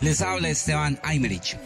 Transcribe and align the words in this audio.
Les 0.00 0.20
habla 0.20 0.48
Esteban 0.48 0.98
Aymerich. 1.02 1.56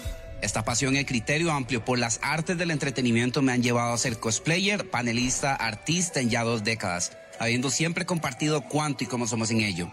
Esta 0.41 0.65
pasión 0.65 0.97
y 0.97 1.05
criterio 1.05 1.51
amplio 1.51 1.85
por 1.85 1.99
las 1.99 2.21
artes 2.23 2.57
del 2.57 2.71
entretenimiento 2.71 3.43
me 3.43 3.53
han 3.53 3.63
llevado 3.63 3.93
a 3.93 3.99
ser 3.99 4.21
cosplayer, 4.21 4.89
panelista, 4.89 5.55
artista 5.55 6.21
en 6.21 6.31
ya 6.31 6.45
dos 6.45 6.63
décadas, 6.63 7.13
habiendo 7.41 7.71
siempre 7.71 8.07
compartido 8.07 8.63
cuánto 8.63 9.03
y 9.03 9.09
cómo 9.09 9.27
somos 9.27 9.51
en 9.51 9.61
ello. 9.61 9.91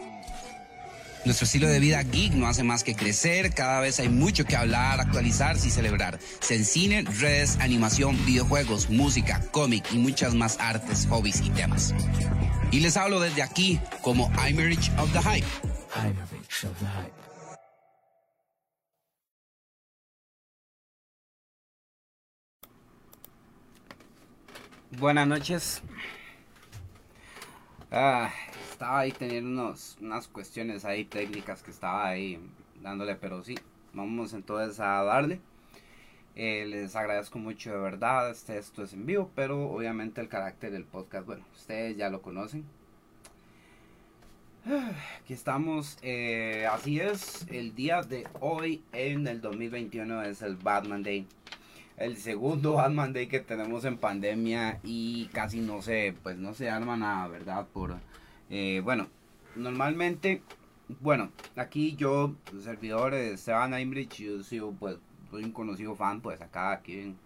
Nuestro 1.26 1.46
estilo 1.46 1.68
de 1.68 1.79
vida 1.79 2.04
geek 2.04 2.34
no 2.34 2.46
hace 2.46 2.62
más 2.62 2.84
que 2.84 2.96
crecer, 2.96 3.56
cada 3.56 3.79
vez 3.79 3.99
hay 3.99 4.10
mucho 4.10 4.46
que 4.46 4.56
hablar, 4.56 5.02
actualizarse 5.02 5.67
y 5.67 5.72
celebrar. 5.72 6.20
Se 6.40 6.54
en 6.54 6.65
cine, 6.65 7.02
redes, 7.02 7.58
animación, 7.60 8.24
videojuegos, 8.28 8.92
música, 8.92 9.42
cómic 9.49 9.86
y 9.92 9.97
muchas 9.97 10.36
más 10.36 10.58
artes, 10.60 11.08
hobbies 11.10 11.42
y 11.42 11.49
temas. 11.49 11.96
Y 12.70 12.81
les 12.81 12.96
hablo 12.96 13.20
desde 13.20 13.42
aquí 13.42 13.79
como 14.02 14.31
Imerich 14.47 14.92
of 14.99 15.12
the 15.13 15.20
Hype. 15.20 15.47
of 16.67 16.80
the 16.80 16.86
Hype. 16.86 17.26
Buenas 24.98 25.27
noches. 25.27 25.81
Ah, 27.91 28.31
estaba 28.72 28.99
ahí 28.99 29.12
teniendo 29.12 29.49
unos, 29.49 29.98
unas 29.99 30.30
cuestiones 30.30 30.86
ahí 30.86 31.03
técnicas 31.03 31.62
que 31.62 31.72
estaba 31.72 32.08
ahí 32.08 32.40
dándole, 32.81 33.16
pero 33.16 33.44
sí, 33.44 33.55
vamos 33.91 34.31
entonces 34.34 34.80
a 34.80 35.03
darle. 35.03 35.41
Eh, 36.36 36.66
les 36.67 36.95
agradezco 36.95 37.39
mucho 37.39 37.72
de 37.72 37.77
verdad, 37.77 38.30
este, 38.30 38.58
esto 38.58 38.84
es 38.84 38.94
en 38.94 39.05
vivo, 39.05 39.30
pero 39.36 39.70
obviamente 39.70 40.22
el 40.22 40.30
carácter 40.30 40.72
del 40.72 40.86
podcast, 40.86 41.25
bueno, 41.25 41.44
ustedes 41.53 41.98
ya 41.98 42.09
lo 42.09 42.22
conocen. 42.22 42.64
Aquí 45.22 45.34
estamos, 45.34 45.98
eh, 46.03 46.67
así 46.72 47.02
es, 47.02 47.45
el 47.50 47.75
día 47.75 48.02
de 48.02 48.27
hoy 48.39 48.81
en 48.94 49.27
el 49.27 49.41
2021 49.41 50.23
es 50.23 50.41
el 50.41 50.55
Batman 50.55 51.03
Day 51.03 51.27
el 51.98 52.18
segundo 52.18 52.74
Batman 52.74 53.14
Day 53.14 53.28
que 53.28 53.40
tenemos 53.40 53.86
en 53.86 53.98
pandemia 53.98 54.80
y 54.84 55.28
casi 55.28 55.62
no 55.62 55.82
se, 55.82 56.14
pues 56.24 56.38
no 56.38 56.54
se 56.54 56.70
arma 56.70 56.98
nada, 56.98 57.28
¿verdad? 57.28 57.68
Por, 57.72 57.96
eh, 58.50 58.82
bueno, 58.84 59.08
normalmente, 59.56 60.42
bueno, 61.00 61.32
aquí 61.56 61.96
yo, 61.96 62.36
servidor 62.62 63.14
de 63.14 63.34
Esteban 63.34 63.73
Aimbridge, 63.73 64.23
yo 64.23 64.44
soy, 64.44 64.62
pues, 64.80 64.98
soy 65.32 65.44
un 65.44 65.52
conocido 65.52 65.96
fan, 65.96 66.22
pues 66.22 66.42
acá, 66.42 66.72
aquí 66.72 67.00
en 67.00 67.18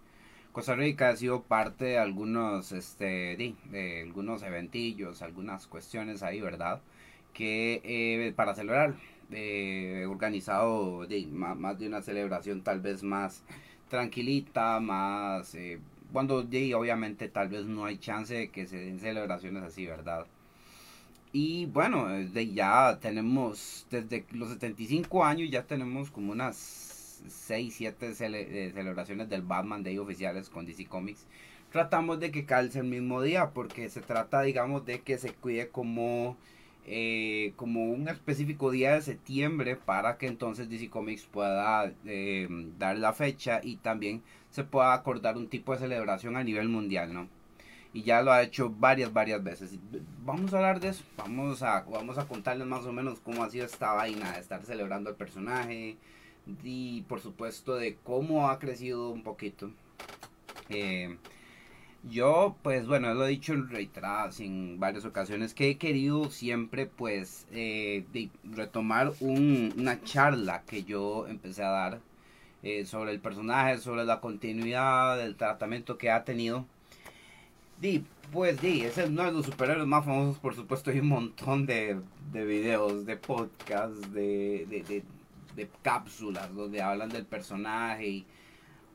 Costa 0.52 0.74
Rica, 0.74 1.10
he 1.10 1.16
sido 1.16 1.42
parte 1.42 1.84
de 1.86 1.98
algunos, 1.98 2.72
este, 2.72 3.36
de, 3.36 4.02
algunos 4.02 4.42
eventillos, 4.42 5.22
algunas 5.22 5.66
cuestiones 5.66 6.22
ahí, 6.22 6.40
¿verdad? 6.40 6.80
Que 7.32 7.80
eh, 7.84 8.32
para 8.34 8.54
celebrar, 8.54 8.94
eh, 9.30 10.00
he 10.02 10.06
organizado 10.06 11.06
más 11.36 11.78
de 11.78 11.86
una 11.86 12.02
celebración 12.02 12.62
tal 12.62 12.80
vez 12.80 13.02
más 13.04 13.44
tranquilita, 13.90 14.80
más... 14.80 15.54
Eh, 15.54 15.78
cuando 16.12 16.38
obviamente 16.38 17.28
tal 17.28 17.48
vez 17.48 17.66
no 17.66 17.84
hay 17.84 17.98
chance 17.98 18.34
de 18.34 18.48
que 18.50 18.66
se 18.66 18.78
den 18.78 18.98
celebraciones 18.98 19.62
así, 19.62 19.86
¿verdad? 19.86 20.26
Y 21.32 21.66
bueno, 21.66 22.08
de 22.08 22.52
ya 22.52 22.98
tenemos, 23.00 23.86
desde 23.90 24.24
los 24.32 24.48
75 24.48 25.24
años 25.24 25.50
ya 25.50 25.62
tenemos 25.62 26.10
como 26.10 26.32
unas 26.32 27.22
6, 27.28 27.74
7 27.76 28.06
eh, 28.08 28.72
celebraciones 28.74 29.28
del 29.28 29.42
Batman 29.42 29.84
Day 29.84 29.98
oficiales 29.98 30.48
con 30.50 30.66
DC 30.66 30.86
Comics. 30.86 31.26
Tratamos 31.70 32.18
de 32.18 32.32
que 32.32 32.44
calce 32.44 32.80
el 32.80 32.86
mismo 32.86 33.22
día 33.22 33.50
porque 33.50 33.88
se 33.90 34.00
trata, 34.00 34.42
digamos, 34.42 34.84
de 34.86 35.02
que 35.02 35.18
se 35.18 35.32
cuide 35.32 35.68
como 35.68 36.36
eh, 36.92 37.52
como 37.54 37.84
un 37.84 38.08
específico 38.08 38.72
día 38.72 38.94
de 38.94 39.02
septiembre 39.02 39.76
para 39.76 40.18
que 40.18 40.26
entonces 40.26 40.68
DC 40.68 40.90
Comics 40.90 41.22
pueda 41.22 41.92
eh, 42.04 42.48
dar 42.80 42.98
la 42.98 43.12
fecha 43.12 43.60
y 43.62 43.76
también 43.76 44.24
se 44.50 44.64
pueda 44.64 44.92
acordar 44.92 45.36
un 45.36 45.46
tipo 45.46 45.72
de 45.72 45.78
celebración 45.78 46.36
a 46.36 46.42
nivel 46.42 46.68
mundial, 46.68 47.14
¿no? 47.14 47.28
Y 47.92 48.02
ya 48.02 48.22
lo 48.22 48.32
ha 48.32 48.42
hecho 48.42 48.70
varias, 48.70 49.12
varias 49.12 49.40
veces. 49.44 49.78
Vamos 50.24 50.52
a 50.52 50.56
hablar 50.56 50.80
de 50.80 50.88
eso, 50.88 51.04
vamos 51.16 51.62
a, 51.62 51.82
vamos 51.82 52.18
a 52.18 52.26
contarles 52.26 52.66
más 52.66 52.84
o 52.86 52.92
menos 52.92 53.20
cómo 53.20 53.44
ha 53.44 53.50
sido 53.50 53.66
esta 53.66 53.92
vaina 53.92 54.32
de 54.32 54.40
estar 54.40 54.60
celebrando 54.64 55.10
el 55.10 55.16
personaje 55.16 55.96
y 56.64 57.02
por 57.02 57.20
supuesto 57.20 57.76
de 57.76 57.98
cómo 58.02 58.50
ha 58.50 58.58
crecido 58.58 59.10
un 59.10 59.22
poquito. 59.22 59.70
Eh, 60.70 61.16
yo, 62.02 62.56
pues 62.62 62.86
bueno, 62.86 63.12
lo 63.14 63.26
he 63.26 63.30
dicho 63.30 63.52
en 63.52 63.68
reiteradas 63.68 64.40
en 64.40 64.80
varias 64.80 65.04
ocasiones 65.04 65.54
que 65.54 65.70
he 65.70 65.78
querido 65.78 66.30
siempre, 66.30 66.86
pues, 66.86 67.46
eh, 67.52 68.04
retomar 68.44 69.12
una 69.20 70.02
charla 70.02 70.62
que 70.62 70.84
yo 70.84 71.26
empecé 71.26 71.62
a 71.62 71.70
dar 71.70 72.00
eh, 72.62 72.84
sobre 72.86 73.12
el 73.12 73.20
personaje, 73.20 73.78
sobre 73.78 74.04
la 74.04 74.20
continuidad 74.20 75.18
del 75.18 75.36
tratamiento 75.36 75.98
que 75.98 76.10
ha 76.10 76.24
tenido. 76.24 76.66
Y 77.82 78.02
pues, 78.32 78.60
di, 78.60 78.82
es 78.82 78.96
uno 78.98 79.24
de 79.24 79.32
los 79.32 79.46
superhéroes 79.46 79.86
más 79.86 80.04
famosos, 80.04 80.38
por 80.38 80.54
supuesto, 80.54 80.90
hay 80.90 81.00
un 81.00 81.08
montón 81.08 81.66
de, 81.66 81.98
de 82.32 82.44
videos, 82.44 83.06
de 83.06 83.16
podcasts, 83.16 84.12
de, 84.12 84.66
de, 84.68 85.02
de 85.56 85.68
cápsulas 85.82 86.54
donde 86.54 86.82
hablan 86.82 87.08
del 87.08 87.24
personaje 87.26 88.06
y 88.08 88.26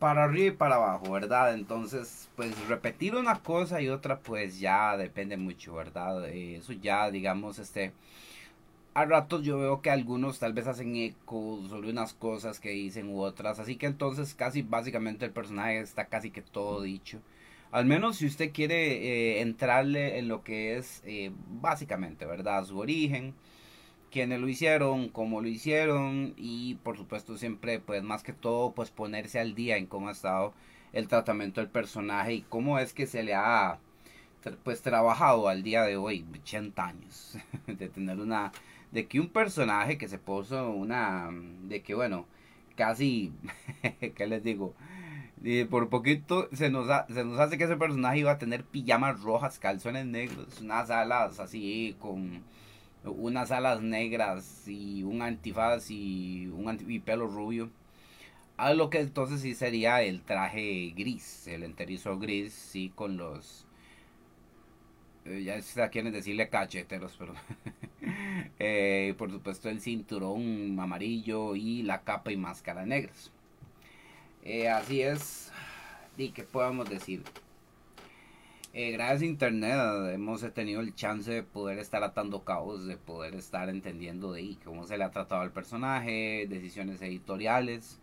para 0.06 0.26
arriba 0.26 0.54
y 0.54 0.56
para 0.56 0.76
abajo, 0.76 1.14
¿verdad? 1.14 1.56
Entonces, 1.56 2.30
pues 2.36 2.56
repetir 2.68 3.16
una 3.16 3.40
cosa 3.40 3.82
y 3.82 3.90
otra, 3.90 4.20
pues 4.20 4.60
ya 4.60 4.96
depende 4.98 5.36
mucho, 5.36 5.74
¿verdad? 5.74 6.30
Eh, 6.30 6.58
eso 6.58 6.74
ya, 6.74 7.10
digamos, 7.10 7.58
este... 7.58 7.92
A 8.94 9.06
ratos 9.06 9.42
yo 9.44 9.58
veo 9.58 9.82
que 9.82 9.90
algunos 9.90 10.38
tal 10.38 10.54
vez 10.54 10.68
hacen 10.68 10.96
eco 10.96 11.60
sobre 11.70 11.90
unas 11.90 12.14
cosas 12.14 12.60
que 12.60 12.70
dicen 12.70 13.10
u 13.10 13.20
otras, 13.22 13.58
así 13.58 13.78
que 13.78 13.88
entonces 13.88 14.36
casi 14.36 14.62
básicamente 14.62 15.26
el 15.26 15.32
personaje 15.32 15.80
está 15.80 16.06
casi 16.06 16.30
que 16.30 16.44
todo 16.44 16.84
dicho. 16.84 17.20
Al 17.72 17.86
menos 17.86 18.18
si 18.18 18.28
usted 18.28 18.52
quiere 18.54 19.40
eh, 19.40 19.42
entrarle 19.42 20.20
en 20.20 20.28
lo 20.28 20.44
que 20.44 20.78
es 20.78 21.02
eh, 21.06 21.32
básicamente, 21.62 22.28
¿verdad? 22.28 22.64
Su 22.64 22.78
origen, 22.78 23.34
quiénes 24.12 24.40
lo 24.40 24.48
hicieron, 24.48 25.10
cómo 25.10 25.42
lo 25.42 25.48
hicieron 25.48 26.34
y 26.38 26.76
por 26.76 26.98
supuesto 26.98 27.38
siempre 27.38 27.80
pues 27.80 28.04
más 28.04 28.24
que 28.24 28.34
todo 28.34 28.72
pues 28.74 28.92
ponerse 28.92 29.40
al 29.40 29.56
día 29.56 29.78
en 29.78 29.88
cómo 29.88 30.10
ha 30.10 30.14
estado 30.14 30.54
el 30.94 31.08
tratamiento 31.08 31.62
del 31.62 31.70
personaje 31.70 32.34
y 32.36 32.42
cómo 32.42 32.80
es 32.80 32.94
que 32.94 33.08
se 33.08 33.24
le 33.24 33.34
ha 33.34 33.80
pues 34.64 34.82
trabajado 34.82 35.48
al 35.48 35.64
día 35.64 35.84
de 35.84 35.98
hoy 35.98 36.26
80 36.42 36.86
años 36.86 37.38
de 37.68 37.90
tener 37.90 38.20
una 38.20 38.52
de 38.92 39.08
que 39.08 39.20
un 39.20 39.30
personaje 39.30 39.98
que 39.98 40.08
se 40.08 40.20
puso 40.20 40.70
una 40.72 41.30
de 41.64 41.82
que 41.82 41.96
bueno 41.96 42.26
casi 42.76 43.34
qué 44.16 44.28
les 44.28 44.44
digo 44.44 44.74
por 45.70 45.90
poquito 45.90 46.50
se 46.54 46.70
nos, 46.70 46.88
se 47.14 47.24
nos 47.24 47.40
hace 47.40 47.58
que 47.58 47.66
ese 47.66 47.78
personaje 47.78 48.20
iba 48.20 48.32
a 48.32 48.38
tener 48.40 48.64
pijamas 48.64 49.22
rojas, 49.22 49.60
calzones 49.60 50.06
negros, 50.06 50.60
unas 50.62 50.90
alas 50.90 51.40
así 51.40 51.96
con 52.00 52.42
unas 53.06 53.52
alas 53.52 53.82
negras 53.82 54.68
y 54.68 55.04
un 55.04 55.22
antifaz 55.22 55.90
y 55.92 56.48
un 56.48 57.02
pelo 57.04 57.28
rubio. 57.28 57.70
A 58.58 58.74
lo 58.74 58.90
que 58.90 59.00
entonces 59.00 59.42
sí 59.42 59.54
sería 59.54 60.02
el 60.02 60.22
traje 60.22 60.94
gris, 60.96 61.48
el 61.48 61.64
enterizo 61.64 62.18
gris, 62.18 62.54
sí, 62.54 62.92
con 62.96 63.18
los... 63.18 63.68
Eh, 65.26 65.44
ya 65.44 65.56
está 65.56 65.90
decirle 65.90 66.50
cacheteros, 66.50 67.16
pero... 67.20 67.34
eh, 68.60 69.14
por 69.18 69.32
supuesto 69.32 69.70
el 69.70 69.82
cinturón 69.82 70.80
amarillo 70.80 71.56
y 71.56 71.84
la 71.84 72.02
capa 72.04 72.32
y 72.32 72.38
máscara 72.38 72.86
negras. 72.86 73.32
Eh, 74.44 74.70
así 74.70 75.02
es. 75.02 75.52
¿Y 76.18 76.30
qué 76.30 76.44
podemos 76.44 76.90
decir? 76.90 77.24
Eh, 78.78 78.92
gracias 78.92 79.22
a 79.22 79.26
internet 79.26 79.78
hemos 80.14 80.42
tenido 80.54 80.82
el 80.82 80.94
chance 80.96 81.32
de 81.32 81.44
poder 81.44 81.80
estar 81.80 82.04
atando 82.04 82.44
cabos, 82.44 82.86
de 82.86 82.98
poder 82.98 83.34
estar 83.36 83.70
entendiendo 83.70 84.34
de 84.34 84.58
cómo 84.66 84.86
se 84.86 84.98
le 84.98 85.06
ha 85.06 85.12
tratado 85.12 85.44
al 85.44 85.54
personaje, 85.54 86.46
decisiones 86.50 87.02
editoriales, 87.02 88.02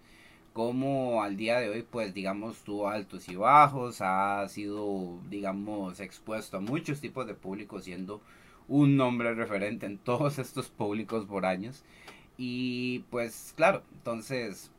cómo 0.55 1.23
al 1.23 1.37
día 1.37 1.61
de 1.61 1.69
hoy 1.69 1.82
pues 1.82 2.14
digamos 2.14 2.62
tuvo 2.64 2.88
altos 2.88 3.29
y 3.29 3.37
bajos, 3.37 3.99
ha 4.00 4.49
sido 4.49 5.19
digamos 5.29 6.00
expuesto 6.00 6.56
a 6.56 6.61
muchos 6.61 7.02
tipos 7.02 7.26
de 7.26 7.35
públicos 7.35 7.85
siendo 7.85 8.23
un 8.67 8.96
nombre 8.96 9.35
referente 9.35 9.85
en 9.85 9.99
todos 9.99 10.38
estos 10.46 10.70
públicos 10.70 11.26
por 11.26 11.44
años. 11.44 11.85
Y 12.38 13.00
pues 13.11 13.52
claro, 13.56 13.82
entonces 13.93 14.70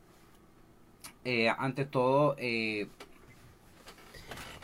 eh, 1.24 1.50
ante 1.56 1.84
todo 1.84 2.34
eh, 2.38 2.88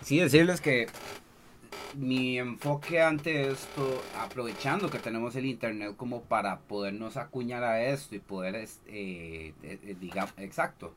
sí 0.02 0.18
decirles 0.18 0.60
que 0.60 0.88
mi 1.94 2.38
enfoque 2.38 3.02
ante 3.02 3.50
esto, 3.50 4.02
aprovechando 4.18 4.90
que 4.90 4.98
tenemos 4.98 5.34
el 5.36 5.46
internet 5.46 5.96
como 5.96 6.22
para 6.22 6.60
podernos 6.60 7.16
acuñar 7.16 7.64
a 7.64 7.82
esto 7.82 8.14
y 8.14 8.20
poder, 8.20 8.56
este, 8.56 9.48
eh, 9.48 9.54
eh, 9.62 9.96
digamos, 10.00 10.32
exacto, 10.36 10.94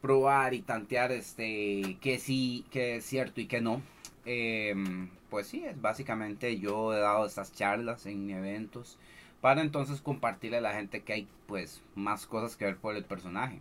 probar 0.00 0.54
y 0.54 0.62
tantear 0.62 1.12
este, 1.12 1.98
que 2.00 2.18
sí, 2.18 2.64
que 2.70 2.96
es 2.96 3.04
cierto 3.04 3.40
y 3.40 3.46
que 3.46 3.60
no. 3.60 3.82
Em, 4.24 5.10
pues 5.30 5.48
sí, 5.48 5.64
es 5.64 5.80
básicamente 5.80 6.58
yo 6.58 6.94
he 6.94 6.98
dado 7.00 7.26
estas 7.26 7.52
charlas 7.52 8.06
en 8.06 8.30
eventos 8.30 8.98
para 9.40 9.62
entonces 9.62 10.00
compartirle 10.00 10.58
a 10.58 10.60
la 10.60 10.74
gente 10.74 11.02
que 11.02 11.12
hay 11.12 11.28
pues 11.46 11.82
más 11.94 12.26
cosas 12.26 12.56
que 12.56 12.64
ver 12.64 12.76
por 12.76 12.96
el 12.96 13.04
personaje. 13.04 13.60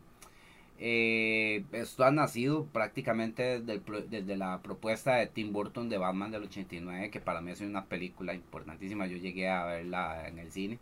Eh, 0.78 1.64
esto 1.72 2.04
ha 2.04 2.12
nacido 2.12 2.66
prácticamente 2.66 3.62
desde, 3.62 4.36
la 4.36 4.62
propuesta 4.62 5.16
de 5.16 5.28
Tim 5.28 5.54
Burton 5.54 5.90
de 5.90 5.98
Batman 5.98 6.32
del 6.32 6.44
89, 6.44 7.10
que 7.12 7.22
para 7.22 7.42
mí 7.42 7.52
es 7.52 7.62
una 7.62 7.86
película 7.86 8.34
importantísima. 8.34 9.08
Yo 9.08 9.18
llegué 9.18 9.50
a 9.50 9.66
verla 9.66 10.28
en 10.28 10.40
el 10.40 10.52
cine. 10.52 10.80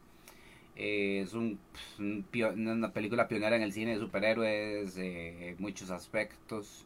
Eh, 0.75 1.21
es 1.23 1.33
un, 1.33 1.59
una 1.99 2.91
película 2.91 3.27
pionera 3.27 3.55
en 3.55 3.61
el 3.61 3.73
cine 3.73 3.93
de 3.93 3.99
superhéroes, 3.99 4.97
eh, 4.97 5.55
muchos 5.59 5.91
aspectos. 5.91 6.85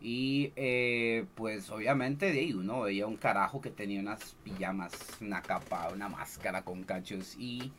Y 0.00 0.52
eh, 0.56 1.24
pues 1.34 1.70
obviamente 1.70 2.30
de 2.32 2.54
uno 2.54 2.82
veía 2.82 3.06
un 3.06 3.16
carajo 3.16 3.60
que 3.60 3.70
tenía 3.70 4.00
unas 4.00 4.36
pijamas, 4.44 4.92
una 5.20 5.40
capa, 5.42 5.88
una 5.92 6.08
máscara 6.08 6.62
con 6.62 6.84
cachos 6.84 7.36
y 7.38 7.72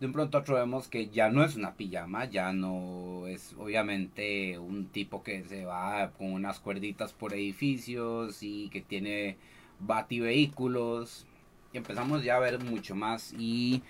de 0.00 0.06
un 0.06 0.12
pronto 0.12 0.36
a 0.36 0.40
otro 0.42 0.56
vemos 0.56 0.88
que 0.88 1.08
ya 1.08 1.30
no 1.30 1.42
es 1.44 1.56
una 1.56 1.74
pijama, 1.74 2.26
ya 2.26 2.52
no 2.52 3.26
es 3.26 3.54
obviamente 3.58 4.58
un 4.58 4.86
tipo 4.86 5.22
que 5.22 5.42
se 5.44 5.64
va 5.64 6.10
con 6.18 6.32
unas 6.32 6.60
cuerditas 6.60 7.12
por 7.12 7.32
edificios 7.32 8.42
y 8.42 8.68
que 8.68 8.82
tiene 8.82 9.36
bativehículos. 9.80 11.26
Y 11.72 11.78
empezamos 11.78 12.24
ya 12.24 12.36
a 12.36 12.40
ver 12.40 12.62
mucho 12.62 12.94
más 12.94 13.34
y 13.38 13.82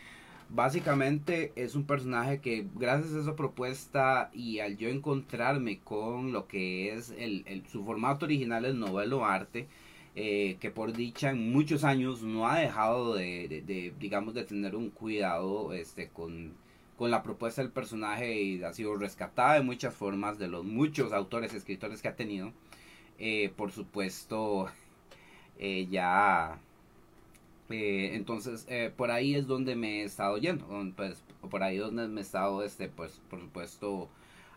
básicamente 0.49 1.53
es 1.57 1.75
un 1.75 1.85
personaje 1.85 2.41
que 2.41 2.67
gracias 2.75 3.15
a 3.15 3.21
esa 3.21 3.37
propuesta 3.37 4.31
y 4.33 4.61
al 4.61 4.77
yo 4.77 4.89
encontrarme 4.89 5.81
con 5.81 6.33
lo 6.33 6.47
que 6.47 6.95
es 6.95 7.13
el, 7.19 7.65
su 7.71 7.85
formato 7.85 8.27
original, 8.27 8.65
el 8.65 8.79
novelo 8.79 9.25
arte, 9.25 9.67
eh, 10.19 10.57
que 10.61 10.71
por 10.71 10.95
dicha 10.95 11.29
en 11.31 11.53
muchos 11.53 11.85
años 11.85 12.23
no 12.23 12.49
ha 12.49 12.59
dejado 12.59 13.15
de, 13.15 13.93
digamos, 14.01 14.33
de 14.33 14.45
tener 14.45 14.75
un 14.75 14.89
cuidado 14.89 15.75
este, 15.75 16.09
con, 16.09 16.55
con, 16.97 17.11
la 17.11 17.23
propuesta 17.23 17.61
del 17.61 17.71
personaje 17.71 18.41
y 18.41 18.63
ha 18.65 18.73
sido 18.73 18.97
rescatada 18.97 19.55
de 19.55 19.61
muchas 19.61 19.95
formas 19.95 20.39
de 20.39 20.49
los 20.49 20.65
muchos 20.65 21.13
autores, 21.13 21.53
escritores 21.53 22.01
que 22.01 22.09
ha 22.09 22.17
tenido. 22.17 22.53
Eh, 23.19 23.53
por 23.57 23.73
supuesto, 23.73 24.69
eh, 25.59 25.87
ya... 25.91 26.61
entonces, 27.69 28.67
por 28.97 29.11
ahí 29.11 29.35
es 29.35 29.47
donde 29.47 29.77
me 29.77 30.03
he 30.03 30.05
estado 30.05 30.39
yendo, 30.39 30.67
pues, 30.97 31.23
por 31.51 31.63
ahí 31.63 31.77
es 31.77 31.83
donde 31.83 32.09
me 32.09 32.21
he 32.21 32.25
estado, 32.25 32.63
este, 32.65 32.89
pues, 32.89 33.21
por 33.31 33.41
supuesto, 33.41 34.09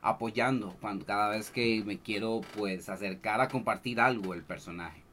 apoyando 0.01 0.75
cuando 0.81 1.05
cada 1.05 1.29
vez 1.31 1.51
que 1.51 1.83
me 1.85 1.99
quiero, 1.99 2.41
pues, 2.57 2.89
acercar 2.89 3.41
a 3.41 3.49
compartir 3.49 3.99
algo 3.99 4.33
el 4.33 4.43
personaje 4.43 5.08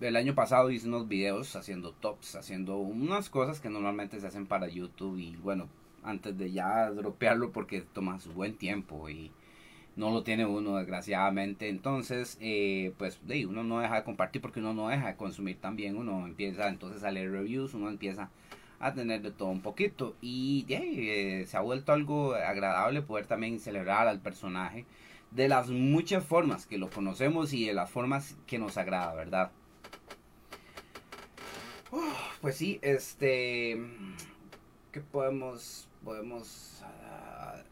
el 0.00 0.16
año 0.16 0.34
pasado 0.34 0.70
hice 0.70 0.88
unos 0.88 1.08
videos 1.08 1.56
haciendo 1.56 1.92
tops, 1.92 2.36
haciendo 2.36 2.76
unas 2.78 3.30
cosas 3.30 3.60
que 3.60 3.70
normalmente 3.70 4.20
se 4.20 4.26
hacen 4.26 4.46
para 4.46 4.68
YouTube 4.68 5.18
y 5.18 5.36
bueno, 5.36 5.68
antes 6.02 6.36
de 6.36 6.52
ya 6.52 6.90
dropearlo 6.90 7.52
porque 7.52 7.82
toma 7.82 8.20
su 8.20 8.32
buen 8.32 8.56
tiempo 8.56 9.08
y 9.08 9.30
no 9.96 10.10
lo 10.10 10.22
tiene 10.22 10.44
uno 10.44 10.76
desgraciadamente, 10.76 11.68
entonces 11.68 12.36
eh, 12.40 12.92
pues 12.98 13.20
de, 13.26 13.46
uno 13.46 13.62
no 13.62 13.80
deja 13.80 13.96
de 13.96 14.04
compartir 14.04 14.42
porque 14.42 14.60
uno 14.60 14.74
no 14.74 14.88
deja 14.88 15.06
de 15.06 15.16
consumir 15.16 15.60
también, 15.60 15.96
uno 15.96 16.26
empieza 16.26 16.68
entonces 16.68 17.04
a 17.04 17.10
leer 17.10 17.30
reviews, 17.30 17.74
uno 17.74 17.88
empieza 17.88 18.30
a 18.80 18.92
tener 18.92 19.22
de 19.22 19.30
todo 19.30 19.48
un 19.48 19.62
poquito. 19.62 20.14
Y 20.20 20.66
eh, 20.68 21.44
se 21.46 21.56
ha 21.56 21.60
vuelto 21.60 21.92
algo 21.92 22.34
agradable 22.34 23.02
poder 23.02 23.26
también 23.26 23.60
celebrar 23.60 24.08
al 24.08 24.20
personaje 24.20 24.84
de 25.30 25.48
las 25.48 25.68
muchas 25.68 26.24
formas 26.24 26.66
que 26.66 26.78
lo 26.78 26.90
conocemos 26.90 27.52
y 27.52 27.66
de 27.66 27.74
las 27.74 27.90
formas 27.90 28.36
que 28.46 28.58
nos 28.58 28.76
agrada, 28.76 29.14
¿verdad? 29.14 29.50
Pues 32.40 32.56
sí, 32.56 32.78
este. 32.82 33.80
¿Qué 34.92 35.00
podemos. 35.00 35.88
Podemos. 36.04 36.82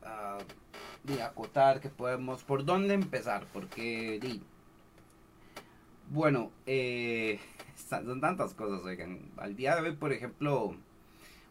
Uh, 0.03 1.23
acotar, 1.23 1.81
que 1.81 1.89
podemos. 1.89 2.43
¿Por 2.45 2.65
dónde 2.65 2.95
empezar? 2.95 3.47
Porque. 3.53 4.41
bueno, 6.11 6.51
eh, 6.67 7.41
son 7.89 8.21
tantas 8.21 8.55
cosas, 8.55 8.85
oigan. 8.85 9.31
Al 9.37 9.57
día 9.57 9.77
de 9.77 9.83
hoy, 9.83 9.97
por 9.97 10.13
ejemplo. 10.13 10.77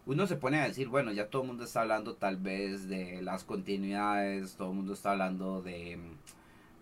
Uno 0.08 0.26
se 0.26 0.36
pone 0.36 0.60
a 0.60 0.68
decir, 0.68 0.88
bueno, 0.88 1.12
ya 1.12 1.28
todo 1.28 1.44
el 1.44 1.50
mundo 1.50 1.64
está 1.64 1.82
hablando 1.82 2.16
tal 2.16 2.38
vez 2.38 2.90
de 2.90 3.22
las 3.22 3.44
continuidades, 3.44 4.56
todo 4.56 4.72
el 4.72 4.78
mundo 4.78 4.94
está 4.94 5.12
hablando 5.12 5.62
de 5.62 6.00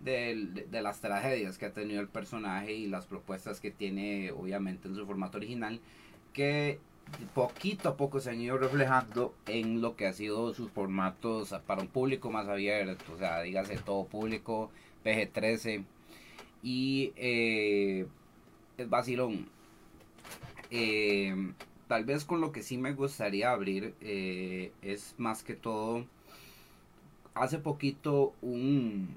de, 0.00 0.66
las 0.70 1.00
tragedias 1.00 1.58
que 1.58 1.66
ha 1.66 1.72
tenido 1.72 2.00
el 2.00 2.08
personaje 2.08 2.72
y 2.72 2.86
las 2.86 3.06
propuestas 3.06 3.60
que 3.60 3.70
tiene 3.70 4.32
obviamente 4.32 4.88
en 4.88 4.94
su 4.94 5.06
formato 5.06 5.38
original 5.38 5.80
que 6.32 6.78
poquito 7.34 7.88
a 7.88 7.96
poco 7.96 8.20
se 8.20 8.30
han 8.30 8.40
ido 8.40 8.56
reflejando 8.56 9.34
en 9.46 9.80
lo 9.80 9.96
que 9.96 10.06
ha 10.06 10.12
sido 10.12 10.54
sus 10.54 10.70
formatos 10.70 11.54
para 11.66 11.82
un 11.82 11.88
público 11.88 12.30
más 12.30 12.48
abierto, 12.48 13.12
o 13.12 13.18
sea, 13.18 13.42
dígase 13.42 13.76
todo 13.78 14.06
público, 14.06 14.70
PG-13 15.04 15.84
y 16.62 17.12
eh, 17.16 18.06
es 18.78 18.88
vacilón. 18.88 19.48
Eh, 20.70 21.34
tal 21.88 22.04
vez 22.04 22.24
con 22.24 22.40
lo 22.40 22.52
que 22.52 22.62
sí 22.62 22.78
me 22.78 22.92
gustaría 22.92 23.50
abrir 23.50 23.94
eh, 24.00 24.70
es 24.82 25.14
más 25.18 25.42
que 25.42 25.54
todo, 25.54 26.06
hace 27.34 27.58
poquito 27.58 28.34
un, 28.42 29.16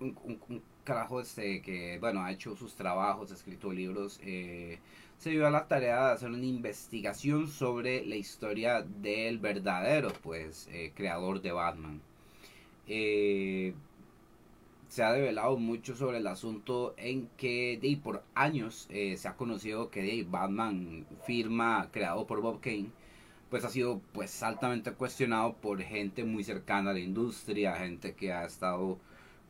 un, 0.00 0.62
carajo 0.84 1.20
este 1.20 1.62
que, 1.62 1.98
bueno, 1.98 2.22
ha 2.22 2.32
hecho 2.32 2.56
sus 2.56 2.74
trabajos, 2.74 3.30
ha 3.30 3.34
escrito 3.34 3.72
libros, 3.72 4.18
eh, 4.22 4.78
se 5.18 5.30
dio 5.30 5.46
a 5.46 5.50
la 5.50 5.68
tarea 5.68 6.06
de 6.08 6.12
hacer 6.14 6.30
una 6.30 6.44
investigación 6.44 7.48
sobre 7.48 8.04
la 8.06 8.16
historia 8.16 8.82
del 8.82 9.38
verdadero, 9.38 10.12
pues, 10.22 10.68
eh, 10.72 10.92
creador 10.94 11.42
de 11.42 11.52
Batman. 11.52 12.00
Eh, 12.86 13.74
se 14.88 15.04
ha 15.04 15.12
develado 15.12 15.56
mucho 15.56 15.94
sobre 15.94 16.18
el 16.18 16.26
asunto 16.26 16.94
en 16.96 17.28
que 17.36 17.78
de, 17.80 17.96
por 18.02 18.24
años 18.34 18.88
se 18.90 19.28
ha 19.28 19.36
conocido 19.36 19.90
que 19.90 20.02
de, 20.02 20.24
Batman, 20.28 21.06
firma 21.26 21.88
creado 21.92 22.26
por 22.26 22.40
Bob 22.40 22.60
Kane, 22.60 22.90
pues 23.50 23.64
ha 23.64 23.70
sido 23.70 24.00
pues 24.12 24.42
altamente 24.42 24.92
cuestionado 24.92 25.54
por 25.54 25.80
gente 25.82 26.24
muy 26.24 26.44
cercana 26.44 26.90
a 26.90 26.94
la 26.94 27.00
industria, 27.00 27.76
gente 27.76 28.14
que 28.14 28.32
ha 28.32 28.44
estado 28.44 28.98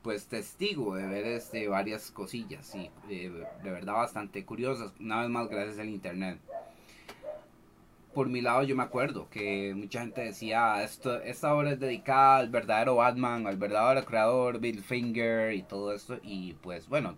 pues 0.02 0.26
testigo 0.26 0.94
de 0.94 1.06
ver 1.06 1.26
este 1.26 1.69
varias 1.69 2.11
cosillas 2.11 2.75
y 2.75 2.91
eh, 3.08 3.31
de 3.62 3.70
verdad 3.70 3.94
bastante 3.94 4.44
curiosas. 4.44 4.93
Una 5.00 5.20
vez 5.20 5.31
más 5.31 5.49
gracias 5.49 5.79
al 5.79 5.88
internet. 5.88 6.38
Por 8.14 8.29
mi 8.29 8.41
lado 8.41 8.64
yo 8.64 8.75
me 8.75 8.82
acuerdo 8.82 9.29
que 9.31 9.73
mucha 9.76 10.00
gente 10.00 10.23
decía 10.23 10.82
esto 10.82 11.20
esta 11.23 11.55
obra 11.55 11.73
es 11.73 11.81
dedicada 11.81 12.38
al 12.38 12.50
verdadero 12.50 12.96
Batman 12.96 13.46
al 13.46 13.56
verdadero 13.56 14.05
creador 14.05 14.58
Bill 14.58 14.82
Finger 14.82 15.55
y 15.55 15.63
todo 15.63 15.93
esto 15.93 16.19
y 16.22 16.55
pues 16.55 16.89
bueno 16.89 17.17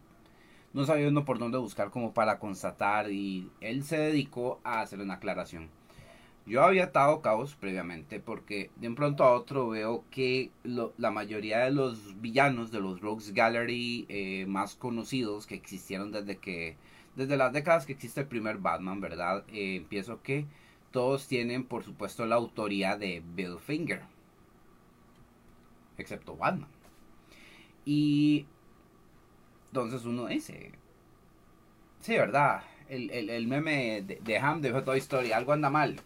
no 0.75 0.85
sabía 0.85 1.09
uno 1.09 1.25
por 1.25 1.39
dónde 1.39 1.57
buscar 1.59 1.91
como 1.91 2.13
para 2.13 2.39
constatar 2.39 3.11
y 3.11 3.51
él 3.63 3.85
se 3.85 3.97
dedicó 3.99 4.61
a 4.65 4.83
hacer 4.83 5.01
una 5.01 5.15
aclaración 5.15 5.71
yo 6.45 6.65
había 6.65 6.85
atado 6.85 7.23
caos 7.23 7.55
previamente 7.55 8.19
porque 8.19 8.71
de 8.77 8.89
un 8.89 8.95
pronto 8.95 9.25
a 9.25 9.33
otro 9.33 9.69
veo 9.69 10.05
que 10.11 10.51
la 10.65 11.11
mayoría 11.11 11.59
de 11.59 11.71
los 11.71 12.21
villanos 12.21 12.73
de 12.73 12.81
los 12.81 13.01
Rogues 13.01 13.33
Gallery 13.33 14.07
eh, 14.09 14.45
más 14.47 14.75
conocidos 14.75 15.47
que 15.47 15.55
existieron 15.55 16.11
desde 16.11 16.39
que 16.39 16.77
desde 17.15 17.37
las 17.37 17.53
décadas 17.53 17.87
que 17.87 17.93
existe 17.93 18.23
el 18.23 18.27
primer 18.27 18.59
Batman, 18.59 19.01
¿verdad? 19.01 19.45
Eh, 19.49 19.77
empiezo 19.77 20.23
que 20.23 20.47
todos 20.91 21.29
tienen 21.29 21.65
por 21.65 21.85
supuesto 21.85 22.27
la 22.27 22.37
autoría 22.37 22.97
de 22.97 23.23
Bill 23.35 23.59
Finger, 23.59 24.03
excepto 25.99 26.37
Batman. 26.37 26.69
Y 27.85 28.47
entonces 29.69 30.05
uno 30.05 30.27
dice, 30.27 30.73
sí, 32.01 32.13
¿verdad? 32.13 32.63
El, 32.89 33.47
meme 33.47 34.03
de, 34.03 34.17
de 34.17 34.39
Ham 34.39 34.61
de 34.61 34.83
Toy 34.83 34.99
Story, 34.99 35.33
algo 35.33 35.53
anda 35.53 35.71
mal. 35.71 36.01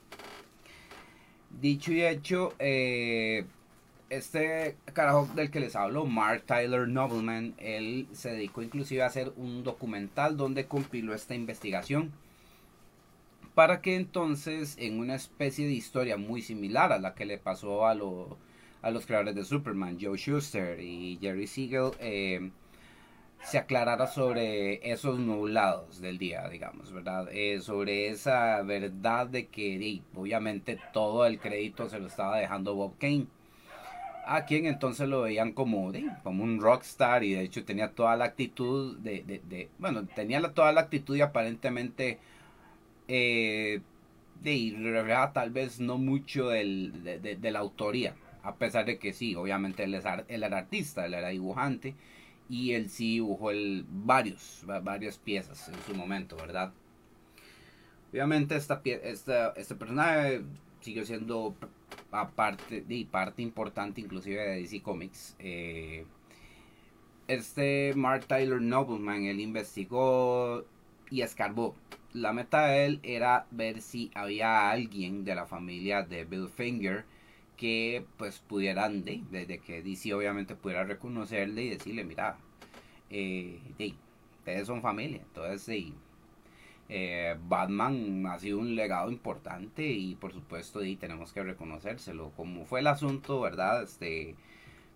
Dicho 1.50 1.93
y 1.93 2.03
hecho, 2.05 2.55
eh, 2.59 3.45
este 4.11 4.76
carajo 4.93 5.29
del 5.35 5.50
que 5.50 5.61
les 5.61 5.75
hablo, 5.75 6.05
Mark 6.05 6.45
Tyler 6.47 6.87
Nobleman, 6.87 7.55
él 7.59 8.07
se 8.12 8.31
dedicó 8.31 8.62
inclusive 8.62 9.03
a 9.03 9.07
hacer 9.07 9.33
un 9.37 9.65
documental 9.65 10.37
donde 10.37 10.67
compiló 10.67 11.15
esta 11.15 11.35
investigación 11.35 12.12
para 13.55 13.81
que 13.81 13.97
entonces 13.97 14.76
en 14.79 14.99
una 14.99 15.15
especie 15.15 15.67
de 15.67 15.73
historia 15.73 16.19
muy 16.19 16.43
similar 16.43 16.93
a 16.93 16.99
la 16.99 17.15
que 17.15 17.25
le 17.25 17.38
pasó 17.38 17.87
a, 17.87 17.93
a 17.93 18.91
los 18.91 19.07
creadores 19.07 19.35
de 19.35 19.45
Superman, 19.47 19.97
Joe 19.99 20.19
Schuster 20.19 20.79
y 20.79 21.19
Jerry 21.23 21.47
Siegel, 21.47 21.93
eh, 21.99 22.50
se 23.47 23.59
aclarara 23.59 24.09
sobre 24.09 24.90
esos 24.90 25.19
nublados 25.21 26.00
del 26.00 26.19
día, 26.19 26.49
digamos, 26.49 26.93
¿verdad? 26.93 27.28
Eh, 27.31 27.61
sobre 27.61 28.09
esa 28.09 28.61
verdad 28.62 29.28
de 29.28 29.47
que 29.47 30.02
obviamente 30.14 30.81
todo 30.93 31.25
el 31.26 31.38
crédito 31.38 31.88
se 31.88 32.00
lo 32.00 32.09
estaba 32.09 32.38
dejando 32.38 32.75
Bob 32.75 32.99
Kane. 32.99 33.26
A 34.26 34.45
quien 34.45 34.66
entonces 34.66 35.09
lo 35.09 35.23
veían 35.23 35.52
como, 35.52 35.93
como 36.25 36.43
un 36.43 36.61
rockstar 36.61 37.23
y 37.23 37.35
de 37.35 37.43
hecho 37.43 37.64
tenía 37.64 37.93
toda 37.93 38.16
la 38.16 38.25
actitud 38.25 38.99
de, 38.99 39.69
bueno, 39.78 40.05
tenía 40.07 40.43
toda 40.52 40.73
la 40.73 40.81
actitud 40.81 41.14
y 41.14 41.21
aparentemente 41.21 42.19
eh, 43.07 43.81
de, 44.43 44.75
refleja 44.76 45.33
tal 45.33 45.50
vez 45.50 45.78
no 45.78 45.99
mucho 45.99 46.49
del, 46.49 47.05
de, 47.05 47.50
la 47.52 47.61
autoría, 47.61 48.16
a 48.43 48.57
pesar 48.57 48.87
de 48.87 48.99
que 48.99 49.12
sí, 49.12 49.37
obviamente 49.37 49.85
él, 49.85 49.95
él 49.95 50.43
era 50.43 50.59
artista, 50.59 51.07
él 51.07 51.14
era 51.14 51.28
dibujante 51.28 51.95
y 52.49 52.73
él 52.73 52.88
sí 52.91 53.15
dibujó 53.15 53.50
el, 53.50 53.85
varios, 53.88 54.65
varias 54.83 55.19
piezas 55.19 55.69
en 55.69 55.75
su 55.87 55.95
momento, 55.95 56.37
¿verdad? 56.37 56.73
Obviamente 58.12 58.57
esta, 58.57 58.81
esta, 58.85 59.50
este 59.50 59.75
personaje 59.75 60.43
siguió 60.81 61.05
siendo 61.05 61.55
y 62.88 63.05
parte 63.05 63.43
importante 63.43 64.00
inclusive 64.00 64.41
de 64.41 64.61
DC 64.61 64.83
Comics. 64.83 65.37
Eh, 65.38 66.07
este 67.29 67.93
Mark 67.97 68.26
Tyler 68.26 68.61
Nobleman, 68.61 69.25
él 69.25 69.41
investigó 69.41 70.65
y 71.11 71.23
escarbó. 71.23 71.75
La 72.12 72.33
meta 72.33 72.67
de 72.67 72.87
él 72.87 73.00
era 73.03 73.47
ver 73.50 73.83
si 73.83 74.11
había 74.15 74.71
alguien 74.71 75.25
de 75.25 75.35
la 75.35 75.47
familia 75.47 76.03
de 76.03 76.25
Bill 76.25 76.49
Finger 76.49 77.05
que 77.57 78.05
pues 78.17 78.41
pudieran, 78.41 79.05
desde 79.05 79.59
que 79.59 79.83
DC 79.83 80.15
obviamente 80.15 80.55
pudiera 80.55 80.85
reconocerle 80.85 81.65
y 81.65 81.71
decirle, 81.71 82.05
mira, 82.05 82.39
eh, 83.11 83.61
ustedes 84.39 84.67
son 84.67 84.83
familia, 84.83 85.23
entonces 85.23 85.63
sí, 85.63 85.95
eh, 86.89 87.37
Batman 87.49 88.27
ha 88.27 88.39
sido 88.39 88.59
un 88.59 88.77
legado 88.77 89.11
importante 89.11 89.85
y 89.85 90.15
por 90.15 90.33
supuesto 90.33 90.85
y 90.85 90.97
tenemos 90.97 91.33
que 91.33 91.43
reconocérselo, 91.43 92.31
como 92.37 92.65
fue 92.65 92.81
el 92.81 92.87
asunto, 92.87 93.41
¿verdad? 93.41 93.83
Este, 93.83 94.37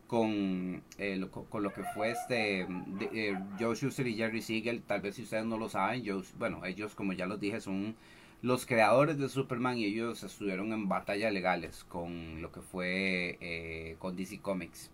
con, 0.06 0.82
eh, 0.98 1.16
lo, 1.16 1.30
con 1.30 1.62
lo 1.62 1.72
que 1.72 1.82
fue 1.94 2.10
este 2.10 2.66
eh, 3.12 3.38
Joe 3.58 3.74
Schuster 3.76 4.06
y 4.06 4.16
Jerry 4.16 4.42
Siegel, 4.42 4.82
tal 4.82 5.00
vez 5.00 5.16
si 5.16 5.22
ustedes 5.22 5.44
no 5.44 5.56
lo 5.58 5.68
saben, 5.68 6.04
bueno, 6.38 6.64
ellos 6.64 6.94
como 6.94 7.12
ya 7.12 7.26
los 7.26 7.40
dije 7.40 7.60
son 7.60 7.96
los 8.42 8.64
creadores 8.66 9.18
de 9.18 9.28
Superman 9.28 9.78
y 9.78 9.84
ellos 9.84 10.22
estuvieron 10.22 10.72
en 10.72 10.88
batallas 10.88 11.32
legales 11.32 11.84
con 11.84 12.40
lo 12.40 12.50
que 12.52 12.62
fue 12.62 13.36
eh, 13.40 13.96
con 13.98 14.16
DC 14.16 14.40
Comics. 14.40 14.90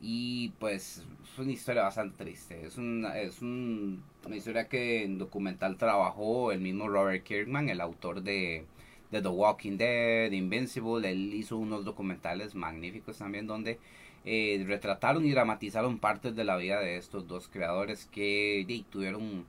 Y 0.00 0.50
pues 0.58 1.04
es 1.22 1.38
una 1.38 1.52
historia 1.52 1.82
bastante 1.82 2.24
triste. 2.24 2.66
Es, 2.66 2.76
una, 2.76 3.18
es 3.20 3.40
una 3.40 4.36
historia 4.36 4.68
que 4.68 5.04
en 5.04 5.18
documental 5.18 5.76
trabajó 5.76 6.50
el 6.50 6.60
mismo 6.60 6.88
Robert 6.88 7.22
Kirkman, 7.24 7.68
el 7.68 7.80
autor 7.80 8.22
de, 8.22 8.64
de 9.12 9.22
The 9.22 9.28
Walking 9.28 9.76
Dead, 9.76 10.32
Invincible. 10.32 11.08
Él 11.08 11.32
hizo 11.34 11.56
unos 11.56 11.84
documentales 11.84 12.56
magníficos 12.56 13.18
también 13.18 13.46
donde 13.46 13.78
eh, 14.24 14.64
retrataron 14.66 15.24
y 15.24 15.30
dramatizaron 15.30 15.98
partes 15.98 16.34
de 16.34 16.44
la 16.44 16.56
vida 16.56 16.80
de 16.80 16.96
estos 16.96 17.28
dos 17.28 17.48
creadores 17.48 18.06
que 18.06 18.66
tuvieron 18.90 19.46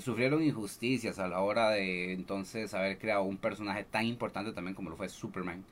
sufrieron 0.00 0.42
injusticias 0.42 1.18
a 1.18 1.28
la 1.28 1.40
hora 1.40 1.70
de 1.70 2.12
entonces 2.12 2.72
haber 2.74 2.98
creado 2.98 3.24
un 3.24 3.36
personaje 3.36 3.84
tan 3.84 4.06
importante 4.06 4.52
también 4.52 4.74
como 4.74 4.90
lo 4.90 4.96
fue 4.96 5.08
Superman. 5.08 5.64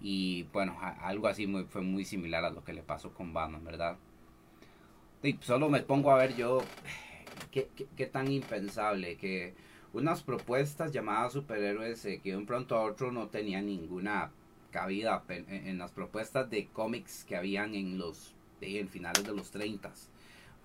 Y 0.00 0.44
bueno, 0.52 0.76
algo 1.00 1.26
así 1.28 1.46
muy, 1.46 1.64
fue 1.64 1.80
muy 1.80 2.04
similar 2.04 2.44
a 2.44 2.50
lo 2.50 2.62
que 2.64 2.74
le 2.74 2.82
pasó 2.82 3.12
con 3.14 3.32
Batman, 3.32 3.64
¿verdad? 3.64 3.96
Y 5.22 5.38
solo 5.40 5.68
me 5.70 5.80
pongo 5.80 6.10
a 6.10 6.18
ver 6.18 6.36
yo 6.36 6.62
qué, 7.50 8.06
tan 8.06 8.30
impensable 8.30 9.16
que 9.16 9.54
unas 9.92 10.22
propuestas 10.22 10.92
llamadas 10.92 11.32
superhéroes 11.32 12.04
eh, 12.04 12.20
que 12.22 12.32
de 12.32 12.36
un 12.36 12.46
pronto 12.46 12.76
a 12.76 12.82
otro 12.82 13.10
no 13.10 13.28
tenían 13.28 13.66
ninguna 13.66 14.30
cabida 14.70 15.24
en, 15.28 15.78
las 15.78 15.92
propuestas 15.92 16.50
de 16.50 16.66
cómics 16.66 17.24
que 17.24 17.36
habían 17.36 17.74
en 17.74 17.96
los 17.96 18.34
en 18.60 18.88
finales 18.88 19.24
de 19.24 19.32
los 19.32 19.50
30 19.50 19.92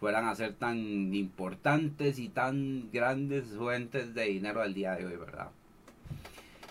fueran 0.01 0.27
a 0.27 0.34
ser 0.34 0.55
tan 0.55 1.13
importantes 1.13 2.17
y 2.17 2.27
tan 2.27 2.89
grandes 2.91 3.46
fuentes 3.55 4.15
de 4.15 4.24
dinero 4.24 4.63
al 4.63 4.74
día 4.74 4.96
de 4.96 5.05
hoy, 5.05 5.15
¿verdad? 5.15 5.51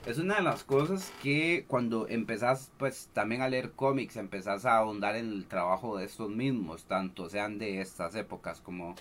Es 0.04 0.18
una 0.18 0.34
de 0.34 0.42
las 0.42 0.64
cosas 0.64 1.12
que 1.22 1.64
cuando 1.68 2.08
empezás 2.08 2.72
pues 2.76 3.08
también 3.12 3.40
a 3.40 3.48
leer 3.48 3.70
cómics, 3.70 4.16
empezás 4.16 4.66
a 4.66 4.78
ahondar 4.78 5.14
en 5.14 5.30
el 5.30 5.46
trabajo 5.46 5.96
de 5.96 6.06
estos 6.06 6.28
mismos, 6.28 6.86
tanto 6.86 7.30
sean 7.30 7.58
de 7.58 7.80
estas 7.80 8.16
épocas 8.16 8.60
como 8.60 8.96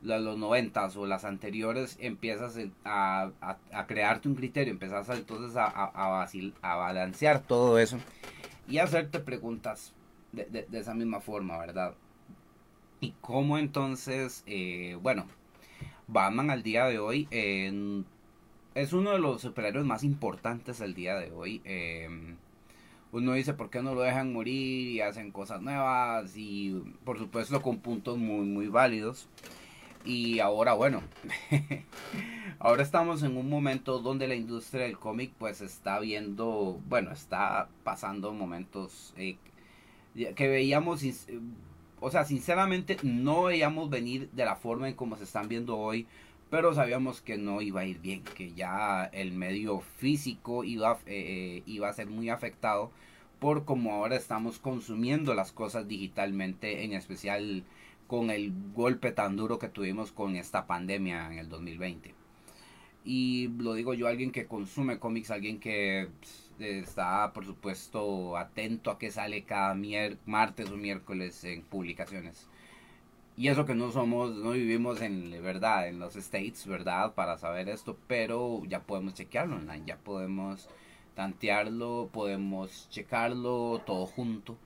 los 0.00 0.38
noventas 0.38 0.96
o 0.96 1.04
las 1.04 1.24
anteriores, 1.24 1.96
empiezas 1.98 2.56
a, 2.84 3.32
a, 3.40 3.86
crearte 3.88 4.28
un 4.28 4.36
criterio, 4.36 4.74
empiezas 4.74 5.08
entonces 5.08 5.56
a, 5.56 5.66
a, 5.66 6.28
a, 6.62 6.76
balancear 6.76 7.40
todo 7.40 7.80
eso 7.80 7.98
y 8.68 8.78
hacerte 8.78 9.18
preguntas 9.18 9.92
de 10.30 10.66
esa 10.72 10.94
misma 10.94 11.18
forma, 11.18 11.58
¿verdad? 11.58 11.96
Y 13.00 13.12
cómo 13.20 13.58
entonces, 13.58 14.42
eh, 14.46 14.98
bueno, 15.02 15.26
Batman 16.06 16.50
al 16.50 16.62
día 16.62 16.86
de 16.86 16.98
hoy 16.98 17.28
es 18.74 18.92
uno 18.92 19.12
de 19.12 19.18
los 19.18 19.42
superhéroes 19.42 19.86
más 19.86 20.04
importantes 20.04 20.80
al 20.80 20.94
día 20.94 21.16
de 21.16 21.32
hoy. 21.32 21.62
Em, 21.64 22.36
uno 23.12 23.32
dice, 23.32 23.54
¿por 23.54 23.70
qué 23.70 23.82
no 23.82 23.94
lo 23.94 24.02
dejan 24.02 24.32
morir 24.32 24.90
y 24.90 25.00
hacen 25.00 25.30
cosas 25.30 25.62
nuevas? 25.62 26.36
Y 26.36 26.82
por 27.04 27.18
supuesto 27.18 27.62
con 27.62 27.78
puntos 27.78 28.18
muy, 28.18 28.46
muy 28.46 28.68
válidos. 28.68 29.28
Y 30.04 30.40
ahora, 30.40 30.74
bueno, 30.74 31.02
ahora 32.58 32.82
estamos 32.82 33.22
en 33.22 33.36
un 33.36 33.48
momento 33.48 33.98
donde 34.00 34.28
la 34.28 34.34
industria 34.34 34.84
del 34.84 34.98
cómic 34.98 35.32
pues 35.38 35.60
está 35.62 35.98
viendo, 35.98 36.80
bueno, 36.88 37.10
está 37.12 37.68
pasando 37.82 38.32
momentos 38.32 39.14
eh, 39.16 39.36
que 40.14 40.48
veíamos 40.48 41.02
o 42.06 42.10
sea, 42.12 42.24
sinceramente 42.24 42.98
no 43.02 43.42
veíamos 43.42 43.90
venir 43.90 44.30
de 44.30 44.44
la 44.44 44.54
forma 44.54 44.88
en 44.88 44.94
como 44.94 45.16
se 45.16 45.24
están 45.24 45.48
viendo 45.48 45.76
hoy, 45.76 46.06
pero 46.50 46.72
sabíamos 46.72 47.20
que 47.20 47.36
no 47.36 47.60
iba 47.62 47.80
a 47.80 47.84
ir 47.84 47.98
bien, 47.98 48.22
que 48.22 48.52
ya 48.52 49.06
el 49.06 49.32
medio 49.32 49.80
físico 49.80 50.62
iba, 50.62 51.00
eh, 51.06 51.56
eh, 51.56 51.62
iba 51.66 51.88
a 51.88 51.92
ser 51.92 52.06
muy 52.06 52.28
afectado 52.30 52.92
por 53.40 53.64
como 53.64 53.90
ahora 53.90 54.14
estamos 54.14 54.60
consumiendo 54.60 55.34
las 55.34 55.50
cosas 55.50 55.88
digitalmente, 55.88 56.84
en 56.84 56.92
especial 56.92 57.64
con 58.06 58.30
el 58.30 58.52
golpe 58.72 59.10
tan 59.10 59.36
duro 59.36 59.58
que 59.58 59.66
tuvimos 59.66 60.12
con 60.12 60.36
esta 60.36 60.68
pandemia 60.68 61.26
en 61.32 61.40
el 61.40 61.48
2020. 61.48 62.14
Y 63.04 63.48
lo 63.58 63.74
digo 63.74 63.94
yo, 63.94 64.06
alguien 64.06 64.30
que 64.30 64.46
consume 64.46 65.00
cómics, 65.00 65.32
alguien 65.32 65.58
que 65.58 66.06
está, 66.60 67.32
por 67.32 67.44
supuesto, 67.44 68.36
atento 68.36 68.90
a 68.90 68.98
que 68.98 69.10
sale 69.10 69.44
cada 69.44 69.74
martes 70.26 70.70
o 70.70 70.76
miércoles 70.76 71.44
en 71.44 71.62
publicaciones. 71.62 72.48
Y 73.36 73.48
eso 73.48 73.66
que 73.66 73.74
no 73.74 73.92
somos, 73.92 74.34
no 74.34 74.52
vivimos 74.52 75.02
en 75.02 75.30
verdad, 75.42 75.88
en 75.88 75.98
los 75.98 76.16
States, 76.16 76.66
¿verdad? 76.66 77.14
Para 77.14 77.38
saber 77.38 77.68
esto, 77.68 77.96
pero 78.06 78.62
ya 78.66 78.80
podemos 78.80 79.14
chequearlo 79.14 79.56
online, 79.56 79.84
ya 79.86 79.98
podemos 79.98 80.68
tantearlo, 81.14 82.08
podemos 82.12 82.88
checarlo 82.90 83.82
todo 83.86 84.06
junto 84.06 84.56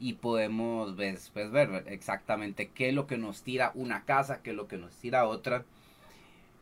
y 0.00 0.14
podemos 0.14 0.94
pues, 0.94 1.30
pues, 1.32 1.50
ver 1.50 1.84
exactamente 1.88 2.70
qué 2.70 2.88
es 2.90 2.94
lo 2.94 3.06
que 3.06 3.18
nos 3.18 3.42
tira 3.42 3.72
una 3.74 4.04
casa, 4.04 4.42
qué 4.42 4.50
es 4.50 4.56
lo 4.56 4.68
que 4.68 4.78
nos 4.78 4.96
tira 4.96 5.26
otra 5.26 5.64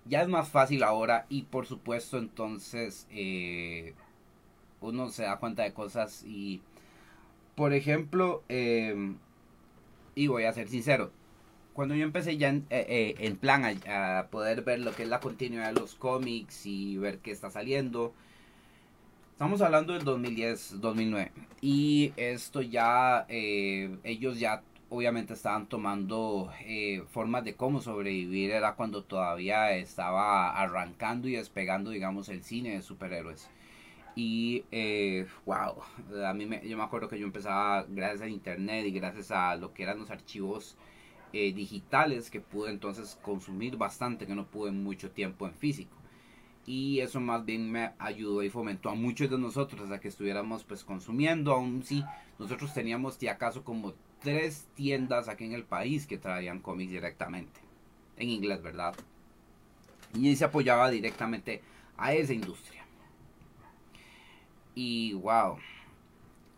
ya 0.05 0.23
es 0.23 0.29
más 0.29 0.49
fácil 0.49 0.83
ahora 0.83 1.27
y 1.29 1.43
por 1.43 1.67
supuesto 1.67 2.19
entonces 2.19 3.07
eh, 3.11 3.95
uno 4.81 5.11
se 5.11 5.25
da 5.25 5.39
cuenta 5.39 5.63
de 5.63 5.73
cosas 5.73 6.25
y 6.25 6.61
por 7.55 7.73
ejemplo 7.73 8.43
em, 8.49 9.17
y 10.15 10.27
voy 10.27 10.45
a 10.45 10.53
ser 10.53 10.69
sincero 10.69 11.11
cuando 11.73 11.95
yo 11.95 12.05
empecé 12.05 12.37
ya 12.37 12.49
en, 12.49 12.67
eh, 12.71 13.15
eh, 13.19 13.35
plan 13.41 13.65
a, 13.65 14.27
poder 14.31 14.63
ver 14.63 14.81
lo 14.81 14.95
que 14.95 15.05
es 15.05 15.09
la 15.09 15.21
continuidad 15.21 15.73
de 15.73 15.81
los 15.81 15.95
cómics 15.95 16.67
y 16.67 16.97
ver 16.99 17.19
qué 17.19 17.31
está 17.31 17.51
saliendo 17.51 18.13
estamos 19.33 19.63
hablando 19.63 19.93
del 19.93 20.05
2010 20.05 20.81
2009 20.81 21.33
y 21.61 22.13
esto 22.17 22.63
ya 22.63 23.27
ellos 23.29 24.39
ya 24.41 24.63
obviamente 24.91 25.35
estaban 25.35 25.67
tomando 25.67 26.53
eh, 26.65 27.03
formas 27.11 27.45
de 27.45 27.55
cómo 27.55 27.81
sobrevivir, 27.81 28.51
era 28.51 28.75
cuando 28.75 29.05
todavía 29.05 29.75
estaba 29.77 30.51
arrancando 30.51 31.29
y 31.29 31.37
despegando, 31.37 31.91
digamos, 31.91 32.29
el 32.29 32.43
cine 32.43 32.75
de 32.75 32.83
superhéroes. 32.83 33.49
Y, 34.23 34.67
eh, 34.71 35.27
wow, 35.47 35.77
a 36.27 36.35
mí 36.35 36.45
me, 36.45 36.61
yo 36.69 36.77
me 36.77 36.83
acuerdo 36.83 37.09
que 37.09 37.19
yo 37.19 37.25
empezaba 37.25 37.87
gracias 37.89 38.21
a 38.21 38.29
internet 38.29 38.85
y 38.85 38.91
gracias 38.91 39.31
a 39.31 39.57
lo 39.57 39.73
que 39.73 39.83
eran 39.83 39.99
los 39.99 40.11
archivos 40.11 40.77
eh, 41.33 41.55
digitales 41.55 42.31
que 42.31 42.43
pude 42.43 42.71
entonces 42.71 43.19
consumir 43.23 43.79
bastante, 43.79 44.27
que 44.27 44.35
no 44.35 44.45
pude 44.45 44.73
mucho 44.73 45.11
tiempo 45.11 45.47
en 45.47 45.55
físico. 45.55 45.97
Y 46.67 47.01
eso 47.01 47.19
más 47.19 47.47
bien 47.47 47.73
me 47.73 47.93
ayudó 47.99 48.43
y 48.43 48.51
fomentó 48.51 48.91
a 48.91 48.95
muchos 48.95 49.31
de 49.31 49.39
nosotros 49.39 49.91
a 49.91 50.01
que 50.01 50.09
estuviéramos 50.09 50.65
pues 50.65 50.85
consumiendo, 50.85 51.55
aún 51.55 51.83
si 51.83 52.05
nosotros 52.39 52.75
teníamos 52.75 53.15
si 53.15 53.27
acaso 53.27 53.65
como 53.65 53.95
tres 54.21 54.69
tiendas 54.75 55.29
aquí 55.29 55.47
en 55.47 55.55
el 55.55 55.65
país 55.65 56.07
que 56.07 56.19
traían 56.19 56.61
cómics 56.61 56.93
directamente. 56.93 57.59
En 58.19 58.29
inglés, 58.29 58.61
¿verdad? 58.61 58.95
Y 60.13 60.37
se 60.37 60.45
apoyaba 60.45 60.91
directamente 60.91 61.63
a 61.97 62.13
esa 62.13 62.35
industria. 62.35 62.80
Y 64.83 65.13
wow. 65.13 65.59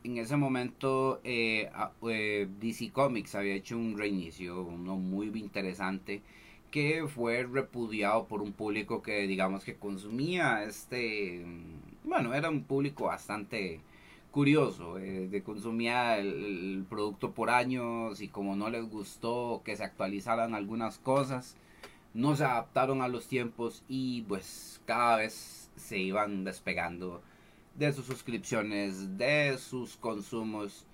En 0.04 0.16
ese 0.16 0.36
momento 0.36 1.20
eh, 1.24 1.68
eh, 2.08 2.48
DC 2.60 2.92
Comics 2.92 3.34
había 3.34 3.54
hecho 3.54 3.76
un 3.76 3.98
reinicio, 3.98 4.62
uno 4.62 4.96
muy 4.96 5.26
interesante, 5.34 6.22
que 6.70 7.04
fue 7.08 7.42
repudiado 7.42 8.26
por 8.28 8.40
un 8.40 8.52
público 8.52 9.02
que 9.02 9.26
digamos 9.26 9.64
que 9.64 9.74
consumía 9.74 10.62
este, 10.62 11.44
bueno, 12.04 12.32
era 12.32 12.48
un 12.48 12.62
público 12.62 13.06
bastante 13.06 13.80
curioso, 14.30 14.98
eh, 15.00 15.42
consumía 15.44 16.16
el, 16.18 16.86
producto 16.88 17.32
por 17.32 17.50
años 17.50 18.20
y 18.20 18.28
como 18.28 18.54
no 18.54 18.70
les 18.70 18.88
gustó 18.88 19.62
que 19.64 19.76
se 19.76 19.82
actualizaran 19.82 20.54
algunas 20.54 20.98
cosas, 20.98 21.56
no 22.14 22.36
se 22.36 22.44
adaptaron 22.44 23.02
a 23.02 23.08
los 23.08 23.26
tiempos 23.26 23.82
y 23.88 24.22
pues 24.22 24.80
cada 24.86 25.16
vez 25.16 25.70
se 25.76 25.98
iban 25.98 26.44
despegando 26.44 27.20
de 27.74 27.92
sus 27.92 28.06
suscripciones, 28.06 29.16
de 29.16 29.56
sus 29.58 29.96
consumos. 29.96 30.86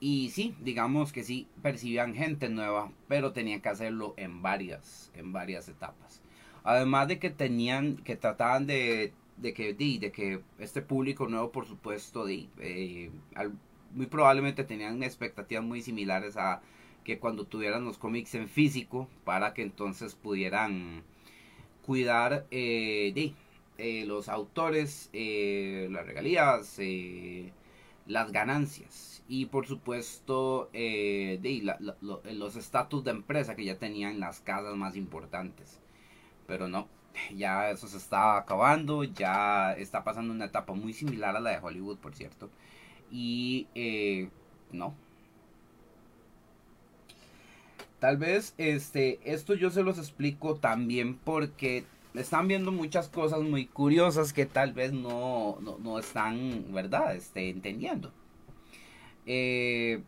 Y 0.00 0.30
sí, 0.30 0.54
digamos 0.60 1.12
que 1.12 1.24
sí 1.24 1.48
percibían 1.62 2.14
gente 2.14 2.48
nueva, 2.48 2.92
pero 3.08 3.32
tenían 3.32 3.60
que 3.60 3.70
hacerlo 3.70 4.14
en 4.16 4.42
varias, 4.42 5.10
en 5.14 5.32
varias 5.32 5.68
etapas. 5.68 6.22
Además 6.64 7.08
de 7.08 7.18
que 7.18 7.30
tenían, 7.30 7.96
que 7.96 8.16
trataban 8.16 8.66
de 8.66 9.12
de 9.36 9.52
que, 9.52 9.74
de, 9.74 10.12
que 10.12 10.40
este 10.58 10.82
público 10.82 11.28
nuevo, 11.28 11.52
por 11.52 11.66
supuesto, 11.66 12.24
de, 12.24 12.48
eh, 12.58 13.10
muy 13.94 14.06
probablemente 14.06 14.64
tenían 14.64 15.02
expectativas 15.02 15.64
muy 15.64 15.82
similares 15.82 16.36
a 16.36 16.62
que 17.04 17.18
cuando 17.18 17.44
tuvieran 17.44 17.84
los 17.84 17.98
cómics 17.98 18.34
en 18.34 18.48
físico, 18.48 19.08
para 19.24 19.54
que 19.54 19.62
entonces 19.62 20.14
pudieran 20.14 21.04
cuidar 21.84 22.46
eh, 22.50 23.12
de 23.14 23.34
eh, 23.78 24.04
los 24.06 24.28
autores, 24.28 25.10
las 25.12 26.06
regalías, 26.06 26.78
las 28.06 28.32
ganancias 28.32 29.22
y 29.28 29.46
por 29.46 29.66
supuesto 29.66 30.70
los 30.72 32.56
estatus 32.56 33.04
de 33.04 33.10
empresa 33.10 33.56
que 33.56 33.64
ya 33.64 33.78
tenían 33.78 34.20
las 34.20 34.40
casas 34.40 34.76
más 34.76 34.96
importantes. 34.96 35.80
Pero 36.46 36.68
no, 36.68 36.88
ya 37.36 37.70
eso 37.70 37.88
se 37.88 37.96
está 37.96 38.36
acabando, 38.36 39.04
ya 39.04 39.72
está 39.74 40.04
pasando 40.04 40.32
una 40.32 40.46
etapa 40.46 40.72
muy 40.74 40.92
similar 40.92 41.36
a 41.36 41.40
la 41.40 41.50
de 41.50 41.58
Hollywood, 41.58 41.98
por 41.98 42.14
cierto. 42.14 42.50
Y 43.10 43.66
eh, 43.74 44.30
no. 44.72 44.94
Tal 47.98 48.18
vez 48.18 48.54
este, 48.58 49.20
esto 49.24 49.54
yo 49.54 49.70
se 49.70 49.82
los 49.82 49.98
explico 49.98 50.56
también 50.56 51.16
porque 51.16 51.84
están 52.20 52.48
viendo 52.48 52.72
muchas 52.72 53.08
cosas 53.08 53.40
muy 53.40 53.66
curiosas 53.66 54.32
que 54.32 54.46
tal 54.46 54.72
vez 54.72 54.92
no, 54.92 55.58
no, 55.60 55.98
están, 55.98 56.72
¿verdad? 56.72 57.14
Este, 57.16 57.50
entendiendo. 57.50 58.12
Eh, 59.26 60.02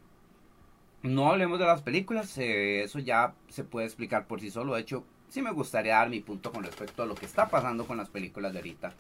no 1.03 1.31
hablemos 1.31 1.59
de 1.59 1.67
las 1.67 1.83
películas, 1.83 2.37
eh, 2.39 2.83
eso 2.83 2.99
ya 2.99 3.35
se 3.49 3.65
puede 3.65 3.87
explicar 3.87 4.27
por 4.27 4.41
sí 4.41 4.51
solo. 4.51 4.75
De 4.75 4.81
hecho, 4.81 5.05
sí 5.29 5.43
me 5.43 5.53
gustaría 5.53 5.95
dar 5.95 6.11
mi 6.11 6.21
punto 6.21 6.53
con 6.53 6.65
respecto 6.65 7.03
a 7.03 7.07
lo 7.07 7.15
que 7.15 7.27
está 7.27 7.49
pasando 7.49 7.87
con 7.87 7.97
las 7.97 8.09
películas 8.09 8.53
de 8.53 8.59
ahorita. 8.59 8.95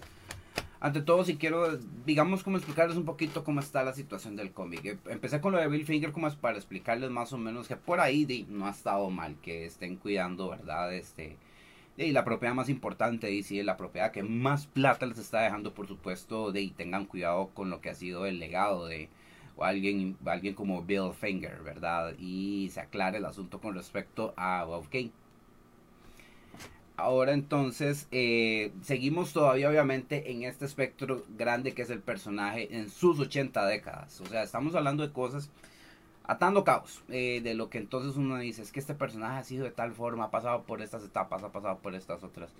Ante 0.80 1.02
todo, 1.02 1.24
si 1.24 1.36
quiero, 1.36 1.76
digamos, 2.06 2.44
como 2.44 2.56
explicarles 2.56 2.96
un 2.96 3.04
poquito 3.04 3.42
cómo 3.42 3.58
está 3.58 3.82
la 3.82 3.94
situación 3.94 4.36
del 4.36 4.52
cómic. 4.52 4.84
Eh, 4.84 4.98
empecé 5.06 5.40
con 5.40 5.52
lo 5.52 5.58
de 5.58 5.66
Bill 5.68 5.84
Finger 5.84 6.12
como 6.12 6.30
para 6.36 6.56
explicarles 6.56 7.10
más 7.10 7.32
o 7.32 7.38
menos 7.38 7.66
que 7.66 7.76
por 7.76 7.98
ahí 7.98 8.46
no 8.48 8.66
ha 8.66 8.70
estado 8.70 9.10
mal 9.10 9.36
que 9.42 9.66
estén 9.66 9.96
cuidando, 9.96 10.50
¿verdad? 10.50 10.94
Este, 10.94 11.36
y 12.06 12.12
la 12.12 12.24
propiedad 12.24 12.54
más 12.54 12.68
importante, 12.68 13.32
y 13.32 13.42
sí, 13.42 13.62
la 13.62 13.76
propiedad 13.76 14.12
que 14.12 14.22
más 14.22 14.66
plata 14.66 15.06
les 15.06 15.18
está 15.18 15.40
dejando, 15.40 15.74
por 15.74 15.88
supuesto, 15.88 16.52
de 16.52 16.62
y 16.62 16.70
tengan 16.70 17.06
cuidado 17.06 17.48
con 17.54 17.70
lo 17.70 17.80
que 17.80 17.90
ha 17.90 17.94
sido 17.94 18.26
el 18.26 18.38
legado 18.38 18.86
de 18.86 19.08
alguien, 19.60 20.16
alguien 20.24 20.54
como 20.54 20.82
Bill 20.82 21.12
Finger, 21.12 21.62
¿verdad? 21.62 22.14
Y 22.18 22.70
se 22.72 22.80
aclare 22.80 23.18
el 23.18 23.24
asunto 23.24 23.60
con 23.60 23.74
respecto 23.74 24.32
a 24.36 24.64
Bob 24.64 24.88
Kane. 24.88 25.10
Ahora 26.96 27.32
entonces 27.32 28.08
eh, 28.10 28.72
seguimos 28.82 29.32
todavía 29.32 29.68
obviamente 29.68 30.32
en 30.32 30.42
este 30.42 30.64
espectro 30.64 31.22
grande 31.36 31.72
que 31.72 31.82
es 31.82 31.90
el 31.90 32.00
personaje 32.00 32.76
en 32.76 32.90
sus 32.90 33.20
80 33.20 33.66
décadas. 33.66 34.20
O 34.20 34.26
sea, 34.26 34.42
estamos 34.42 34.74
hablando 34.74 35.06
de 35.06 35.12
cosas 35.12 35.50
atando 36.28 36.62
caos. 36.62 37.02
Eh, 37.08 37.40
de 37.42 37.54
lo 37.54 37.68
que 37.68 37.78
entonces 37.78 38.16
uno 38.16 38.38
dice 38.38 38.62
es 38.62 38.70
que 38.70 38.78
este 38.78 38.94
personaje 38.94 39.38
ha 39.38 39.44
sido 39.44 39.64
de 39.64 39.72
tal 39.72 39.92
forma, 39.92 40.24
ha 40.24 40.30
pasado 40.30 40.62
por 40.62 40.80
estas 40.80 41.02
etapas, 41.02 41.42
ha 41.42 41.50
pasado 41.50 41.78
por 41.78 41.96
estas 41.96 42.22
otras. 42.22 42.54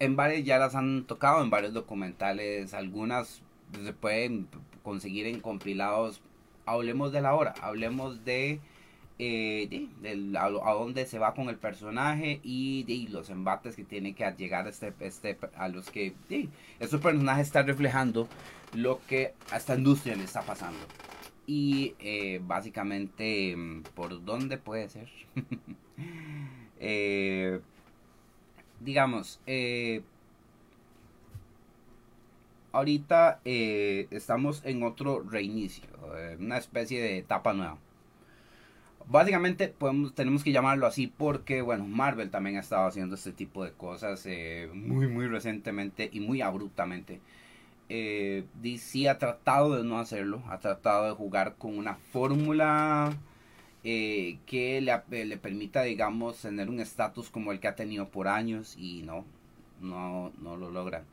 En 0.00 0.16
varias 0.16 0.44
ya 0.44 0.58
las 0.58 0.74
han 0.74 1.04
tocado, 1.04 1.42
en 1.42 1.50
varios 1.50 1.72
documentales, 1.74 2.74
algunas 2.74 3.42
se 3.72 3.92
pueden 3.92 4.48
conseguir 4.82 5.26
en 5.26 5.40
compilados. 5.40 6.20
Hablemos 6.66 7.12
de 7.12 7.20
la 7.20 7.34
hora, 7.34 7.54
hablemos 7.62 8.24
de 8.24 8.60
eh, 9.18 9.88
a, 10.38 10.48
dónde 10.48 11.04
se 11.06 11.18
va 11.18 11.34
con 11.34 11.48
el 11.48 11.56
personaje 11.56 12.40
y 12.42 12.84
de, 12.84 13.10
los 13.10 13.30
embates 13.30 13.74
que 13.74 13.84
tiene 13.84 14.14
que 14.14 14.30
llegar 14.36 14.66
este, 14.68 14.94
este, 15.00 15.36
a 15.56 15.68
los 15.68 15.90
que 15.90 16.14
de, 16.28 16.48
este 16.78 16.98
personaje 16.98 17.42
está 17.42 17.62
reflejando 17.62 18.28
lo 18.74 19.00
que 19.08 19.34
a 19.50 19.56
esta 19.56 19.74
industria 19.74 20.14
le 20.14 20.24
está 20.24 20.42
pasando. 20.42 20.78
Y 21.48 21.94
eh, 21.98 22.40
básicamente, 22.46 23.56
mm, 23.56 23.82
¿por 23.94 24.24
dónde 24.24 24.58
puede 24.58 24.88
ser? 24.88 25.08
Eh, 26.80 27.58
digamos, 28.78 29.40
ahorita 32.70 33.40
estamos 33.44 34.62
en 34.64 34.84
otro 34.84 35.24
reinicio, 35.28 35.88
una 36.38 36.56
especie 36.56 37.02
de 37.02 37.18
etapa 37.18 37.52
nueva 37.52 37.78
básicamente 39.08 39.74
tenemos 40.14 40.44
que 40.44 40.52
llamarlo 40.52 40.86
así 40.86 41.06
porque, 41.06 41.62
bueno, 41.62 41.86
Marvel 41.86 42.30
también 42.30 42.56
ha 42.56 42.60
estado 42.60 42.86
haciendo 42.86 43.14
este 43.14 43.32
tipo 43.32 43.64
de 43.64 43.72
cosas 43.72 44.24
eh, 44.26 44.68
muy, 44.72 45.08
muy 45.08 45.26
recientemente 45.26 46.08
y 46.12 46.20
muy 46.20 46.42
abruptamente. 46.42 47.20
Eh, 47.88 48.44
DC 48.60 49.08
ha 49.08 49.18
tratado 49.18 49.76
de 49.76 49.84
no 49.84 49.98
hacerlo, 49.98 50.42
ha 50.48 50.58
tratado 50.58 51.06
de 51.06 51.12
jugar 51.12 51.56
con 51.56 51.78
una 51.78 51.94
fórmula 51.94 53.16
eh, 53.84 54.38
que 54.46 54.80
le, 54.80 55.24
le, 55.24 55.36
permita, 55.38 55.82
digamos, 55.82 56.38
tener 56.42 56.68
un 56.68 56.80
estatus 56.80 57.30
como 57.30 57.52
el 57.52 57.60
que 57.60 57.68
ha 57.68 57.76
tenido 57.76 58.08
por 58.08 58.28
años 58.28 58.76
y 58.78 59.02
no, 59.02 59.24
no, 59.80 60.32
no 60.40 60.56
lo 60.56 60.70
logra. 60.70 61.04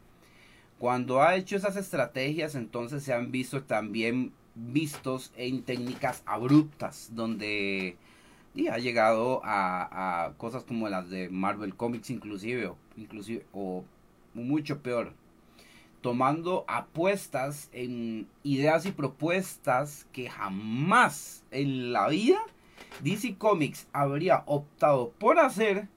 Cuando 0.79 1.21
ha 1.21 1.35
hecho 1.35 1.55
esas 1.55 1.77
estrategias, 1.77 2.55
entonces 2.55 3.03
se 3.03 3.13
han 3.13 3.31
visto 3.31 3.63
también 3.63 4.33
vistos 4.55 5.31
en 5.37 5.63
técnicas 5.63 6.23
abruptas, 6.25 7.11
donde 7.13 7.97
y 8.55 8.69
ha 8.69 8.77
llegado 8.77 9.41
a, 9.43 10.33
cosas 10.37 10.63
como 10.63 10.87
las 10.87 11.09
de 11.09 11.29
Marvel 11.29 11.75
Comics 11.75 12.09
inclusive, 12.09 12.67
o, 12.67 12.77
inclusive, 12.95 13.45
o 13.51 13.83
mucho 14.33 14.81
peor, 14.81 15.13
tomando 16.05 16.65
apuestas 16.67 17.67
en 17.73 18.27
ideas 18.43 18.85
y 18.85 18.91
propuestas 18.91 20.05
que 20.11 20.29
jamás 20.29 21.43
en 21.49 21.93
la 21.93 22.09
vida 22.09 22.37
DC 23.01 23.39
Comics 23.39 23.87
habría 23.91 24.43
optado 24.45 25.09
por 25.17 25.39
hacer 25.39 25.87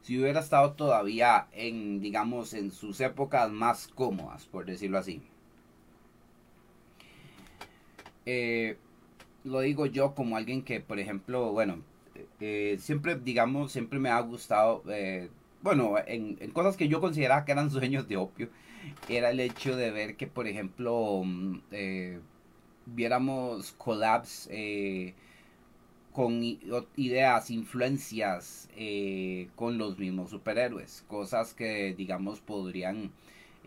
si 0.00 0.18
hubiera 0.18 0.40
estado 0.40 0.72
todavía 0.72 1.48
en, 1.52 2.00
digamos, 2.00 2.54
en 2.54 2.70
sus 2.70 2.98
épocas 3.02 3.50
más 3.50 3.88
cómodas, 3.88 4.46
por 4.46 4.64
decirlo 4.64 4.96
así. 4.96 5.20
Eh, 8.24 8.78
lo 9.44 9.60
digo 9.60 9.84
yo 9.84 10.14
como 10.14 10.38
alguien 10.38 10.62
que, 10.62 10.80
por 10.80 10.98
ejemplo, 10.98 11.52
bueno, 11.52 11.82
eh, 12.40 12.78
siempre, 12.80 13.18
digamos, 13.18 13.70
siempre 13.70 13.98
me 13.98 14.08
ha 14.08 14.20
gustado, 14.20 14.82
eh, 14.88 15.28
bueno, 15.62 15.94
en, 16.06 16.36
cosas 16.52 16.76
que 16.76 16.88
yo 16.88 17.00
consideraba 17.00 17.44
que 17.44 17.52
eran 17.52 17.70
sueños 17.70 18.08
de 18.08 18.16
opio, 18.16 18.48
era 19.08 19.30
el 19.30 19.40
hecho 19.40 19.76
de 19.76 19.90
ver 19.90 20.16
que, 20.16 20.26
por 20.26 20.46
ejemplo, 20.46 21.22
mm, 21.24 21.60
viéramos 22.86 23.72
collabs 23.72 24.48
con 26.12 26.42
ideas, 26.96 27.50
influencias 27.50 28.68
con 29.56 29.78
los 29.78 29.98
mismos 29.98 30.30
superhéroes, 30.30 31.04
cosas 31.08 31.54
que, 31.54 31.94
digamos, 31.96 32.40
podrían 32.40 33.12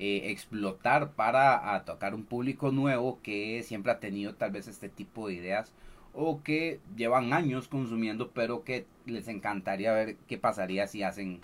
eh, 0.03 0.31
explotar 0.31 1.11
para 1.11 1.83
tocar 1.85 2.15
un 2.15 2.23
público 2.23 2.71
nuevo 2.71 3.19
que 3.21 3.61
siempre 3.61 3.91
ha 3.91 3.99
tenido 3.99 4.33
tal 4.33 4.49
vez 4.49 4.67
este 4.67 4.89
tipo 4.89 5.27
de 5.27 5.35
ideas 5.35 5.73
o 6.15 6.41
que 6.41 6.79
llevan 6.95 7.33
años 7.33 7.67
consumiendo 7.67 8.31
pero 8.31 8.63
que 8.63 8.87
les 9.05 9.27
encantaría 9.27 9.93
ver 9.93 10.15
qué 10.27 10.39
pasaría 10.39 10.87
si 10.87 11.03
hacen 11.03 11.39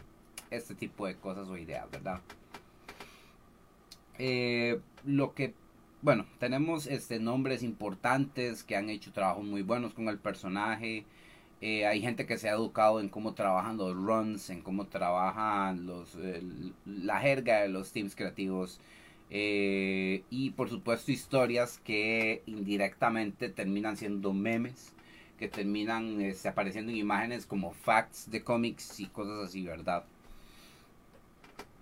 este 0.51 0.75
tipo 0.75 1.07
de 1.07 1.15
cosas 1.15 1.47
o 1.47 1.57
ideas, 1.57 1.89
¿verdad? 1.91 2.21
Eh, 4.17 4.79
lo 5.05 5.33
que, 5.33 5.53
bueno, 6.01 6.25
tenemos 6.39 6.88
este, 6.88 7.19
nombres 7.19 7.63
importantes 7.63 8.63
que 8.63 8.75
han 8.75 8.89
hecho 8.89 9.12
trabajos 9.12 9.43
muy 9.43 9.62
buenos 9.62 9.93
con 9.93 10.10
el 10.10 10.17
personaje. 10.17 11.05
Eh, 11.62 11.86
hay 11.88 12.01
gente 12.01 12.25
que 12.25 12.38
se 12.38 12.49
ha 12.49 12.53
educado 12.53 12.99
en 12.99 13.10
cómo 13.10 13.33
trabajan 13.33 13.77
los 13.77 13.95
runs, 13.95 14.49
en 14.49 14.62
cómo 14.62 14.88
trabajan 14.88 15.86
los, 15.88 16.17
la 16.86 17.19
jerga 17.19 17.62
de 17.62 17.69
los 17.69 17.91
teams 17.91 18.15
creativos. 18.15 18.79
Eh, 19.29 20.23
y 20.29 20.51
por 20.51 20.69
supuesto 20.69 21.12
historias 21.12 21.79
que 21.83 22.43
indirectamente 22.45 23.49
terminan 23.49 23.97
siendo 23.97 24.31
memes 24.33 24.93
que 25.38 25.47
terminan 25.47 26.21
este, 26.21 26.49
apareciendo 26.49 26.91
en 26.91 26.97
imágenes 26.97 27.45
como 27.45 27.71
facts 27.71 28.29
de 28.31 28.43
cómics 28.43 28.99
y 28.99 29.05
cosas 29.05 29.49
así, 29.49 29.63
¿verdad? 29.63 30.03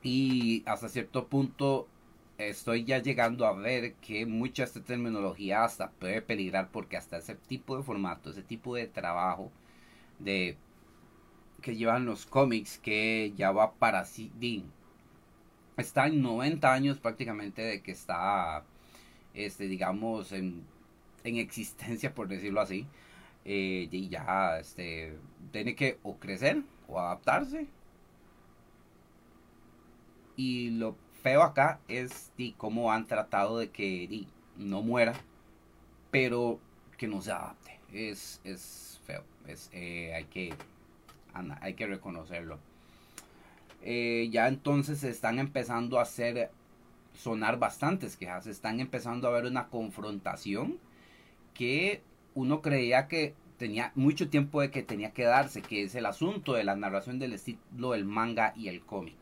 Y 0.05 0.61
hasta 0.67 0.87
cierto 0.87 1.27
punto 1.27 1.87
estoy 2.37 2.83
ya 2.85 2.99
llegando 2.99 3.47
a 3.47 3.53
ver 3.53 3.95
que 3.95 4.27
mucha 4.27 4.63
esta 4.63 4.83
terminología 4.83 5.63
hasta 5.63 5.89
puede 5.89 6.21
peligrar 6.21 6.69
porque 6.71 6.95
hasta 6.95 7.17
ese 7.17 7.33
tipo 7.33 7.75
de 7.75 7.81
formato, 7.83 8.29
ese 8.29 8.43
tipo 8.43 8.75
de 8.75 8.85
trabajo 8.85 9.51
de 10.19 10.57
que 11.63 11.75
llevan 11.75 12.05
los 12.05 12.27
cómics 12.27 12.77
que 12.77 13.33
ya 13.35 13.51
va 13.51 13.73
para 13.73 14.05
sí, 14.05 14.31
está 15.77 16.05
en 16.05 16.21
90 16.21 16.71
años 16.71 16.99
prácticamente 16.99 17.63
de 17.63 17.81
que 17.81 17.91
está 17.91 18.63
este 19.33 19.67
digamos 19.67 20.31
en, 20.31 20.63
en 21.23 21.37
existencia 21.37 22.13
por 22.13 22.27
decirlo 22.27 22.61
así 22.61 22.85
eh, 23.45 23.87
y 23.91 24.09
ya 24.09 24.59
este 24.59 25.17
tiene 25.51 25.75
que 25.75 25.97
o 26.03 26.17
crecer 26.17 26.61
o 26.87 26.99
adaptarse 26.99 27.67
y 30.35 30.71
lo 30.71 30.95
feo 31.21 31.41
acá 31.41 31.79
es 31.87 32.31
de 32.37 32.53
cómo 32.57 32.91
han 32.91 33.07
tratado 33.07 33.57
de 33.57 33.69
que 33.69 34.25
no 34.57 34.81
muera, 34.81 35.13
pero 36.11 36.59
que 36.97 37.07
no 37.07 37.21
se 37.21 37.31
adapte. 37.31 37.79
Es, 37.91 38.41
es 38.43 38.99
feo. 39.05 39.23
Es, 39.47 39.69
eh, 39.73 40.13
hay, 40.13 40.25
que, 40.25 40.53
hay 41.61 41.73
que 41.73 41.87
reconocerlo. 41.87 42.59
Eh, 43.81 44.29
ya 44.31 44.47
entonces 44.47 44.99
se 44.99 45.09
están 45.09 45.39
empezando 45.39 45.99
a 45.99 46.03
hacer 46.03 46.51
sonar 47.13 47.59
bastantes 47.59 48.17
quejas. 48.17 48.47
Están 48.47 48.79
empezando 48.79 49.27
a 49.27 49.31
haber 49.31 49.45
una 49.45 49.67
confrontación 49.67 50.77
que 51.53 52.01
uno 52.33 52.61
creía 52.61 53.07
que 53.07 53.33
tenía 53.57 53.91
mucho 53.95 54.29
tiempo 54.29 54.61
de 54.61 54.69
que 54.69 54.83
tenía 54.83 55.11
que 55.11 55.23
darse, 55.23 55.61
que 55.61 55.83
es 55.83 55.95
el 55.95 56.05
asunto 56.05 56.53
de 56.53 56.63
la 56.63 56.75
narración 56.75 57.19
del 57.19 57.33
estilo 57.33 57.91
del 57.91 58.05
manga 58.05 58.53
y 58.55 58.67
el 58.67 58.81
cómic. 58.81 59.15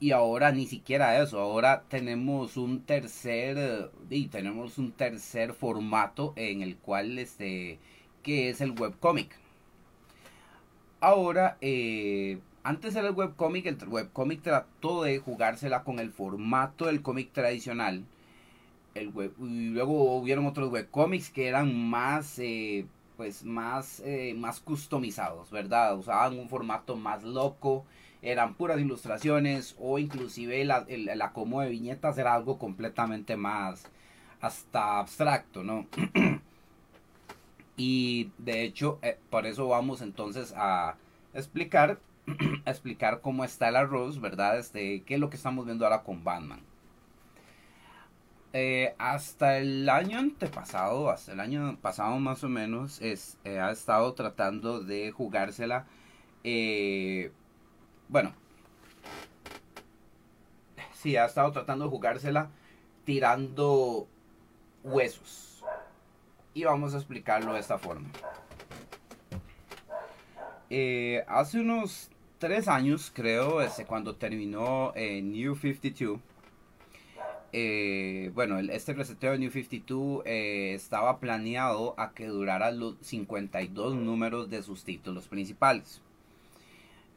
Y 0.00 0.10
ahora 0.10 0.52
ni 0.52 0.66
siquiera 0.66 1.22
eso, 1.22 1.40
ahora 1.40 1.84
tenemos 1.88 2.56
un 2.56 2.82
tercer 2.82 3.90
y 4.10 4.26
tenemos 4.26 4.76
un 4.78 4.92
tercer 4.92 5.54
formato 5.54 6.32
en 6.36 6.62
el 6.62 6.76
cual 6.76 7.18
este 7.18 7.78
que 8.22 8.50
es 8.50 8.60
el 8.60 8.72
webcomic. 8.72 9.38
Ahora 11.00 11.56
eh, 11.60 12.38
antes 12.64 12.96
era 12.96 13.08
el 13.08 13.14
webcomic, 13.14 13.66
el 13.66 13.76
webcomic 13.88 14.42
trató 14.42 15.02
de 15.02 15.18
jugársela 15.18 15.84
con 15.84 15.98
el 16.00 16.10
formato 16.10 16.86
del 16.86 17.02
cómic 17.02 17.32
tradicional. 17.32 18.04
El 18.94 19.10
web, 19.10 19.32
y 19.40 19.68
luego 19.70 20.16
hubieron 20.16 20.46
otros 20.46 20.70
webcomics 20.70 21.30
que 21.30 21.48
eran 21.48 21.74
más 21.90 22.38
eh, 22.38 22.86
pues 23.16 23.44
más 23.44 24.00
eh, 24.04 24.34
más 24.36 24.60
customizados, 24.60 25.50
¿verdad? 25.50 25.98
Usaban 25.98 26.38
un 26.38 26.48
formato 26.48 26.96
más 26.96 27.22
loco 27.24 27.84
eran 28.24 28.54
puras 28.54 28.80
ilustraciones 28.80 29.76
o 29.78 29.98
inclusive 29.98 30.64
la, 30.64 30.84
el, 30.88 31.20
acomodo 31.20 31.62
de 31.62 31.70
viñetas 31.70 32.16
era 32.16 32.34
algo 32.34 32.58
completamente 32.58 33.36
más 33.36 33.84
hasta 34.40 34.98
abstracto, 34.98 35.62
¿no? 35.62 35.86
y 37.76 38.30
de 38.38 38.62
hecho, 38.62 38.98
eh, 39.02 39.18
por 39.30 39.46
eso 39.46 39.68
vamos 39.68 40.00
entonces 40.00 40.54
a 40.56 40.96
explicar, 41.34 41.98
explicar 42.66 43.20
cómo 43.20 43.44
está 43.44 43.68
el 43.68 43.76
arroz, 43.76 44.20
¿verdad? 44.20 44.58
Este, 44.58 45.02
qué 45.02 45.14
es 45.14 45.20
lo 45.20 45.28
que 45.28 45.36
estamos 45.36 45.66
viendo 45.66 45.84
ahora 45.84 46.02
con 46.02 46.24
Batman. 46.24 46.60
Eh, 48.54 48.94
hasta 48.98 49.58
el 49.58 49.88
año 49.88 50.18
antepasado, 50.18 51.10
hasta 51.10 51.32
el 51.32 51.40
año 51.40 51.76
pasado 51.82 52.18
más 52.20 52.42
o 52.44 52.48
menos, 52.48 53.02
es, 53.02 53.36
eh, 53.44 53.58
ha 53.58 53.70
estado 53.70 54.14
tratando 54.14 54.80
de 54.80 55.10
jugársela 55.10 55.86
bueno, 58.14 58.32
sí, 60.92 61.16
ha 61.16 61.24
estado 61.24 61.50
tratando 61.50 61.86
de 61.86 61.90
jugársela 61.90 62.48
tirando 63.04 64.06
huesos. 64.84 65.64
Y 66.54 66.62
vamos 66.62 66.94
a 66.94 66.98
explicarlo 66.98 67.54
de 67.54 67.58
esta 67.58 67.76
forma. 67.76 68.08
Eh, 70.70 71.24
hace 71.26 71.58
unos 71.58 72.08
tres 72.38 72.68
años, 72.68 73.10
creo, 73.12 73.60
este, 73.60 73.84
cuando 73.84 74.14
terminó 74.14 74.92
eh, 74.94 75.20
New 75.20 75.56
52, 75.56 76.20
eh, 77.52 78.30
bueno, 78.32 78.60
este 78.60 78.92
reseteo 78.92 79.32
de 79.32 79.38
New 79.38 79.50
52 79.50 80.22
estaba 80.24 81.18
planeado 81.18 81.96
a 81.98 82.12
que 82.12 82.28
durara 82.28 82.70
los 82.70 82.96
52 83.00 83.96
números 83.96 84.50
de 84.50 84.62
sus 84.62 84.84
títulos 84.84 85.26
principales. 85.26 86.00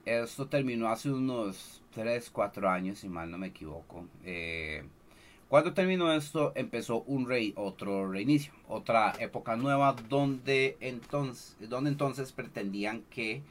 Esto 0.08 0.48
terminó 0.48 0.88
hace 0.88 1.12
unos 1.12 1.82
3, 1.94 2.30
4 2.30 2.70
años, 2.70 3.00
si 3.00 3.10
mal 3.10 3.30
no 3.30 3.38
me 3.38 3.48
equivoco. 3.48 4.06
Eh, 4.24 4.86
cuando 5.50 5.74
terminó 5.74 6.14
esto, 6.14 6.54
empezó 6.56 7.02
un 7.02 7.28
rey, 7.28 7.52
otro 7.58 8.10
reinicio, 8.10 8.54
otra 8.70 9.14
época 9.20 9.58
nueva, 9.58 9.98
donde 10.08 10.78
entonces, 10.80 11.58
donde 11.60 11.90
entonces 11.90 12.32
pretendían 12.32 13.02
que 13.10 13.42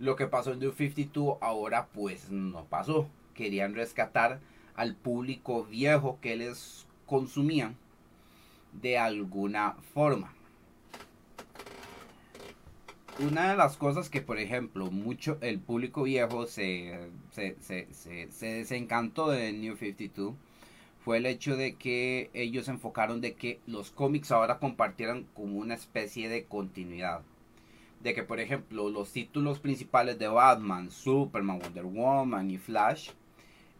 lo 0.00 0.16
que 0.16 0.26
pasó 0.26 0.52
en 0.52 0.58
The 0.58 0.72
52 0.72 1.38
ahora 1.40 1.86
pues 1.94 2.28
no 2.28 2.64
pasó. 2.64 3.08
Querían 3.34 3.76
rescatar 3.76 4.40
al 4.74 4.96
público 4.96 5.62
viejo 5.62 6.18
que 6.20 6.34
les 6.34 6.88
consumían 7.06 7.76
de 8.72 8.98
alguna 8.98 9.76
forma 9.94 10.34
una 13.18 13.50
de 13.50 13.56
las 13.56 13.76
cosas 13.76 14.08
que, 14.08 14.20
por 14.20 14.38
ejemplo, 14.38 14.90
mucho 14.90 15.38
el 15.40 15.58
público 15.58 16.04
viejo 16.04 16.46
se, 16.46 16.98
se, 17.32 17.56
se, 17.60 17.86
se, 18.30 18.46
desencantó 18.46 19.30
de 19.30 19.52
New 19.52 19.76
52 19.76 20.34
fue 21.04 21.16
el 21.16 21.26
hecho 21.26 21.56
de 21.56 21.74
que 21.74 22.30
ellos 22.34 22.68
enfocaron 22.68 23.20
de 23.20 23.34
que 23.34 23.58
los 23.66 23.90
cómics 23.90 24.30
ahora 24.30 24.58
compartieran 24.58 25.26
como 25.34 25.58
una 25.58 25.74
especie 25.74 26.28
de 26.28 26.44
continuidad. 26.44 27.22
De 28.02 28.14
que, 28.14 28.22
por 28.22 28.40
ejemplo, 28.40 28.88
los 28.90 29.12
títulos 29.12 29.60
principales 29.60 30.18
de 30.18 30.28
Batman, 30.28 30.90
Superman, 30.90 31.58
Wonder 31.58 31.84
Woman 31.84 32.50
y 32.50 32.58
Flash, 32.58 33.10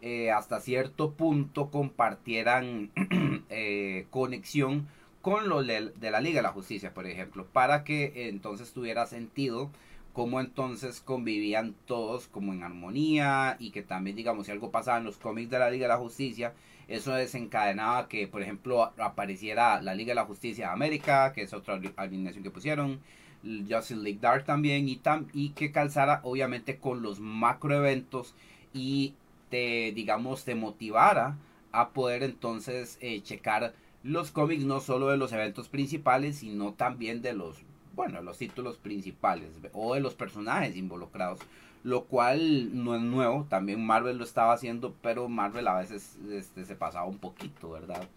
eh, 0.02 0.30
hasta 0.30 0.60
cierto 0.60 1.12
punto 1.12 1.70
compartieran 1.70 2.90
eh, 3.50 4.06
conexión 4.10 4.88
con 5.22 5.48
lo 5.48 5.62
de, 5.62 5.92
la 6.00 6.20
Liga 6.20 6.36
de 6.36 6.42
la 6.42 6.52
Justicia, 6.52 6.94
por 6.94 7.06
ejemplo, 7.06 7.46
para 7.46 7.84
que 7.84 8.28
entonces 8.28 8.72
tuviera 8.72 9.06
sentido 9.06 9.70
cómo 10.12 10.40
entonces 10.40 11.00
convivían 11.00 11.74
todos 11.86 12.26
como 12.26 12.52
en 12.52 12.62
armonía 12.62 13.56
y 13.58 13.70
que 13.70 13.82
también, 13.82 14.16
digamos, 14.16 14.46
si 14.46 14.52
algo 14.52 14.70
pasaba 14.70 14.98
en 14.98 15.04
los 15.04 15.18
cómics 15.18 15.50
de 15.50 15.58
la 15.58 15.70
Liga 15.70 15.84
de 15.84 15.94
la 15.94 15.98
Justicia, 15.98 16.54
eso 16.88 17.12
desencadenaba 17.12 18.08
que, 18.08 18.26
por 18.26 18.42
ejemplo, 18.42 18.92
apareciera 18.98 19.80
la 19.82 19.94
Liga 19.94 20.10
de 20.10 20.16
la 20.16 20.24
Justicia 20.24 20.66
de 20.66 20.72
América, 20.72 21.32
que 21.32 21.42
es 21.42 21.52
otra 21.52 21.80
alineación 21.96 22.42
que 22.42 22.50
pusieron, 22.50 23.00
Justice 23.42 23.96
League 23.96 24.18
Dark 24.20 24.44
también, 24.44 24.88
y, 24.88 24.96
tam, 24.96 25.28
y 25.32 25.50
que 25.50 25.70
calzara 25.70 26.20
obviamente 26.24 26.78
con 26.78 27.02
los 27.02 27.20
macroeventos 27.20 28.34
y 28.72 29.14
te, 29.50 29.92
digamos, 29.92 30.44
te 30.44 30.54
motivara 30.54 31.36
a 31.72 31.90
poder 31.90 32.22
entonces 32.22 32.98
eh, 33.00 33.22
checar 33.22 33.74
los 34.02 34.30
cómics 34.30 34.64
no 34.64 34.80
solo 34.80 35.08
de 35.08 35.16
los 35.16 35.32
eventos 35.32 35.68
principales, 35.68 36.38
sino 36.38 36.72
también 36.72 37.22
de 37.22 37.34
los, 37.34 37.56
bueno, 37.94 38.22
los 38.22 38.38
títulos 38.38 38.78
principales 38.78 39.50
o 39.72 39.94
de 39.94 40.00
los 40.00 40.14
personajes 40.14 40.76
involucrados, 40.76 41.40
lo 41.82 42.04
cual 42.04 42.82
no 42.84 42.94
es 42.94 43.02
nuevo, 43.02 43.46
también 43.48 43.84
Marvel 43.84 44.18
lo 44.18 44.24
estaba 44.24 44.52
haciendo, 44.52 44.94
pero 45.02 45.28
Marvel 45.28 45.68
a 45.68 45.78
veces 45.78 46.18
este, 46.30 46.64
se 46.64 46.74
pasaba 46.74 47.06
un 47.06 47.18
poquito, 47.18 47.70
¿verdad? 47.70 48.08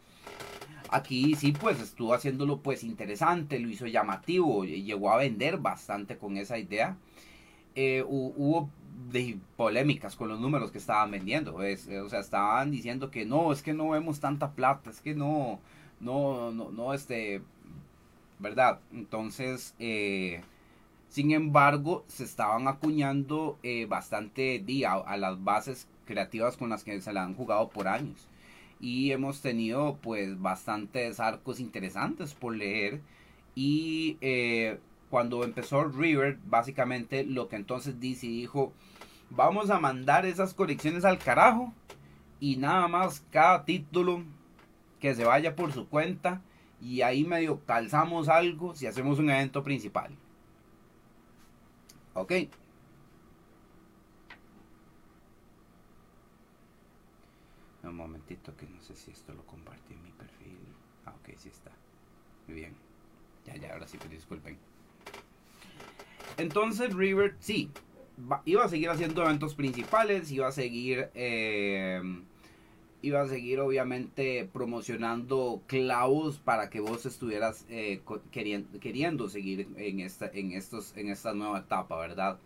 Aquí 0.89 1.35
sí, 1.35 1.53
pues 1.53 1.79
estuvo 1.81 2.13
haciéndolo 2.13 2.59
pues 2.59 2.83
interesante, 2.83 3.59
lo 3.59 3.69
hizo 3.69 3.87
llamativo, 3.87 4.63
llegó 4.63 5.11
a 5.11 5.17
vender 5.17 5.57
bastante 5.57 6.17
con 6.17 6.37
esa 6.37 6.57
idea. 6.57 6.97
Eh, 7.75 8.03
hubo 8.07 8.69
de 9.13 9.37
polémicas 9.55 10.15
con 10.15 10.27
los 10.27 10.39
números 10.39 10.71
que 10.71 10.79
estaban 10.79 11.11
vendiendo. 11.11 11.55
o 11.55 12.09
sea, 12.09 12.19
estaban 12.19 12.71
diciendo 12.71 13.11
que 13.11 13.25
no, 13.25 13.53
es 13.53 13.61
que 13.61 13.73
no 13.73 13.89
vemos 13.89 14.19
tanta 14.19 14.51
plata, 14.51 14.89
es 14.89 14.99
que 14.99 15.13
no, 15.13 15.59
no, 16.01 16.51
no, 16.51 16.71
no, 16.71 16.93
este, 16.93 17.41
¿verdad? 18.39 18.79
Entonces, 18.91 19.75
eh, 19.79 20.41
sin 21.09 21.31
embargo, 21.31 22.03
se 22.07 22.23
estaban 22.23 22.67
acuñando 22.67 23.59
eh, 23.63 23.85
bastante 23.85 24.59
día 24.59 24.93
a 24.93 25.15
las 25.15 25.41
bases 25.43 25.87
creativas 26.05 26.57
con 26.57 26.69
las 26.69 26.83
que 26.83 26.99
se 26.99 27.13
la 27.13 27.23
han 27.23 27.35
jugado 27.35 27.69
por 27.69 27.87
años. 27.87 28.27
Y 28.79 29.11
hemos 29.11 29.41
tenido 29.41 29.97
pues 30.01 30.41
bastantes 30.41 31.19
arcos 31.19 31.59
interesantes 31.59 32.33
por 32.33 32.55
leer. 32.55 33.01
Y 33.55 34.17
eh, 34.21 34.79
cuando 35.11 35.43
empezó 35.43 35.83
River, 35.83 36.39
básicamente 36.45 37.23
lo 37.23 37.47
que 37.47 37.57
entonces 37.57 37.99
DC 37.99 38.25
dijo, 38.25 38.73
vamos 39.35 39.69
a 39.69 39.79
mandar 39.79 40.25
esas 40.25 40.53
colecciones 40.53 41.05
al 41.05 41.19
carajo. 41.19 41.73
Y 42.39 42.57
nada 42.57 42.87
más 42.87 43.23
cada 43.31 43.63
título 43.63 44.23
que 44.99 45.15
se 45.15 45.23
vaya 45.23 45.55
por 45.55 45.71
su 45.71 45.87
cuenta 45.87 46.41
y 46.81 47.01
ahí 47.01 47.23
medio 47.23 47.63
calzamos 47.65 48.27
algo 48.27 48.75
si 48.75 48.87
hacemos 48.87 49.19
un 49.19 49.29
evento 49.29 49.63
principal. 49.63 50.15
Ok. 52.13 52.33
Un 57.83 57.95
momentito 57.95 58.55
que 58.55 58.65
no 58.67 58.81
sé 58.81 58.95
si 58.95 59.11
esto 59.11 59.33
lo 59.33 59.45
compartí 59.45 59.93
en 59.93 60.03
mi 60.03 60.11
perfil. 60.11 60.57
Ah, 61.05 61.13
ok, 61.21 61.37
sí 61.37 61.49
está. 61.49 61.71
Muy 62.47 62.55
bien. 62.55 62.75
Ya, 63.45 63.55
ya, 63.55 63.73
ahora 63.73 63.87
sí, 63.87 63.97
pero 63.97 64.11
disculpen. 64.11 64.57
Entonces 66.37 66.93
River, 66.93 67.35
sí, 67.39 67.71
iba 68.45 68.65
a 68.65 68.69
seguir 68.69 68.89
haciendo 68.89 69.23
eventos 69.23 69.55
principales, 69.55 70.31
iba 70.31 70.47
a 70.47 70.51
seguir, 70.51 71.09
eh, 71.15 72.01
iba 73.01 73.21
a 73.21 73.27
seguir 73.27 73.59
obviamente 73.59 74.49
promocionando 74.51 75.61
clavos 75.67 76.39
para 76.39 76.69
que 76.69 76.79
vos 76.79 77.05
estuvieras 77.05 77.65
eh, 77.69 78.01
queriendo, 78.31 78.79
queriendo 78.79 79.29
seguir 79.29 79.67
en 79.77 79.99
esta, 79.99 80.27
en 80.33 80.51
estos, 80.51 80.95
en 80.95 81.09
esta 81.09 81.33
nueva 81.33 81.59
etapa, 81.59 81.97
¿verdad? 81.97 82.39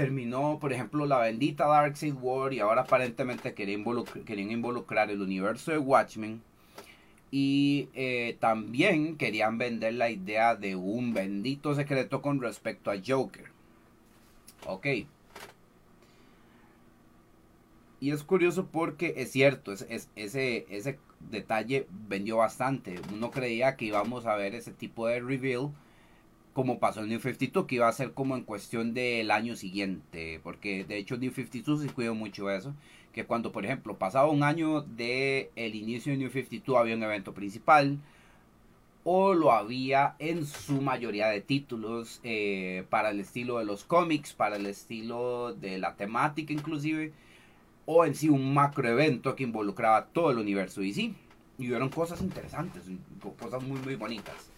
terminó, 0.00 0.58
por 0.58 0.72
ejemplo, 0.72 1.04
la 1.04 1.18
bendita 1.18 1.66
Darkseid 1.66 2.14
War 2.14 2.54
y 2.54 2.60
ahora 2.60 2.82
aparentemente 2.82 3.52
querían 3.52 4.50
involucrar, 4.50 5.10
el 5.10 5.20
universo 5.20 5.72
de 5.72 5.78
Watchmen. 5.78 6.40
Y 7.30 7.90
eh, 7.92 8.38
también 8.40 9.18
querían 9.18 9.58
vender 9.58 9.94
la 9.94 10.08
idea 10.08 10.56
de 10.56 10.74
un 10.74 11.12
bendito 11.12 11.74
secreto 11.74 12.22
con 12.22 12.40
respecto 12.40 12.90
a 12.90 12.96
Joker. 13.06 13.50
Ok. 14.66 14.86
Y 18.00 18.12
es 18.12 18.22
curioso 18.22 18.66
porque 18.66 19.14
es 19.18 19.30
cierto, 19.30 19.72
es, 19.72 20.08
ese, 20.16 20.66
ese 20.70 20.98
detalle 21.30 21.86
vendió 22.08 22.38
bastante. 22.38 22.98
Uno 23.12 23.30
creía 23.30 23.76
que 23.76 23.84
íbamos 23.84 24.24
a 24.26 24.36
ver 24.36 24.54
ese 24.54 24.72
tipo 24.72 25.06
de 25.06 25.20
reveal 25.20 25.70
como 26.52 26.78
pasó 26.78 27.00
en 27.00 27.08
New 27.08 27.20
52, 27.20 27.66
que 27.66 27.76
iba 27.76 27.88
a 27.88 27.92
ser 27.92 28.12
como 28.12 28.36
en 28.36 28.42
cuestión 28.42 28.92
del 28.92 29.30
año 29.30 29.56
siguiente, 29.56 30.40
porque 30.42 30.84
de 30.84 30.98
hecho 30.98 31.16
New 31.16 31.32
52 31.32 31.82
se 31.82 31.88
cuidó 31.88 32.14
mucho 32.14 32.50
eso, 32.50 32.74
que 33.12 33.24
cuando 33.24 33.52
por 33.52 33.64
ejemplo 33.64 33.96
pasaba 33.98 34.30
un 34.30 34.42
año 34.42 34.82
de 34.82 35.50
el 35.56 35.74
inicio 35.74 36.12
de 36.12 36.18
New 36.18 36.30
52 36.30 36.78
había 36.78 36.96
un 36.96 37.02
evento 37.02 37.34
principal, 37.34 37.98
o 39.04 39.34
lo 39.34 39.52
había 39.52 40.14
en 40.18 40.46
su 40.46 40.80
mayoría 40.80 41.28
de 41.28 41.40
títulos 41.40 42.20
eh, 42.22 42.84
para 42.90 43.10
el 43.10 43.20
estilo 43.20 43.58
de 43.58 43.64
los 43.64 43.84
cómics, 43.84 44.34
para 44.34 44.56
el 44.56 44.66
estilo 44.66 45.54
de 45.54 45.78
la 45.78 45.96
temática 45.96 46.52
inclusive, 46.52 47.12
o 47.86 48.04
en 48.04 48.14
sí 48.14 48.28
un 48.28 48.52
macro 48.54 48.88
evento 48.88 49.34
que 49.36 49.44
involucraba 49.44 50.06
todo 50.06 50.30
el 50.30 50.38
universo 50.38 50.82
sí, 50.82 51.14
y 51.58 51.68
hubieron 51.68 51.88
cosas 51.88 52.20
interesantes, 52.20 52.84
cosas 53.38 53.62
muy 53.62 53.80
muy 53.80 53.96
bonitas 53.96 54.50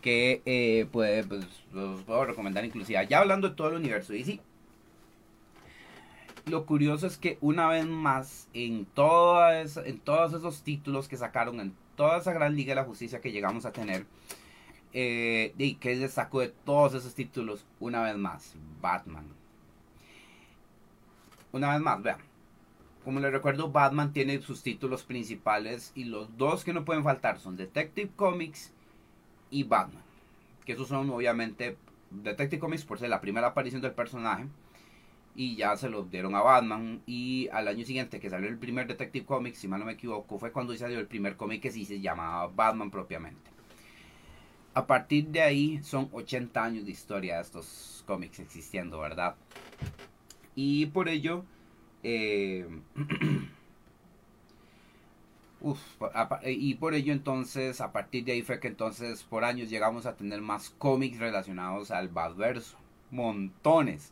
que 0.00 0.42
eh, 0.46 0.86
puede, 0.90 1.24
pues, 1.24 1.46
los 1.72 2.02
puedo 2.02 2.24
recomendar 2.24 2.64
inclusive. 2.64 3.06
Ya 3.08 3.20
hablando 3.20 3.50
de 3.50 3.54
todo 3.54 3.68
el 3.68 3.76
universo 3.76 4.12
DC. 4.12 4.40
Lo 6.46 6.64
curioso 6.66 7.06
es 7.06 7.18
que 7.18 7.38
una 7.40 7.68
vez 7.68 7.86
más, 7.86 8.48
en, 8.54 8.86
todas, 8.86 9.76
en 9.76 9.98
todos 9.98 10.32
esos 10.32 10.62
títulos 10.62 11.06
que 11.06 11.16
sacaron, 11.16 11.60
en 11.60 11.74
toda 12.00 12.16
esa 12.16 12.32
gran 12.32 12.56
Liga 12.56 12.70
de 12.70 12.76
la 12.76 12.86
Justicia 12.86 13.20
que 13.20 13.30
llegamos 13.30 13.66
a 13.66 13.72
tener, 13.72 14.06
eh, 14.94 15.52
y 15.58 15.74
que 15.74 15.94
les 15.96 16.14
sacó 16.14 16.40
de 16.40 16.48
todos 16.48 16.94
esos 16.94 17.14
títulos, 17.14 17.66
una 17.78 18.00
vez 18.00 18.16
más, 18.16 18.54
Batman. 18.80 19.26
Una 21.52 21.74
vez 21.74 21.80
más, 21.82 22.02
vean. 22.02 22.16
Como 23.04 23.20
les 23.20 23.30
recuerdo, 23.30 23.70
Batman 23.70 24.14
tiene 24.14 24.40
sus 24.40 24.62
títulos 24.62 25.02
principales 25.02 25.92
y 25.94 26.04
los 26.04 26.38
dos 26.38 26.64
que 26.64 26.72
no 26.72 26.86
pueden 26.86 27.04
faltar 27.04 27.38
son 27.38 27.58
Detective 27.58 28.10
Comics 28.16 28.72
y 29.50 29.64
Batman. 29.64 30.02
Que 30.64 30.72
esos 30.72 30.88
son 30.88 31.10
obviamente 31.10 31.76
Detective 32.10 32.60
Comics 32.60 32.86
por 32.86 32.98
ser 32.98 33.10
la 33.10 33.20
primera 33.20 33.48
aparición 33.48 33.82
del 33.82 33.92
personaje. 33.92 34.46
Y 35.34 35.56
ya 35.56 35.76
se 35.76 35.88
lo 35.88 36.02
dieron 36.02 36.34
a 36.34 36.42
Batman. 36.42 37.02
Y 37.06 37.48
al 37.52 37.68
año 37.68 37.84
siguiente 37.84 38.20
que 38.20 38.30
salió 38.30 38.48
el 38.48 38.58
primer 38.58 38.86
Detective 38.86 39.24
Comics, 39.24 39.58
si 39.58 39.68
mal 39.68 39.80
no 39.80 39.86
me 39.86 39.92
equivoco, 39.92 40.38
fue 40.38 40.52
cuando 40.52 40.76
salió 40.76 40.98
el 40.98 41.06
primer 41.06 41.36
cómic 41.36 41.62
que 41.62 41.70
sí 41.70 41.84
se 41.84 42.00
llamaba 42.00 42.48
Batman 42.48 42.90
propiamente. 42.90 43.50
A 44.74 44.86
partir 44.86 45.26
de 45.28 45.42
ahí 45.42 45.82
son 45.82 46.08
80 46.12 46.62
años 46.62 46.84
de 46.84 46.92
historia 46.92 47.36
de 47.36 47.42
estos 47.42 48.04
cómics 48.06 48.38
existiendo, 48.40 49.00
¿verdad? 49.00 49.34
Y 50.54 50.86
por 50.86 51.08
ello... 51.08 51.44
Eh, 52.02 52.66
Uf, 55.62 55.78
y 56.46 56.74
por 56.76 56.94
ello 56.94 57.12
entonces, 57.12 57.82
a 57.82 57.92
partir 57.92 58.24
de 58.24 58.32
ahí 58.32 58.42
fue 58.42 58.60
que 58.60 58.68
entonces 58.68 59.22
por 59.24 59.44
años 59.44 59.68
llegamos 59.68 60.06
a 60.06 60.16
tener 60.16 60.40
más 60.40 60.70
cómics 60.70 61.18
relacionados 61.18 61.90
al 61.90 62.08
Badverso. 62.08 62.78
Montones 63.10 64.10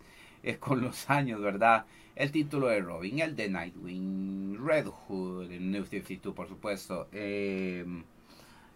eh, 0.48 0.58
con 0.58 0.80
los 0.80 1.10
años, 1.10 1.40
¿verdad? 1.42 1.86
El 2.16 2.32
título 2.32 2.68
de 2.68 2.80
Robin, 2.80 3.20
el 3.20 3.36
de 3.36 3.48
Nightwing, 3.50 4.58
Red 4.66 4.86
Hood, 4.88 5.50
New 5.50 5.84
52 5.84 6.34
por 6.34 6.48
supuesto. 6.48 7.08
Em, 7.12 8.04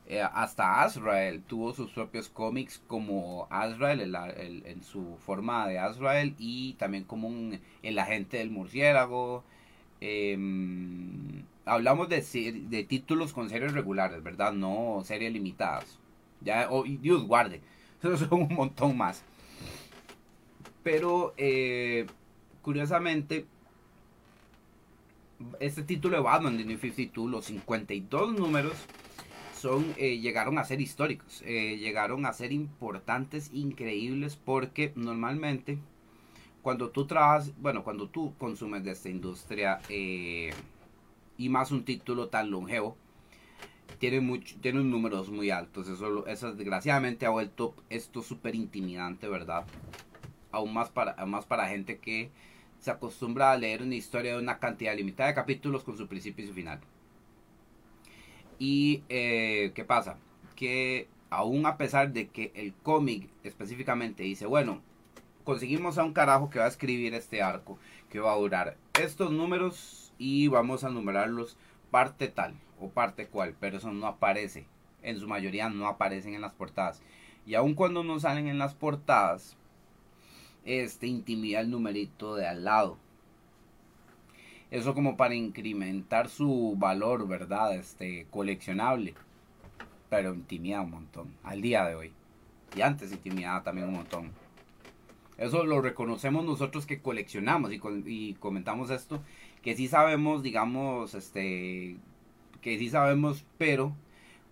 eh, 0.07 0.23
hasta 0.23 0.83
Azrael 0.83 1.43
tuvo 1.45 1.73
sus 1.73 1.91
propios 1.93 2.29
cómics 2.29 2.83
como 2.87 3.47
Azrael 3.51 4.01
en 4.67 4.83
su 4.83 5.17
forma 5.19 5.67
de 5.69 5.79
Azrael 5.79 6.35
y 6.39 6.75
también 6.75 7.05
como 7.05 7.29
un, 7.29 7.61
el 7.83 7.99
agente 7.99 8.39
del 8.39 8.51
murciélago. 8.51 9.45
Eh, 10.01 10.37
hablamos 11.65 12.09
de, 12.09 12.21
de 12.69 12.85
títulos 12.85 13.33
con 13.33 13.49
series 13.51 13.73
regulares, 13.73 14.23
¿verdad? 14.23 14.53
No 14.53 15.03
series 15.05 15.33
limitadas. 15.33 15.99
Ya, 16.41 16.69
Dios 17.01 17.25
guarde, 17.27 17.61
son 18.03 18.43
un 18.43 18.55
montón 18.55 18.97
más. 18.97 19.25
Pero, 20.83 21.35
eh, 21.37 22.07
curiosamente, 22.63 23.47
este 25.61 25.83
título 25.83 26.17
de 26.17 26.23
Batman 26.23 26.57
de 26.57 26.65
New 26.65 26.79
52, 26.79 27.31
los 27.31 27.45
52 27.47 28.33
números, 28.33 28.75
son, 29.57 29.95
eh, 29.97 30.19
llegaron 30.19 30.59
a 30.59 30.65
ser 30.65 30.81
históricos, 30.81 31.43
eh, 31.47 31.77
llegaron 31.79 32.27
a 32.27 32.33
ser 32.33 32.53
importantes, 32.53 33.51
increíbles, 33.53 34.37
porque 34.37 34.93
normalmente 34.97 35.79
cuando 36.63 36.91
tú 36.91 37.07
trabajas, 37.07 37.53
bueno, 37.59 37.85
cuando 37.85 38.09
tú 38.09 38.35
consumes 38.39 38.85
de 38.85 38.93
esta 38.93 39.09
industria, 39.09 39.81
y 39.89 41.49
más 41.49 41.73
un 41.73 41.85
título 41.85 42.29
tan 42.29 42.51
longevo, 42.51 42.97
tiene, 43.99 44.21
mucho, 44.21 44.57
tiene 44.61 44.83
números 44.83 45.31
muy 45.31 45.51
altos. 45.51 45.89
Eso, 45.89 46.27
eso 46.27 46.53
desgraciadamente 46.55 47.27
ha 47.27 47.31
vuelto 47.31 47.75
esto 47.89 48.23
súper 48.23 48.55
intimidante, 48.55 49.29
¿verdad? 49.29 49.65
Aún 50.53 50.73
más 50.73 50.91
para, 50.91 51.27
más 51.27 51.47
para 51.47 51.69
gente 51.69 51.99
que 51.99 52.31
se 52.79 52.91
acostumbra 52.91 53.53
a 53.53 53.57
leer 53.57 53.83
una 53.83 53.95
historia 53.95 54.33
de 54.33 54.39
una 54.39 54.59
cantidad 54.59 54.97
limitada 54.97 55.29
de 55.29 55.35
capítulos 55.35 55.85
con 55.85 55.97
su 55.97 56.09
principio 56.09 56.45
y 56.45 56.49
su 56.49 56.55
final. 56.55 56.81
Y 58.59 59.03
eh, 59.09 59.73
¿qué 59.75 59.85
pasa? 59.85 60.19
Que 60.57 61.09
aún 61.31 61.65
a 61.67 61.77
pesar 61.77 62.13
de 62.13 62.29
que 62.29 62.53
el 62.55 62.75
cómic 62.75 63.29
específicamente 63.43 64.23
dice, 64.25 64.47
bueno, 64.47 64.83
conseguimos 65.45 65.99
a 65.99 66.05
un 66.05 66.13
carajo 66.13 66.51
que 66.51 66.59
va 66.59 66.67
a 66.67 66.69
escribir 66.69 67.15
este 67.15 67.43
arco, 67.43 67.79
que 68.11 68.21
va 68.21 68.33
a 68.33 68.37
durar 68.37 68.77
estos 69.01 69.31
números 69.31 70.13
y 70.19 70.49
vamos 70.49 70.85
a 70.85 70.91
numerarlos 70.91 71.57
parte 71.91 72.29
tal 72.29 72.55
o 72.81 72.89
parte 72.89 73.27
cual, 73.27 73.55
pero 73.59 73.79
eso 73.79 73.93
no 73.93 74.07
aparece. 74.07 74.67
En 75.03 75.19
su 75.19 75.27
mayoría 75.27 75.69
no 75.69 75.87
aparecen 75.87 76.35
en 76.35 76.41
las 76.41 76.53
portadas. 76.53 77.03
Y 77.47 77.55
aun 77.55 77.75
cuando 77.75 78.05
no 78.05 78.21
salen 78.21 78.47
en 78.47 78.59
las 78.59 78.75
portadas, 78.75 79.57
este 80.65 81.07
intimida 81.07 81.61
el 81.61 81.71
numerito 81.71 82.37
de 82.37 82.47
al 82.47 82.65
lado. 82.65 82.99
Eso 84.71 84.95
como 84.95 85.17
para 85.17 85.35
incrementar 85.35 86.29
su 86.29 86.75
valor, 86.79 87.29
¿verdad? 87.29 87.75
Este 87.75 88.27
coleccionable. 88.31 89.15
Pero 90.09 90.35
intimida 90.35 90.81
un 90.81 90.91
montón. 90.91 91.35
Al 91.43 91.61
día 91.61 91.85
de 91.85 91.95
hoy. 91.95 92.13
Y 92.75 92.81
antes 92.81 93.13
intimidaba 93.13 93.63
también 93.63 93.89
un 93.89 93.95
montón. 93.95 94.31
Eso 95.37 95.65
lo 95.65 95.81
reconocemos 95.81 96.45
nosotros 96.45 96.87
que 96.87 97.01
coleccionamos 97.01 97.73
y, 97.73 97.81
y 98.07 98.35
comentamos 98.35 98.91
esto 98.91 99.21
que 99.63 99.77
sí 99.77 99.89
sabemos, 99.89 100.43
digamos, 100.43 101.15
este, 101.15 101.97
que 102.61 102.79
sí 102.79 102.91
sabemos, 102.91 103.45
pero 103.59 103.95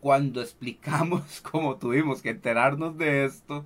cuando 0.00 0.40
explicamos 0.40 1.40
cómo 1.50 1.76
tuvimos 1.76 2.22
que 2.22 2.30
enterarnos 2.30 2.96
de 2.96 3.24
esto, 3.24 3.64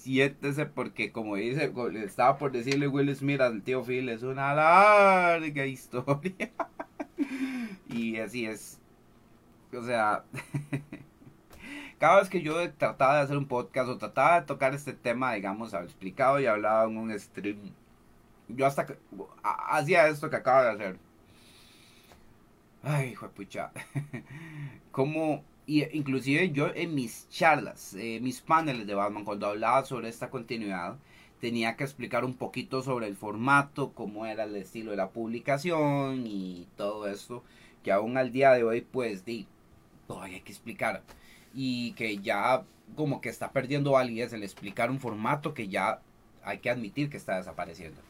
siéntese 0.00 0.66
porque 0.66 1.12
como 1.12 1.36
dice, 1.36 1.72
estaba 2.04 2.38
por 2.38 2.52
decirle 2.52 2.88
Will 2.88 3.14
Smith 3.14 3.40
al 3.40 3.62
tío 3.62 3.84
Phil, 3.84 4.08
es 4.08 4.22
una 4.22 4.54
larga 4.54 5.66
historia. 5.66 6.50
y 7.88 8.18
así 8.18 8.46
es. 8.46 8.80
O 9.76 9.82
sea, 9.82 10.24
cada 11.98 12.20
vez 12.20 12.28
que 12.28 12.42
yo 12.42 12.72
trataba 12.72 13.16
de 13.16 13.22
hacer 13.22 13.36
un 13.36 13.46
podcast 13.46 13.88
o 13.88 13.98
trataba 13.98 14.40
de 14.40 14.46
tocar 14.46 14.74
este 14.74 14.92
tema, 14.92 15.34
digamos, 15.34 15.74
explicado 15.74 16.40
y 16.40 16.46
hablaba 16.46 16.84
en 16.84 16.96
un 16.96 17.18
stream 17.18 17.72
yo 18.56 18.66
hasta 18.66 18.86
hacía 19.42 20.08
esto 20.08 20.30
que 20.30 20.36
acaba 20.36 20.64
de 20.64 20.70
hacer. 20.70 20.98
Ay, 22.82 23.10
hijo 23.10 23.26
de 23.26 23.32
pucha. 23.32 23.70
¿Cómo 24.90 25.44
y 25.70 25.86
inclusive 25.96 26.50
yo 26.50 26.74
en 26.74 26.96
mis 26.96 27.28
charlas, 27.28 27.94
eh, 27.94 28.18
mis 28.20 28.40
paneles 28.40 28.88
de 28.88 28.94
Batman, 28.94 29.24
cuando 29.24 29.46
hablaba 29.46 29.84
sobre 29.84 30.08
esta 30.08 30.28
continuidad, 30.28 30.98
tenía 31.40 31.76
que 31.76 31.84
explicar 31.84 32.24
un 32.24 32.34
poquito 32.34 32.82
sobre 32.82 33.06
el 33.06 33.14
formato, 33.14 33.92
cómo 33.92 34.26
era 34.26 34.42
el 34.42 34.56
estilo 34.56 34.90
de 34.90 34.96
la 34.96 35.10
publicación 35.10 36.26
y 36.26 36.66
todo 36.76 37.06
esto, 37.06 37.44
que 37.84 37.92
aún 37.92 38.16
al 38.16 38.32
día 38.32 38.50
de 38.50 38.64
hoy 38.64 38.80
pues 38.80 39.24
di, 39.24 39.46
todavía 40.08 40.38
hay 40.38 40.42
que 40.42 40.50
explicar. 40.50 41.04
Y 41.54 41.92
que 41.92 42.18
ya 42.18 42.64
como 42.96 43.20
que 43.20 43.28
está 43.28 43.52
perdiendo 43.52 43.92
validez 43.92 44.32
el 44.32 44.42
explicar 44.42 44.90
un 44.90 44.98
formato 44.98 45.54
que 45.54 45.68
ya 45.68 46.00
hay 46.42 46.58
que 46.58 46.70
admitir 46.70 47.10
que 47.10 47.16
está 47.16 47.36
desapareciendo. 47.36 48.00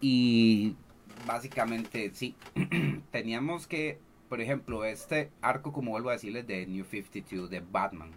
Y 0.00 0.76
básicamente 1.26 2.12
sí, 2.14 2.36
teníamos 3.10 3.66
que 3.66 3.98
por 4.28 4.40
ejemplo, 4.40 4.84
este 4.84 5.30
arco, 5.40 5.72
como 5.72 5.92
vuelvo 5.92 6.10
a 6.10 6.14
decirles, 6.14 6.46
de 6.46 6.66
New 6.66 6.84
52, 6.84 7.50
de 7.50 7.60
Batman, 7.60 8.12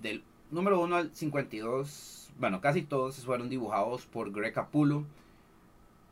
del 0.00 0.22
número 0.50 0.80
1 0.80 0.96
al 0.96 1.14
52, 1.14 2.32
bueno, 2.38 2.60
casi 2.60 2.82
todos 2.82 3.24
fueron 3.24 3.48
dibujados 3.48 4.06
por 4.06 4.30
Greg 4.30 4.52
Capullo, 4.52 5.04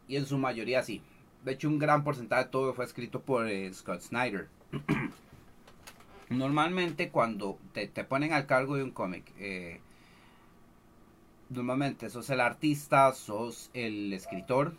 y 0.09 0.17
en 0.17 0.27
su 0.27 0.39
mayoría 0.39 0.83
sí. 0.83 1.03
De 1.45 1.53
hecho, 1.53 1.69
un 1.69 1.79
gran 1.79 2.05
porcentaje 2.05 2.45
de 2.45 2.51
todo 2.51 2.73
fue 2.73 2.85
escrito 2.85 3.21
por 3.21 3.47
eh, 3.47 3.73
Scott 3.73 4.01
Snyder. 4.01 4.49
Normalmente 6.31 7.11
cuando 7.11 7.59
te, 7.73 7.87
ponen 8.05 8.33
al 8.33 8.47
cargo 8.47 8.77
de 8.77 8.83
un 8.83 8.91
cómic, 8.91 9.31
eh, 9.39 9.81
normalmente 11.51 12.09
sos 12.09 12.31
el 12.31 12.41
artista, 12.41 13.13
sos 13.13 13.71
el 13.75 14.13
escritor, 14.13 14.75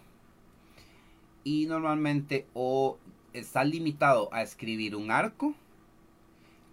y 1.44 1.68
normalmente 1.68 2.48
o 2.56 2.98
está 3.40 3.64
limitado 3.64 4.34
a 4.34 4.42
escribir 4.42 4.96
un 4.96 5.12
arco 5.12 5.54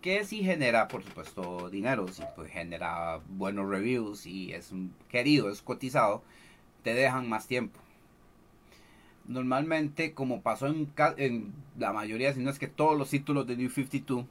que 0.01 0.25
si 0.25 0.43
genera, 0.43 0.89
por 0.89 1.05
supuesto, 1.05 1.71
dinero, 1.71 2.09
si 2.09 2.23
pues 2.35 2.51
genera 2.51 3.21
buenos 3.29 3.69
reviews 3.69 4.27
y 4.27 4.53
es 4.53 4.73
querido, 5.09 5.49
es 5.49 5.63
cotizado, 5.63 6.23
te 6.83 6.93
dejan 6.93 7.29
más 7.29 7.47
tiempo. 7.47 7.79
Normalmente, 9.27 10.13
como 10.15 10.43
pasó 10.43 10.67
en, 10.67 11.53
la 11.79 11.93
mayoría, 11.93 12.35
si 12.35 12.41
no 12.41 12.51
es 12.51 12.59
que 12.59 12.67
todos 12.67 12.99
los 12.99 13.11
títulos 13.11 13.47
de 13.47 13.57
New 13.57 13.71
52, 13.71 14.27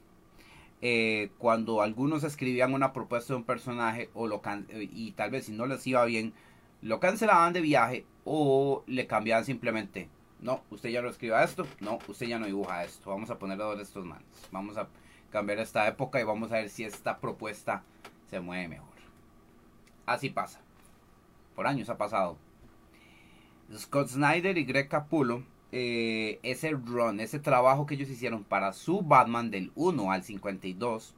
eh, 0.82 1.30
cuando 1.38 1.80
algunos 1.80 2.24
escribían 2.24 2.74
una 2.74 2.92
propuesta 2.92 3.32
de 3.32 3.38
un 3.38 3.44
personaje 3.44 4.10
o 4.14 4.26
lo 4.26 4.42
y 4.78 5.12
tal 5.12 5.30
vez 5.30 5.46
si 5.46 5.52
no 5.52 5.66
les 5.66 5.86
iba 5.86 6.04
bien, 6.04 6.34
lo 6.82 7.00
cancelaban 7.00 7.54
de 7.54 7.62
viaje 7.62 8.04
o 8.24 8.82
le 8.86 9.06
cambiaban 9.06 9.44
simplemente 9.46 10.08
no, 10.42 10.60
usted 10.70 10.90
ya 10.90 11.00
lo 11.00 11.08
escriba 11.08 11.42
esto, 11.44 11.66
no, 11.80 11.98
usted 12.08 12.26
ya 12.26 12.38
no 12.38 12.46
dibuja 12.46 12.84
esto, 12.84 13.10
vamos 13.10 13.30
a 13.30 13.38
ponerle 13.38 13.64
dos 13.64 13.76
de 13.76 13.84
estos 13.84 14.04
manos, 14.04 14.26
vamos 14.50 14.76
a 14.76 14.88
cambiar 15.30 15.60
esta 15.60 15.86
época 15.86 16.20
y 16.20 16.24
vamos 16.24 16.50
a 16.50 16.56
ver 16.56 16.68
si 16.68 16.84
esta 16.84 17.18
propuesta 17.18 17.84
se 18.28 18.40
mueve 18.40 18.68
mejor. 18.68 18.88
Así 20.04 20.30
pasa, 20.30 20.60
por 21.54 21.66
años 21.66 21.88
ha 21.88 21.96
pasado. 21.96 22.36
Scott 23.74 24.08
Snyder 24.08 24.58
y 24.58 24.64
Greg 24.64 24.88
Capullo, 24.88 25.44
eh, 25.70 26.40
ese 26.42 26.72
run, 26.72 27.20
ese 27.20 27.38
trabajo 27.38 27.86
que 27.86 27.94
ellos 27.94 28.10
hicieron 28.10 28.42
para 28.42 28.72
su 28.72 29.00
Batman 29.00 29.50
del 29.50 29.70
1 29.76 30.10
al 30.10 30.24
52, 30.24 31.14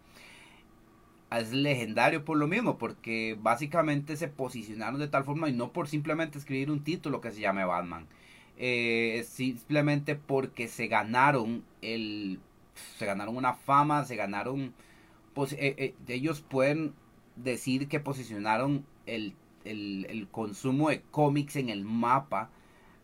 es 1.33 1.53
legendario 1.53 2.25
por 2.25 2.37
lo 2.37 2.47
mismo, 2.47 2.77
porque 2.77 3.37
básicamente 3.41 4.17
se 4.17 4.29
posicionaron 4.29 5.01
de 5.01 5.09
tal 5.09 5.25
forma 5.25 5.49
y 5.49 5.53
no 5.53 5.73
por 5.73 5.89
simplemente 5.89 6.39
escribir 6.39 6.71
un 6.71 6.85
título 6.85 7.21
que 7.23 7.33
se 7.33 7.41
llame 7.41 7.65
Batman 7.65 8.07
eh, 8.57 9.25
simplemente 9.29 10.15
porque 10.15 10.69
se 10.69 10.87
ganaron 10.87 11.65
el 11.83 12.41
se 12.99 13.07
ganaron 13.07 13.37
una 13.37 13.55
fama 13.55 14.05
se 14.05 14.17
ganaron 14.17 14.75
pues, 15.35 15.53
eh, 15.55 15.75
eh, 15.79 15.95
ellos 16.07 16.41
pueden 16.41 16.95
decir 17.37 17.89
que 17.89 17.99
posicionaron 17.99 18.87
el, 19.07 19.35
el, 19.65 20.29
consumo 20.31 20.91
de 20.91 21.03
cómics 21.11 21.57
en 21.57 21.69
el 21.69 21.85
mapa 21.85 22.51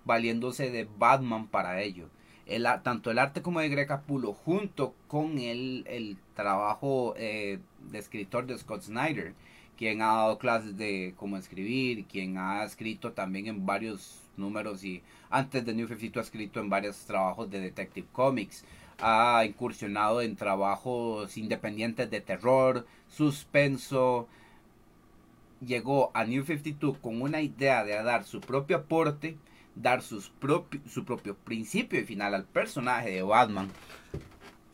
valiéndose 0.04 0.70
de 0.70 0.88
Batman 0.98 1.48
para 1.48 1.82
ello. 1.82 2.08
El, 2.46 2.66
tanto 2.84 3.10
el 3.10 3.18
arte 3.18 3.42
como 3.42 3.60
de 3.60 3.68
Greg 3.68 3.88
Capullo 3.88 4.32
junto 4.32 4.94
con 5.08 5.38
el, 5.38 5.84
el 5.88 6.16
trabajo 6.34 7.14
de 7.16 7.60
escritor 7.92 8.46
de 8.46 8.58
Scott 8.58 8.82
Snyder 8.82 9.34
quien 9.80 10.02
ha 10.02 10.08
dado 10.08 10.38
clases 10.38 10.76
de 10.76 11.14
cómo 11.16 11.38
escribir 11.38 12.04
quien 12.04 12.36
ha 12.36 12.64
escrito 12.64 13.12
también 13.12 13.46
en 13.46 13.64
varios 13.64 14.19
números 14.36 14.84
y 14.84 15.02
antes 15.30 15.64
de 15.64 15.74
New 15.74 15.86
52 15.86 16.16
ha 16.16 16.26
escrito 16.26 16.60
en 16.60 16.70
varios 16.70 16.96
trabajos 17.06 17.50
de 17.50 17.60
Detective 17.60 18.06
Comics. 18.12 18.64
Ha 19.00 19.44
incursionado 19.46 20.20
en 20.22 20.36
trabajos 20.36 21.36
independientes 21.36 22.10
de 22.10 22.20
terror, 22.20 22.86
suspenso. 23.08 24.28
Llegó 25.64 26.10
a 26.14 26.24
New 26.24 26.44
52 26.44 26.98
con 26.98 27.22
una 27.22 27.40
idea 27.40 27.84
de 27.84 28.02
dar 28.02 28.24
su 28.24 28.40
propio 28.40 28.78
aporte, 28.78 29.36
dar 29.74 30.02
sus 30.02 30.32
su 30.88 31.04
propio 31.04 31.36
principio 31.36 32.00
y 32.00 32.04
final 32.04 32.34
al 32.34 32.44
personaje 32.44 33.10
de 33.10 33.22
Batman 33.22 33.70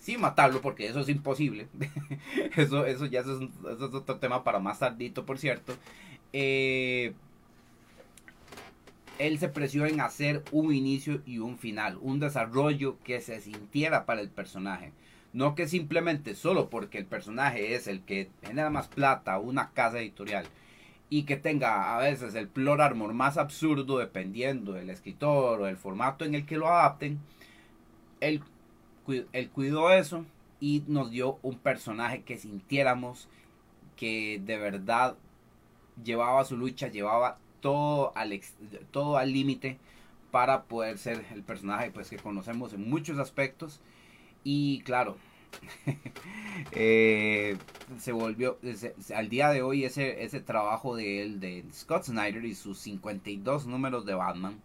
sin 0.06 0.20
matarlo, 0.20 0.60
porque 0.60 0.86
eso 0.86 1.00
es 1.00 1.08
imposible. 1.08 1.66
eso, 2.56 2.86
eso 2.86 3.06
ya 3.06 3.20
es, 3.20 3.26
eso 3.26 3.50
es, 3.68 3.82
otro 3.92 4.18
tema 4.18 4.44
para 4.44 4.60
más 4.60 4.78
tardito, 4.78 5.26
por 5.26 5.36
cierto. 5.36 5.74
Eh, 6.32 7.12
él 9.18 9.38
se 9.38 9.48
preció 9.48 9.86
en 9.86 10.00
hacer 10.00 10.42
un 10.52 10.74
inicio 10.74 11.22
y 11.26 11.38
un 11.38 11.58
final, 11.58 11.98
un 12.00 12.20
desarrollo 12.20 12.98
que 13.04 13.20
se 13.20 13.40
sintiera 13.40 14.06
para 14.06 14.20
el 14.20 14.28
personaje. 14.28 14.92
No 15.32 15.54
que 15.54 15.68
simplemente 15.68 16.34
solo 16.34 16.70
porque 16.70 16.98
el 16.98 17.06
personaje 17.06 17.74
es 17.74 17.86
el 17.86 18.02
que 18.02 18.30
genera 18.42 18.70
más 18.70 18.88
plata, 18.88 19.38
una 19.38 19.70
casa 19.70 19.98
editorial, 19.98 20.46
y 21.08 21.24
que 21.24 21.36
tenga 21.36 21.96
a 21.96 22.00
veces 22.00 22.34
el 22.34 22.48
plot 22.48 22.80
armor 22.80 23.12
más 23.12 23.36
absurdo 23.38 23.98
dependiendo 23.98 24.72
del 24.72 24.90
escritor 24.90 25.60
o 25.60 25.68
el 25.68 25.76
formato 25.76 26.24
en 26.24 26.34
el 26.34 26.46
que 26.46 26.56
lo 26.56 26.68
adapten, 26.68 27.20
él, 28.20 28.42
él 29.32 29.50
cuidó 29.50 29.92
eso 29.92 30.24
y 30.58 30.82
nos 30.88 31.10
dio 31.10 31.38
un 31.42 31.58
personaje 31.58 32.22
que 32.22 32.38
sintiéramos 32.38 33.28
que 33.96 34.40
de 34.44 34.58
verdad 34.58 35.16
llevaba 36.02 36.44
su 36.44 36.56
lucha, 36.56 36.88
llevaba 36.88 37.38
todo 37.66 38.16
al 38.16 38.40
todo 38.92 39.16
al 39.16 39.32
límite 39.32 39.76
para 40.30 40.62
poder 40.62 40.98
ser 40.98 41.24
el 41.34 41.42
personaje 41.42 41.90
pues 41.90 42.08
que 42.08 42.16
conocemos 42.16 42.72
en 42.72 42.88
muchos 42.88 43.18
aspectos. 43.18 43.80
Y 44.44 44.82
claro 44.82 45.16
eh, 46.70 47.56
se 47.98 48.12
volvió 48.12 48.56
al 49.12 49.28
día 49.28 49.50
de 49.50 49.62
hoy 49.62 49.84
ese 49.84 50.22
ese 50.22 50.38
trabajo 50.38 50.94
de 50.94 51.22
él 51.22 51.40
de 51.40 51.64
Scott 51.72 52.04
Snyder 52.04 52.44
y 52.44 52.54
sus 52.54 52.78
52 52.78 53.66
números 53.66 54.06
de 54.06 54.14
Batman 54.14 54.60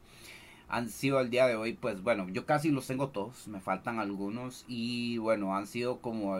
han 0.69 0.89
sido 0.89 1.17
al 1.17 1.31
día 1.31 1.47
de 1.47 1.55
hoy 1.55 1.73
pues 1.73 2.03
bueno 2.03 2.29
yo 2.29 2.45
casi 2.45 2.69
los 2.69 2.85
tengo 2.85 3.09
todos 3.09 3.47
me 3.47 3.61
faltan 3.61 3.97
algunos 3.97 4.63
y 4.67 5.17
bueno 5.17 5.55
han 5.55 5.65
sido 5.65 6.01
como 6.01 6.39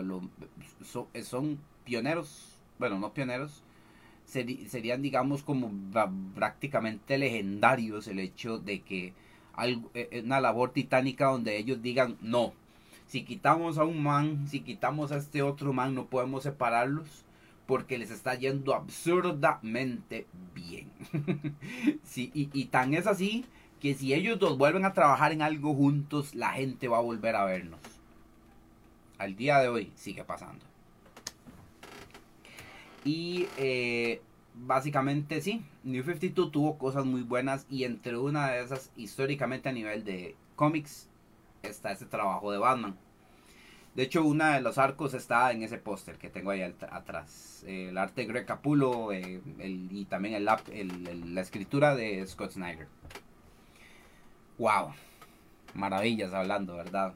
son 1.24 1.58
pioneros 1.84 2.60
bueno 2.78 3.00
no 3.00 3.12
pioneros 3.12 3.64
serían, 4.32 5.02
digamos, 5.02 5.42
como 5.42 5.70
prácticamente 6.34 7.18
legendarios 7.18 8.08
el 8.08 8.18
hecho 8.18 8.58
de 8.58 8.80
que 8.80 9.12
algo, 9.52 9.90
eh, 9.94 10.08
eh, 10.10 10.22
una 10.24 10.40
labor 10.40 10.72
titánica 10.72 11.26
donde 11.26 11.58
ellos 11.58 11.82
digan, 11.82 12.16
no, 12.22 12.54
si 13.06 13.24
quitamos 13.24 13.76
a 13.76 13.84
un 13.84 14.02
man, 14.02 14.48
si 14.48 14.60
quitamos 14.60 15.12
a 15.12 15.18
este 15.18 15.42
otro 15.42 15.72
man, 15.74 15.94
no 15.94 16.06
podemos 16.06 16.44
separarlos 16.44 17.24
porque 17.66 17.98
les 17.98 18.10
está 18.10 18.34
yendo 18.34 18.74
absurdamente 18.74 20.26
bien. 20.54 20.90
sí, 22.02 22.30
y, 22.34 22.48
y 22.52 22.64
tan 22.66 22.94
es 22.94 23.06
así 23.06 23.44
que 23.80 23.94
si 23.94 24.14
ellos 24.14 24.38
dos 24.38 24.56
vuelven 24.56 24.84
a 24.84 24.94
trabajar 24.94 25.32
en 25.32 25.42
algo 25.42 25.74
juntos, 25.74 26.34
la 26.34 26.52
gente 26.52 26.88
va 26.88 26.98
a 26.98 27.02
volver 27.02 27.36
a 27.36 27.44
vernos. 27.44 27.80
Al 29.18 29.36
día 29.36 29.58
de 29.58 29.68
hoy 29.68 29.92
sigue 29.94 30.24
pasando. 30.24 30.71
Y 33.04 33.48
eh, 33.58 34.20
básicamente 34.54 35.40
sí, 35.40 35.64
New 35.82 36.02
52 36.04 36.52
tuvo 36.52 36.78
cosas 36.78 37.04
muy 37.04 37.22
buenas 37.22 37.66
y 37.70 37.84
entre 37.84 38.16
una 38.16 38.50
de 38.50 38.62
esas, 38.62 38.90
históricamente 38.96 39.68
a 39.68 39.72
nivel 39.72 40.04
de 40.04 40.36
cómics, 40.56 41.08
está 41.62 41.92
ese 41.92 42.06
trabajo 42.06 42.52
de 42.52 42.58
Batman. 42.58 42.96
De 43.94 44.04
hecho, 44.04 44.24
uno 44.24 44.46
de 44.46 44.62
los 44.62 44.78
arcos 44.78 45.12
está 45.12 45.52
en 45.52 45.62
ese 45.62 45.76
póster 45.76 46.16
que 46.16 46.30
tengo 46.30 46.50
ahí 46.50 46.62
atrás. 46.62 47.62
el 47.66 47.98
arte 47.98 48.22
de 48.22 48.26
Greg 48.26 48.46
Capullo 48.46 49.12
eh, 49.12 49.42
y 49.58 50.04
también 50.06 50.34
el, 50.34 51.34
la 51.34 51.40
escritura 51.40 51.94
de 51.94 52.26
Scott 52.26 52.52
Snyder. 52.52 52.88
¡Wow! 54.58 54.94
Maravillas 55.74 56.32
hablando, 56.32 56.76
¿verdad? 56.76 57.14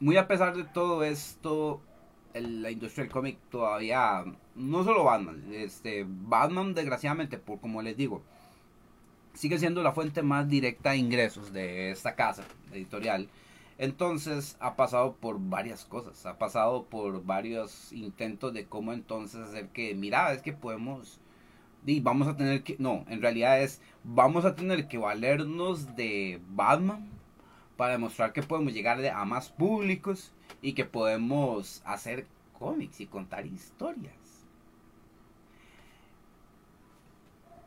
Muy 0.00 0.16
a 0.16 0.26
pesar 0.26 0.56
de 0.56 0.64
todo 0.64 1.04
esto, 1.04 1.80
la 2.34 2.70
industria 2.70 3.04
del 3.04 3.12
cómic 3.12 3.38
todavía, 3.50 4.24
no 4.54 4.84
solo 4.84 5.04
Batman, 5.04 5.44
este, 5.52 6.04
Batman 6.06 6.74
desgraciadamente, 6.74 7.38
por 7.38 7.60
como 7.60 7.82
les 7.82 7.96
digo, 7.96 8.22
sigue 9.34 9.58
siendo 9.58 9.82
la 9.82 9.92
fuente 9.92 10.22
más 10.22 10.48
directa 10.48 10.90
de 10.90 10.98
ingresos 10.98 11.52
de 11.52 11.90
esta 11.90 12.14
casa 12.14 12.44
editorial. 12.72 13.28
Entonces 13.78 14.56
ha 14.60 14.76
pasado 14.76 15.14
por 15.16 15.38
varias 15.40 15.84
cosas, 15.86 16.26
ha 16.26 16.36
pasado 16.36 16.84
por 16.84 17.24
varios 17.24 17.92
intentos 17.92 18.52
de 18.52 18.66
cómo 18.66 18.92
entonces 18.92 19.40
hacer 19.40 19.68
que, 19.68 19.94
mira, 19.94 20.32
es 20.32 20.42
que 20.42 20.52
podemos, 20.52 21.18
y 21.86 22.00
vamos 22.00 22.28
a 22.28 22.36
tener 22.36 22.62
que, 22.62 22.76
no, 22.78 23.06
en 23.08 23.22
realidad 23.22 23.62
es, 23.62 23.80
vamos 24.04 24.44
a 24.44 24.54
tener 24.54 24.86
que 24.86 24.98
valernos 24.98 25.96
de 25.96 26.40
Batman 26.50 27.19
para 27.80 27.92
demostrar 27.92 28.34
que 28.34 28.42
podemos 28.42 28.74
llegar 28.74 29.02
a 29.06 29.24
más 29.24 29.48
públicos 29.48 30.32
y 30.60 30.74
que 30.74 30.84
podemos 30.84 31.80
hacer 31.86 32.26
cómics 32.58 33.00
y 33.00 33.06
contar 33.06 33.46
historias. 33.46 34.12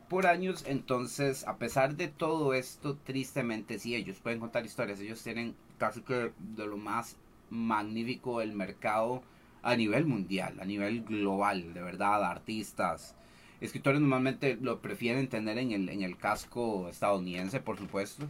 Por 0.08 0.28
años, 0.28 0.66
entonces, 0.68 1.44
a 1.48 1.56
pesar 1.56 1.96
de 1.96 2.06
todo 2.06 2.54
esto, 2.54 2.96
tristemente, 2.98 3.80
sí, 3.80 3.96
ellos 3.96 4.20
pueden 4.20 4.38
contar 4.38 4.64
historias, 4.64 5.00
ellos 5.00 5.20
tienen 5.20 5.56
casi 5.78 6.00
que 6.02 6.30
de 6.38 6.66
lo 6.68 6.76
más 6.76 7.16
magnífico 7.50 8.38
del 8.38 8.52
mercado 8.52 9.20
a 9.64 9.74
nivel 9.74 10.06
mundial, 10.06 10.60
a 10.60 10.64
nivel 10.64 11.02
global, 11.02 11.74
de 11.74 11.82
verdad, 11.82 12.22
artistas, 12.22 13.16
escritores 13.60 14.00
normalmente 14.00 14.56
lo 14.60 14.80
prefieren 14.80 15.26
tener 15.26 15.58
en 15.58 15.72
el, 15.72 15.88
en 15.88 16.02
el 16.02 16.16
casco 16.16 16.88
estadounidense, 16.88 17.58
por 17.58 17.78
supuesto, 17.78 18.28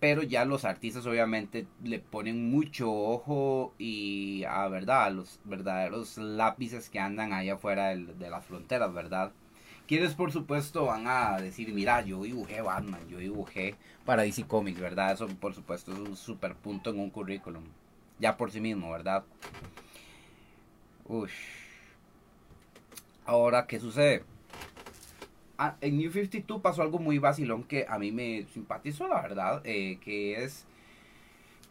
pero 0.00 0.22
ya 0.22 0.44
los 0.44 0.64
artistas 0.64 1.06
obviamente 1.06 1.66
le 1.82 1.98
ponen 1.98 2.50
mucho 2.50 2.92
ojo 2.92 3.74
y 3.78 4.44
a 4.44 4.68
verdad 4.68 5.04
a 5.04 5.10
los 5.10 5.40
verdaderos 5.44 6.18
lápices 6.18 6.88
que 6.88 7.00
andan 7.00 7.32
allá 7.32 7.54
afuera 7.54 7.88
de, 7.88 8.30
las 8.30 8.44
fronteras, 8.44 8.92
¿verdad? 8.92 9.32
Quienes 9.88 10.14
por 10.14 10.30
supuesto 10.30 10.84
van 10.86 11.06
a 11.08 11.38
decir, 11.38 11.72
mira, 11.72 12.02
yo 12.02 12.22
dibujé 12.22 12.60
Batman, 12.60 13.08
yo 13.08 13.18
dibujé 13.18 13.74
para 14.04 14.22
DC 14.22 14.46
Comics, 14.46 14.78
¿verdad? 14.78 15.12
Eso 15.12 15.26
por 15.28 15.54
supuesto 15.54 15.92
es 15.92 15.98
un 15.98 16.16
super 16.16 16.54
punto 16.54 16.90
en 16.90 17.00
un 17.00 17.10
currículum, 17.10 17.64
ya 18.20 18.36
por 18.36 18.52
sí 18.52 18.60
mismo, 18.60 18.92
¿verdad? 18.92 19.24
Uy. 21.06 21.30
Ahora, 23.24 23.66
¿qué 23.66 23.80
sucede? 23.80 24.24
En 25.80 25.96
New 25.96 26.12
52 26.12 26.60
pasó 26.60 26.82
algo 26.82 26.98
muy 26.98 27.18
vacilón 27.18 27.64
que 27.64 27.86
a 27.88 27.98
mí 27.98 28.12
me 28.12 28.46
simpatizó, 28.52 29.08
la 29.08 29.20
verdad, 29.20 29.60
eh, 29.64 29.98
que 30.00 30.44
es 30.44 30.66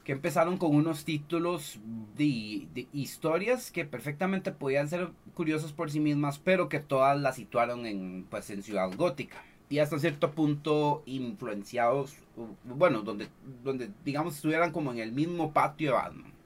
que 0.07 0.13
empezaron 0.13 0.57
con 0.57 0.73
unos 0.73 1.03
títulos 1.03 1.79
de, 2.15 2.87
historias 2.93 3.71
que 3.71 3.83
perfectamente 3.83 4.53
podían 4.53 4.87
ser 4.87 5.09
curiosos 5.33 5.73
por 5.73 5.91
sí 5.91 5.99
mismas, 5.99 6.39
pero 6.39 6.69
que 6.69 6.79
todas 6.79 7.19
las 7.19 7.35
situaron 7.35 7.85
en, 7.85 8.25
pues, 8.29 8.49
en 8.49 8.63
Ciudad 8.63 8.89
Gótica. 8.95 9.43
Y 9.69 9.79
hasta 9.79 9.99
cierto 9.99 10.31
punto 10.31 11.03
influenciados, 11.05 12.15
bueno, 12.63 13.01
donde, 13.01 13.27
donde 13.65 13.89
digamos 14.05 14.37
estuvieran 14.37 14.71
como 14.71 14.93
en 14.93 14.99
el 14.99 15.11
mismo 15.11 15.51
patio 15.51 15.89
de 15.89 15.97
Batman. 15.97 16.36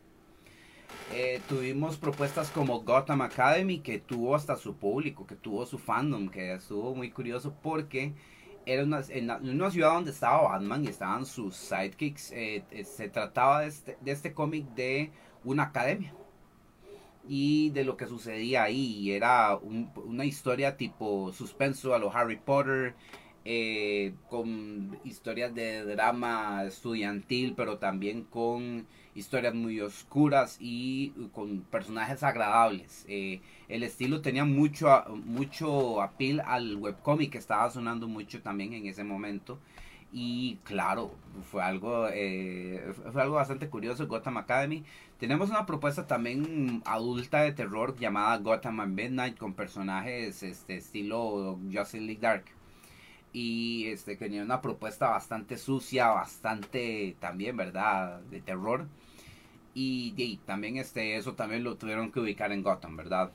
Eh, 1.13 1.41
tuvimos 1.49 1.97
propuestas 1.97 2.49
como 2.51 2.81
Gotham 2.81 3.21
Academy, 3.21 3.79
que 3.79 3.99
tuvo 3.99 4.35
hasta 4.35 4.55
su 4.55 4.75
público, 4.75 5.27
que 5.27 5.35
tuvo 5.35 5.65
su 5.65 5.77
fandom, 5.77 6.29
que 6.29 6.53
estuvo 6.53 6.95
muy 6.95 7.11
curioso 7.11 7.53
porque 7.61 8.13
era 8.65 8.83
una, 8.83 9.01
en, 9.09 9.29
una 9.29 9.71
ciudad 9.71 9.93
donde 9.93 10.11
estaba 10.11 10.43
Batman 10.43 10.85
y 10.85 10.87
estaban 10.87 11.25
sus 11.25 11.55
sidekicks. 11.55 12.31
Eh, 12.31 12.63
eh, 12.71 12.85
se 12.85 13.09
trataba 13.09 13.61
de 13.61 13.67
este, 13.67 13.97
de 13.99 14.11
este 14.11 14.33
cómic 14.33 14.65
de 14.73 15.11
una 15.43 15.63
academia 15.63 16.13
y 17.27 17.69
de 17.71 17.83
lo 17.83 17.97
que 17.97 18.07
sucedía 18.07 18.63
ahí. 18.63 19.11
Era 19.11 19.57
una 19.57 20.25
historia 20.25 20.77
tipo 20.77 21.31
suspenso 21.33 21.93
a 21.93 21.99
lo 21.99 22.15
Harry 22.15 22.37
Potter. 22.37 22.95
Con 24.29 24.99
historias 25.03 25.53
de 25.55 25.83
drama 25.83 26.63
estudiantil, 26.65 27.53
pero 27.55 27.77
también 27.77 28.23
con 28.23 28.85
historias 29.15 29.53
muy 29.53 29.79
oscuras 29.81 30.57
y 30.59 31.09
con 31.33 31.61
personajes 31.61 32.23
agradables. 32.23 33.05
Eh, 33.07 33.41
el 33.67 33.83
estilo 33.83 34.21
tenía 34.21 34.45
mucho, 34.45 34.89
mucho 35.25 36.01
appeal 36.01 36.41
al 36.45 36.75
webcomic 36.77 37.31
que 37.31 37.37
estaba 37.37 37.69
sonando 37.69 38.07
mucho 38.07 38.41
también 38.41 38.73
en 38.73 38.85
ese 38.85 39.03
momento. 39.03 39.59
Y 40.13 40.57
claro, 40.65 41.15
fue 41.49 41.63
algo, 41.63 42.07
eh, 42.11 42.93
fue 43.13 43.21
algo 43.21 43.35
bastante 43.35 43.69
curioso 43.69 44.07
Gotham 44.07 44.37
Academy. 44.37 44.83
Tenemos 45.19 45.49
una 45.49 45.65
propuesta 45.65 46.05
también 46.05 46.81
adulta 46.85 47.41
de 47.41 47.53
terror 47.53 47.95
llamada 47.97 48.37
Gotham 48.37 48.81
and 48.81 48.93
Midnight 48.93 49.37
con 49.37 49.53
personajes 49.53 50.43
este 50.43 50.75
estilo 50.77 51.59
Justice 51.71 52.01
League 52.01 52.19
Dark 52.21 52.45
y 53.33 53.87
este 53.87 54.15
tenía 54.15 54.43
una 54.43 54.61
propuesta 54.61 55.09
bastante 55.09 55.57
sucia, 55.57 56.09
bastante 56.09 57.15
también, 57.19 57.55
¿verdad? 57.57 58.19
De 58.21 58.41
terror. 58.41 58.87
Y, 59.73 60.37
también 60.45 60.77
este, 60.77 61.15
eso 61.15 61.33
también 61.33 61.63
lo 61.63 61.75
tuvieron 61.77 62.11
que 62.11 62.19
ubicar 62.19 62.51
en 62.51 62.61
Gotham, 62.61 62.97
¿verdad? 62.97 63.31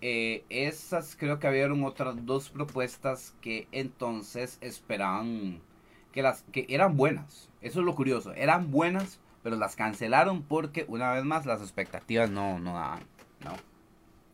Eh, 0.00 0.44
esas 0.48 1.16
creo 1.16 1.38
que 1.38 1.46
habían 1.46 1.82
otras 1.84 2.24
dos 2.24 2.48
propuestas 2.48 3.34
que 3.42 3.68
entonces 3.72 4.56
esperaban 4.60 5.60
que 6.12 6.22
las 6.22 6.42
que 6.52 6.66
eran 6.68 6.96
buenas. 6.96 7.50
Eso 7.60 7.80
es 7.80 7.86
lo 7.86 7.94
curioso, 7.94 8.32
eran 8.34 8.70
buenas, 8.70 9.20
pero 9.42 9.56
las 9.56 9.76
cancelaron 9.76 10.42
porque 10.42 10.84
una 10.88 11.12
vez 11.12 11.24
más 11.24 11.44
las 11.44 11.60
expectativas 11.60 12.30
no, 12.30 12.58
no 12.58 12.74
daban. 12.74 13.02
No, 13.44 13.56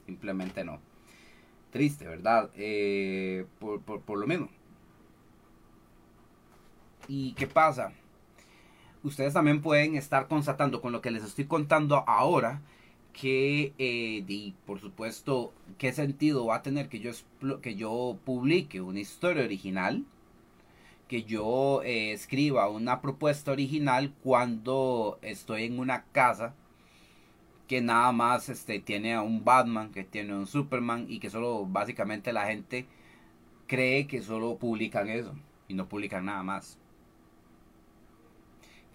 simplemente 0.07 0.63
no. 0.65 0.79
Triste, 1.77 2.07
¿verdad? 2.07 2.49
Eh, 2.57 3.45
por, 3.59 4.19
lo 4.19 4.27
mismo. 4.27 4.49
¿Y 7.07 7.35
qué 7.35 7.47
pasa? 7.47 7.93
ustedes 9.03 9.35
también 9.35 9.61
pueden 9.61 9.95
estar 9.95 10.27
constatando 10.27 10.81
con 10.81 10.91
lo 10.91 11.03
que 11.03 11.11
les 11.11 11.23
estoy 11.23 11.45
contando 11.45 12.03
ahora 12.09 12.63
que, 13.13 13.75
eh, 13.79 14.53
por 14.65 14.81
supuesto, 14.81 15.53
qué 15.77 15.93
sentido 15.93 16.47
va 16.47 16.57
a 16.57 16.63
tener 16.63 16.89
que 16.89 17.01
yo, 17.01 17.13
que 17.61 17.75
yo 17.75 18.17
publique 18.25 18.81
una 18.81 19.01
historia 19.01 19.45
original, 19.45 20.07
que 21.09 21.25
yo 21.25 21.83
eh, 21.83 22.13
escriba 22.13 22.71
una 22.71 23.03
propuesta 23.03 23.53
original 23.53 24.15
cuando 24.23 25.19
estoy 25.21 25.65
en 25.65 25.79
una 25.79 26.05
casa 26.13 26.55
que 27.67 27.81
nada 27.81 28.13
más 28.13 28.49
este, 28.49 28.79
tiene 28.81 29.15
a 29.15 29.23
un 29.23 29.45
Batman, 29.45 29.91
que 29.93 30.05
tiene 30.05 30.35
un 30.35 30.47
Superman 30.47 31.07
y 31.09 31.19
que 31.19 31.31
solo 31.31 31.67
básicamente 31.67 32.33
la 32.33 32.47
gente 32.47 32.87
cree 33.67 34.07
que 34.07 34.23
solo 34.23 34.57
publican 34.57 35.09
eso 35.09 35.35
y 35.69 35.75
no 35.75 35.89
publican 35.89 36.25
nada 36.27 36.43
más 36.43 36.79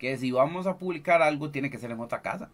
que 0.02 0.18
si 0.18 0.32
vamos 0.32 0.66
a 0.66 0.80
publicar 0.80 1.22
algo 1.22 1.52
tiene 1.52 1.70
que 1.70 1.78
ser 1.78 1.92
en 1.92 2.00
otra 2.00 2.24
casa. 2.24 2.50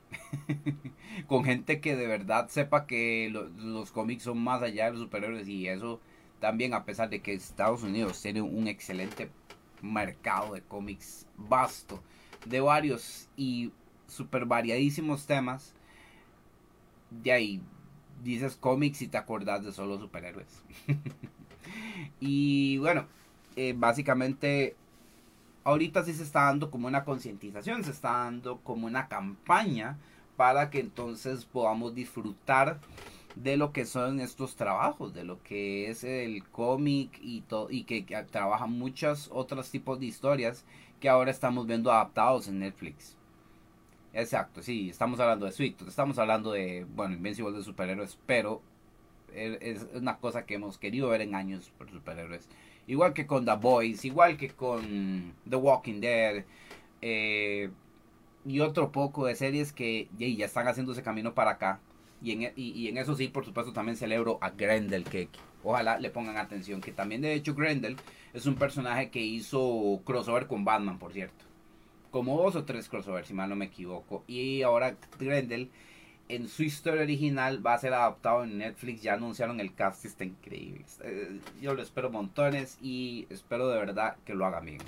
Con 1.28 1.46
gente 1.46 1.80
que 1.80 1.96
de 1.96 2.06
verdad 2.06 2.50
sepa 2.50 2.86
que 2.86 3.30
los 3.32 3.94
cómics 3.94 4.24
son 4.24 4.40
más 4.40 4.62
allá 4.62 4.84
de 4.84 4.92
los 4.92 5.00
superhéroes 5.00 5.48
y 5.48 5.70
eso 5.70 6.02
también 6.42 6.74
a 6.74 6.84
pesar 6.84 7.10
de 7.10 7.22
que 7.22 7.34
Estados 7.34 7.84
Unidos 7.84 8.22
tiene 8.22 8.42
un 8.42 8.68
excelente 8.68 9.30
mercado 9.82 10.56
de 10.56 10.62
cómics 10.62 11.26
vasto, 11.38 12.04
de 12.46 12.60
varios 12.60 13.30
y 13.38 13.72
super 14.08 14.44
variadísimos 14.44 15.26
temas, 15.26 15.74
de 17.10 17.32
ahí 17.32 17.62
dices 18.24 18.56
cómics 18.56 19.02
y 19.02 19.08
te 19.08 19.18
acordás 19.18 19.64
de 19.64 19.72
solo 19.72 20.00
superhéroes. 20.00 20.64
y 22.20 22.78
bueno, 22.78 23.06
eh, 23.56 23.74
básicamente 23.76 24.76
ahorita 25.64 26.04
sí 26.04 26.14
se 26.14 26.24
está 26.24 26.44
dando 26.46 26.72
como 26.72 26.88
una 26.88 27.04
concientización, 27.04 27.84
se 27.84 27.92
está 27.92 28.12
dando 28.12 28.60
como 28.60 28.88
una 28.88 29.08
campaña 29.08 29.98
para 30.38 30.70
que 30.70 30.80
entonces 30.80 31.44
podamos 31.44 31.94
disfrutar 31.94 32.80
de 33.36 33.58
lo 33.58 33.74
que 33.74 33.86
son 33.86 34.22
estos 34.22 34.56
trabajos, 34.56 35.14
de 35.14 35.26
lo 35.26 35.44
que 35.44 35.90
es 35.90 36.06
el 36.06 36.44
cómic 36.46 37.20
y 37.22 37.42
todo 37.42 37.68
y 37.70 37.84
que, 37.84 38.04
trabaja 38.32 38.66
muchos 38.66 39.30
otros 39.34 39.70
tipos 39.70 40.00
de 40.00 40.06
historias 40.06 40.64
que 41.02 41.10
ahora 41.10 41.32
estamos 41.32 41.68
viendo 41.68 41.92
adaptados 41.92 42.48
en 42.48 42.60
Netflix. 42.60 43.17
Exacto, 44.18 44.64
sí, 44.64 44.90
estamos 44.90 45.20
hablando 45.20 45.46
de 45.46 45.52
Sweet, 45.52 45.84
estamos 45.88 46.18
hablando 46.18 46.52
de, 46.52 46.86
bueno, 46.96 47.14
Invincible 47.14 47.56
de 47.56 47.64
superhéroes, 47.64 48.18
pero 48.26 48.62
es 49.34 49.86
una 49.94 50.18
cosa 50.18 50.46
que 50.46 50.56
hemos 50.56 50.80
querido 50.80 51.10
ver 51.10 51.22
en 51.22 51.36
años 51.36 51.72
por 51.78 51.90
superhéroes 51.92 52.50
igual 52.88 53.14
que 53.14 53.28
con 53.28 53.46
The 53.46 53.56
Boys, 53.56 54.06
igual 54.06 54.38
que 54.38 54.50
con 54.50 55.34
The 55.48 55.56
Walking 55.56 56.00
Dead, 56.02 56.46
eh, 57.02 57.70
y 58.46 58.60
otro 58.62 58.92
poco 58.92 59.26
de 59.26 59.36
series 59.36 59.74
que 59.74 60.08
ya 60.18 60.46
están 60.46 60.68
haciendo 60.68 60.94
ese 60.94 61.04
camino 61.04 61.34
para 61.36 61.52
acá. 61.52 61.80
En, 62.24 62.52
y, 62.56 62.88
en 62.88 62.98
eso 62.98 63.16
sí, 63.16 63.28
por 63.28 63.46
supuesto, 63.46 63.74
también 63.74 63.98
celebro 63.98 64.40
a 64.42 64.50
Grendel, 64.50 65.04
que 65.04 65.30
ojalá 65.64 66.00
le 66.00 66.10
pongan 66.10 66.38
atención, 66.38 66.82
que 66.82 66.92
también 66.92 67.22
de 67.22 67.34
hecho 67.34 67.54
Grendel 67.54 67.98
es 68.34 68.46
un 68.46 68.56
personaje 68.56 69.12
que 69.12 69.20
hizo 69.20 70.02
crossover 70.06 70.48
con 70.48 70.66
Batman, 70.66 70.98
por 70.98 71.14
cierto. 71.14 71.47
Como 72.12 72.42
dos 72.42 72.56
o 72.56 72.64
tres 72.64 72.90
crossovers, 72.90 73.28
si 73.28 73.34
mal 73.34 73.50
no 73.50 73.56
me 73.56 73.66
equivoco. 73.66 74.24
Y 74.28 74.62
ahora 74.62 74.96
Grendel 75.20 75.70
en 76.30 76.48
su 76.48 76.64
historia 76.64 77.04
original 77.04 77.66
va 77.66 77.74
a 77.74 77.80
ser 77.80 77.94
adaptado 77.94 78.44
en 78.44 78.58
Netflix. 78.58 79.02
Ya 79.02 79.14
anunciaron 79.14 79.60
el 79.60 79.74
cast, 79.74 80.06
está 80.06 80.24
increíble. 80.24 80.86
Eh, 81.04 81.40
yo 81.62 81.74
lo 81.74 81.82
espero 81.82 82.10
montones 82.10 82.78
y 82.82 83.28
espero 83.30 83.70
de 83.70 83.80
verdad 83.80 84.18
que 84.26 84.34
lo 84.34 84.46
hagan 84.46 84.66
bien. 84.66 84.82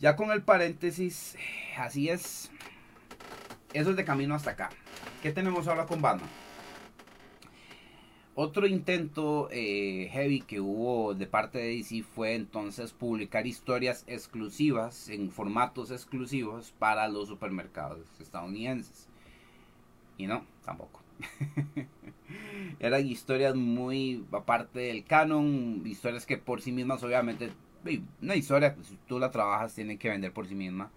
Ya 0.00 0.16
con 0.16 0.30
el 0.32 0.42
paréntesis, 0.42 1.36
así 1.78 2.08
es. 2.08 2.50
Eso 3.72 3.90
es 3.90 3.96
de 3.96 4.04
camino 4.04 4.34
hasta 4.34 4.50
acá. 4.50 4.70
¿Qué 5.22 5.32
tenemos 5.32 5.68
ahora 5.68 5.86
con 5.86 6.02
Batman? 6.02 6.28
Otro 8.34 8.66
intento 8.66 9.48
eh, 9.50 10.08
heavy 10.10 10.40
que 10.40 10.58
hubo 10.58 11.12
de 11.12 11.26
parte 11.26 11.58
de 11.58 11.76
DC 11.76 12.02
fue 12.02 12.34
entonces 12.34 12.92
publicar 12.92 13.46
historias 13.46 14.04
exclusivas 14.06 15.10
en 15.10 15.30
formatos 15.30 15.90
exclusivos 15.90 16.72
para 16.78 17.08
los 17.08 17.28
supermercados 17.28 18.00
estadounidenses. 18.20 19.06
Y 20.16 20.26
no, 20.26 20.46
tampoco. 20.64 21.02
Eran 22.80 23.06
historias 23.06 23.54
muy 23.54 24.24
aparte 24.32 24.80
del 24.80 25.04
canon, 25.04 25.82
historias 25.84 26.24
que 26.24 26.38
por 26.38 26.62
sí 26.62 26.72
mismas 26.72 27.02
obviamente, 27.02 27.50
una 28.22 28.34
historia, 28.34 28.74
pues, 28.74 28.86
si 28.86 28.98
tú 29.06 29.18
la 29.18 29.30
trabajas, 29.30 29.74
tiene 29.74 29.98
que 29.98 30.08
vender 30.08 30.32
por 30.32 30.46
sí 30.46 30.54
misma. 30.54 30.90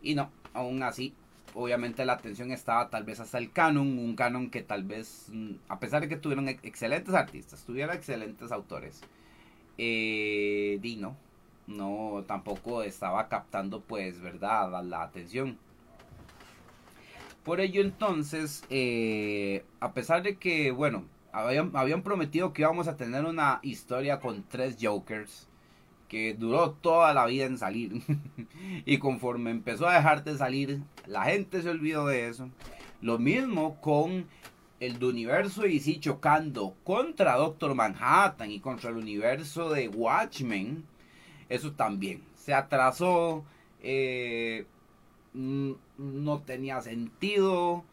Y 0.00 0.14
no, 0.14 0.30
aún 0.54 0.84
así 0.84 1.12
obviamente 1.54 2.04
la 2.04 2.14
atención 2.14 2.52
estaba 2.52 2.90
tal 2.90 3.04
vez 3.04 3.20
hasta 3.20 3.38
el 3.38 3.52
canon, 3.52 3.98
un 3.98 4.16
canon 4.16 4.50
que 4.50 4.62
tal 4.62 4.84
vez, 4.84 5.26
mm, 5.32 5.52
a 5.68 5.78
pesar 5.80 6.02
de 6.02 6.08
que 6.08 6.16
tuvieron 6.16 6.48
excelentes 6.48 7.14
artistas, 7.14 7.64
tuvieron 7.64 7.94
excelentes 7.96 8.52
autores, 8.52 9.00
eh, 9.78 10.78
Dino 10.80 11.16
no 11.68 12.24
tampoco 12.26 12.82
estaba 12.82 13.28
captando 13.28 13.80
pues 13.80 14.20
verdad 14.20 14.82
la 14.84 15.02
atención. 15.02 15.58
Por 17.44 17.60
ello 17.60 17.80
entonces, 17.82 18.64
eh, 18.68 19.64
a 19.80 19.92
pesar 19.92 20.22
de 20.22 20.36
que, 20.36 20.70
bueno, 20.70 21.04
habían, 21.32 21.70
habían 21.74 22.02
prometido 22.02 22.52
que 22.52 22.62
íbamos 22.62 22.88
a 22.88 22.96
tener 22.96 23.24
una 23.24 23.60
historia 23.62 24.20
con 24.20 24.42
tres 24.42 24.76
Jokers, 24.80 25.47
que 26.08 26.34
duró 26.34 26.72
toda 26.72 27.14
la 27.14 27.26
vida 27.26 27.44
en 27.44 27.58
salir. 27.58 28.02
y 28.86 28.98
conforme 28.98 29.50
empezó 29.50 29.86
a 29.86 29.94
dejar 29.94 30.24
de 30.24 30.36
salir, 30.36 30.80
la 31.06 31.24
gente 31.24 31.62
se 31.62 31.70
olvidó 31.70 32.06
de 32.06 32.28
eso. 32.28 32.48
Lo 33.00 33.18
mismo 33.18 33.80
con 33.80 34.26
el 34.80 35.02
universo 35.02 35.66
y 35.66 35.80
sí 35.80 35.98
chocando 36.00 36.74
contra 36.84 37.36
Doctor 37.36 37.74
Manhattan 37.74 38.50
y 38.50 38.60
contra 38.60 38.90
el 38.90 38.96
universo 38.96 39.70
de 39.70 39.88
Watchmen. 39.88 40.84
Eso 41.48 41.72
también 41.72 42.22
se 42.36 42.54
atrasó. 42.54 43.44
Eh, 43.82 44.66
no 45.34 46.40
tenía 46.44 46.80
sentido 46.80 47.84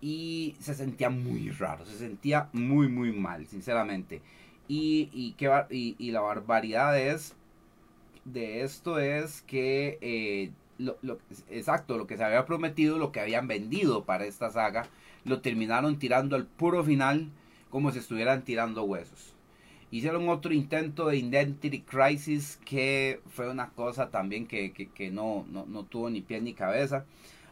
y 0.00 0.54
se 0.60 0.74
sentía 0.74 1.10
muy 1.10 1.50
raro, 1.50 1.84
se 1.84 1.98
sentía 1.98 2.48
muy 2.52 2.88
muy 2.88 3.12
mal, 3.12 3.46
sinceramente. 3.46 4.22
Y, 4.68 5.10
y, 5.12 5.34
y, 5.70 5.96
y 5.98 6.10
la 6.10 6.20
barbaridad 6.20 6.98
es 6.98 7.35
de 8.26 8.62
esto 8.62 8.98
es 8.98 9.42
que, 9.42 9.98
eh, 10.00 10.50
exacto, 11.48 11.96
lo 11.96 12.06
que 12.06 12.16
se 12.16 12.24
había 12.24 12.44
prometido, 12.44 12.98
lo 12.98 13.12
que 13.12 13.20
habían 13.20 13.48
vendido 13.48 14.04
para 14.04 14.26
esta 14.26 14.50
saga, 14.50 14.86
lo 15.24 15.40
terminaron 15.40 15.98
tirando 15.98 16.36
al 16.36 16.46
puro 16.46 16.84
final 16.84 17.30
como 17.70 17.92
si 17.92 18.00
estuvieran 18.00 18.42
tirando 18.42 18.82
huesos. 18.82 19.34
Hicieron 19.90 20.28
otro 20.28 20.52
intento 20.52 21.06
de 21.06 21.18
Identity 21.18 21.80
Crisis 21.82 22.58
que 22.64 23.20
fue 23.28 23.48
una 23.48 23.70
cosa 23.70 24.10
también 24.10 24.46
que, 24.46 24.90
no, 25.12 25.46
no, 25.48 25.84
tuvo 25.84 26.10
ni 26.10 26.20
pie 26.20 26.40
ni 26.40 26.52
cabeza. 26.52 27.04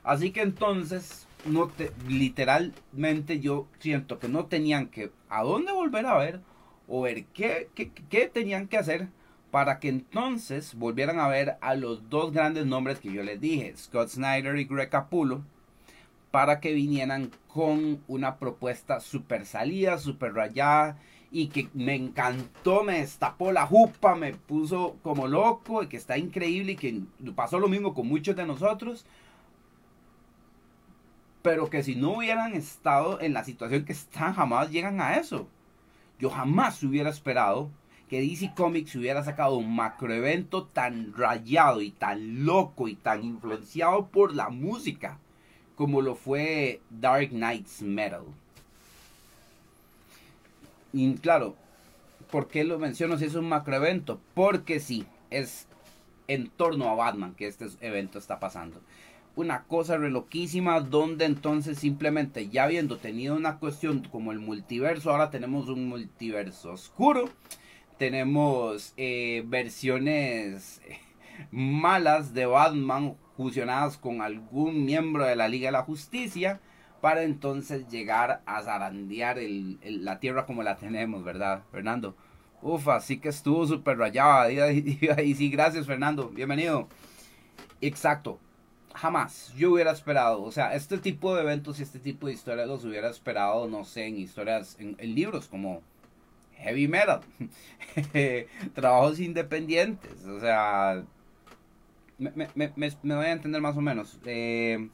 Así 0.03 0.33
que 0.33 0.43
entonces, 0.43 1.27
no 1.47 1.69
te, 1.69 1.93
literalmente 2.09 3.39
yo 3.39 3.67
siento 3.79 4.19
que 4.19 4.29
no 4.29 4.47
tenían 4.47 4.89
que 4.89 5.13
a 5.29 5.45
dónde 5.45 5.73
volver 5.73 6.07
a 6.07 6.19
ver 6.19 6.41
o 6.89 7.03
ver 7.03 7.25
qué, 7.27 7.69
qué 7.75 8.29
tenían 8.29 8.67
que 8.67 8.77
hacer 8.77 9.09
para 9.55 9.79
que 9.79 9.89
entonces 9.89 10.75
volvieran 10.75 11.21
a 11.21 11.29
ver 11.29 11.59
a 11.61 11.77
los 11.77 12.11
dos 12.11 12.33
grandes 12.33 12.67
nombres 12.67 12.99
que 12.99 13.13
yo 13.13 13.23
les 13.23 13.41
dije, 13.41 13.73
Scott 13.77 14.09
Snyder 14.09 14.57
y 14.59 14.65
Greg 14.65 14.91
Capullo, 14.91 15.43
para 16.33 16.59
que 16.59 16.73
vinieran 16.73 17.31
con 17.47 18.03
una 18.09 18.39
propuesta 18.39 18.99
super 18.99 19.47
salida, 19.47 19.99
super 19.99 20.35
rayada 20.35 20.99
y 21.31 21.51
que 21.51 21.69
me 21.73 21.95
encantó, 21.95 22.83
me 22.83 22.99
destapó 22.99 23.53
la 23.53 23.65
jupa, 23.65 24.17
me 24.17 24.33
puso 24.33 24.97
como 25.05 25.29
loco 25.29 25.85
y 25.85 25.87
que 25.87 25.99
está 25.99 26.19
increíble 26.19 26.73
y 26.73 26.77
que 26.77 27.03
pasó 27.37 27.61
lo 27.61 27.69
mismo 27.69 27.95
con 27.95 28.09
muchos 28.09 28.35
de 28.35 28.47
nosotros. 28.47 29.07
Pero 31.43 31.71
que 31.71 31.85
si 31.85 31.95
no 31.95 32.15
hubieran 32.15 32.55
estado 32.55 33.21
en 33.21 33.33
la 33.33 33.45
situación 33.45 33.85
que 33.85 33.93
están, 33.93 34.35
jamás 34.35 34.73
llegan 34.73 35.01
a 35.01 35.15
eso. 35.15 35.47
Yo 36.19 36.29
jamás 36.29 36.83
hubiera 36.83 37.11
esperado 37.11 37.71
DC 38.21 38.55
Comics 38.55 38.95
hubiera 38.97 39.25
sacado 39.25 39.57
un 39.57 39.75
macroevento 39.75 40.65
tan 40.65 41.13
rayado 41.15 41.81
y 41.81 41.91
tan 41.91 42.45
loco 42.45 42.89
y 42.89 42.95
tan 42.95 43.25
influenciado 43.25 44.07
por 44.07 44.35
la 44.35 44.49
música 44.51 45.19
como 45.77 46.03
lo 46.03 46.15
fue 46.15 46.81
Dark 46.91 47.31
Knight's 47.31 47.83
Metal. 47.83 48.23
Y 50.93 51.15
claro, 51.15 51.57
¿por 52.31 52.49
qué 52.49 52.65
lo 52.65 52.79
menciono 52.79 53.19
si 53.19 53.25
es 53.25 53.35
un 53.35 53.49
macroevento? 53.49 54.21
Porque 54.35 54.79
sí, 54.79 55.07
es 55.31 55.67
en 56.29 56.49
torno 56.49 56.89
a 56.89 56.95
Batman 56.95 57.35
que 57.35 57.47
este 57.47 57.67
evento 57.81 58.19
está 58.19 58.39
pasando. 58.39 58.81
Una 59.37 59.65
cosa 59.65 59.97
reloquísima 59.97 60.79
donde 60.81 61.25
entonces 61.25 61.79
simplemente 61.79 62.49
ya 62.49 62.65
habiendo 62.65 62.99
tenido 62.99 63.35
una 63.35 63.59
cuestión 63.59 64.05
como 64.05 64.31
el 64.31 64.39
multiverso, 64.39 65.11
ahora 65.11 65.31
tenemos 65.31 65.69
un 65.69 65.89
multiverso 65.89 66.73
oscuro 66.73 67.29
tenemos 67.99 68.93
eh, 68.97 69.45
versiones 69.47 70.81
malas 71.51 72.35
de 72.35 72.47
Batman 72.47 73.17
fusionadas 73.37 73.99
con 73.99 74.23
algún 74.23 74.85
miembro 74.85 75.25
de 75.25 75.37
la 75.37 75.49
Liga 75.49 75.69
de 75.69 75.73
la 75.73 75.83
Justicia 75.83 76.61
para 77.01 77.23
entonces 77.23 77.89
llegar 77.89 78.43
a 78.47 78.63
zarandear 78.63 79.39
la 79.83 80.21
tierra 80.21 80.47
como 80.47 80.63
la 80.63 80.77
tenemos, 80.77 81.23
¿verdad, 81.23 81.63
Fernando? 81.71 82.17
Ufa, 82.63 83.01
sí 83.01 83.19
que 83.19 83.29
estuvo 83.29 83.67
súper 83.67 83.99
rayada. 83.99 84.51
Y, 85.23 85.35
sí, 85.35 85.51
gracias, 85.51 85.87
Fernando. 85.87 86.31
Bienvenido. 86.31 86.89
Exacto. 87.81 88.39
Jamás 88.95 89.53
yo 89.55 89.73
hubiera 89.73 89.91
esperado, 89.91 90.43
o 90.43 90.53
sea, 90.53 90.75
este 90.75 90.99
tipo 90.99 91.35
de 91.35 91.43
eventos 91.43 91.81
y 91.81 91.83
este 91.83 91.99
tipo 91.99 92.29
de 92.29 92.33
historias 92.33 92.69
los 92.69 92.85
hubiera 92.85 93.11
esperado, 93.11 93.67
no 93.69 93.85
sé, 93.85 94.07
en 94.07 94.17
historias, 94.17 94.77
en 94.79 95.15
libros 95.17 95.49
como 95.49 95.83
heavy 96.65 96.89
metal, 96.89 97.21
trabajos 98.75 99.21
independientes, 99.21 100.25
o 100.25 100.41
sea, 100.41 101.05
me, 102.19 102.49
voy 102.57 103.27
a 103.27 103.33
entender 103.33 103.61
más 103.61 103.77
o 103.77 103.81
menos. 103.81 104.19
Eh, 104.25 104.89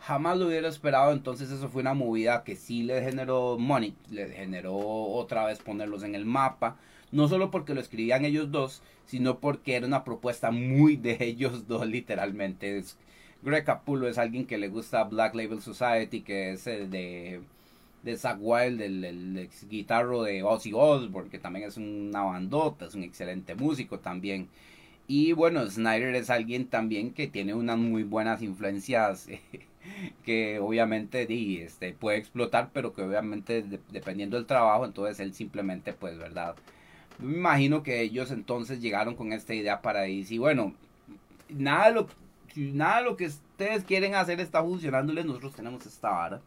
jamás 0.00 0.36
lo 0.38 0.48
hubiera 0.48 0.68
esperado, 0.68 1.12
entonces 1.12 1.50
eso 1.50 1.68
fue 1.68 1.82
una 1.82 1.94
movida 1.94 2.44
que 2.44 2.56
sí 2.56 2.82
le 2.82 3.02
generó 3.02 3.56
money, 3.58 3.94
le 4.10 4.28
generó 4.30 4.76
otra 4.76 5.46
vez 5.46 5.60
ponerlos 5.60 6.02
en 6.02 6.14
el 6.14 6.24
mapa, 6.24 6.76
no 7.12 7.28
solo 7.28 7.50
porque 7.50 7.74
lo 7.74 7.80
escribían 7.80 8.24
ellos 8.24 8.50
dos, 8.50 8.82
sino 9.06 9.38
porque 9.38 9.76
era 9.76 9.86
una 9.86 10.04
propuesta 10.04 10.50
muy 10.50 10.96
de 10.96 11.16
ellos 11.20 11.68
dos 11.68 11.86
literalmente. 11.86 12.82
Greg 13.42 13.64
Capullo 13.64 14.08
es 14.08 14.18
alguien 14.18 14.46
que 14.46 14.58
le 14.58 14.68
gusta 14.68 15.04
Black 15.04 15.34
Label 15.34 15.62
Society, 15.62 16.22
que 16.22 16.52
es 16.52 16.66
el 16.66 16.90
de 16.90 17.42
de 18.06 18.16
Zach 18.16 18.38
Wild, 18.40 18.80
el, 18.80 19.36
ex 19.38 19.68
guitarro 19.68 20.22
de 20.22 20.42
Ozzy 20.42 20.72
Osbourne, 20.72 21.28
que 21.28 21.40
también 21.40 21.66
es 21.66 21.76
una 21.76 22.22
bandota, 22.22 22.86
es 22.86 22.94
un 22.94 23.02
excelente 23.02 23.54
músico 23.56 23.98
también. 23.98 24.48
Y 25.08 25.32
bueno, 25.32 25.68
Snyder 25.68 26.14
es 26.14 26.30
alguien 26.30 26.66
también 26.68 27.12
que 27.12 27.26
tiene 27.26 27.54
unas 27.54 27.78
muy 27.78 28.04
buenas 28.04 28.42
influencias 28.42 29.28
que 30.24 30.60
obviamente 30.60 31.26
este, 31.64 31.92
puede 31.94 32.18
explotar, 32.18 32.70
pero 32.72 32.92
que 32.94 33.02
obviamente 33.02 33.64
dependiendo 33.90 34.36
del 34.36 34.46
trabajo, 34.46 34.84
entonces 34.84 35.18
él 35.20 35.34
simplemente, 35.34 35.92
pues, 35.92 36.16
¿verdad? 36.16 36.54
Me 37.18 37.36
imagino 37.36 37.82
que 37.82 38.02
ellos 38.02 38.30
entonces 38.30 38.80
llegaron 38.80 39.16
con 39.16 39.32
esta 39.32 39.54
idea 39.54 39.82
para 39.82 40.02
decir, 40.02 40.38
bueno, 40.40 40.74
nada 41.48 41.88
de 41.88 41.94
lo, 41.94 42.08
nada 42.56 42.98
de 42.98 43.04
lo 43.04 43.16
que 43.16 43.26
ustedes 43.26 43.84
quieren 43.84 44.14
hacer 44.14 44.40
está 44.40 44.62
funcionándoles, 44.62 45.24
nosotros 45.24 45.54
tenemos 45.56 45.86
esta 45.86 46.10
vara 46.10 46.40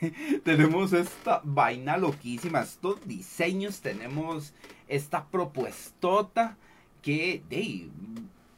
tenemos 0.44 0.92
esta 0.92 1.40
vaina 1.44 1.96
loquísima, 1.96 2.60
estos 2.60 3.06
diseños, 3.06 3.80
tenemos 3.80 4.54
esta 4.88 5.26
propuestota 5.26 6.56
que 7.02 7.42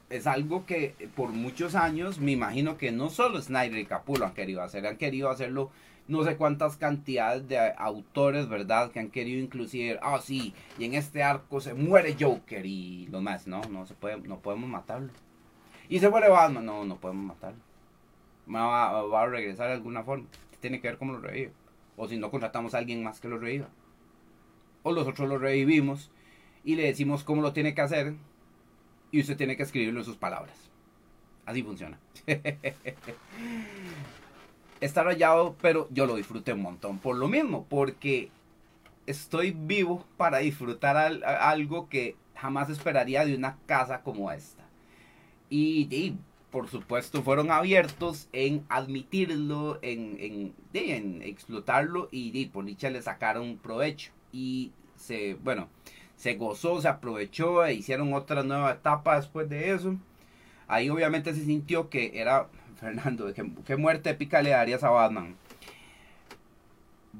es 0.08 0.26
algo 0.26 0.66
que 0.66 0.94
por 1.14 1.30
muchos 1.30 1.74
años 1.74 2.18
me 2.18 2.32
imagino 2.32 2.76
que 2.76 2.90
no 2.90 3.10
solo 3.10 3.40
Snyder 3.40 3.78
y 3.78 3.86
Capullo 3.86 4.26
han 4.26 4.34
querido 4.34 4.62
hacer, 4.62 4.86
han 4.86 4.96
querido 4.96 5.30
hacerlo 5.30 5.70
no 6.08 6.24
sé 6.24 6.36
cuántas 6.36 6.76
cantidades 6.76 7.46
de 7.46 7.72
autores, 7.78 8.48
¿verdad? 8.48 8.90
Que 8.90 8.98
han 8.98 9.10
querido 9.10 9.38
inclusive, 9.38 10.00
ah, 10.02 10.18
sí, 10.20 10.52
y 10.76 10.84
en 10.84 10.94
este 10.94 11.22
arco 11.22 11.60
se 11.60 11.74
muere 11.74 12.16
Joker 12.18 12.66
y 12.66 13.06
lo 13.06 13.20
más, 13.20 13.46
no, 13.46 13.60
no 13.70 13.86
se 13.86 13.94
puede, 13.94 14.18
no 14.18 14.40
podemos 14.40 14.68
matarlo. 14.68 15.12
Y 15.88 16.00
se 16.00 16.08
muere 16.08 16.28
Batman, 16.28 16.66
no, 16.66 16.84
no 16.84 16.96
podemos 16.96 17.24
matarlo. 17.24 17.60
Va, 18.52 19.02
va 19.02 19.22
a 19.22 19.26
regresar 19.26 19.68
de 19.68 19.74
alguna 19.74 20.02
forma 20.02 20.26
tiene 20.60 20.80
que 20.80 20.88
ver 20.88 20.98
cómo 20.98 21.12
lo 21.12 21.20
revive. 21.20 21.52
O 21.96 22.08
si 22.08 22.16
no, 22.16 22.30
contratamos 22.30 22.74
a 22.74 22.78
alguien 22.78 23.02
más 23.02 23.20
que 23.20 23.28
lo 23.28 23.38
reviva. 23.38 23.68
O 24.82 24.92
nosotros 24.92 25.28
lo 25.28 25.38
revivimos 25.38 26.10
y 26.64 26.76
le 26.76 26.84
decimos 26.84 27.24
cómo 27.24 27.42
lo 27.42 27.52
tiene 27.52 27.74
que 27.74 27.80
hacer 27.80 28.14
y 29.10 29.20
usted 29.20 29.36
tiene 29.36 29.56
que 29.56 29.62
escribirlo 29.62 30.00
en 30.00 30.06
sus 30.06 30.16
palabras. 30.16 30.70
Así 31.46 31.62
funciona. 31.62 31.98
Está 34.80 35.02
rayado, 35.02 35.56
pero 35.60 35.88
yo 35.90 36.06
lo 36.06 36.16
disfruté 36.16 36.52
un 36.52 36.62
montón. 36.62 36.98
Por 36.98 37.16
lo 37.16 37.28
mismo, 37.28 37.66
porque 37.68 38.30
estoy 39.06 39.50
vivo 39.50 40.06
para 40.16 40.38
disfrutar 40.38 40.96
algo 40.96 41.88
que 41.88 42.16
jamás 42.34 42.70
esperaría 42.70 43.24
de 43.24 43.34
una 43.34 43.58
casa 43.66 44.02
como 44.02 44.30
esta. 44.32 44.64
Y, 45.50 46.16
por 46.50 46.68
supuesto 46.68 47.22
fueron 47.22 47.50
abiertos 47.50 48.28
en 48.32 48.64
admitirlo, 48.68 49.78
en, 49.82 50.54
en, 50.72 51.22
explotarlo 51.22 52.08
y, 52.10 52.46
por 52.46 52.64
dicha 52.64 52.90
le 52.90 53.02
sacaron 53.02 53.58
provecho. 53.58 54.12
Y 54.32 54.72
se, 54.96 55.34
bueno, 55.34 55.68
se 56.16 56.34
gozó, 56.34 56.80
se 56.80 56.88
aprovechó 56.88 57.64
e 57.64 57.74
hicieron 57.74 58.12
otra 58.14 58.42
nueva 58.42 58.72
etapa 58.72 59.16
después 59.16 59.48
de 59.48 59.72
eso. 59.72 59.96
Ahí 60.68 60.90
obviamente 60.90 61.34
se 61.34 61.44
sintió 61.44 61.88
que 61.88 62.12
era, 62.14 62.48
Fernando, 62.76 63.32
¿qué, 63.34 63.50
qué 63.64 63.76
muerte 63.76 64.10
épica 64.10 64.42
le 64.42 64.50
darías 64.50 64.84
a 64.84 64.90
Batman? 64.90 65.36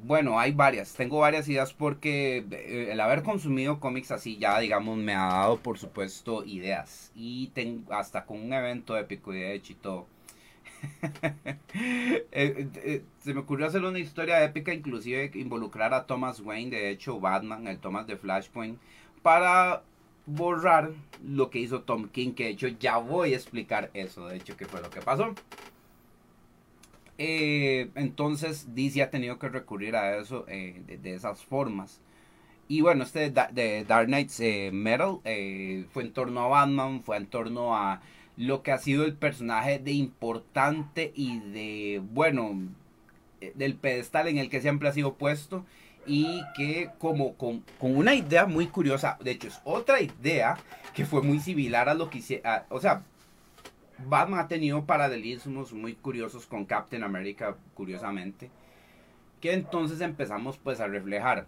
Bueno, 0.03 0.39
hay 0.39 0.53
varias. 0.53 0.95
Tengo 0.95 1.19
varias 1.21 1.49
ideas 1.49 1.75
porque 1.75 2.39
eh, 2.51 2.89
el 2.91 3.01
haber 3.01 3.23
consumido 3.23 3.81
cómics 3.81 4.11
así 4.11 4.39
ya, 4.39 4.59
digamos, 4.59 4.97
me 4.97 5.15
ha 5.15 5.27
dado, 5.27 5.59
por 5.59 5.79
supuesto, 5.79 6.45
ideas. 6.45 7.13
Y 7.15 7.49
tengo 7.49 7.93
hasta 7.93 8.25
con 8.25 8.41
un 8.41 8.53
evento 8.53 8.97
épico 8.97 9.35
y 9.35 9.41
de 9.41 9.55
hecho 9.55 9.73
y 9.73 9.77
todo. 9.77 10.07
Eh, 12.33 12.69
eh, 12.77 13.03
se 13.19 13.35
me 13.35 13.41
ocurrió 13.41 13.67
hacer 13.67 13.85
una 13.85 13.99
historia 13.99 14.43
épica, 14.45 14.73
inclusive 14.73 15.31
involucrar 15.35 15.93
a 15.95 16.07
Thomas 16.07 16.41
Wayne, 16.41 16.71
de 16.71 16.91
hecho, 16.91 17.21
Batman, 17.21 17.67
el 17.67 17.79
Thomas 17.79 18.07
de 18.07 18.17
Flashpoint, 18.17 18.79
para 19.23 19.83
borrar 20.27 20.91
lo 21.25 21.51
que 21.51 21.59
hizo 21.59 21.83
Tom 21.83 22.09
King, 22.09 22.33
que 22.33 22.45
de 22.45 22.51
hecho 22.51 22.69
ya 22.69 22.97
voy 22.99 23.33
a 23.35 23.37
explicar 23.37 23.91
eso, 23.95 24.29
de 24.29 24.37
hecho, 24.37 24.57
qué 24.57 24.67
fue 24.67 24.81
lo 24.81 24.91
que 24.91 25.01
pasó. 25.01 25.35
Eh, 27.23 27.91
entonces 27.97 28.75
DC 28.75 29.03
ha 29.03 29.11
tenido 29.11 29.39
que 29.39 29.51
recurrir 29.51 29.95
a 29.95 30.17
eso 30.17 30.47
eh, 30.49 30.83
de, 31.03 31.15
esas 31.15 31.45
formas. 31.45 32.01
Y 32.67 32.81
bueno, 32.81 33.05
este 33.05 33.31
de, 33.31 33.85
Dark 33.85 34.07
Knights 34.07 34.41
eh, 34.41 34.71
Metal 34.73 35.19
fue 35.93 36.03
en 36.03 36.13
torno 36.15 36.41
a 36.41 36.49
Batman, 36.49 37.03
fue 37.05 37.19
en 37.19 37.27
torno 37.27 37.77
a 37.77 38.01
lo 38.39 38.63
que 38.63 38.73
ha 38.73 38.79
sido 38.79 39.05
el 39.05 39.13
personaje 39.13 39.79
de 39.79 39.93
importante 39.93 41.13
y 41.15 41.41
de, 41.41 42.01
bueno, 42.03 42.59
del 43.55 43.75
pedestal 43.75 44.29
en 44.29 44.39
el 44.39 44.49
que 44.49 44.63
siempre 44.63 44.89
ha 44.89 44.93
sido 44.93 45.17
puesto 45.17 45.67
y 46.07 46.41
que 46.57 46.89
como 46.99 47.35
con, 47.35 47.63
una 47.81 48.15
idea 48.15 48.47
muy 48.47 48.69
curiosa, 48.69 49.19
de 49.21 49.33
hecho 49.33 49.49
es 49.49 49.61
otra 49.65 50.01
idea 50.01 50.57
que 50.95 51.05
fue 51.05 51.21
muy 51.21 51.39
similar 51.41 51.91
a 51.91 51.95
lo 51.95 52.09
que 52.09 52.19
hicieron, 52.19 52.63
o 52.71 52.81
sea, 52.81 53.03
Batman 54.07 54.41
ha 54.41 54.49
tenido 54.49 54.85
paralelismos 54.85 55.73
muy 55.73 55.95
curiosos 55.95 56.47
con 56.47 56.65
Captain 56.65 57.03
America, 57.03 57.57
curiosamente, 57.75 58.51
que 59.41 59.53
entonces 59.53 60.01
empezamos 60.01 60.59
pues 60.59 60.81
a 60.81 60.87
reflejar 60.87 61.47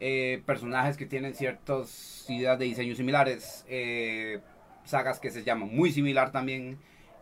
eh, 0.00 0.42
personajes 0.44 0.96
que 0.96 1.06
tienen 1.06 1.34
ciertas 1.34 2.26
ideas 2.28 2.58
de 2.58 2.66
diseño 2.66 2.94
similares, 2.94 3.64
eh, 3.68 4.40
sagas 4.84 5.18
que 5.20 5.30
se 5.30 5.42
llaman 5.42 5.74
muy 5.74 5.92
similar 5.92 6.32
también, 6.32 6.78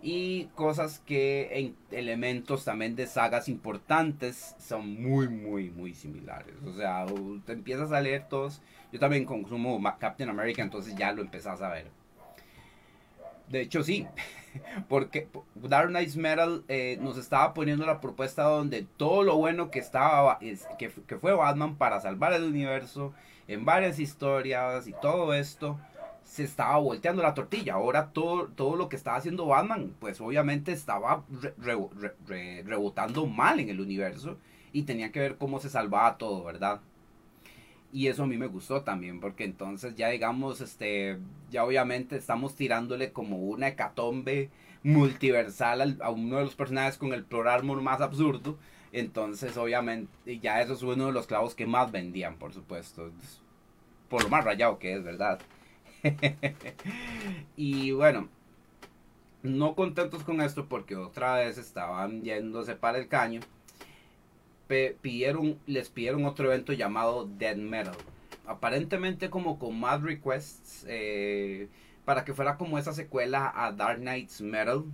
y 0.06 0.50
cosas 0.54 0.98
que 0.98 1.48
en 1.52 1.76
elementos 1.90 2.66
también 2.66 2.94
de 2.94 3.06
sagas 3.06 3.48
importantes 3.48 4.54
son 4.58 5.02
muy, 5.02 5.28
muy, 5.28 5.70
muy 5.70 5.94
similares. 5.94 6.56
O 6.66 6.74
sea, 6.74 7.06
te 7.46 7.52
empiezas 7.54 7.90
a 7.90 8.02
leer 8.02 8.28
todos. 8.28 8.60
Yo 8.92 9.00
también 9.00 9.24
consumo 9.24 9.82
Captain 9.98 10.28
America, 10.28 10.60
entonces 10.60 10.94
ya 10.94 11.10
lo 11.12 11.22
empezás 11.22 11.62
a 11.62 11.70
ver. 11.70 11.86
De 13.48 13.60
hecho, 13.60 13.82
sí. 13.82 14.06
Porque 14.88 15.28
Dark 15.54 15.88
Knights 15.88 16.16
Metal 16.16 16.64
eh, 16.68 16.98
nos 17.00 17.18
estaba 17.18 17.54
poniendo 17.54 17.86
la 17.86 18.00
propuesta 18.00 18.44
donde 18.44 18.86
todo 18.96 19.22
lo 19.22 19.36
bueno 19.36 19.70
que 19.70 19.78
estaba, 19.78 20.38
que, 20.38 20.92
que 21.06 21.18
fue 21.18 21.34
Batman 21.34 21.76
para 21.76 22.00
salvar 22.00 22.32
el 22.32 22.44
universo 22.44 23.12
en 23.48 23.64
varias 23.64 23.98
historias 23.98 24.86
y 24.86 24.94
todo 25.00 25.34
esto, 25.34 25.78
se 26.24 26.44
estaba 26.44 26.78
volteando 26.78 27.22
la 27.22 27.34
tortilla. 27.34 27.74
Ahora 27.74 28.10
todo, 28.12 28.48
todo 28.48 28.76
lo 28.76 28.88
que 28.88 28.96
estaba 28.96 29.16
haciendo 29.16 29.46
Batman, 29.46 29.94
pues 30.00 30.20
obviamente 30.20 30.72
estaba 30.72 31.24
rebotando 31.58 33.26
mal 33.26 33.60
en 33.60 33.68
el 33.68 33.80
universo 33.80 34.38
y 34.72 34.82
tenía 34.82 35.12
que 35.12 35.20
ver 35.20 35.36
cómo 35.36 35.60
se 35.60 35.70
salvaba 35.70 36.16
todo, 36.18 36.42
¿verdad? 36.42 36.80
Y 37.94 38.08
eso 38.08 38.24
a 38.24 38.26
mí 38.26 38.36
me 38.36 38.48
gustó 38.48 38.82
también, 38.82 39.20
porque 39.20 39.44
entonces 39.44 39.94
ya 39.94 40.08
digamos, 40.08 40.60
este, 40.60 41.16
ya 41.52 41.64
obviamente 41.64 42.16
estamos 42.16 42.56
tirándole 42.56 43.12
como 43.12 43.38
una 43.38 43.68
hecatombe 43.68 44.50
multiversal 44.82 45.98
a 46.00 46.10
uno 46.10 46.38
de 46.38 46.44
los 46.44 46.56
personajes 46.56 46.98
con 46.98 47.12
el 47.12 47.24
Pro 47.24 47.48
Armor 47.48 47.80
más 47.82 48.00
absurdo. 48.00 48.58
Entonces, 48.90 49.56
obviamente, 49.56 50.40
ya 50.40 50.60
eso 50.60 50.72
es 50.72 50.82
uno 50.82 51.06
de 51.06 51.12
los 51.12 51.28
clavos 51.28 51.54
que 51.54 51.66
más 51.66 51.92
vendían, 51.92 52.34
por 52.34 52.52
supuesto. 52.52 53.12
Por 54.08 54.24
lo 54.24 54.28
más 54.28 54.44
rayado 54.44 54.80
que 54.80 54.94
es, 54.94 55.04
¿verdad? 55.04 55.38
y 57.56 57.92
bueno, 57.92 58.28
no 59.44 59.76
contentos 59.76 60.24
con 60.24 60.40
esto 60.40 60.66
porque 60.66 60.96
otra 60.96 61.36
vez 61.36 61.58
estaban 61.58 62.22
yéndose 62.22 62.74
para 62.74 62.98
el 62.98 63.06
caño 63.06 63.38
pidieron, 65.00 65.58
les 65.66 65.88
pidieron 65.88 66.24
otro 66.24 66.46
evento 66.46 66.72
llamado 66.72 67.28
Dead 67.38 67.56
Metal. 67.56 67.96
Aparentemente 68.46 69.30
como 69.30 69.58
con 69.58 69.78
más 69.78 70.02
requests 70.02 70.84
eh, 70.88 71.68
para 72.04 72.24
que 72.24 72.34
fuera 72.34 72.56
como 72.56 72.78
esa 72.78 72.92
secuela 72.92 73.52
a 73.54 73.72
Dark 73.72 74.00
Knight's 74.00 74.40
Metal, 74.40 74.84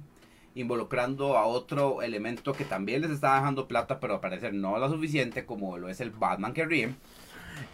involucrando 0.55 1.37
a 1.37 1.47
otro 1.47 2.03
elemento 2.03 2.53
que 2.53 2.64
también 2.64 3.03
les 3.03 3.11
está 3.11 3.35
dejando 3.37 3.68
plata, 3.68 4.01
pero 4.01 4.14
al 4.14 4.20
parecer 4.20 4.55
no 4.55 4.78
lo 4.78 4.89
suficiente 4.89 5.45
como 5.45 5.78
lo 5.78 5.89
es 5.89 6.01
el 6.01 6.11
Batman 6.11 6.53
que 6.53 6.64
ríe. 6.64 6.95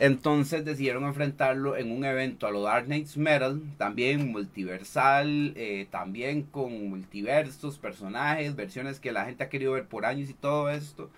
Entonces 0.00 0.64
decidieron 0.64 1.04
enfrentarlo 1.04 1.76
en 1.76 1.92
un 1.92 2.04
evento 2.04 2.46
a 2.46 2.50
lo 2.50 2.62
Dark 2.62 2.86
Knight's 2.86 3.16
Metal, 3.16 3.62
también 3.78 4.32
multiversal, 4.32 5.52
eh, 5.57 5.86
también 5.90 6.42
con 6.42 6.90
multiversos, 6.90 7.78
personajes, 7.78 8.57
versiones 8.57 9.00
que 9.00 9.12
la 9.12 9.24
gente 9.26 9.44
ha 9.44 9.48
querido 9.48 9.72
ver 9.72 9.86
por 9.86 10.04
años 10.04 10.28
y 10.28 10.34
todo 10.34 10.70
esto 10.70 11.11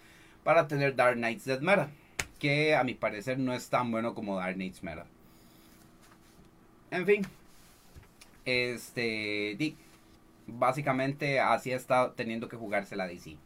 para 0.49 0.67
tener 0.67 0.97
Dark 0.97 1.17
Knights 1.17 1.45
Dead 1.45 1.61
Meta, 1.61 1.91
que 2.39 2.75
a 2.75 2.83
mi 2.83 2.95
parecer 2.95 3.39
no 3.39 3.53
es 3.53 3.69
tan 3.69 3.91
bueno 3.91 4.15
como 4.15 4.39
Dark 4.39 4.55
Knights 4.55 4.83
Meta. 4.83 5.05
En 6.91 7.05
fin, 7.05 7.21
este, 8.47 9.75
básicamente 10.47 11.39
así 11.39 11.71
está 11.71 12.15
teniendo 12.15 12.49
que 12.49 12.57
jugarse 12.57 12.97
la 12.97 13.07
DC. 13.07 13.37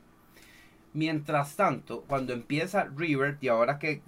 Mientras 0.93 1.57
tanto, 1.57 2.03
cuando 2.03 2.35
empieza 2.35 2.85
River, 2.85 3.37
y 3.41 3.49
ahora 3.49 3.81
que, 3.81 4.01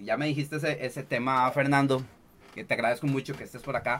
ya 0.00 0.16
me 0.16 0.24
dijiste 0.24 0.56
ese, 0.56 1.02
tema, 1.02 1.50
Fernando, 1.50 2.02
que 2.54 2.64
te 2.64 2.72
agradezco 2.72 3.06
mucho 3.08 3.36
que 3.36 3.44
estés 3.44 3.60
por 3.60 3.76
acá, 3.76 3.98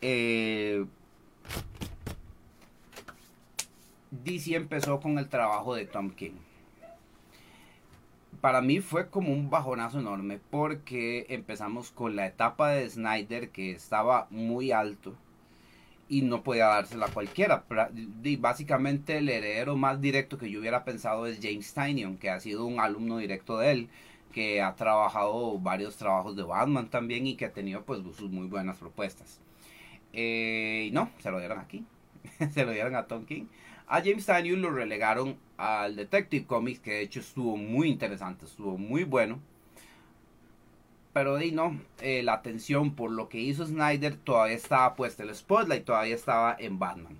eh, 0.00 0.86
DC 4.12 4.54
empezó 4.54 4.98
con 4.98 5.18
el 5.18 5.28
trabajo 5.28 5.74
de 5.74 5.84
Tom 5.84 6.08
King 6.08 6.45
para 8.40 8.60
mí 8.60 8.80
fue 8.80 9.08
como 9.08 9.32
un 9.32 9.50
bajonazo 9.50 10.00
enorme 10.00 10.40
porque 10.50 11.26
empezamos 11.28 11.90
con 11.90 12.16
la 12.16 12.26
etapa 12.26 12.70
de 12.70 12.88
Snyder 12.88 13.50
que 13.50 13.72
estaba 13.72 14.26
muy 14.30 14.72
alto 14.72 15.14
y 16.08 16.22
no 16.22 16.42
podía 16.42 16.66
dársela 16.66 17.06
a 17.06 17.12
cualquiera. 17.12 17.64
Y 18.22 18.36
básicamente 18.36 19.18
el 19.18 19.28
heredero 19.28 19.76
más 19.76 20.00
directo 20.00 20.38
que 20.38 20.50
yo 20.50 20.60
hubiera 20.60 20.84
pensado 20.84 21.26
es 21.26 21.40
James 21.42 21.72
Tynion, 21.74 22.16
que 22.16 22.30
ha 22.30 22.40
sido 22.40 22.64
un 22.64 22.80
alumno 22.80 23.18
directo 23.18 23.58
de 23.58 23.72
él, 23.72 23.88
que 24.32 24.62
ha 24.62 24.74
trabajado 24.74 25.58
varios 25.58 25.96
trabajos 25.96 26.36
de 26.36 26.42
Batman 26.42 26.88
también 26.90 27.26
y 27.26 27.36
que 27.36 27.46
ha 27.46 27.52
tenido 27.52 27.82
pues 27.84 28.02
sus 28.16 28.30
muy 28.30 28.46
buenas 28.46 28.76
propuestas. 28.78 29.40
Eh, 30.12 30.90
no, 30.92 31.10
se 31.18 31.30
lo 31.30 31.38
dieron 31.38 31.58
aquí, 31.58 31.84
se 32.52 32.64
lo 32.64 32.72
dieron 32.72 32.94
a 32.94 33.06
Tom 33.06 33.24
King. 33.24 33.46
A 33.88 34.02
James 34.02 34.26
Daniel 34.26 34.62
lo 34.62 34.70
relegaron 34.70 35.38
al 35.56 35.94
Detective 35.94 36.44
Comics, 36.44 36.80
que 36.80 36.92
de 36.92 37.02
hecho 37.02 37.20
estuvo 37.20 37.56
muy 37.56 37.88
interesante, 37.88 38.44
estuvo 38.44 38.76
muy 38.76 39.04
bueno. 39.04 39.40
Pero 41.12 41.36
de 41.36 41.52
no, 41.52 41.80
eh, 42.00 42.22
la 42.22 42.34
atención 42.34 42.94
por 42.94 43.10
lo 43.12 43.28
que 43.28 43.38
hizo 43.38 43.64
Snyder 43.64 44.16
todavía 44.16 44.56
estaba 44.56 44.96
puesta, 44.96 45.22
el 45.22 45.34
spotlight 45.34 45.84
todavía 45.84 46.16
estaba 46.16 46.56
en 46.58 46.78
Batman. 46.78 47.16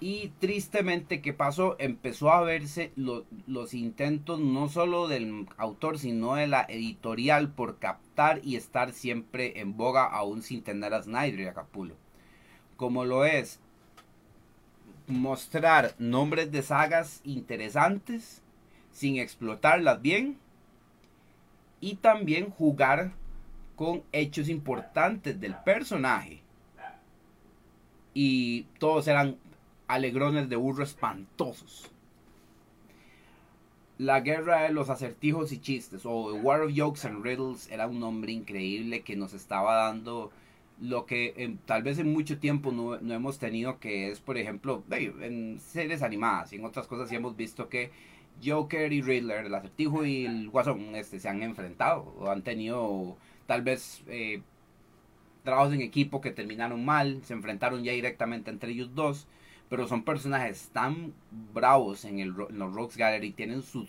Y 0.00 0.32
tristemente, 0.40 1.20
¿qué 1.20 1.32
pasó? 1.32 1.76
Empezó 1.78 2.32
a 2.32 2.42
verse 2.42 2.90
los 2.96 3.74
intentos 3.74 4.40
no 4.40 4.68
solo 4.68 5.08
del 5.08 5.46
autor, 5.58 5.98
sino 5.98 6.34
de 6.34 6.46
la 6.48 6.64
editorial 6.68 7.52
por 7.52 7.78
captar 7.78 8.40
y 8.42 8.56
estar 8.56 8.92
siempre 8.92 9.60
en 9.60 9.76
boga, 9.76 10.04
aún 10.06 10.42
sin 10.42 10.62
tener 10.62 10.92
a 10.94 11.02
Snyder 11.02 11.40
y 11.40 11.46
a 11.46 11.54
Capulo. 11.54 11.94
Como 12.76 13.04
lo 13.04 13.26
es 13.26 13.60
mostrar 15.10 15.94
nombres 15.98 16.50
de 16.50 16.62
sagas 16.62 17.20
interesantes 17.24 18.42
sin 18.92 19.18
explotarlas 19.18 20.00
bien 20.02 20.38
y 21.80 21.96
también 21.96 22.50
jugar 22.50 23.12
con 23.76 24.02
hechos 24.12 24.48
importantes 24.48 25.40
del 25.40 25.54
personaje 25.56 26.42
y 28.14 28.62
todos 28.78 29.08
eran 29.08 29.36
alegrones 29.88 30.48
de 30.48 30.56
burro 30.56 30.84
espantosos. 30.84 31.90
La 33.98 34.20
guerra 34.20 34.62
de 34.62 34.72
los 34.72 34.88
acertijos 34.88 35.52
y 35.52 35.60
chistes, 35.60 36.06
o 36.06 36.34
War 36.34 36.62
of 36.62 36.72
Jokes 36.74 37.06
and 37.06 37.22
Riddles, 37.22 37.70
era 37.70 37.86
un 37.86 38.00
nombre 38.00 38.32
increíble 38.32 39.02
que 39.02 39.16
nos 39.16 39.34
estaba 39.34 39.74
dando 39.74 40.30
lo 40.80 41.04
que 41.04 41.56
tal 41.66 41.82
vez 41.82 41.98
en 41.98 42.12
mucho 42.12 42.38
tiempo 42.38 42.72
no, 42.72 42.94
hemos 42.96 43.38
tenido, 43.38 43.78
que 43.78 44.10
es, 44.10 44.20
por 44.20 44.38
ejemplo, 44.38 44.82
en 44.90 45.60
series 45.60 46.02
animadas 46.02 46.52
y 46.52 46.56
en 46.56 46.64
otras 46.64 46.86
cosas 46.86 47.08
sí 47.08 47.16
hemos 47.16 47.36
visto 47.36 47.68
que 47.68 47.90
Joker 48.42 48.92
y 48.92 49.02
Riddler, 49.02 49.46
el 49.46 49.54
acertijo 49.54 50.04
y 50.04 50.24
el 50.24 50.48
Guasón, 50.48 50.94
este, 50.94 51.20
se 51.20 51.28
han 51.28 51.42
enfrentado 51.42 52.14
o 52.18 52.30
han 52.30 52.42
tenido 52.42 53.16
tal 53.46 53.62
vez 53.62 54.02
eh, 54.06 54.40
trabajos 55.42 55.74
en 55.74 55.82
equipo 55.82 56.20
que 56.20 56.30
terminaron 56.30 56.84
mal, 56.84 57.20
se 57.24 57.34
enfrentaron 57.34 57.84
ya 57.84 57.92
directamente 57.92 58.50
entre 58.50 58.72
ellos 58.72 58.94
dos, 58.94 59.26
pero 59.68 59.86
son 59.86 60.02
personajes 60.02 60.70
tan 60.72 61.12
bravos 61.52 62.04
en, 62.04 62.18
el, 62.20 62.28
los 62.30 62.74
Rocks 62.74 62.96
Gallery, 62.96 63.32
tienen 63.32 63.62
su, 63.62 63.86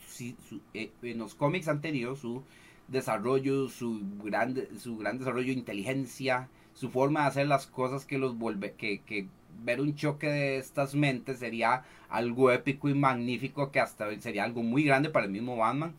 eh, 0.73 0.91
en 1.01 1.17
los 1.17 1.35
cómics 1.35 1.67
han 1.69 1.81
tenido 1.81 2.15
su 2.15 2.43
desarrollo, 2.87 3.69
su 3.69 4.01
gran, 4.23 4.55
su 4.77 4.97
gran 4.97 5.17
desarrollo 5.17 5.47
de 5.47 5.59
inteligencia, 5.59 6.49
su 6.81 6.89
forma 6.89 7.21
de 7.21 7.27
hacer 7.27 7.47
las 7.47 7.67
cosas 7.67 8.07
que 8.07 8.17
los 8.17 8.39
vuelve, 8.39 8.73
que, 8.73 9.01
que 9.01 9.27
ver 9.63 9.79
un 9.79 9.93
choque 9.93 10.25
de 10.25 10.57
estas 10.57 10.95
mentes 10.95 11.37
sería 11.37 11.83
algo 12.09 12.51
épico 12.51 12.89
y 12.89 12.95
magnífico 12.95 13.69
que 13.69 13.79
hasta 13.79 14.19
sería 14.19 14.45
algo 14.45 14.63
muy 14.63 14.83
grande 14.83 15.11
para 15.11 15.27
el 15.27 15.31
mismo 15.31 15.55
Batman. 15.55 15.93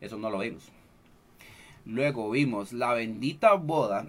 Eso 0.00 0.16
no 0.16 0.30
lo 0.30 0.38
vimos. 0.38 0.70
Luego 1.84 2.30
vimos 2.30 2.72
la 2.72 2.92
bendita 2.92 3.54
boda. 3.54 4.06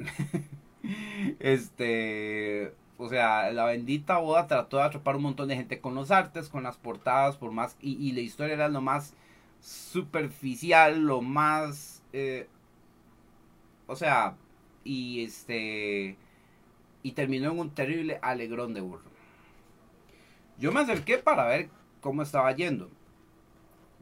este, 1.40 2.76
o 3.00 3.10
sea, 3.10 3.52
la 3.52 3.66
bendita 3.66 4.20
boda 4.20 4.46
trató 4.46 4.78
de 4.78 4.84
atrapar 4.84 5.16
un 5.16 5.24
montón 5.24 5.48
de 5.48 5.56
gente 5.56 5.80
con 5.80 5.96
los 5.96 6.12
artes, 6.12 6.48
con 6.48 6.62
las 6.62 6.78
portadas, 6.78 7.38
por 7.38 7.52
más 7.52 7.76
y, 7.82 7.94
y 7.96 8.12
la 8.12 8.22
historia 8.22 8.54
era 8.54 8.70
lo 8.70 8.82
más 8.82 9.16
superficial, 9.62 11.02
lo 11.02 11.24
más, 11.24 12.04
eh, 12.14 12.48
o 13.88 13.96
sea, 13.96 14.36
y 14.90 15.24
este 15.24 16.18
y 17.04 17.12
terminó 17.12 17.52
en 17.52 17.60
un 17.60 17.70
terrible 17.70 18.18
alegrón 18.24 18.74
de 18.74 18.82
burro. 18.82 19.12
Yo 20.58 20.72
me 20.72 20.80
acerqué 20.80 21.20
para 21.20 21.46
ver 21.46 21.70
cómo 22.02 22.24
estaba 22.24 22.52
yendo. 22.54 22.90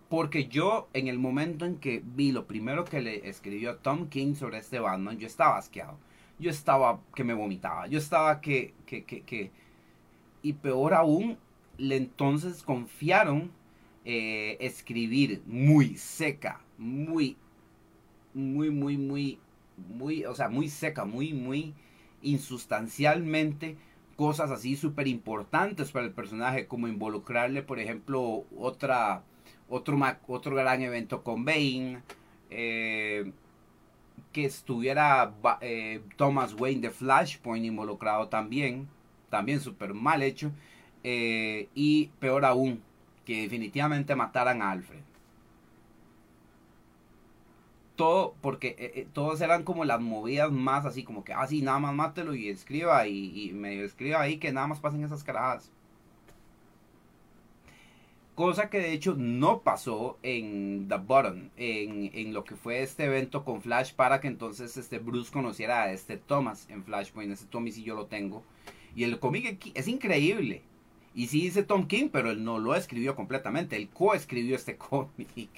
Porque 0.09 0.47
yo, 0.47 0.87
en 0.93 1.09
el 1.09 1.19
momento 1.19 1.65
en 1.65 1.75
que 1.77 2.01
vi 2.03 2.31
lo 2.31 2.47
primero 2.47 2.85
que 2.85 3.01
le 3.01 3.27
escribió 3.27 3.75
Tom 3.75 4.07
King 4.07 4.35
sobre 4.35 4.59
este 4.59 4.79
Batman, 4.79 5.19
yo 5.19 5.27
estaba 5.27 5.57
asqueado. 5.57 5.99
Yo 6.39 6.49
estaba 6.49 7.01
que 7.13 7.25
me 7.25 7.33
vomitaba. 7.33 7.87
Yo 7.87 7.99
estaba 7.99 8.39
que, 8.39 8.73
que, 8.85 9.03
que, 9.03 9.21
que... 9.23 9.51
Y 10.41 10.53
peor 10.53 10.93
aún, 10.93 11.37
le 11.77 11.97
entonces 11.97 12.63
confiaron 12.63 13.51
eh, 14.05 14.55
escribir 14.61 15.43
muy 15.45 15.97
seca, 15.97 16.61
muy, 16.77 17.35
muy, 18.33 18.69
muy, 18.69 18.97
muy 18.97 19.39
muy, 19.77 20.25
o 20.25 20.35
sea, 20.35 20.49
muy 20.49 20.69
seca, 20.69 21.05
muy, 21.05 21.33
muy 21.33 21.73
insustancialmente 22.21 23.77
cosas 24.17 24.49
así 24.49 24.75
súper 24.75 25.07
importantes 25.07 25.91
para 25.91 26.05
el 26.05 26.11
personaje, 26.11 26.65
como 26.67 26.87
involucrarle, 26.87 27.61
por 27.61 27.79
ejemplo, 27.79 28.45
otra, 28.57 29.23
otro, 29.69 29.97
otro 30.27 30.55
gran 30.55 30.81
evento 30.81 31.23
con 31.23 31.45
Bane, 31.45 32.01
eh, 32.49 33.31
que 34.33 34.45
estuviera 34.45 35.33
eh, 35.61 36.01
Thomas 36.17 36.55
Wayne 36.55 36.81
de 36.81 36.89
Flashpoint 36.89 37.65
involucrado 37.65 38.27
también, 38.27 38.87
también 39.29 39.61
súper 39.61 39.93
mal 39.93 40.23
hecho, 40.23 40.51
eh, 41.03 41.69
y 41.75 42.07
peor 42.19 42.43
aún, 42.43 42.81
que 43.23 43.43
definitivamente 43.43 44.15
mataran 44.15 44.63
a 44.63 44.71
Alfred 44.71 45.06
todo, 47.97 48.35
porque 48.41 48.75
eh, 48.79 49.07
eh, 49.13 49.37
eran 49.41 49.63
como 49.63 49.83
las 49.83 49.99
movidas 49.99 50.51
más 50.51 50.85
así, 50.85 51.03
como 51.03 51.25
que, 51.25 51.33
ah, 51.33 51.45
sí, 51.47 51.61
nada 51.61 51.79
más 51.79 51.93
mátelo 51.93 52.33
y 52.33 52.47
escriba 52.47 53.05
y, 53.07 53.49
y 53.49 53.53
medio 53.53 53.83
escriba 53.83 54.21
ahí 54.21 54.37
que 54.37 54.53
nada 54.53 54.67
más 54.67 54.79
pasen 54.79 55.03
esas 55.03 55.25
carajadas. 55.25 55.69
Cosa 58.35 58.69
que 58.69 58.79
de 58.79 58.93
hecho 58.93 59.15
no 59.17 59.61
pasó 59.63 60.19
en 60.21 60.87
The 60.87 60.97
Bottom, 60.97 61.49
en, 61.57 62.11
en, 62.13 62.33
lo 62.33 62.43
que 62.43 62.55
fue 62.55 62.83
este 62.83 63.05
evento 63.05 63.43
con 63.43 63.61
Flash 63.63 63.93
para 63.93 64.21
que 64.21 64.27
entonces 64.27 64.77
este 64.77 64.99
Bruce 64.99 65.31
conociera 65.33 65.81
a 65.81 65.91
este 65.91 66.17
Thomas 66.17 66.67
en 66.69 66.83
Flashpoint. 66.83 67.33
Ese 67.33 67.47
Tommy 67.47 67.71
sí 67.71 67.83
yo 67.83 67.95
lo 67.95 68.05
tengo. 68.05 68.43
Y 68.95 69.05
el 69.05 69.17
cómic 69.19 69.71
es 69.73 69.87
increíble. 69.87 70.61
Y 71.15 71.27
sí 71.27 71.41
dice 71.41 71.63
Tom 71.63 71.87
King, 71.87 72.09
pero 72.11 72.29
él 72.29 72.43
no 72.43 72.59
lo 72.59 72.75
escribió 72.75 73.15
completamente. 73.15 73.75
Él 73.75 73.89
coescribió 73.89 74.55
este 74.55 74.77
cómic. 74.77 75.49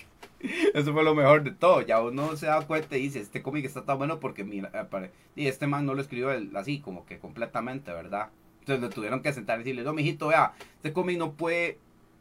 Eso 0.74 0.94
fue 0.94 1.04
lo 1.04 1.16
mejor 1.16 1.44
de 1.44 1.52
todo. 1.52 1.82
Ya 1.82 2.02
uno 2.02 2.36
se 2.36 2.48
da 2.48 2.66
cuenta 2.66 2.98
y 2.98 3.02
dice, 3.02 3.20
este 3.20 3.42
cómic 3.42 3.66
está 3.66 3.86
tan 3.86 3.98
bueno 3.98 4.20
porque 4.20 4.44
mira, 4.44 4.90
y 5.36 5.48
este 5.48 5.68
man 5.68 5.86
no 5.86 5.94
lo 5.94 6.02
escribió 6.02 6.30
así, 6.56 6.80
como 6.80 7.06
que 7.06 7.20
completamente, 7.20 7.92
¿verdad? 7.92 8.30
Entonces 8.62 8.82
le 8.82 8.94
tuvieron 8.94 9.22
que 9.22 9.34
sentar 9.34 9.60
y 9.60 9.64
decirle, 9.64 9.84
no, 9.84 9.94
mijito, 9.94 10.28
vea, 10.28 10.54
este 10.76 10.94
cómic 10.94 11.18
no 11.18 11.34
puede, 11.34 11.78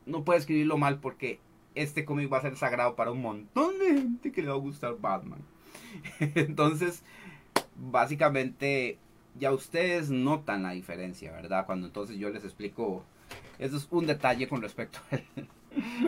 no 0.07 0.25
puede 0.25 0.41
escribirlo 0.41 0.79
mal 0.79 0.99
porque 0.99 1.41
este 1.75 2.05
cómic 2.05 2.33
va 2.33 2.39
a 2.39 2.43
ser 2.43 2.57
sagrado 2.57 2.97
para 2.97 3.13
un 3.13 3.23
montón 3.23 3.79
de 3.79 3.87
gente 3.87 4.33
que 4.33 4.43
le 4.43 4.49
va 4.49 4.55
a 4.55 4.59
gustar 4.59 4.97
Batman. 4.99 5.41
Entonces, 6.35 7.03
básicamente, 7.77 8.99
ya 9.39 9.53
ustedes 9.53 10.11
notan 10.11 10.63
la 10.63 10.73
diferencia, 10.73 11.33
¿verdad? 11.33 11.67
Cuando 11.67 11.87
entonces 11.87 12.17
yo 12.17 12.31
les 12.31 12.45
explico, 12.45 13.05
eso 13.59 13.77
es 13.77 13.87
un 13.91 14.07
detalle 14.07 14.49
con 14.49 14.63
respecto 14.63 14.99
al 15.11 15.23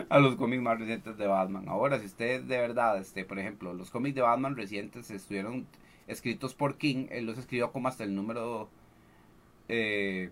a 0.09 0.19
los 0.19 0.35
cómics 0.35 0.61
más 0.61 0.79
recientes 0.79 1.17
de 1.17 1.27
Batman. 1.27 1.67
Ahora, 1.67 1.99
si 1.99 2.05
ustedes 2.05 2.47
de 2.47 2.57
verdad, 2.57 2.97
este, 2.99 3.25
por 3.25 3.39
ejemplo, 3.39 3.73
los 3.73 3.89
cómics 3.91 4.15
de 4.15 4.21
Batman 4.21 4.55
recientes 4.55 5.09
estuvieron 5.11 5.67
escritos 6.07 6.53
por 6.53 6.77
King, 6.77 7.07
él 7.09 7.25
los 7.25 7.37
escribió 7.37 7.71
como 7.71 7.87
hasta 7.87 8.03
el 8.03 8.15
número, 8.15 8.69
eh, 9.69 10.29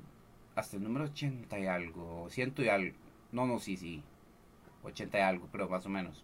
hasta 0.56 0.78
el 0.78 0.84
número 0.84 1.06
80 1.06 1.60
y 1.60 1.66
algo, 1.68 2.28
ciento 2.30 2.64
y 2.64 2.70
algo, 2.70 2.96
no, 3.32 3.46
no, 3.46 3.60
sí, 3.60 3.78
sí, 3.78 4.04
80 4.84 5.18
y 5.18 5.22
algo, 5.22 5.48
pero 5.52 5.70
más 5.70 5.86
o 5.86 5.90
menos. 5.90 6.24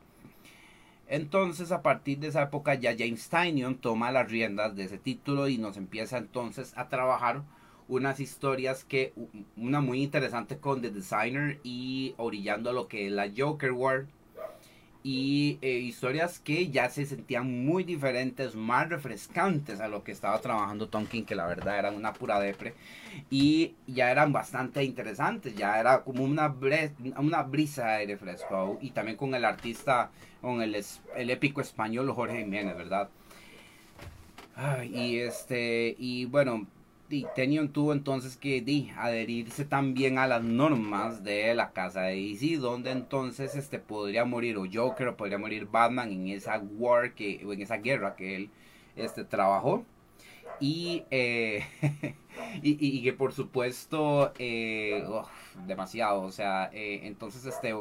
Entonces, 1.08 1.72
a 1.72 1.84
partir 1.84 2.20
de 2.20 2.28
esa 2.30 2.44
época, 2.44 2.74
ya 2.74 2.96
James 2.98 3.30
Tynion 3.30 3.76
toma 3.76 4.12
las 4.12 4.30
riendas 4.30 4.76
de 4.76 4.86
ese 4.86 4.98
título 4.98 5.48
y 5.48 5.58
nos 5.60 5.78
empieza 5.78 6.18
entonces 6.18 6.76
a 6.78 6.90
trabajar 6.90 7.44
unas 7.88 8.20
historias 8.20 8.84
que, 8.84 9.14
una 9.58 9.82
muy 9.82 10.02
interesante 10.02 10.58
con 10.58 10.82
The 10.82 10.90
Designer 10.90 11.60
y 11.64 12.14
orillando 12.18 12.70
a 12.70 12.74
lo 12.74 12.88
que 12.88 13.08
es 13.08 13.12
la 13.12 13.32
Joker 13.36 13.72
World. 13.72 14.08
Y 15.04 15.60
eh, 15.62 15.78
historias 15.78 16.40
que 16.40 16.70
ya 16.70 16.90
se 16.90 17.06
sentían 17.06 17.64
muy 17.64 17.84
diferentes, 17.84 18.56
más 18.56 18.90
refrescantes 18.90 19.80
a 19.80 19.88
lo 19.88 20.04
que 20.04 20.12
estaba 20.12 20.42
trabajando 20.42 20.90
Tonkin, 20.90 21.26
que 21.26 21.36
la 21.36 21.46
verdad 21.46 21.78
eran 21.78 21.96
una 21.96 22.12
pura 22.12 22.40
depre. 22.40 22.74
Y 23.30 23.76
ya 23.86 24.10
eran 24.10 24.34
bastante 24.34 24.84
interesantes, 24.84 25.56
ya 25.56 25.80
era 25.80 26.04
como 26.04 26.24
una, 26.24 26.56
una 27.20 27.44
brisa 27.44 27.98
de 27.98 28.08
refresco. 28.08 28.80
Y 28.82 28.92
también 28.92 29.16
con 29.16 29.36
el 29.36 29.46
artista, 29.46 30.10
con 30.42 30.64
el, 30.64 30.84
el 31.16 31.30
épico 31.30 31.62
español 31.62 32.12
Jorge 32.12 32.40
Jiménez, 32.40 32.76
¿verdad? 32.76 33.10
y 34.90 35.18
este, 35.18 35.96
y 36.00 36.26
bueno, 36.26 36.66
y 37.10 37.26
tuvo 37.68 37.94
entonces 37.94 38.36
que 38.36 38.92
adherirse 38.98 39.66
también 39.66 40.18
a 40.18 40.28
las 40.28 40.44
normas 40.44 41.24
de 41.24 41.54
la 41.54 41.72
casa 41.72 42.02
de 42.02 42.16
DC, 42.16 42.58
donde 42.58 42.92
entonces 42.92 43.56
este 43.56 43.80
podría 43.80 44.26
morir 44.26 44.58
o 44.58 44.66
Joker 44.72 45.10
o 45.10 45.18
podría 45.18 45.38
morir 45.38 45.68
Batman 45.72 46.12
en 46.12 46.30
esa 46.30 46.58
war 46.78 47.14
que, 47.14 47.42
en 47.42 47.62
esa 47.62 47.78
guerra 47.78 48.16
que 48.16 48.36
él 48.36 48.50
este, 48.96 49.24
trabajó. 49.24 49.86
Y, 50.60 51.04
eh, 51.12 51.66
y, 52.64 53.04
que 53.04 53.14
por 53.14 53.34
supuesto, 53.34 54.34
eh, 54.40 55.04
demasiado, 55.68 56.22
o 56.22 56.32
sea, 56.32 56.70
eh, 56.74 57.02
entonces 57.04 57.46
este... 57.46 57.76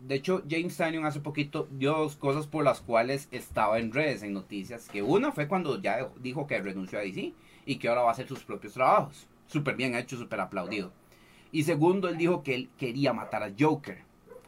De 0.00 0.14
hecho, 0.14 0.42
James 0.50 0.76
Tynion 0.76 1.06
hace 1.06 1.20
poquito 1.20 1.66
dio 1.70 1.92
dos 1.92 2.16
cosas 2.16 2.46
por 2.46 2.62
las 2.62 2.82
cuales 2.82 3.28
estaba 3.30 3.78
en 3.78 3.90
redes, 3.90 4.22
en 4.22 4.34
noticias. 4.34 4.90
Que 4.90 5.00
una 5.00 5.32
fue 5.32 5.48
cuando 5.48 5.80
ya 5.80 6.10
dijo 6.20 6.46
que 6.46 6.60
renunció 6.60 6.98
a 6.98 7.02
DC 7.02 7.32
y 7.64 7.76
que 7.76 7.88
ahora 7.88 8.02
va 8.02 8.08
a 8.08 8.12
hacer 8.12 8.28
sus 8.28 8.44
propios 8.44 8.74
trabajos. 8.74 9.26
Súper 9.46 9.76
bien 9.76 9.94
hecho, 9.94 10.16
súper 10.16 10.40
aplaudido. 10.40 10.92
Y 11.50 11.64
segundo, 11.64 12.08
él 12.08 12.16
dijo 12.16 12.42
que 12.42 12.54
él 12.54 12.70
quería 12.78 13.12
matar 13.12 13.42
a 13.42 13.52
Joker 13.58 13.98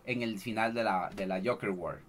en 0.07 0.23
el 0.23 0.39
final 0.39 0.75
de 0.75 0.85
la, 0.85 1.11
de 1.15 1.27
la 1.27 1.41
Joker 1.45 1.71
War. 1.71 2.01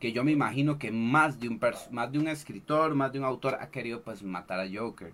Que 0.00 0.12
yo 0.12 0.24
me 0.24 0.32
imagino 0.32 0.78
que 0.78 0.90
más 0.90 1.40
de, 1.40 1.48
un 1.48 1.60
más 1.90 2.12
de 2.12 2.18
un 2.18 2.28
escritor, 2.28 2.94
más 2.94 3.12
de 3.12 3.18
un 3.18 3.24
autor 3.24 3.58
ha 3.60 3.70
querido 3.70 4.02
pues 4.02 4.22
matar 4.22 4.60
a 4.60 4.68
Joker. 4.72 5.12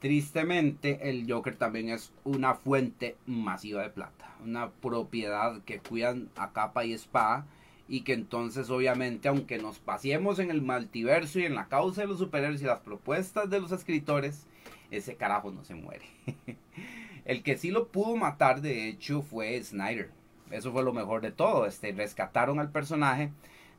Tristemente, 0.00 1.10
el 1.10 1.30
Joker 1.30 1.56
también 1.56 1.88
es 1.88 2.12
una 2.24 2.54
fuente 2.54 3.16
masiva 3.26 3.82
de 3.82 3.90
plata. 3.90 4.36
Una 4.44 4.70
propiedad 4.70 5.62
que 5.64 5.80
cuidan 5.80 6.30
a 6.36 6.52
capa 6.52 6.84
y 6.84 6.92
espada 6.92 7.46
y 7.88 8.02
que 8.02 8.12
entonces 8.12 8.70
obviamente 8.70 9.28
aunque 9.28 9.58
nos 9.58 9.78
pasemos 9.78 10.38
en 10.38 10.50
el 10.50 10.60
multiverso 10.62 11.40
y 11.40 11.46
en 11.46 11.54
la 11.54 11.68
causa 11.68 12.02
de 12.02 12.06
los 12.06 12.18
superhéroes 12.18 12.60
y 12.62 12.66
las 12.66 12.80
propuestas 12.80 13.48
de 13.48 13.60
los 13.60 13.72
escritores, 13.72 14.46
ese 14.90 15.16
carajo 15.16 15.50
no 15.50 15.64
se 15.64 15.74
muere. 15.74 16.04
el 17.24 17.42
que 17.42 17.56
sí 17.56 17.70
lo 17.70 17.88
pudo 17.88 18.16
matar, 18.16 18.60
de 18.60 18.88
hecho, 18.88 19.22
fue 19.22 19.62
Snyder. 19.62 20.10
Eso 20.50 20.72
fue 20.72 20.82
lo 20.82 20.92
mejor 20.92 21.20
de 21.20 21.30
todo. 21.30 21.66
Este, 21.66 21.92
rescataron 21.92 22.58
al 22.58 22.70
personaje 22.70 23.30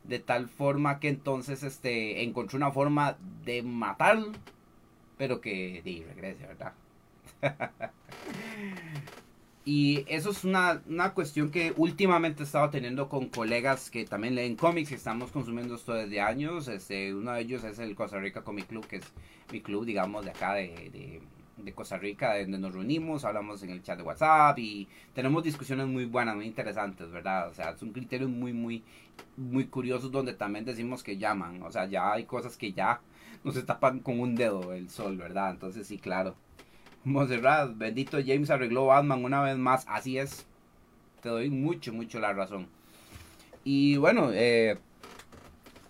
de 0.03 0.19
tal 0.19 0.47
forma 0.47 0.99
que 0.99 1.09
entonces 1.09 1.63
este, 1.63 2.23
encontró 2.23 2.57
una 2.57 2.71
forma 2.71 3.17
de 3.43 3.63
matarlo, 3.63 4.31
pero 5.17 5.41
que 5.41 5.81
regrese, 5.83 6.47
¿verdad? 6.47 6.73
y 9.69 10.05
eso 10.07 10.31
es 10.31 10.43
una, 10.43 10.81
una, 10.87 11.13
cuestión 11.13 11.51
que 11.51 11.73
últimamente 11.77 12.41
he 12.41 12.45
estado 12.45 12.69
teniendo 12.69 13.07
con 13.07 13.29
colegas 13.29 13.91
que 13.91 14.05
también 14.05 14.33
leen 14.35 14.55
cómics, 14.55 14.89
que 14.89 14.95
estamos 14.95 15.31
consumiendo 15.31 15.75
esto 15.75 15.93
desde 15.93 16.21
años. 16.21 16.67
Este, 16.67 17.13
uno 17.13 17.33
de 17.33 17.41
ellos 17.41 17.63
es 17.63 17.77
el 17.77 17.93
Costa 17.93 18.19
Rica 18.19 18.41
Comic 18.43 18.67
Club, 18.67 18.87
que 18.87 18.95
es 18.97 19.05
mi 19.51 19.61
club, 19.61 19.85
digamos, 19.85 20.25
de 20.25 20.31
acá 20.31 20.53
de 20.53 21.21
de 21.63 21.73
Costa 21.73 21.97
Rica, 21.97 22.37
donde 22.39 22.57
nos 22.57 22.73
reunimos, 22.73 23.25
hablamos 23.25 23.61
en 23.63 23.69
el 23.71 23.83
chat 23.83 23.97
de 23.97 24.03
WhatsApp 24.03 24.57
y 24.59 24.87
tenemos 25.13 25.43
discusiones 25.43 25.87
muy 25.87 26.05
buenas, 26.05 26.35
muy 26.35 26.45
interesantes, 26.45 27.11
¿verdad? 27.11 27.49
O 27.49 27.53
sea, 27.53 27.75
son 27.77 27.91
criterios 27.91 28.29
muy, 28.29 28.53
muy, 28.53 28.83
muy 29.37 29.67
curiosos 29.67 30.11
donde 30.11 30.33
también 30.33 30.65
decimos 30.65 31.03
que 31.03 31.17
llaman, 31.17 31.61
o 31.63 31.71
sea, 31.71 31.85
ya 31.85 32.13
hay 32.13 32.25
cosas 32.25 32.57
que 32.57 32.73
ya 32.73 33.01
nos 33.43 33.63
tapan 33.65 33.99
con 33.99 34.19
un 34.19 34.35
dedo 34.35 34.73
el 34.73 34.89
sol, 34.89 35.17
¿verdad? 35.17 35.51
Entonces 35.51 35.87
sí, 35.87 35.97
claro. 35.97 36.35
Monserrat, 37.09 37.77
bendito 37.77 38.19
James 38.25 38.49
arregló 38.49 38.85
Batman 38.85 39.23
una 39.23 39.41
vez 39.41 39.57
más, 39.57 39.85
así 39.87 40.17
es. 40.17 40.45
Te 41.21 41.29
doy 41.29 41.49
mucho, 41.49 41.91
mucho 41.91 42.19
la 42.19 42.33
razón. 42.33 42.67
Y 43.63 43.97
bueno, 43.97 44.29
eh, 44.33 44.77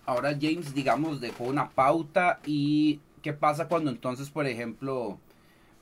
ahora 0.06 0.36
James, 0.40 0.74
digamos, 0.74 1.20
dejó 1.20 1.44
una 1.44 1.70
pauta 1.70 2.40
y 2.44 3.00
¿qué 3.22 3.32
pasa 3.32 3.68
cuando 3.68 3.90
entonces, 3.90 4.30
por 4.30 4.46
ejemplo, 4.46 5.18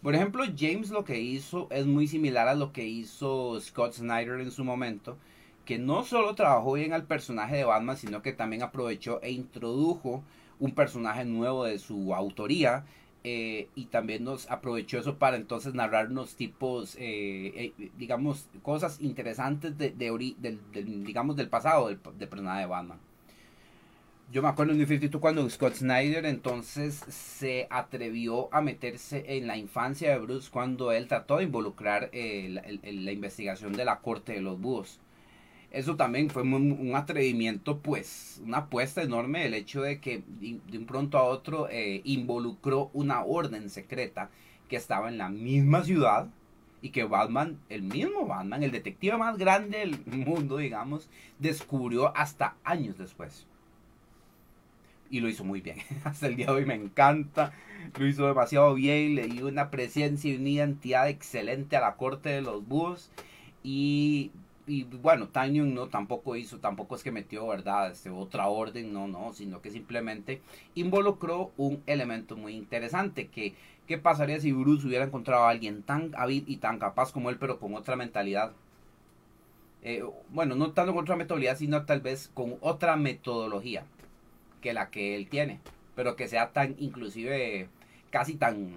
por 0.03 0.15
ejemplo, 0.15 0.45
James 0.57 0.91
lo 0.91 1.05
que 1.05 1.19
hizo 1.21 1.69
es 1.71 1.87
muy 1.87 2.07
similar 2.07 2.49
a 2.49 2.55
lo 2.55 2.73
que 2.73 2.87
hizo 2.87 3.61
Scott 3.61 3.95
Snyder 3.95 4.41
en 4.41 4.51
su 4.51 4.65
momento, 4.65 5.17
que 5.65 5.79
no 5.79 6.05
solo 6.05 6.35
trabajó 6.35 6.75
bien 6.75 6.93
al 6.93 7.05
personaje 7.05 7.57
de 7.57 7.65
Batman, 7.65 7.97
sino 7.97 8.23
que 8.23 8.33
también 8.33 8.63
aprovechó 8.63 9.21
e 9.23 9.31
introdujo 9.31 10.23
un 10.61 10.73
personaje 10.73 11.25
nuevo 11.25 11.65
de 11.65 11.79
su 11.79 12.15
autoría 12.15 12.85
eh, 13.29 13.69
y 13.75 13.87
también 13.87 14.25
nos 14.25 14.51
aprovechó 14.51 14.99
eso 14.99 15.19
para 15.19 15.37
entonces 15.37 15.75
narrarnos 15.75 16.37
tipos, 16.37 16.97
eh, 16.97 17.73
eh, 17.79 17.91
digamos, 17.99 18.49
cosas 18.63 19.01
interesantes 19.01 19.77
de, 19.77 19.91
digamos, 21.05 21.37
del 21.37 21.49
pasado 21.49 21.89
del, 21.89 21.99
del 22.19 22.29
personaje 22.29 22.61
de 22.61 22.67
Batman 22.67 22.99
yo 24.31 24.43
me 24.43 24.49
acuerdo 24.49 24.73
en 24.73 24.79
New 24.79 24.87
52 24.87 25.21
cuando 25.21 25.49
Scott 25.49 25.75
Snyder 25.75 26.27
entonces 26.27 26.97
se 27.09 27.67
atrevió 27.71 28.53
a 28.53 28.61
meterse 28.61 29.25
en 29.27 29.47
la 29.47 29.57
infancia 29.57 30.11
de 30.11 30.19
Bruce 30.19 30.51
cuando 30.51 30.93
él 30.93 31.09
trató 31.09 31.39
de 31.39 31.45
involucrar 31.45 32.11
eh, 32.13 32.49
la, 32.83 33.13
investigación 33.13 33.73
de 33.73 33.87
la 33.87 34.01
corte 34.01 34.35
de 34.35 34.43
los 34.43 34.61
búhos. 34.61 35.01
Eso 35.71 35.97
también 35.97 36.31
fue 36.31 36.43
un, 36.43 36.93
atrevimiento, 36.95 37.79
pues, 37.81 38.41
una 38.45 38.59
apuesta 38.59 39.03
enorme 39.03 39.45
el 39.45 39.55
hecho 39.55 39.83
de 39.83 40.01
que 40.01 40.23
de 40.41 40.79
un 40.79 40.87
pronto 40.87 41.19
a 41.19 41.25
otro 41.25 41.69
eh, 41.71 42.01
involucró 42.05 42.91
una 42.95 43.23
orden 43.23 43.69
secreta 43.69 44.31
que 44.69 44.77
estaba 44.77 45.09
en 45.09 45.19
la 45.19 45.29
misma 45.29 45.85
ciudad 45.85 46.29
y 46.81 46.91
que 46.91 47.05
Batman, 47.05 47.59
el 47.69 47.83
mismo 47.83 48.27
Batman, 48.27 48.63
el 48.63 48.71
detective 48.71 49.19
más 49.19 49.37
grande 49.37 49.79
del 49.79 49.99
mundo, 50.07 50.57
digamos, 50.57 51.11
descubrió 51.39 52.17
hasta 52.17 52.57
años 52.65 52.97
después 52.97 53.47
y 55.11 55.21
lo 55.21 55.29
hizo 55.29 55.45
muy 55.45 55.61
bien. 55.61 55.79
Hasta 56.05 56.27
el 56.27 56.37
día 56.37 56.47
de 56.47 56.53
hoy 56.53 56.65
me 56.65 56.75
encanta. 56.75 57.53
Lo 57.99 58.07
hizo 58.07 58.27
demasiado 58.27 58.75
bien. 58.75 59.15
Le 59.15 59.27
dio 59.27 59.47
una 59.47 59.71
presencia 59.71 60.33
y 60.33 60.37
una 60.37 60.49
identidad 60.49 61.09
excelente 61.09 61.77
a 61.77 61.81
la 61.81 61.97
corte 61.97 62.29
de 62.29 62.43
los 62.43 62.67
búhos. 62.67 63.11
Y, 63.63 64.31
y 64.69 64.85
bueno, 64.85 65.29
Tanyon 65.29 65.75
no 65.75 65.89
tampoco 65.89 66.37
hizo, 66.37 66.59
tampoco 66.59 66.95
es 66.95 67.03
que 67.03 67.11
metió, 67.11 67.47
¿verdad? 67.49 67.91
Este, 67.91 68.11
otra 68.11 68.49
orden, 68.49 68.93
no, 68.93 69.09
no, 69.09 69.33
sino 69.33 69.63
que 69.63 69.71
simplemente 69.71 70.43
involucró 70.75 71.53
un 71.57 71.83
elemento 71.87 72.37
muy 72.37 72.55
interesante. 72.55 73.29
Que, 73.29 73.55
¿Qué 73.87 73.99
pasaría 73.99 74.39
si 74.39 74.53
Bruce 74.53 74.87
hubiera 74.87 75.07
encontrado 75.07 75.45
a 75.45 75.51
alguien 75.51 75.83
tan 75.83 76.13
hábil 76.17 76.45
y 76.47 76.59
tan 76.59 76.79
capaz 76.79 77.11
como 77.13 77.31
él, 77.31 77.39
pero 77.39 77.59
con 77.59 77.75
otra 77.75 77.97
mentalidad? 77.97 78.53
Eh, 79.83 80.05
bueno, 80.31 80.55
no 80.55 80.73
tanto 80.73 80.93
con 80.93 81.05
otra 81.05 81.17
mentalidad, 81.17 81.57
sino 81.57 81.85
tal 81.87 82.01
vez 82.01 82.31
con 82.35 82.57
otra 82.61 82.97
metodología 82.97 83.85
que 84.61 84.75
la 84.75 84.91
que 84.91 85.17
él 85.17 85.29
tiene, 85.29 85.61
pero 85.95 86.17
que 86.17 86.29
sea 86.29 86.51
tan 86.53 86.77
inclusive 86.79 87.69
casi 88.11 88.35
tan 88.35 88.73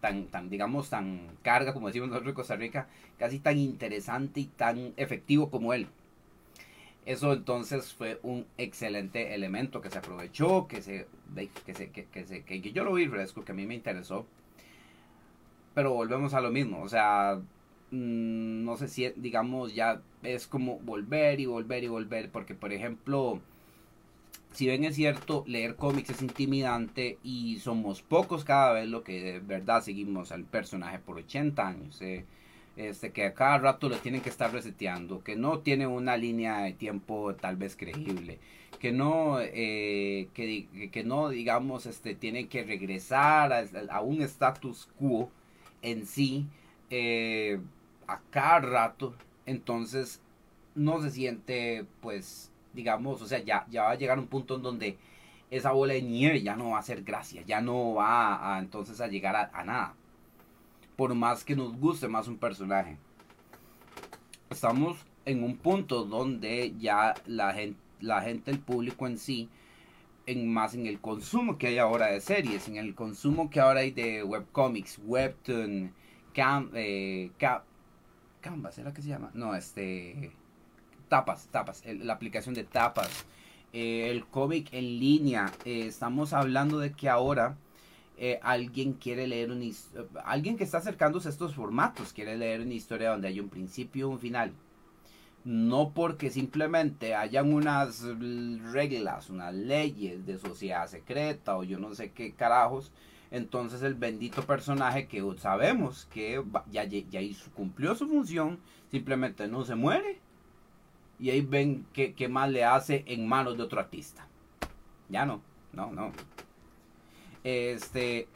tan 0.00 0.26
tan 0.26 0.50
digamos 0.50 0.90
tan 0.90 1.20
carga 1.42 1.72
como 1.74 1.88
decimos 1.88 2.08
nosotros 2.08 2.30
en 2.30 2.34
Costa 2.34 2.56
Rica, 2.56 2.88
casi 3.18 3.38
tan 3.38 3.58
interesante 3.58 4.40
y 4.40 4.46
tan 4.46 4.92
efectivo 4.96 5.50
como 5.50 5.72
él. 5.74 5.88
Eso 7.06 7.32
entonces 7.32 7.92
fue 7.92 8.20
un 8.22 8.46
excelente 8.58 9.34
elemento 9.34 9.80
que 9.80 9.90
se 9.90 9.98
aprovechó, 9.98 10.68
que 10.68 10.82
se 10.82 11.06
que 11.64 11.74
se 11.74 11.90
que, 11.90 12.24
se 12.24 12.44
que, 12.44 12.60
yo 12.60 12.84
lo 12.84 12.94
vi 12.94 13.06
fresco, 13.08 13.44
que 13.44 13.52
a 13.52 13.54
mí 13.54 13.66
me 13.66 13.74
interesó. 13.74 14.26
Pero 15.74 15.92
volvemos 15.92 16.34
a 16.34 16.40
lo 16.40 16.50
mismo, 16.50 16.82
o 16.82 16.88
sea, 16.88 17.40
mm, 17.90 18.64
no 18.64 18.76
sé 18.76 18.88
si 18.88 19.08
digamos 19.16 19.74
ya 19.74 20.02
es 20.22 20.46
como 20.46 20.78
volver 20.80 21.40
y 21.40 21.46
volver 21.46 21.84
y 21.84 21.88
volver 21.88 22.30
porque 22.30 22.54
por 22.54 22.72
ejemplo 22.72 23.40
si 24.52 24.66
bien 24.66 24.84
es 24.84 24.96
cierto, 24.96 25.44
leer 25.46 25.76
cómics 25.76 26.10
es 26.10 26.22
intimidante 26.22 27.18
y 27.22 27.58
somos 27.60 28.02
pocos 28.02 28.44
cada 28.44 28.72
vez 28.72 28.88
lo 28.88 29.04
que 29.04 29.20
de 29.22 29.40
verdad 29.40 29.82
seguimos 29.82 30.32
al 30.32 30.44
personaje 30.44 30.98
por 30.98 31.18
80 31.18 31.66
años. 31.66 32.02
Eh, 32.02 32.24
este, 32.76 33.10
que 33.12 33.26
a 33.26 33.34
cada 33.34 33.58
rato 33.58 33.88
lo 33.88 33.96
tienen 33.98 34.22
que 34.22 34.30
estar 34.30 34.52
reseteando, 34.52 35.22
que 35.22 35.36
no 35.36 35.58
tiene 35.58 35.86
una 35.86 36.16
línea 36.16 36.60
de 36.60 36.72
tiempo 36.72 37.34
tal 37.34 37.56
vez 37.56 37.76
creíble, 37.76 38.38
que 38.78 38.92
no, 38.92 39.38
eh, 39.40 40.28
que, 40.32 40.88
que, 40.90 41.04
no 41.04 41.28
digamos, 41.28 41.86
este, 41.86 42.14
tiene 42.14 42.48
que 42.48 42.64
regresar 42.64 43.52
a, 43.52 44.00
un 44.00 44.22
status 44.22 44.88
quo 44.98 45.30
en 45.82 46.06
sí 46.06 46.46
eh, 46.90 47.60
a 48.06 48.20
cada 48.30 48.60
rato, 48.60 49.14
entonces 49.46 50.20
no 50.74 51.02
se 51.02 51.10
siente 51.10 51.84
pues 52.00 52.49
digamos, 52.72 53.22
o 53.22 53.26
sea, 53.26 53.40
ya, 53.40 53.66
ya 53.70 53.84
va 53.84 53.90
a 53.92 53.96
llegar 53.96 54.18
un 54.18 54.26
punto 54.26 54.56
en 54.56 54.62
donde 54.62 54.98
esa 55.50 55.72
bola 55.72 55.94
de 55.94 56.02
nieve 56.02 56.42
ya 56.42 56.56
no 56.56 56.70
va 56.70 56.78
a 56.78 56.82
ser 56.82 57.02
gracia, 57.02 57.42
ya 57.42 57.60
no 57.60 57.94
va 57.94 58.56
a, 58.56 58.58
entonces 58.60 59.00
a 59.00 59.08
llegar 59.08 59.36
a, 59.36 59.64
nada. 59.64 59.94
Por 60.96 61.14
más 61.14 61.44
que 61.44 61.56
nos 61.56 61.76
guste 61.76 62.08
más 62.08 62.28
un 62.28 62.36
personaje. 62.36 62.98
Estamos 64.50 64.98
en 65.24 65.42
un 65.42 65.56
punto 65.56 66.04
donde 66.04 66.74
ya 66.78 67.14
la 67.26 67.52
gente, 67.52 68.50
el 68.50 68.58
público 68.60 69.06
en 69.06 69.18
sí, 69.18 69.48
en 70.26 70.52
más 70.52 70.74
en 70.74 70.86
el 70.86 71.00
consumo 71.00 71.58
que 71.58 71.68
hay 71.68 71.78
ahora 71.78 72.06
de 72.06 72.20
series, 72.20 72.68
en 72.68 72.76
el 72.76 72.94
consumo 72.94 73.50
que 73.50 73.60
ahora 73.60 73.80
hay 73.80 73.90
de 73.90 74.22
webcomics, 74.22 75.00
webtoon, 75.04 75.92
cam, 76.34 76.70
eh, 76.74 77.30
Canvas, 78.40 78.78
¿era 78.78 78.92
que 78.92 79.02
se 79.02 79.08
llama? 79.08 79.30
No, 79.34 79.54
este 79.54 80.32
tapas, 81.10 81.48
tapas, 81.48 81.82
la 81.84 82.14
aplicación 82.14 82.54
de 82.54 82.64
tapas, 82.64 83.26
eh, 83.72 84.10
el 84.10 84.24
cómic 84.26 84.68
en 84.72 84.84
línea. 84.98 85.52
Eh, 85.64 85.86
estamos 85.86 86.32
hablando 86.32 86.78
de 86.78 86.92
que 86.92 87.08
ahora 87.08 87.56
eh, 88.16 88.38
alguien 88.42 88.94
quiere 88.94 89.26
leer 89.26 89.50
un 89.50 89.60
alguien 90.24 90.56
que 90.56 90.64
está 90.64 90.78
acercándose 90.78 91.28
a 91.28 91.32
estos 91.32 91.54
formatos 91.54 92.12
quiere 92.12 92.36
leer 92.36 92.60
una 92.60 92.74
historia 92.74 93.10
donde 93.10 93.28
hay 93.28 93.40
un 93.40 93.48
principio 93.50 94.08
y 94.08 94.12
un 94.12 94.20
final. 94.20 94.52
No 95.44 95.92
porque 95.94 96.30
simplemente 96.30 97.14
hayan 97.14 97.52
unas 97.52 98.02
reglas, 98.72 99.30
unas 99.30 99.54
leyes 99.54 100.26
de 100.26 100.38
sociedad 100.38 100.86
secreta 100.86 101.56
o 101.56 101.64
yo 101.64 101.78
no 101.78 101.94
sé 101.94 102.12
qué 102.12 102.32
carajos. 102.34 102.92
Entonces 103.32 103.82
el 103.82 103.94
bendito 103.94 104.42
personaje 104.44 105.08
que 105.08 105.24
sabemos 105.38 106.06
que 106.12 106.42
ya, 106.70 106.84
ya 106.84 107.20
cumplió 107.54 107.94
su 107.96 108.06
función, 108.08 108.60
simplemente 108.90 109.48
no 109.48 109.64
se 109.64 109.74
muere 109.76 110.20
y 111.20 111.30
ahí 111.30 111.42
ven 111.42 111.86
qué, 111.92 112.28
más 112.28 112.50
le 112.50 112.64
hace 112.64 113.04
en 113.06 113.28
manos 113.28 113.56
de 113.56 113.62
otro 113.62 113.78
artista. 113.78 114.26
Ya 115.10 115.26
no, 115.26 115.42
no, 115.72 115.92
no. 115.92 116.12
Este, 117.44 118.26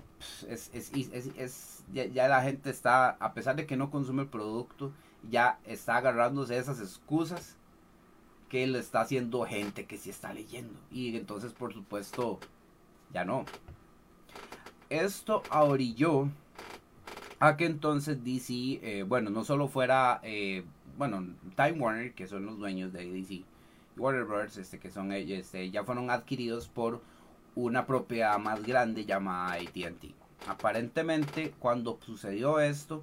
es, 0.48 0.70
es, 0.74 1.84
ya, 1.92 2.28
la 2.28 2.42
gente 2.42 2.68
está, 2.68 3.10
a 3.10 3.32
pesar 3.32 3.56
de 3.56 3.66
que 3.66 3.76
no 3.76 3.90
consume 3.90 4.22
el 4.22 4.28
producto, 4.28 4.92
ya 5.30 5.58
está 5.64 5.96
agarrándose 5.96 6.58
esas 6.58 6.78
excusas 6.80 7.56
que 8.50 8.66
le 8.66 8.78
está 8.78 9.00
haciendo 9.00 9.44
gente 9.44 9.86
que 9.86 9.96
sí 9.96 10.10
está 10.10 10.34
leyendo. 10.34 10.78
Y 10.90 11.16
entonces, 11.16 11.54
por 11.54 11.72
supuesto, 11.72 12.38
ya 13.14 13.24
no. 13.24 13.46
Esto 14.90 15.42
ahorilló 15.48 16.28
a 17.40 17.56
que 17.56 17.64
entonces 17.64 18.22
DC, 18.22 18.52
eh, 18.82 19.04
bueno, 19.08 19.30
no 19.30 19.42
solo 19.42 19.68
fuera 19.68 20.20
eh, 20.22 20.64
bueno, 20.96 21.26
Time 21.56 21.72
Warner, 21.72 22.12
que 22.14 22.26
son 22.26 22.46
los 22.46 22.58
dueños 22.58 22.92
de 22.92 23.10
DC, 23.10 23.42
Warner 23.96 24.24
Bros., 24.24 24.56
este, 24.56 24.78
que 24.78 24.90
son 24.90 25.12
ellos, 25.12 25.38
este, 25.38 25.70
ya 25.70 25.84
fueron 25.84 26.10
adquiridos 26.10 26.68
por 26.68 27.00
una 27.54 27.86
propiedad 27.86 28.38
más 28.38 28.62
grande 28.62 29.04
llamada 29.04 29.54
AT&T. 29.54 30.14
aparentemente 30.46 31.52
cuando 31.58 31.98
sucedió 32.04 32.60
esto, 32.60 33.02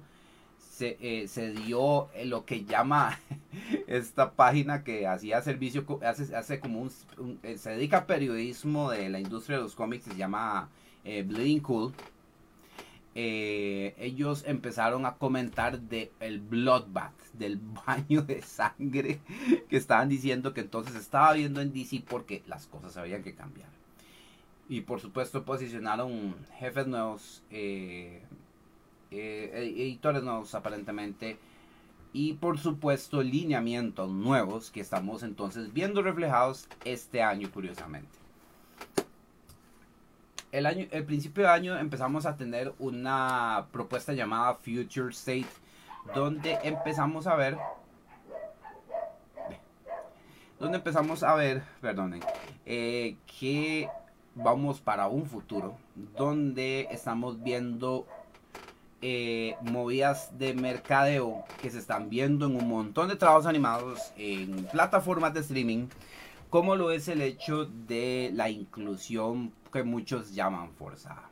se, 0.58 0.96
eh, 1.00 1.28
se 1.28 1.52
dio 1.52 2.08
lo 2.24 2.44
que 2.44 2.64
llama 2.64 3.18
esta 3.86 4.32
página 4.32 4.84
que 4.84 5.06
hacía 5.06 5.42
servicio, 5.42 5.86
hace, 6.02 6.34
hace 6.34 6.60
como 6.60 6.82
un, 6.82 7.38
eh, 7.42 7.58
se 7.58 7.70
dedica 7.70 7.98
a 7.98 8.06
periodismo 8.06 8.90
de 8.90 9.08
la 9.08 9.20
industria 9.20 9.58
de 9.58 9.64
los 9.64 9.74
cómics, 9.74 10.04
se 10.04 10.16
llama 10.16 10.68
eh, 11.04 11.22
Bleeding 11.22 11.60
Cool. 11.60 11.92
Ellos 13.14 14.44
empezaron 14.46 15.04
a 15.06 15.16
comentar 15.16 15.80
de 15.80 16.10
el 16.20 16.40
bloodbath, 16.40 17.12
del 17.32 17.58
baño 17.86 18.22
de 18.22 18.42
sangre 18.42 19.20
que 19.68 19.76
estaban 19.76 20.08
diciendo 20.08 20.54
que 20.54 20.60
entonces 20.60 20.94
estaba 20.94 21.32
viendo 21.32 21.60
en 21.60 21.72
DC 21.72 22.04
porque 22.08 22.42
las 22.46 22.66
cosas 22.66 22.96
habían 22.96 23.22
que 23.22 23.34
cambiar. 23.34 23.68
Y 24.68 24.82
por 24.82 25.00
supuesto 25.00 25.44
posicionaron 25.44 26.34
jefes 26.58 26.86
nuevos, 26.86 27.42
eh, 27.50 28.22
eh, 29.10 29.50
editores 29.76 30.22
nuevos 30.22 30.54
aparentemente. 30.54 31.36
Y 32.14 32.34
por 32.34 32.58
supuesto 32.58 33.22
lineamientos 33.22 34.10
nuevos 34.10 34.70
que 34.70 34.80
estamos 34.80 35.22
entonces 35.22 35.72
viendo 35.72 36.02
reflejados 36.02 36.68
este 36.84 37.22
año 37.22 37.50
curiosamente. 37.50 38.08
El, 40.52 40.66
año, 40.66 40.86
el 40.90 41.04
principio 41.04 41.44
de 41.44 41.50
año 41.50 41.78
empezamos 41.78 42.26
a 42.26 42.36
tener 42.36 42.72
una 42.78 43.66
propuesta 43.72 44.12
llamada 44.12 44.54
Future 44.54 45.10
State, 45.10 45.46
donde 46.14 46.58
empezamos 46.62 47.26
a 47.26 47.34
ver 47.34 47.58
donde 50.62 50.78
empezamos 50.78 51.24
a 51.24 51.34
ver, 51.34 51.64
perdonen, 51.80 52.20
eh, 52.66 53.16
que 53.40 53.88
vamos 54.36 54.80
para 54.80 55.08
un 55.08 55.26
futuro 55.26 55.76
donde 56.16 56.86
estamos 56.92 57.42
viendo 57.42 58.06
eh, 59.00 59.56
movidas 59.62 60.38
de 60.38 60.54
mercadeo 60.54 61.44
que 61.60 61.68
se 61.68 61.78
están 61.78 62.08
viendo 62.08 62.46
en 62.46 62.54
un 62.54 62.68
montón 62.68 63.08
de 63.08 63.16
trabajos 63.16 63.46
animados 63.46 64.12
en 64.16 64.64
plataformas 64.66 65.34
de 65.34 65.40
streaming, 65.40 65.88
como 66.52 66.76
lo 66.76 66.90
es 66.90 67.08
el 67.08 67.22
hecho 67.22 67.64
de 67.64 68.30
la 68.34 68.50
inclusión 68.50 69.54
que 69.72 69.84
muchos 69.84 70.34
llaman 70.34 70.70
forzada. 70.74 71.30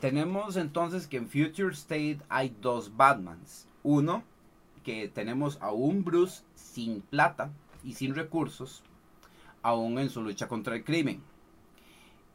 Tenemos 0.00 0.56
entonces 0.56 1.06
que 1.06 1.18
en 1.18 1.28
Future 1.28 1.74
State 1.74 2.20
hay 2.30 2.56
dos 2.62 2.96
Batmans. 2.96 3.66
Uno, 3.82 4.24
que 4.84 5.08
tenemos 5.08 5.58
a 5.60 5.70
un 5.70 6.02
Bruce 6.02 6.44
sin 6.54 7.02
plata 7.02 7.50
y 7.84 7.92
sin 7.92 8.14
recursos, 8.14 8.82
aún 9.60 9.98
en 9.98 10.08
su 10.08 10.22
lucha 10.22 10.48
contra 10.48 10.74
el 10.74 10.82
crimen. 10.82 11.20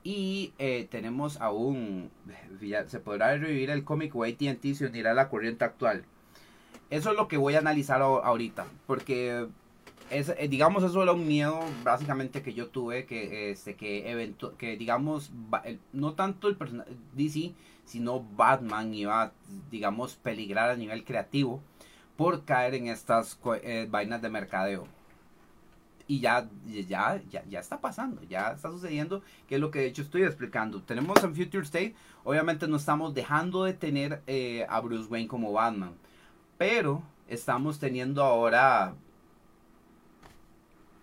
Y 0.03 0.53
eh, 0.59 0.87
tenemos 0.91 1.41
aún, 1.41 2.11
se 2.85 2.99
podrá 2.99 3.35
revivir 3.35 3.71
el 3.71 3.83
cómic 3.83 4.15
o 4.15 4.23
ATT 4.23 4.75
se 4.75 4.85
unirá 4.85 5.11
a 5.11 5.15
la 5.15 5.29
corriente 5.29 5.65
actual. 5.65 6.05
Eso 6.91 7.09
es 7.09 7.17
lo 7.17 7.27
que 7.27 7.37
voy 7.37 7.55
a 7.55 7.59
analizar 7.59 8.03
ahorita, 8.03 8.67
porque 8.85 9.47
eh, 10.11 10.47
digamos 10.47 10.83
eso 10.83 11.01
era 11.01 11.13
un 11.13 11.27
miedo 11.27 11.59
básicamente 11.83 12.41
que 12.41 12.53
yo 12.53 12.67
tuve, 12.67 13.05
que, 13.05 13.51
este, 13.51 13.75
que, 13.75 14.33
que 14.57 14.77
digamos, 14.77 15.31
no 15.93 16.13
tanto 16.13 16.47
el 16.47 16.57
DC, 17.13 17.53
sino 17.85 18.23
Batman 18.35 18.93
iba, 18.93 19.33
digamos, 19.71 20.15
peligrar 20.15 20.69
a 20.69 20.75
nivel 20.75 21.03
creativo 21.03 21.61
por 22.17 22.45
caer 22.45 22.75
en 22.75 22.87
estas 22.87 23.39
eh, 23.63 23.87
vainas 23.89 24.21
de 24.21 24.29
mercadeo 24.29 24.87
y 26.07 26.19
ya, 26.19 26.47
ya, 26.65 27.21
ya, 27.29 27.43
ya 27.45 27.59
está 27.59 27.81
pasando, 27.81 28.21
ya 28.23 28.51
está 28.51 28.69
sucediendo, 28.69 29.21
que 29.47 29.55
es 29.55 29.61
lo 29.61 29.71
que 29.71 29.79
de 29.79 29.87
hecho 29.87 30.01
estoy 30.01 30.23
explicando. 30.23 30.81
Tenemos 30.81 31.23
en 31.23 31.35
Future 31.35 31.63
State, 31.63 31.95
obviamente 32.23 32.67
no 32.67 32.77
estamos 32.77 33.13
dejando 33.13 33.63
de 33.63 33.73
tener 33.73 34.21
eh, 34.27 34.65
a 34.69 34.79
Bruce 34.81 35.09
Wayne 35.09 35.27
como 35.27 35.51
Batman, 35.51 35.93
pero 36.57 37.01
estamos 37.27 37.79
teniendo 37.79 38.23
ahora, 38.23 38.95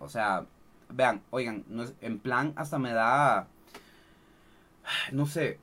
o 0.03 0.09
sea, 0.09 0.45
vean, 0.89 1.21
oigan, 1.31 1.63
no 1.67 1.85
en 2.01 2.19
plan 2.19 2.53
hasta 2.55 2.77
me 2.79 2.93
da, 2.93 3.47
no 5.11 5.25
sé, 5.25 5.59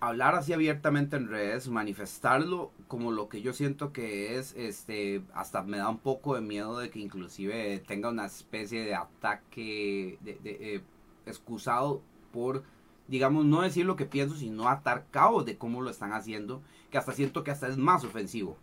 hablar 0.00 0.34
así 0.34 0.52
abiertamente 0.52 1.16
en 1.16 1.28
redes, 1.28 1.68
manifestarlo 1.68 2.70
como 2.88 3.12
lo 3.12 3.28
que 3.28 3.42
yo 3.42 3.52
siento 3.52 3.92
que 3.92 4.38
es, 4.38 4.54
este, 4.56 5.22
hasta 5.34 5.62
me 5.62 5.78
da 5.78 5.88
un 5.88 5.98
poco 5.98 6.34
de 6.34 6.40
miedo 6.40 6.78
de 6.78 6.90
que 6.90 6.98
inclusive 6.98 7.82
tenga 7.86 8.10
una 8.10 8.26
especie 8.26 8.84
de 8.84 8.94
ataque 8.94 10.18
de, 10.20 10.38
eh, 10.44 10.82
excusado 11.26 12.02
por, 12.32 12.64
digamos, 13.08 13.44
no 13.44 13.62
decir 13.62 13.86
lo 13.86 13.96
que 13.96 14.06
pienso, 14.06 14.36
sino 14.36 14.68
atar 14.68 15.06
cabo 15.10 15.44
de 15.44 15.56
cómo 15.56 15.80
lo 15.80 15.90
están 15.90 16.12
haciendo, 16.12 16.62
que 16.90 16.98
hasta 16.98 17.12
siento 17.12 17.44
que 17.44 17.50
hasta 17.50 17.68
es 17.68 17.76
más 17.76 18.04
ofensivo, 18.04 18.56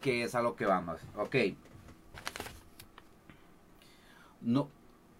que 0.00 0.24
es 0.24 0.34
a 0.34 0.42
lo 0.42 0.56
que 0.56 0.66
vamos. 0.66 1.00
Ok. 1.16 1.36
No, 4.44 4.68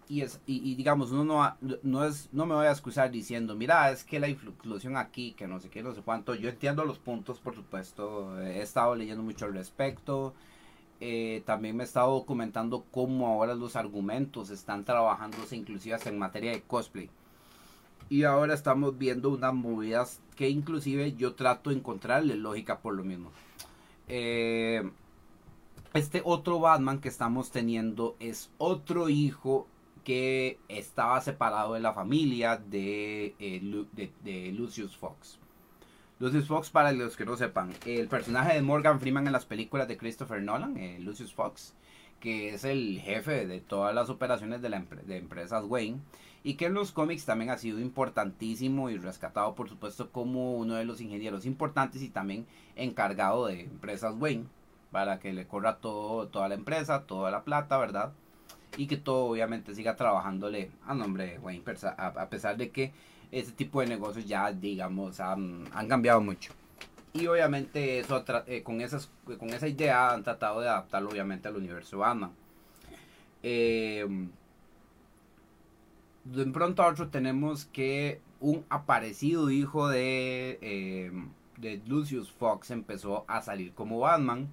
y, 0.07 0.21
es, 0.21 0.39
y, 0.45 0.75
digamos, 0.75 1.11
uno 1.11 1.23
no, 1.23 1.77
no, 1.81 2.05
es, 2.05 2.29
no 2.31 2.45
me 2.45 2.53
voy 2.53 2.67
a 2.67 2.71
excusar 2.71 3.09
diciendo, 3.09 3.55
mira, 3.55 3.89
es 3.89 4.03
que 4.03 4.19
la 4.19 4.27
inclusión 4.27 4.97
aquí, 4.97 5.33
que 5.33 5.47
no 5.47 5.59
sé 5.59 5.69
qué, 5.69 5.81
no 5.81 5.93
sé 5.95 6.01
cuánto. 6.01 6.35
Yo 6.35 6.49
entiendo 6.49 6.85
los 6.85 6.99
puntos, 6.99 7.39
por 7.39 7.55
supuesto. 7.55 8.39
He 8.41 8.61
estado 8.61 8.95
leyendo 8.95 9.23
mucho 9.23 9.45
al 9.45 9.53
respecto. 9.53 10.33
Eh, 11.01 11.43
también 11.45 11.75
me 11.75 11.83
he 11.83 11.85
estado 11.85 12.11
documentando 12.11 12.85
cómo 12.91 13.27
ahora 13.27 13.55
los 13.55 13.75
argumentos 13.75 14.49
están 14.49 14.85
trabajándose 14.85 15.55
inclusive 15.55 15.97
en 16.05 16.19
materia 16.19 16.51
de 16.51 16.61
cosplay. 16.61 17.09
Y 18.09 18.23
ahora 18.23 18.53
estamos 18.53 18.97
viendo 18.97 19.31
unas 19.31 19.53
movidas 19.53 20.21
que 20.35 20.49
inclusive 20.49 21.13
yo 21.13 21.33
trato 21.33 21.71
de 21.71 21.77
encontrarle 21.77 22.35
lógica 22.35 22.79
por 22.79 22.93
lo 22.93 23.03
mismo. 23.03 23.31
Eh, 24.07 24.87
este 25.95 26.21
otro 26.25 26.59
Batman 26.59 26.99
que 26.99 27.07
estamos 27.07 27.51
teniendo 27.51 28.17
es 28.19 28.51
otro 28.57 29.07
hijo 29.09 29.67
que 30.03 30.59
estaba 30.67 31.19
separado 31.21 31.73
de 31.73 31.79
la 31.79 31.93
familia 31.93 32.57
de, 32.57 33.33
eh, 33.39 33.61
de, 34.23 34.51
Lucius 34.51 34.97
Fox. 34.97 35.39
Lucius 36.19 36.47
Fox, 36.47 36.69
para 36.69 36.91
los 36.91 37.15
que 37.15 37.25
no 37.25 37.37
sepan, 37.37 37.73
el 37.85 38.07
personaje 38.07 38.53
de 38.53 38.61
Morgan 38.61 38.99
Freeman 38.99 39.25
en 39.25 39.33
las 39.33 39.45
películas 39.45 39.87
de 39.87 39.97
Christopher 39.97 40.43
Nolan, 40.43 40.77
eh, 40.77 40.99
Lucius 40.99 41.33
Fox, 41.33 41.73
que 42.19 42.53
es 42.53 42.65
el 42.65 42.99
jefe 42.99 43.47
de 43.47 43.61
todas 43.61 43.95
las 43.95 44.09
operaciones 44.09 44.61
de, 44.61 44.69
la 44.69 44.79
de 44.81 45.17
empresas 45.17 45.63
Wayne, 45.65 45.99
y 46.43 46.55
que 46.55 46.65
en 46.65 46.73
los 46.73 46.91
cómics 46.91 47.25
también 47.25 47.51
ha 47.51 47.57
sido 47.57 47.79
importantísimo 47.79 48.89
y 48.89 48.97
rescatado, 48.97 49.55
por 49.55 49.69
supuesto, 49.69 50.11
como 50.11 50.57
uno 50.57 50.75
de 50.75 50.85
los 50.85 51.01
ingenieros 51.01 51.45
importantes 51.45 52.01
y 52.01 52.09
también 52.09 52.45
encargado 52.75 53.47
de 53.47 53.61
empresas 53.61 54.15
Wayne, 54.17 54.45
para 54.95 55.19
que 55.19 55.33
le 55.33 55.45
corra 55.45 55.75
todo, 55.79 56.29
toda 56.29 56.47
la 56.47 56.55
empresa, 56.55 57.03
toda 57.03 57.29
la 57.29 57.43
plata, 57.43 57.77
¿verdad? 57.77 58.13
y 58.77 58.87
que 58.87 58.95
todo 58.95 59.25
obviamente 59.25 59.75
siga 59.75 59.97
trabajándole 59.97 60.71
a 60.87 60.93
nombre 60.93 61.25
de 61.31 61.39
Wayne, 61.39 61.65
a, 61.97 62.29
pesar 62.29 62.55
de 62.55 62.69
que 62.69 62.93
ese 63.29 63.51
tipo 63.51 63.81
de 63.81 63.87
negocios 63.87 64.25
ya, 64.25 64.53
digamos, 64.53 65.19
han, 65.19 65.65
cambiado 65.89 66.21
mucho. 66.21 66.53
Y 67.11 67.27
obviamente 67.27 67.99
eso 67.99 68.23
eh, 68.47 68.63
con, 68.63 68.79
esas, 68.79 69.11
con 69.37 69.49
esa 69.49 69.67
idea 69.67 70.13
han 70.13 70.23
tratado 70.23 70.61
de 70.61 70.69
adaptarlo 70.69 71.09
obviamente 71.09 71.49
al 71.49 71.57
universo 71.57 71.97
Batman. 71.97 72.31
Eh, 73.43 74.07
de 76.23 76.45
pronto 76.45 76.83
a 76.83 76.87
otro 76.87 77.09
tenemos 77.09 77.65
que 77.65 78.21
un 78.39 78.63
aparecido 78.69 79.51
hijo 79.51 79.89
de, 79.89 80.57
eh, 80.61 81.11
de 81.57 81.81
Lucius 81.85 82.31
Fox 82.31 82.71
empezó 82.71 83.25
a 83.27 83.41
salir 83.41 83.73
como 83.73 83.99
Batman 83.99 84.47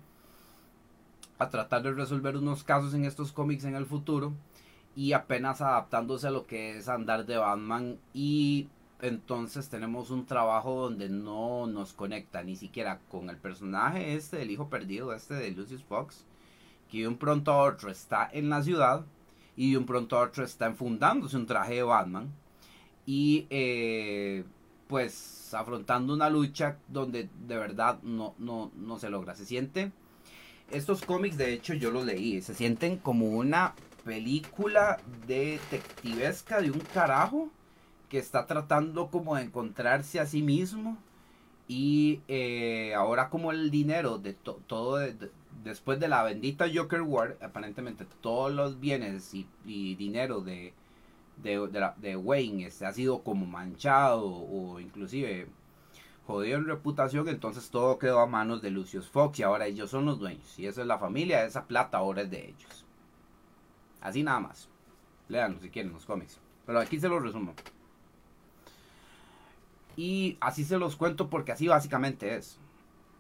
a 1.39 1.49
tratar 1.49 1.83
de 1.83 1.93
resolver 1.93 2.37
unos 2.37 2.65
casos 2.65 2.95
en 2.95 3.05
estos 3.05 3.33
cómics 3.33 3.65
en 3.65 3.75
el 3.75 3.87
futuro 3.87 4.33
y 4.95 5.13
apenas 5.13 5.61
adaptándose 5.61 6.29
a 6.29 6.31
lo 6.31 6.47
que 6.47 6.77
es 6.77 6.89
andar 6.89 7.25
de 7.27 7.37
Batman 7.37 7.99
y 8.13 8.69
entonces 9.01 9.69
tenemos 9.69 10.11
un 10.11 10.27
trabajo 10.27 10.83
donde 10.83 11.09
no 11.09 11.67
nos 11.67 11.93
conecta 11.93 12.43
ni 12.43 12.57
siquiera 12.57 13.01
con 13.11 13.31
el 13.31 13.37
personaje 13.37 14.15
este 14.15 14.37
del 14.37 14.51
hijo 14.51 14.69
perdido 14.69 15.13
este 15.13 15.35
de 15.35 15.51
Lucius 15.51 15.83
Fox 15.83 16.25
que 16.91 17.01
de 17.01 17.09
un 17.09 17.17
pronto 17.17 17.53
a 17.53 17.63
otro 17.63 17.91
está 17.91 18.29
en 18.33 18.51
la 18.51 18.63
ciudad 18.63 19.05
y 19.57 19.73
de 19.73 19.79
un 19.79 19.87
pronto 19.87 20.19
a 20.19 20.23
otro 20.23 20.45
está 20.45 20.67
enfundándose 20.67 21.37
un 21.37 21.47
traje 21.47 21.75
de 21.75 21.83
Batman 21.83 22.31
y 23.07 23.47
eh, 23.51 24.45
pues 24.87 25.55
afrontando 25.55 26.13
una 26.13 26.31
lucha 26.31 26.77
donde 26.89 27.29
de 27.47 27.57
verdad 27.57 27.99
no, 28.03 28.35
no, 28.39 28.71
no 28.77 28.99
se 28.99 29.11
logra. 29.11 29.35
Se 29.35 29.47
siente 29.47 29.93
estos 30.73 31.03
cómics, 31.03 31.37
de 31.37 31.53
hecho, 31.53 31.75
yo 31.75 31.91
los 31.91 32.05
leí. 32.05 32.41
Se 32.43 32.55
sienten 32.55 32.97
como 32.97 33.27
una 33.27 33.75
película 34.05 34.99
detectivesca 35.27 36.61
de 36.61 36.71
un 36.71 36.81
carajo 36.81 37.51
que 38.09 38.19
está 38.19 38.47
tratando 38.47 39.09
como 39.09 39.37
de 39.37 39.43
encontrarse 39.43 40.21
a 40.21 40.27
sí 40.27 40.43
mismo. 40.43 40.99
Y 41.69 42.21
eh, 42.29 42.93
ahora 42.95 43.31
como 43.31 43.53
el 43.53 43.71
dinero 43.71 44.19
de 44.19 44.35
todo, 44.35 44.99
después 45.65 46.01
de 46.01 46.09
la 46.09 46.23
bendita 46.23 46.67
Joker 46.73 47.03
War, 47.03 47.39
aparentemente 47.41 48.05
todos 48.21 48.53
los 48.53 48.81
bienes 48.81 49.33
y, 49.35 49.95
dinero 49.95 50.41
de, 50.41 50.75
de, 51.43 52.17
Wayne 52.17 52.67
este, 52.67 52.85
ha 52.85 52.93
sido 52.93 53.23
como 53.23 53.47
manchado 53.47 54.27
o 54.27 54.81
inclusive 54.81 55.47
jodido 56.27 56.59
en 56.59 56.67
reputación, 56.67 57.29
entonces 57.29 57.71
todo 57.71 57.99
quedó 57.99 58.21
a 58.21 58.27
manos 58.27 58.63
de 58.63 58.71
Lucius 58.71 59.09
Fox 59.09 59.39
y 59.39 59.43
ahora 59.43 59.67
ellos 59.67 59.91
son 59.91 60.07
los 60.07 60.19
dueños. 60.19 60.59
Y 60.59 60.67
esa 60.67 60.83
es 60.83 60.87
la 60.87 60.99
familia, 60.99 61.45
esa 61.45 61.67
plata 61.67 61.99
ahora 61.99 62.23
es 62.23 62.31
de 62.31 62.49
ellos. 62.49 62.85
Así 64.01 64.23
nada 64.23 64.41
más. 64.41 64.69
Leanlo 65.29 65.61
si 65.61 65.71
quieren 65.71 65.93
los 65.93 66.05
cómics. 66.05 66.39
Pero 66.67 66.81
aquí 66.81 66.99
se 66.99 67.09
los 67.09 67.23
resumo. 67.23 67.55
Y 69.97 70.37
así 70.41 70.65
se 70.65 70.79
los 70.79 70.97
cuento 70.97 71.29
porque 71.29 71.53
así 71.53 71.69
básicamente 71.69 72.37
es. 72.37 72.59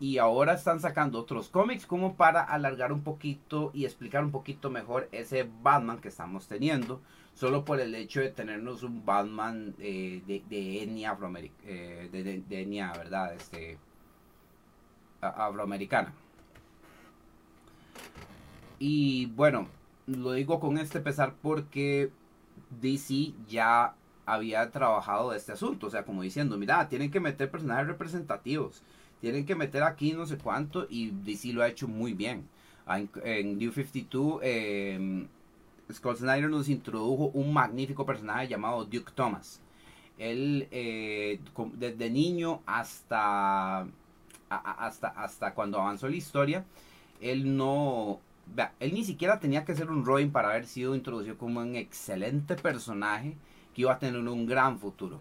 Y 0.02 0.18
ahora 0.18 0.54
están 0.54 0.80
sacando 0.80 1.20
otros 1.20 1.48
cómics 1.48 1.86
como 1.86 2.16
para 2.16 2.42
alargar 2.42 2.92
un 2.92 3.04
poquito 3.04 3.70
y 3.72 3.84
explicar 3.84 4.24
un 4.24 4.32
poquito 4.32 4.68
mejor 4.68 5.08
ese 5.12 5.48
Batman 5.62 6.00
que 6.00 6.08
estamos 6.08 6.48
teniendo. 6.48 7.00
Solo 7.34 7.64
por 7.64 7.80
el 7.80 7.94
hecho 7.94 8.18
de 8.18 8.30
tenernos 8.30 8.82
un 8.82 9.06
Batman 9.06 9.76
eh, 9.78 10.20
de, 10.26 10.82
etnia 10.82 11.12
afroamericana. 11.12 11.62
Eh, 11.64 12.42
de, 12.48 12.62
etnia, 12.62 12.92
¿verdad? 12.94 13.32
Este, 13.34 13.78
afroamericana. 15.20 16.12
Y 18.80 19.26
bueno, 19.26 19.68
lo 20.08 20.32
digo 20.32 20.58
con 20.58 20.78
este 20.78 20.98
pesar 20.98 21.34
porque 21.40 22.10
DC 22.80 23.34
ya 23.46 23.94
había 24.26 24.68
trabajado 24.72 25.32
este 25.32 25.52
asunto. 25.52 25.86
O 25.86 25.90
sea, 25.90 26.04
como 26.04 26.22
diciendo, 26.22 26.58
mira, 26.58 26.88
tienen 26.88 27.12
que 27.12 27.20
meter 27.20 27.52
personajes 27.52 27.86
representativos. 27.86 28.82
Tienen 29.22 29.46
que 29.46 29.54
meter 29.54 29.84
aquí 29.84 30.12
no 30.12 30.26
sé 30.26 30.36
cuánto. 30.36 30.86
Y 30.90 31.10
DC 31.10 31.54
lo 31.54 31.62
ha 31.62 31.68
hecho 31.68 31.88
muy 31.88 32.12
bien. 32.12 32.46
En, 33.24 33.56
New 33.56 33.72
52, 33.72 34.40
eh, 34.42 35.26
Scott 35.92 36.18
Snyder 36.18 36.50
nos 36.50 36.68
introdujo 36.68 37.26
un 37.32 37.52
magnífico 37.52 38.04
personaje 38.04 38.48
llamado 38.48 38.84
Duke 38.84 39.12
Thomas. 39.14 39.60
Él, 40.18 40.68
eh, 40.72 41.40
desde 41.74 42.10
niño 42.10 42.62
hasta, 42.66 43.86
hasta, 44.50 45.08
hasta 45.08 45.54
cuando 45.54 45.80
avanzó 45.80 46.08
la 46.08 46.16
historia, 46.16 46.64
él 47.20 47.56
no 47.56 48.20
él 48.80 48.92
ni 48.92 49.04
siquiera 49.04 49.38
tenía 49.38 49.64
que 49.64 49.74
ser 49.74 49.88
un 49.90 50.04
Robin 50.04 50.30
para 50.30 50.50
haber 50.50 50.66
sido 50.66 50.94
introducido 50.94 51.38
como 51.38 51.60
un 51.60 51.76
excelente 51.76 52.56
personaje 52.56 53.36
que 53.74 53.82
iba 53.82 53.92
a 53.92 53.98
tener 53.98 54.20
un 54.20 54.46
gran 54.46 54.78
futuro. 54.78 55.20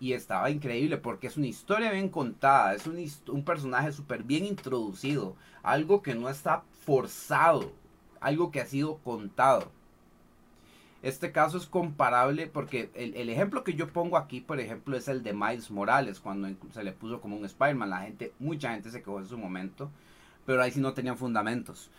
Y 0.00 0.12
estaba 0.12 0.50
increíble 0.50 0.96
porque 0.96 1.26
es 1.26 1.36
una 1.36 1.46
historia 1.46 1.90
bien 1.90 2.08
contada, 2.08 2.74
es 2.74 2.86
un, 2.86 3.04
un 3.28 3.44
personaje 3.44 3.92
súper 3.92 4.22
bien 4.22 4.44
introducido, 4.44 5.34
algo 5.62 6.02
que 6.02 6.14
no 6.14 6.28
está 6.28 6.62
forzado, 6.84 7.72
algo 8.20 8.50
que 8.50 8.60
ha 8.60 8.66
sido 8.66 8.98
contado. 8.98 9.70
Este 11.02 11.30
caso 11.32 11.58
es 11.58 11.66
comparable 11.66 12.46
porque 12.46 12.90
el, 12.94 13.14
el, 13.14 13.28
ejemplo 13.28 13.62
que 13.64 13.74
yo 13.74 13.88
pongo 13.88 14.16
aquí, 14.16 14.40
por 14.40 14.60
ejemplo, 14.60 14.96
es 14.96 15.08
el 15.08 15.22
de 15.22 15.32
Miles 15.32 15.70
Morales, 15.70 16.18
cuando 16.20 16.48
se 16.72 16.82
le 16.82 16.92
puso 16.92 17.20
como 17.20 17.36
un 17.36 17.44
Spider-Man. 17.44 17.90
La 17.90 18.00
gente, 18.00 18.32
mucha 18.40 18.72
gente 18.72 18.90
se 18.90 19.00
quejó 19.00 19.20
en 19.20 19.26
su 19.26 19.38
momento 19.38 19.90
pero 20.48 20.62
ahí 20.62 20.70
sí 20.70 20.80
no 20.80 20.94
tenían 20.94 21.18
fundamentos. 21.18 21.90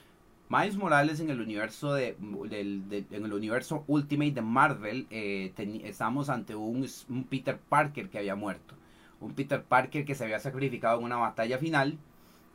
Miles 0.49 0.77
Morales 0.77 1.19
en 1.19 1.29
el 1.29 1.41
universo 1.41 1.93
de, 1.93 2.17
en 2.19 3.25
el 3.25 3.33
universo 3.33 3.83
Ultimate 3.85 4.31
de 4.31 4.41
Marvel 4.41 5.05
eh, 5.11 5.53
estamos 5.83 6.27
ante 6.29 6.55
un, 6.55 6.87
un, 7.07 7.23
Peter 7.25 7.59
Parker 7.59 8.09
que 8.09 8.17
había 8.17 8.35
muerto. 8.35 8.73
Un 9.21 9.35
Peter 9.35 9.63
Parker 9.63 10.05
que 10.05 10.15
se 10.15 10.23
había 10.23 10.39
sacrificado 10.39 10.97
en 10.97 11.05
una 11.05 11.17
batalla 11.17 11.59
final 11.59 11.99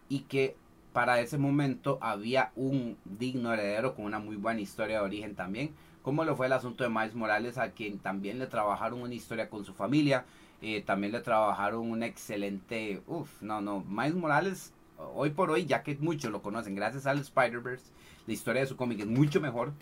y 0.09 0.21
que 0.23 0.57
para 0.93 1.21
ese 1.21 1.39
momento 1.39 1.99
había 2.01 2.51
un 2.57 2.97
digno 3.05 3.55
heredero 3.55 3.95
con 3.95 4.07
una 4.07 4.19
muy 4.19 4.35
buena 4.35 4.61
historia 4.61 4.99
de 4.99 5.05
origen 5.05 5.37
también 5.37 5.71
como 6.03 6.25
lo 6.25 6.35
fue 6.35 6.47
el 6.47 6.53
asunto 6.53 6.83
de 6.83 6.91
Miles 6.91 7.15
Morales 7.15 7.59
a 7.59 7.71
quien 7.71 7.99
también 7.99 8.41
le 8.41 8.47
trabajaron 8.49 9.03
una 9.03 9.15
historia 9.15 9.49
con 9.49 9.65
su 9.65 9.73
familia 9.73 10.25
eh, 10.63 10.83
también 10.83 11.13
le 11.13 11.21
trabajaron 11.21 11.91
un 11.91 12.03
excelente 12.03 13.03
uff 13.07 13.41
no 13.41 13.61
no 13.61 13.85
Miles 13.89 14.15
Morales 14.15 14.73
hoy 15.15 15.31
por 15.31 15.51
hoy, 15.51 15.67
ya 15.67 15.83
que 15.83 15.97
muchos 15.97 16.31
lo 16.31 16.43
conocen 16.43 16.75
gracias 16.75 17.07
al 17.07 17.19
Spider-Verse, 17.19 17.93
la 18.27 18.33
historia 18.33 18.63
de 18.63 18.69
su 18.69 18.77
cómic 18.77 19.01
es 19.01 19.07
mucho 19.07 19.41
mejor 19.41 19.73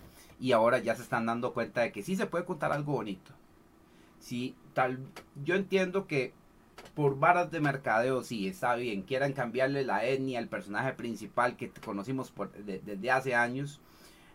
y 0.41 0.53
ahora 0.53 0.79
ya 0.79 0.95
se 0.97 1.03
están 1.03 1.27
dando 1.27 1.53
cuenta 1.53 1.83
de 1.83 1.93
que 1.93 2.03
sí 2.03 2.17
se 2.17 2.27
puede 2.27 2.45
contar 2.45 2.73
algo 2.73 2.93
bonito. 2.93 3.33
Sí, 4.19 4.55
tal, 4.75 4.99
yo 5.45 5.55
entiendo 5.55 6.07
que 6.07 6.33
por 6.95 7.19
varas 7.19 7.51
de 7.51 7.61
mercadeo 7.61 8.23
sí 8.23 8.49
está 8.49 8.75
bien, 8.75 9.03
quieran 9.03 9.33
cambiarle 9.33 9.85
la 9.85 10.05
etnia 10.05 10.39
al 10.39 10.49
personaje 10.49 10.93
principal 10.95 11.57
que 11.57 11.71
conocimos 11.85 12.33
desde 12.65 13.11
hace 13.11 13.35
años. 13.35 13.81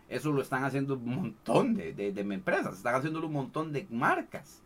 Eso 0.08 0.32
lo 0.32 0.40
están 0.40 0.64
haciendo 0.64 0.94
un 0.94 1.14
montón 1.14 1.74
de, 1.74 1.92
de, 1.92 2.12
de 2.12 2.20
empresas, 2.20 2.76
están 2.76 2.94
haciendo 2.94 3.24
un 3.24 3.32
montón 3.32 3.72
de 3.72 3.86
marcas. 3.90 4.62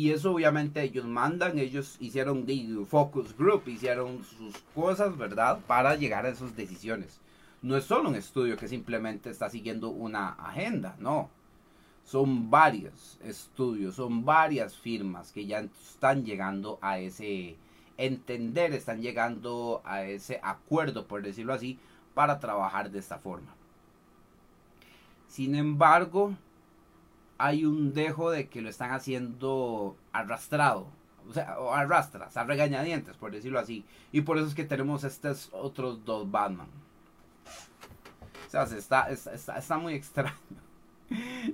Y 0.00 0.12
eso 0.12 0.32
obviamente 0.32 0.80
ellos 0.82 1.04
mandan, 1.04 1.58
ellos 1.58 1.98
hicieron 2.00 2.46
focus 2.88 3.36
group, 3.36 3.68
hicieron 3.68 4.24
sus 4.24 4.56
cosas, 4.74 5.14
¿verdad? 5.18 5.60
Para 5.66 5.94
llegar 5.94 6.24
a 6.24 6.30
esas 6.30 6.56
decisiones. 6.56 7.20
No 7.60 7.76
es 7.76 7.84
solo 7.84 8.08
un 8.08 8.14
estudio 8.14 8.56
que 8.56 8.66
simplemente 8.66 9.28
está 9.28 9.50
siguiendo 9.50 9.90
una 9.90 10.30
agenda, 10.30 10.96
no. 10.98 11.28
Son 12.06 12.48
varios 12.48 13.18
estudios, 13.22 13.96
son 13.96 14.24
varias 14.24 14.74
firmas 14.74 15.32
que 15.32 15.44
ya 15.44 15.58
están 15.58 16.24
llegando 16.24 16.78
a 16.80 16.98
ese 16.98 17.58
entender, 17.98 18.72
están 18.72 19.02
llegando 19.02 19.82
a 19.84 20.04
ese 20.04 20.40
acuerdo, 20.42 21.06
por 21.06 21.20
decirlo 21.20 21.52
así, 21.52 21.78
para 22.14 22.40
trabajar 22.40 22.90
de 22.90 23.00
esta 23.00 23.18
forma. 23.18 23.54
Sin 25.28 25.54
embargo, 25.54 26.34
hay 27.40 27.64
un 27.64 27.94
dejo 27.94 28.30
de 28.30 28.48
que 28.48 28.60
lo 28.60 28.68
están 28.68 28.92
haciendo 28.92 29.96
arrastrado. 30.12 30.86
O 31.28 31.32
sea, 31.32 31.58
o 31.58 31.72
arrastras, 31.72 32.36
a 32.36 32.44
regañadientes, 32.44 33.16
por 33.16 33.30
decirlo 33.32 33.58
así. 33.58 33.84
Y 34.12 34.22
por 34.22 34.36
eso 34.36 34.46
es 34.46 34.54
que 34.54 34.64
tenemos 34.64 35.04
estos 35.04 35.48
otros 35.52 36.04
dos 36.04 36.30
Batman. 36.30 36.66
O 38.46 38.50
sea, 38.50 38.64
está, 38.64 39.10
está, 39.10 39.56
está 39.58 39.78
muy 39.78 39.94
extraño. 39.94 40.34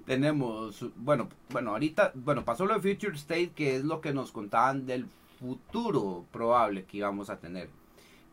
tenemos, 0.07 0.84
bueno, 0.97 1.28
bueno, 1.51 1.70
ahorita, 1.70 2.12
bueno, 2.14 2.45
pasó 2.45 2.66
lo 2.66 2.78
de 2.78 2.95
Future 2.95 3.16
State, 3.16 3.53
que 3.55 3.76
es 3.76 3.84
lo 3.84 4.01
que 4.01 4.12
nos 4.12 4.32
contaban 4.32 4.87
del 4.87 5.07
futuro 5.39 6.24
probable 6.32 6.84
que 6.84 6.99
íbamos 6.99 7.30
a 7.30 7.39
tener. 7.39 7.68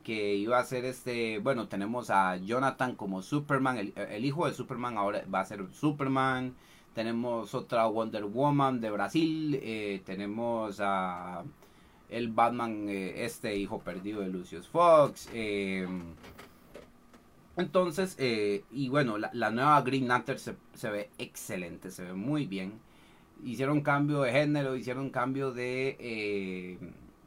Que 0.04 0.36
iba 0.36 0.58
a 0.58 0.66
ser 0.66 0.86
este, 0.86 1.40
bueno, 1.40 1.68
tenemos 1.68 2.10
a 2.10 2.36
Jonathan 2.38 2.96
como 2.96 3.22
Superman, 3.22 3.78
el, 3.78 3.94
el 3.96 4.26
hijo 4.26 4.48
de 4.48 4.54
Superman 4.54 4.98
ahora 4.98 5.24
va 5.34 5.42
a 5.42 5.46
ser 5.46 5.66
Superman 5.72 6.56
tenemos 6.94 7.54
otra 7.56 7.86
Wonder 7.88 8.26
Woman 8.26 8.80
de 8.80 8.92
Brasil, 8.92 9.60
eh, 9.62 10.02
tenemos 10.06 10.80
a 10.80 11.44
el 12.10 12.28
Batman, 12.30 12.88
eh, 12.88 13.26
este 13.26 13.56
hijo 13.56 13.80
perdido 13.80 14.22
de 14.22 14.30
Lucius 14.30 14.68
Fox. 14.68 15.30
Eh, 15.34 15.88
entonces, 17.56 18.18
y 18.72 18.90
bueno, 18.90 19.18
la, 19.18 19.52
nueva 19.52 19.82
Green 19.82 20.08
Lantern 20.08 20.40
se, 20.40 20.56
se, 20.74 20.90
ve 20.90 21.10
excelente, 21.18 21.92
se 21.92 22.04
ve 22.04 22.14
muy 22.14 22.46
bien. 22.46 22.74
Hicieron 23.44 23.82
cambio 23.82 24.22
de 24.22 24.32
género, 24.32 24.76
hicieron 24.76 25.10
cambio 25.10 25.52
de... 25.52 26.80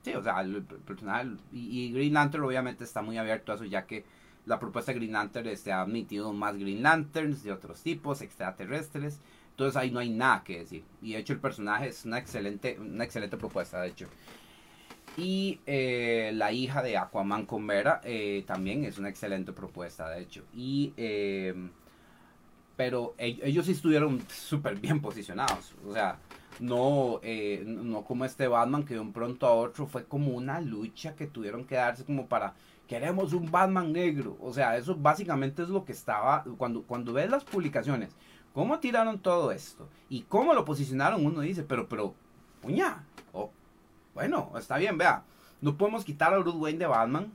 sí, 0.03 0.15
o 0.15 0.23
sea, 0.23 0.41
el 0.41 0.63
personal. 0.63 1.39
Y, 1.53 1.93
Green 1.93 2.15
Lantern 2.15 2.45
obviamente 2.45 2.85
está 2.85 3.03
muy 3.03 3.19
abierto 3.19 3.53
a 3.53 3.55
eso, 3.57 3.65
ya 3.65 3.87
que 3.87 4.05
la 4.47 4.59
propuesta 4.59 4.93
de 4.93 4.99
Green 4.99 5.13
Lantern 5.13 5.49
este, 5.49 5.73
ha 5.73 5.83
admitido 5.83 6.33
más 6.33 6.57
Green 6.57 6.83
Lanterns 6.83 7.45
de 7.45 7.53
otros 7.53 7.83
tipos, 7.83 8.21
extraterrestres. 8.21 9.21
Entonces 9.57 9.77
ahí 9.77 9.91
no 9.91 10.01
hay 10.01 10.11
nada 10.11 10.45
que 10.45 10.59
decir. 10.59 10.85
Y 11.01 11.15
de 11.15 11.21
hecho 11.21 11.33
el 11.33 11.39
personaje 11.39 11.89
es 11.89 12.05
una 12.05 12.19
excelente, 12.19 12.79
una 12.79 13.05
excelente 13.05 13.39
propuesta, 13.39 13.81
de 13.81 13.89
hecho. 13.89 14.07
Y 15.17 15.61
eh, 15.65 16.31
la 16.35 16.53
hija 16.53 16.83
de 16.83 16.99
Aquaman 16.99 17.47
con 17.47 17.67
Vera 17.67 18.03
eh, 18.05 18.45
también 18.47 18.85
es 18.85 18.99
una 18.99 19.09
excelente 19.09 19.55
propuesta, 19.55 20.11
de 20.11 20.21
hecho. 20.21 20.45
Y, 20.55 20.93
em, 20.99 21.71
pero 22.77 23.15
ellos 23.17 23.67
estuvieron 23.69 24.21
súper 24.29 24.77
bien 24.77 25.01
posicionados. 25.01 25.75
O 25.89 25.95
sea, 25.95 26.19
no, 26.61 27.21
eh, 27.23 27.65
no 27.67 28.05
como 28.05 28.27
este 28.27 28.49
Batman 28.49 28.85
que 28.85 28.93
de 28.93 29.01
un 29.01 29.15
pronto 29.15 29.47
a 29.47 29.55
otro 29.55 29.87
fue 29.87 30.05
como 30.05 30.35
una 30.35 30.61
lucha 30.61 31.17
que 31.17 31.27
tuvieron 31.27 31.65
que 31.65 31.77
darse 31.77 32.05
como 32.05 32.27
para 32.27 32.53
queremos 32.87 33.33
un 33.33 33.51
Batman 33.51 33.91
negro. 33.91 34.37
O 34.43 34.53
sea, 34.53 34.77
eso 34.77 34.95
básicamente 34.95 35.63
es 35.63 35.71
lo 35.71 35.87
que 35.87 35.93
estaba 35.93 36.45
cuando, 36.59 36.83
cuando 36.83 37.15
ves 37.15 37.31
las 37.31 37.45
publicaciones 37.45 38.15
cómo 38.57 38.81
tiraron 38.81 39.19
todo 39.19 39.53
esto 39.53 39.87
y 40.09 40.23
cómo 40.23 40.55
lo 40.55 40.65
posicionaron, 40.65 41.27
uno 41.27 41.43
dice, 41.43 41.63
pero, 41.63 41.87
pero, 41.91 42.15
puña, 42.63 43.05
oh, 43.35 43.51
bueno, 44.15 44.51
está 44.57 44.79
bien, 44.79 44.97
vea, 44.97 45.25
no 45.61 45.77
podemos 45.77 46.07
quitar 46.07 46.33
a 46.33 46.39
Bruce 46.39 46.57
Wayne 46.57 46.79
de 46.79 46.87
Batman, 46.87 47.31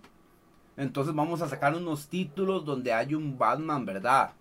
entonces 0.77 1.13
vamos 1.13 1.43
a 1.43 1.47
sacar 1.47 1.75
unos 1.75 2.07
títulos 2.07 2.65
donde 2.65 2.91
hay 2.91 3.13
un 3.13 3.37
Batman, 3.37 3.85
¿verdad? 3.85 4.31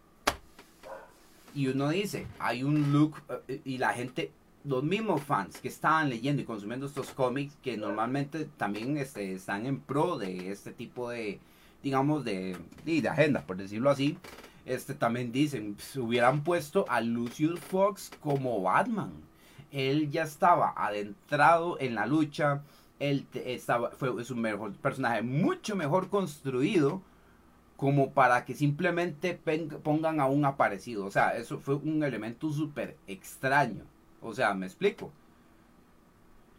Y 1.54 1.66
uno 1.66 1.90
dice, 1.90 2.26
hay 2.38 2.62
un 2.62 2.94
look, 2.94 3.16
eh, 3.46 3.60
y 3.66 3.76
la 3.76 3.92
gente, 3.92 4.32
los 4.64 4.82
mismos 4.82 5.22
fans 5.22 5.60
que 5.60 5.68
estaban 5.68 6.08
leyendo 6.08 6.40
y 6.40 6.46
consumiendo 6.46 6.86
estos 6.86 7.10
cómics, 7.10 7.58
que 7.62 7.76
normalmente 7.76 8.46
también 8.56 8.96
este, 8.96 9.34
están 9.34 9.66
en 9.66 9.80
pro 9.80 10.16
de 10.16 10.50
este 10.50 10.72
tipo 10.72 11.10
de, 11.10 11.40
digamos, 11.82 12.24
de, 12.24 12.56
de 12.86 13.06
agenda, 13.06 13.42
por 13.42 13.58
decirlo 13.58 13.90
así, 13.90 14.16
este 14.66 14.94
también 14.94 15.32
dicen, 15.32 15.74
pues, 15.74 15.96
hubieran 15.96 16.44
puesto 16.44 16.84
a 16.88 17.00
Lucius 17.00 17.60
Fox 17.60 18.10
como 18.20 18.62
Batman. 18.62 19.12
Él 19.72 20.10
ya 20.10 20.24
estaba 20.24 20.74
adentrado 20.76 21.78
en 21.80 21.94
la 21.94 22.06
lucha, 22.06 22.62
él 22.98 23.26
estaba, 23.32 23.90
fue 23.90 24.20
es 24.20 24.30
un 24.30 24.40
mejor 24.40 24.72
personaje, 24.74 25.22
mucho 25.22 25.76
mejor 25.76 26.08
construido 26.08 27.02
como 27.76 28.10
para 28.10 28.44
que 28.44 28.54
simplemente 28.54 29.40
pongan 29.82 30.20
a 30.20 30.26
un 30.26 30.44
aparecido. 30.44 31.06
O 31.06 31.10
sea, 31.10 31.36
eso 31.36 31.58
fue 31.58 31.76
un 31.76 32.02
elemento 32.02 32.52
súper 32.52 32.96
extraño. 33.06 33.84
O 34.20 34.34
sea, 34.34 34.52
me 34.52 34.66
explico. 34.66 35.10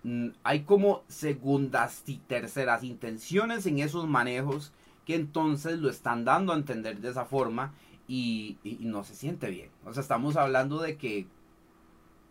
Mm, 0.04 0.30
hay 0.44 0.62
como 0.62 1.04
segundas 1.08 2.02
y 2.08 2.18
terceras 2.18 2.84
intenciones 2.84 3.68
en 3.68 3.78
esos 3.78 4.08
manejos 4.08 4.74
que 5.06 5.14
entonces 5.14 5.78
lo 5.80 5.92
están 5.92 6.26
dando 6.26 6.54
a 6.54 6.56
entender 6.56 7.00
de 7.00 7.10
esa 7.10 7.26
forma 7.26 7.74
y, 8.12 8.58
no 8.82 9.06
se 9.06 9.16
siente 9.16 9.50
bien. 9.50 9.70
O 9.86 9.94
sea, 9.94 10.02
estamos 10.02 10.36
hablando 10.36 10.82
de 10.82 10.98
que 10.98 11.28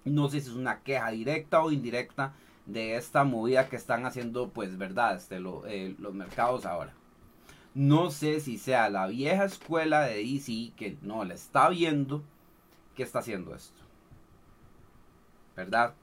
no 0.04 0.28
sé 0.28 0.42
si 0.42 0.50
es 0.50 0.54
una 0.54 0.80
queja 0.82 1.10
directa 1.10 1.62
o 1.62 1.72
indirecta 1.72 2.34
de 2.66 2.96
esta 2.96 3.24
movida 3.24 3.70
que 3.70 3.76
están 3.76 4.04
haciendo, 4.04 4.50
pues, 4.50 4.76
verdad, 4.76 5.16
este, 5.16 5.40
eh, 5.66 5.94
los 5.98 6.12
mercados 6.12 6.66
ahora. 6.66 6.92
No 7.74 8.10
sé 8.10 8.40
si 8.40 8.58
sea 8.58 8.90
la 8.90 9.06
vieja 9.06 9.44
escuela 9.44 10.02
de 10.02 10.16
DC 10.16 10.72
que 10.76 10.98
no 11.00 11.24
le 11.24 11.34
está 11.34 11.70
viendo 11.70 12.22
que 12.94 13.02
está 13.02 13.20
haciendo 13.20 13.54
esto. 13.54 13.80
¿Verdad? 15.56 15.94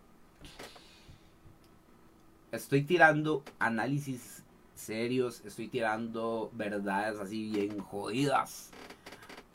Estoy 2.51 2.81
tirando 2.81 3.43
análisis 3.59 4.43
serios, 4.73 5.43
estoy 5.45 5.67
tirando 5.67 6.49
verdades 6.53 7.19
así 7.19 7.51
bien 7.51 7.79
jodidas. 7.79 8.71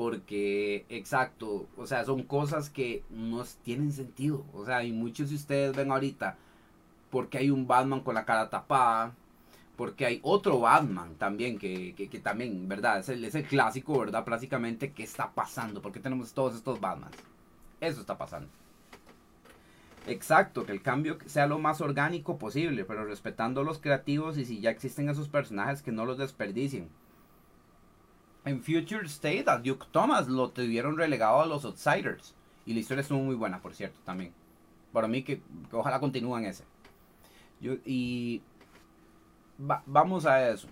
Porque, 0.02 0.84
exacto, 0.88 1.68
o 1.76 1.86
sea, 1.86 2.04
son 2.04 2.24
cosas 2.24 2.70
que 2.70 3.04
no 3.08 3.44
tienen 3.62 3.92
sentido. 3.92 4.44
O 4.52 4.64
sea, 4.66 4.82
y 4.82 4.90
muchos 4.90 5.30
de 5.30 5.36
ustedes 5.36 5.76
ven 5.76 5.92
ahorita 5.92 6.36
porque 7.08 7.38
hay 7.38 7.50
un 7.50 7.68
Batman 7.68 8.00
con 8.00 8.16
la 8.16 8.24
cara 8.24 8.50
tapada, 8.50 9.14
porque 9.76 10.04
hay 10.04 10.18
otro 10.24 10.58
Batman 10.58 11.14
también, 11.18 11.56
que, 11.56 11.94
que, 11.94 12.18
también, 12.18 12.68
¿verdad? 12.68 12.98
Es 12.98 13.10
el, 13.10 13.24
es 13.24 13.36
el 13.36 13.44
clásico, 13.44 13.96
¿verdad? 13.96 14.24
Prácticamente, 14.24 14.90
¿qué 14.90 15.04
está 15.04 15.30
pasando? 15.30 15.80
Porque 15.80 16.00
tenemos 16.00 16.32
todos 16.32 16.56
estos 16.56 16.80
Batmans? 16.80 17.16
Eso 17.80 18.00
está 18.00 18.18
pasando. 18.18 18.48
Exacto, 20.08 20.66
que 20.66 20.72
el 20.72 20.82
cambio 20.82 21.16
sea 21.26 21.46
lo 21.46 21.60
más 21.60 21.80
orgánico 21.80 22.38
posible, 22.38 22.84
pero 22.84 23.04
respetando 23.04 23.62
los 23.62 23.78
creativos 23.78 24.36
y 24.36 24.46
si 24.46 24.58
ya 24.60 24.70
existen 24.70 25.08
esos 25.08 25.28
personajes 25.28 25.80
que 25.80 25.92
no 25.92 26.06
los 26.06 26.18
desperdicien. 26.18 26.88
En 28.44 28.62
Future 28.62 29.06
State 29.06 29.44
a 29.46 29.58
Duke 29.58 29.86
Thomas 29.92 30.28
lo 30.28 30.50
tuvieron 30.50 30.96
relegado 30.96 31.40
a 31.40 31.46
los 31.46 31.64
Outsiders. 31.64 32.34
Y 32.66 32.74
la 32.74 32.80
historia 32.80 33.02
estuvo 33.02 33.20
muy 33.20 33.34
buena, 33.34 33.60
por 33.60 33.74
cierto, 33.74 33.98
también. 34.04 34.32
Para 34.92 35.08
mí 35.08 35.22
que, 35.22 35.40
ojalá 35.70 36.00
continúen 36.00 36.44
ese. 36.44 36.64
y 37.60 38.42
vamos 39.58 40.26
a 40.26 40.50
eso. 40.50 40.68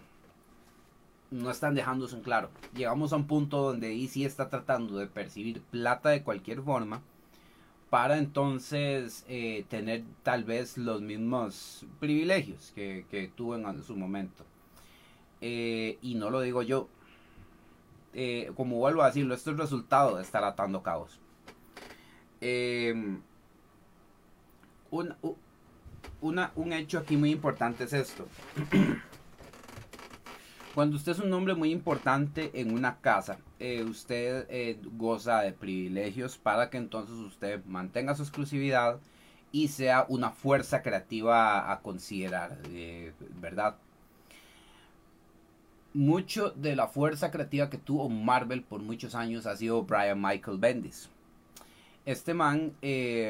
No 1.30 1.50
están 1.50 1.74
dejándose 1.74 2.16
en 2.16 2.22
claro. 2.22 2.50
Llegamos 2.74 3.12
a 3.12 3.16
un 3.16 3.26
punto 3.26 3.62
donde 3.62 3.88
DC 3.88 4.24
está 4.24 4.48
tratando 4.48 4.98
de 4.98 5.06
percibir 5.06 5.60
plata 5.62 6.08
de 6.10 6.22
cualquier 6.22 6.60
forma 6.62 7.02
para 7.90 8.18
entonces 8.18 9.24
eh, 9.28 9.64
tener 9.68 10.04
tal 10.22 10.44
vez 10.44 10.78
los 10.78 11.02
mismos 11.02 11.84
privilegios 11.98 12.72
que, 12.74 13.04
que 13.10 13.28
tuvo 13.28 13.56
en 13.56 13.82
su 13.82 13.96
momento. 13.96 14.44
Eh, 15.40 15.98
y 16.02 16.14
no 16.14 16.30
lo 16.30 16.40
digo 16.40 16.62
yo. 16.62 16.88
Eh, 18.14 18.50
como 18.56 18.76
vuelvo 18.76 19.02
a 19.02 19.06
decirlo, 19.06 19.34
esto 19.34 19.52
es 19.52 19.56
resultado 19.56 20.16
de 20.16 20.22
estar 20.22 20.44
atando 20.44 20.82
cabos. 20.82 21.20
Un, 24.90 25.14
un 26.20 26.72
hecho 26.72 26.98
aquí 26.98 27.16
muy 27.16 27.30
importante 27.30 27.84
es 27.84 27.92
esto. 27.92 28.26
Cuando 30.74 30.96
usted 30.96 31.12
es 31.12 31.18
un 31.18 31.32
hombre 31.32 31.54
muy 31.54 31.72
importante 31.72 32.52
en 32.54 32.72
una 32.72 33.00
casa, 33.00 33.38
eh, 33.58 33.82
usted 33.82 34.46
eh, 34.48 34.78
goza 34.92 35.40
de 35.40 35.52
privilegios 35.52 36.38
para 36.38 36.70
que 36.70 36.78
entonces 36.78 37.16
usted 37.16 37.64
mantenga 37.64 38.14
su 38.14 38.22
exclusividad 38.22 39.00
y 39.50 39.68
sea 39.68 40.06
una 40.08 40.30
fuerza 40.30 40.80
creativa 40.82 41.72
a, 41.72 41.80
considerar, 41.80 42.58
eh, 42.68 43.12
¿verdad? 43.40 43.76
Mucho 45.92 46.50
de 46.50 46.76
la 46.76 46.86
fuerza 46.86 47.30
creativa 47.30 47.68
que 47.68 47.78
tuvo 47.78 48.08
Marvel 48.08 48.62
por 48.62 48.80
muchos 48.80 49.14
años 49.14 49.46
ha 49.46 49.56
sido 49.56 49.82
Brian 49.82 50.20
Michael 50.20 50.58
Bendis. 50.58 51.10
Este 52.06 52.32
man 52.32 52.72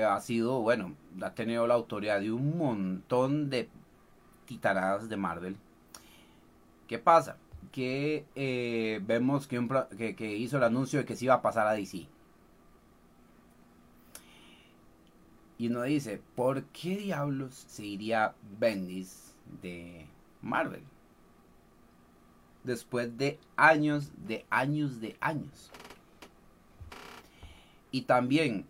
ha 0.07 0.21
sido, 0.21 0.61
bueno, 0.61 0.95
ha 1.23 1.31
tenido 1.31 1.67
la 1.67 1.75
autoridad 1.75 2.21
de 2.21 2.31
un 2.31 2.59
montón 2.59 3.51
de 3.51 3.69
titanadas 4.47 5.09
de 5.09 5.17
Marvel 5.17 5.57
¿Qué 6.91 6.99
pasa? 6.99 7.37
Que 7.71 8.25
eh, 8.35 9.01
vemos 9.07 9.47
que, 9.47 10.17
que, 10.17 10.37
hizo 10.37 10.57
el 10.57 10.65
anuncio 10.65 10.99
de 10.99 11.05
que 11.05 11.15
se 11.15 11.27
iba 11.27 11.35
a 11.35 11.41
pasar 11.41 11.69
a 11.69 11.75
DC. 11.75 12.09
Y 15.57 15.69
uno 15.69 15.83
dice, 15.83 16.21
¿por 16.35 16.65
qué 16.65 16.97
diablos 16.97 17.55
se 17.69 17.87
iría 17.87 18.35
Bendis 18.59 19.37
de 19.63 20.05
Marvel? 20.43 20.83
Después 22.65 23.17
de 23.17 23.39
años, 23.57 24.11
de 24.27 24.45
años, 24.51 25.01
de 25.01 25.17
años. 25.21 25.71
Y 27.91 28.03
también 28.03 28.67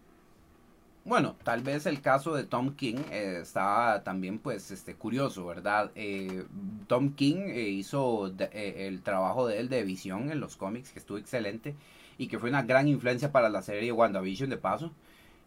bueno, 1.05 1.35
tal 1.43 1.63
vez 1.63 1.87
el 1.87 2.03
caso 2.03 2.35
de 2.35 2.45
Tom 2.45 2.77
King 2.77 2.97
eh, 3.11 3.39
estaba 3.43 4.05
también 4.05 4.39
pues 4.39 4.71
este 4.71 4.95
curioso, 4.95 5.47
¿verdad? 5.47 5.91
Eh, 5.95 6.45
Tom 6.89 7.15
King 7.15 7.49
eh, 7.49 7.69
hizo 7.69 8.33
el 8.53 9.03
trabajo 9.03 9.47
de 9.47 9.59
él 9.61 9.69
de 9.71 9.83
visión 9.83 10.31
en 10.31 10.41
los 10.41 10.57
cómics, 10.57 10.93
que 10.93 10.99
estuvo 10.99 11.19
excelente 11.19 11.75
y 12.19 12.29
que 12.29 12.39
fue 12.39 12.51
una 12.51 12.63
gran 12.63 12.87
influencia 12.87 13.33
para 13.33 13.49
la 13.49 13.63
serie 13.63 13.93
WandaVision 13.93 14.51
de 14.51 14.59
paso. 14.59 14.93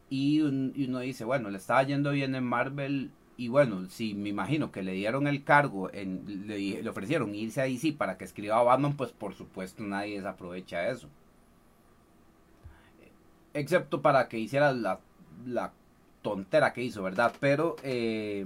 Y, 0.10 0.42
uno 0.42 1.00
dice, 1.00 1.24
bueno, 1.24 1.50
le 1.50 1.58
estaba 1.60 1.84
yendo 1.84 2.12
bien 2.12 2.36
en 2.36 2.44
Marvel 2.44 3.12
y 3.38 3.48
bueno, 3.48 3.90
si 3.90 4.14
me 4.14 4.30
imagino 4.30 4.72
que 4.72 4.84
le 4.84 4.94
dieron 4.94 5.28
el 5.28 5.44
cargo, 5.44 5.92
en, 5.92 6.48
le, 6.48 6.88
ofrecieron 6.88 7.34
irse 7.34 7.62
a 7.62 7.66
DC 7.66 7.94
para 7.94 8.18
que 8.18 8.26
escriba 8.26 8.62
Batman, 8.62 8.96
pues 8.96 9.12
por 9.12 9.34
supuesto 9.34 9.84
nadie 9.84 10.18
desaprovecha 10.18 10.90
eso. 10.90 11.10
Excepto 13.54 14.02
para 14.02 14.28
que 14.28 14.40
hiciera 14.40 14.74
la 14.74 15.00
la 15.46 15.74
tontera 16.22 16.74
que 16.74 16.84
hizo, 16.84 17.04
¿verdad? 17.04 17.34
Pero 17.40 17.76
eh, 17.84 18.46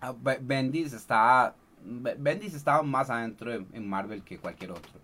ah, 0.00 0.14
Bendis 0.40 0.92
está 0.92 1.54
Bendis 1.84 2.54
estaba 2.54 2.82
más 2.82 3.10
adentro 3.10 3.52
en 3.52 3.88
Marvel 3.88 4.22
que 4.22 4.38
cualquier 4.38 4.72
otro. 4.72 5.00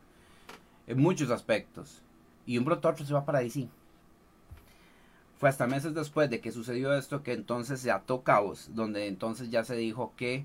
En 0.87 1.01
muchos 1.01 1.31
aspectos. 1.31 2.03
Y 2.45 2.59
un 2.59 2.65
pronto 2.65 2.89
otro 2.89 3.07
se 3.07 3.15
va 3.15 3.25
para 3.25 3.39
DC. 3.39 3.69
Fue 5.43 5.49
hasta 5.49 5.67
meses 5.67 5.93
después 5.93 6.31
de 6.31 6.41
que 6.41 6.53
sucedió 6.53 6.95
esto 6.95 7.25
que 7.25 7.33
entonces 7.33 7.81
se 7.81 7.91
ató 7.91 8.23
cabos. 8.23 8.71
Donde 8.77 9.09
entonces 9.09 9.51
ya 9.51 9.65
se 9.65 9.75
dijo 9.75 10.13
que, 10.17 10.45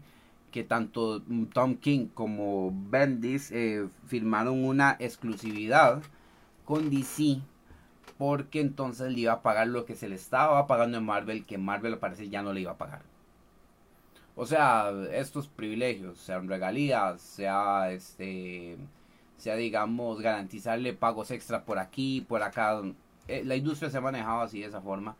que 0.49 0.63
tanto 0.63 1.21
Tom 1.53 1.75
King 1.75 2.07
como 2.11 2.73
Bendis 2.89 3.51
eh, 3.51 3.87
firmaron 4.07 4.65
una 4.65 4.97
exclusividad 4.99 6.01
con 6.65 6.89
DC 6.89 7.41
porque 8.17 8.59
entonces 8.59 9.11
le 9.11 9.19
iba 9.19 9.33
a 9.33 9.43
pagar 9.43 9.67
lo 9.67 9.85
que 9.85 9.93
se 9.93 10.09
le 10.09 10.15
estaba 10.15 10.65
pagando 10.65 10.97
en 10.97 11.05
Marvel, 11.05 11.45
que 11.45 11.59
Marvel 11.59 11.99
parece 11.99 12.29
ya 12.29 12.41
no 12.41 12.51
le 12.51 12.61
iba 12.61 12.71
a 12.71 12.77
pagar. 12.79 13.03
O 14.35 14.47
sea, 14.47 14.91
estos 15.11 15.47
privilegios, 15.47 16.17
sean 16.17 16.47
regalías, 16.47 17.21
sea 17.21 17.91
este 17.91 18.77
sea 19.37 19.55
digamos 19.57 20.21
garantizarle 20.21 20.93
pagos 20.93 21.29
extra 21.29 21.65
por 21.65 21.77
aquí, 21.77 22.25
por 22.27 22.41
acá. 22.41 22.81
Eh, 23.27 23.43
la 23.45 23.55
industria 23.55 23.89
se 23.89 23.97
ha 23.97 24.01
manejado 24.01 24.41
así 24.41 24.61
de 24.61 24.67
esa 24.67 24.81
forma 24.81 25.15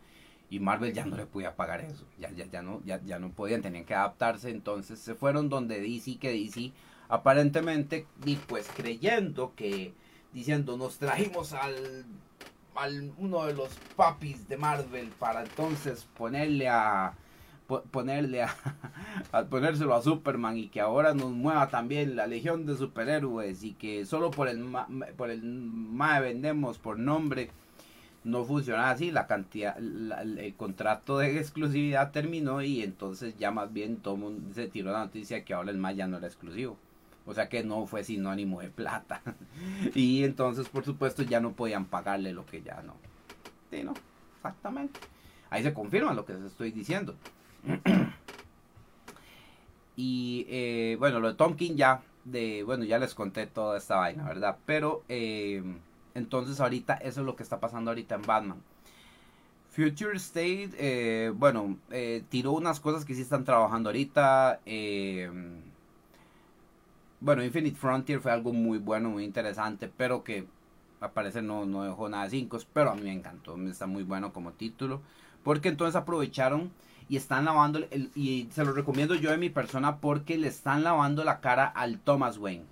y 0.50 0.60
Marvel 0.60 0.94
ya 0.94 1.06
no 1.06 1.18
le 1.18 1.26
podía 1.26 1.56
pagar 1.56 1.82
eso. 1.82 2.06
Ya, 2.20 2.32
ya, 2.32 2.46
ya 2.46 2.62
no, 2.62 2.82
ya, 2.86 3.02
ya 3.04 3.20
no 3.20 3.30
podían, 3.32 3.62
tenían 3.62 3.86
que 3.86 3.96
adaptarse. 3.96 4.50
Entonces 4.50 5.00
se 5.00 5.16
fueron 5.16 5.50
donde 5.50 5.82
DC, 5.82 6.18
que 6.18 6.32
DC 6.32 6.72
aparentemente, 7.10 8.06
y 8.26 8.36
pues 8.36 8.70
creyendo 8.76 9.54
que 9.56 9.94
diciendo 10.34 10.78
nos 10.78 10.98
trajimos 10.98 11.54
al 11.54 12.06
uno 13.18 13.46
de 13.46 13.54
los 13.54 13.70
papis 13.96 14.48
de 14.48 14.58
Marvel 14.58 15.10
para 15.18 15.42
entonces 15.42 16.08
ponerle 16.16 16.70
a 16.70 17.14
ponerle 17.92 18.44
a, 19.32 19.46
ponérselo 19.46 19.96
a 19.96 20.02
Superman 20.02 20.58
y 20.58 20.68
que 20.68 20.80
ahora 20.80 21.14
nos 21.14 21.32
mueva 21.32 21.70
también 21.70 22.16
la 22.16 22.28
legión 22.28 22.66
de 22.66 22.78
superhéroes 22.78 23.64
y 23.64 23.74
que 23.74 24.06
solo 24.06 24.32
por 24.32 24.48
el 24.48 24.66
por 25.18 25.30
el 25.30 25.44
MAE 25.44 26.22
vendemos 26.22 26.78
por 26.78 27.00
nombre 27.00 27.50
no 28.28 28.44
funciona 28.44 28.90
así 28.90 29.10
la 29.10 29.26
cantidad 29.26 29.78
el 29.78 30.54
contrato 30.58 31.18
de 31.18 31.40
exclusividad 31.40 32.12
terminó 32.12 32.62
y 32.62 32.84
entonces 32.84 33.38
ya 33.38 33.52
más 33.52 33.72
bien 33.72 33.98
todo 33.98 34.18
se 34.54 34.68
tiró 34.68 34.92
la 34.92 35.00
noticia 35.00 35.46
que 35.46 35.54
ahora 35.54 35.72
el 35.72 35.78
MAE 35.78 35.96
ya 35.96 36.08
no 36.08 36.18
era 36.18 36.28
exclusivo 36.28 36.78
O 37.26 37.34
sea 37.34 37.48
que 37.48 37.64
no 37.64 37.88
fue 37.88 38.04
sinónimo 38.04 38.62
de 38.62 38.70
plata. 38.70 39.22
y 39.96 40.24
entonces, 40.24 40.70
por 40.70 40.84
supuesto, 40.84 41.24
ya 41.24 41.40
no 41.40 41.54
podían 41.54 41.86
pagarle 41.86 42.34
lo 42.34 42.46
que 42.46 42.62
ya 42.62 42.82
no. 42.84 42.96
Sí, 43.72 43.84
no, 43.84 43.94
exactamente. 44.36 45.00
Ahí 45.50 45.64
se 45.64 45.74
confirma 45.74 46.14
lo 46.14 46.26
que 46.26 46.34
les 46.34 46.44
estoy 46.44 46.72
diciendo. 46.72 47.16
y 49.96 50.46
eh, 50.50 50.96
bueno, 51.00 51.20
lo 51.20 51.30
de 51.30 51.36
Tom 51.36 51.56
King 51.56 51.76
ya, 51.76 52.02
de, 52.26 52.64
bueno, 52.64 52.84
ya 52.84 53.00
les 53.00 53.14
conté 53.14 53.48
toda 53.48 53.78
esta 53.78 53.98
vaina, 53.98 54.24
¿verdad? 54.24 54.58
Pero 54.66 55.04
eh, 55.10 55.64
entonces 56.18 56.60
ahorita 56.60 56.96
eso 56.96 57.22
es 57.22 57.26
lo 57.26 57.36
que 57.36 57.44
está 57.44 57.60
pasando 57.60 57.92
ahorita 57.92 58.16
en 58.16 58.22
Batman. 58.24 58.62
Future 59.72 60.18
State, 60.18 60.72
eh, 60.78 61.32
bueno, 61.36 61.78
tiró 62.30 62.54
unas 62.54 62.80
cosas 62.80 63.06
que 63.06 63.14
sí 63.14 63.22
están 63.22 63.44
trabajando 63.44 63.90
ahorita. 63.90 64.60
bueno, 67.20 67.44
Infinite 67.44 67.78
Frontier 67.78 68.20
fue 68.20 68.32
algo 68.32 68.54
muy 68.54 68.80
bueno, 68.80 69.10
muy 69.12 69.24
interesante, 69.24 69.92
pero 69.96 70.24
que 70.24 70.48
a 71.00 71.12
parecer 71.12 71.44
no, 71.44 71.66
no 71.66 71.84
dejó 71.84 72.10
nada 72.10 72.24
de 72.24 72.32
5, 72.32 72.58
pero 72.74 72.92
a 72.92 72.96
mí 72.96 73.04
me 73.04 73.14
encantó, 73.14 73.56
está 73.68 73.88
muy 73.88 74.04
bueno 74.04 74.34
como 74.34 74.52
título. 74.54 75.02
Porque 75.44 75.70
entonces 75.70 75.96
aprovecharon 75.96 76.72
y 77.10 77.18
están 77.18 77.46
lavando, 77.46 77.80
el, 77.92 78.12
y 78.16 78.50
se 78.52 78.66
lo 78.66 78.74
recomiendo 78.74 79.16
yo 79.16 79.32
de 79.32 79.38
mi 79.38 79.50
persona 79.50 79.98
porque 79.98 80.38
le 80.38 80.48
están 80.48 80.84
lavando 80.84 81.24
la 81.24 81.40
cara 81.40 81.66
al 81.66 82.00
Thomas 82.00 82.38
Wayne. 82.38 82.66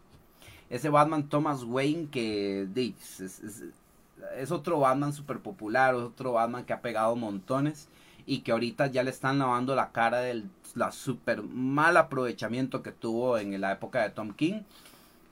Ese 0.69 0.89
Batman 0.89 1.29
Thomas 1.29 1.63
Wayne 1.63 2.09
que 2.09 2.67
es, 2.75 4.51
otro 4.51 4.79
Batman 4.79 5.13
súper 5.13 5.39
popular, 5.39 5.95
otro 5.95 6.33
Batman 6.33 6.65
que 6.65 6.73
ha 6.73 6.81
pegado 6.81 7.15
montones 7.15 7.87
y 8.25 8.39
que 8.39 8.51
ahorita 8.51 8.87
ya 8.87 9.03
le 9.03 9.11
están 9.11 9.37
lavando 9.37 9.75
la 9.75 9.91
cara 9.91 10.19
del 10.19 10.49
la 10.75 10.91
super 10.91 11.41
mal 11.41 11.95
aprovechamiento 11.97 12.83
que 12.83 12.91
tuvo 12.91 13.37
en 13.37 13.59
la 13.59 13.71
época 13.71 14.01
de 14.01 14.09
Tom 14.09 14.33
King. 14.33 14.61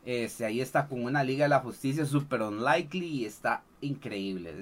Este, 0.05 0.45
ahí 0.45 0.61
está 0.61 0.87
con 0.87 1.03
una 1.03 1.23
Liga 1.23 1.45
de 1.45 1.49
la 1.49 1.59
Justicia 1.59 2.05
super 2.05 2.41
unlikely 2.41 3.05
y 3.05 3.25
está 3.25 3.61
increíble. 3.81 4.53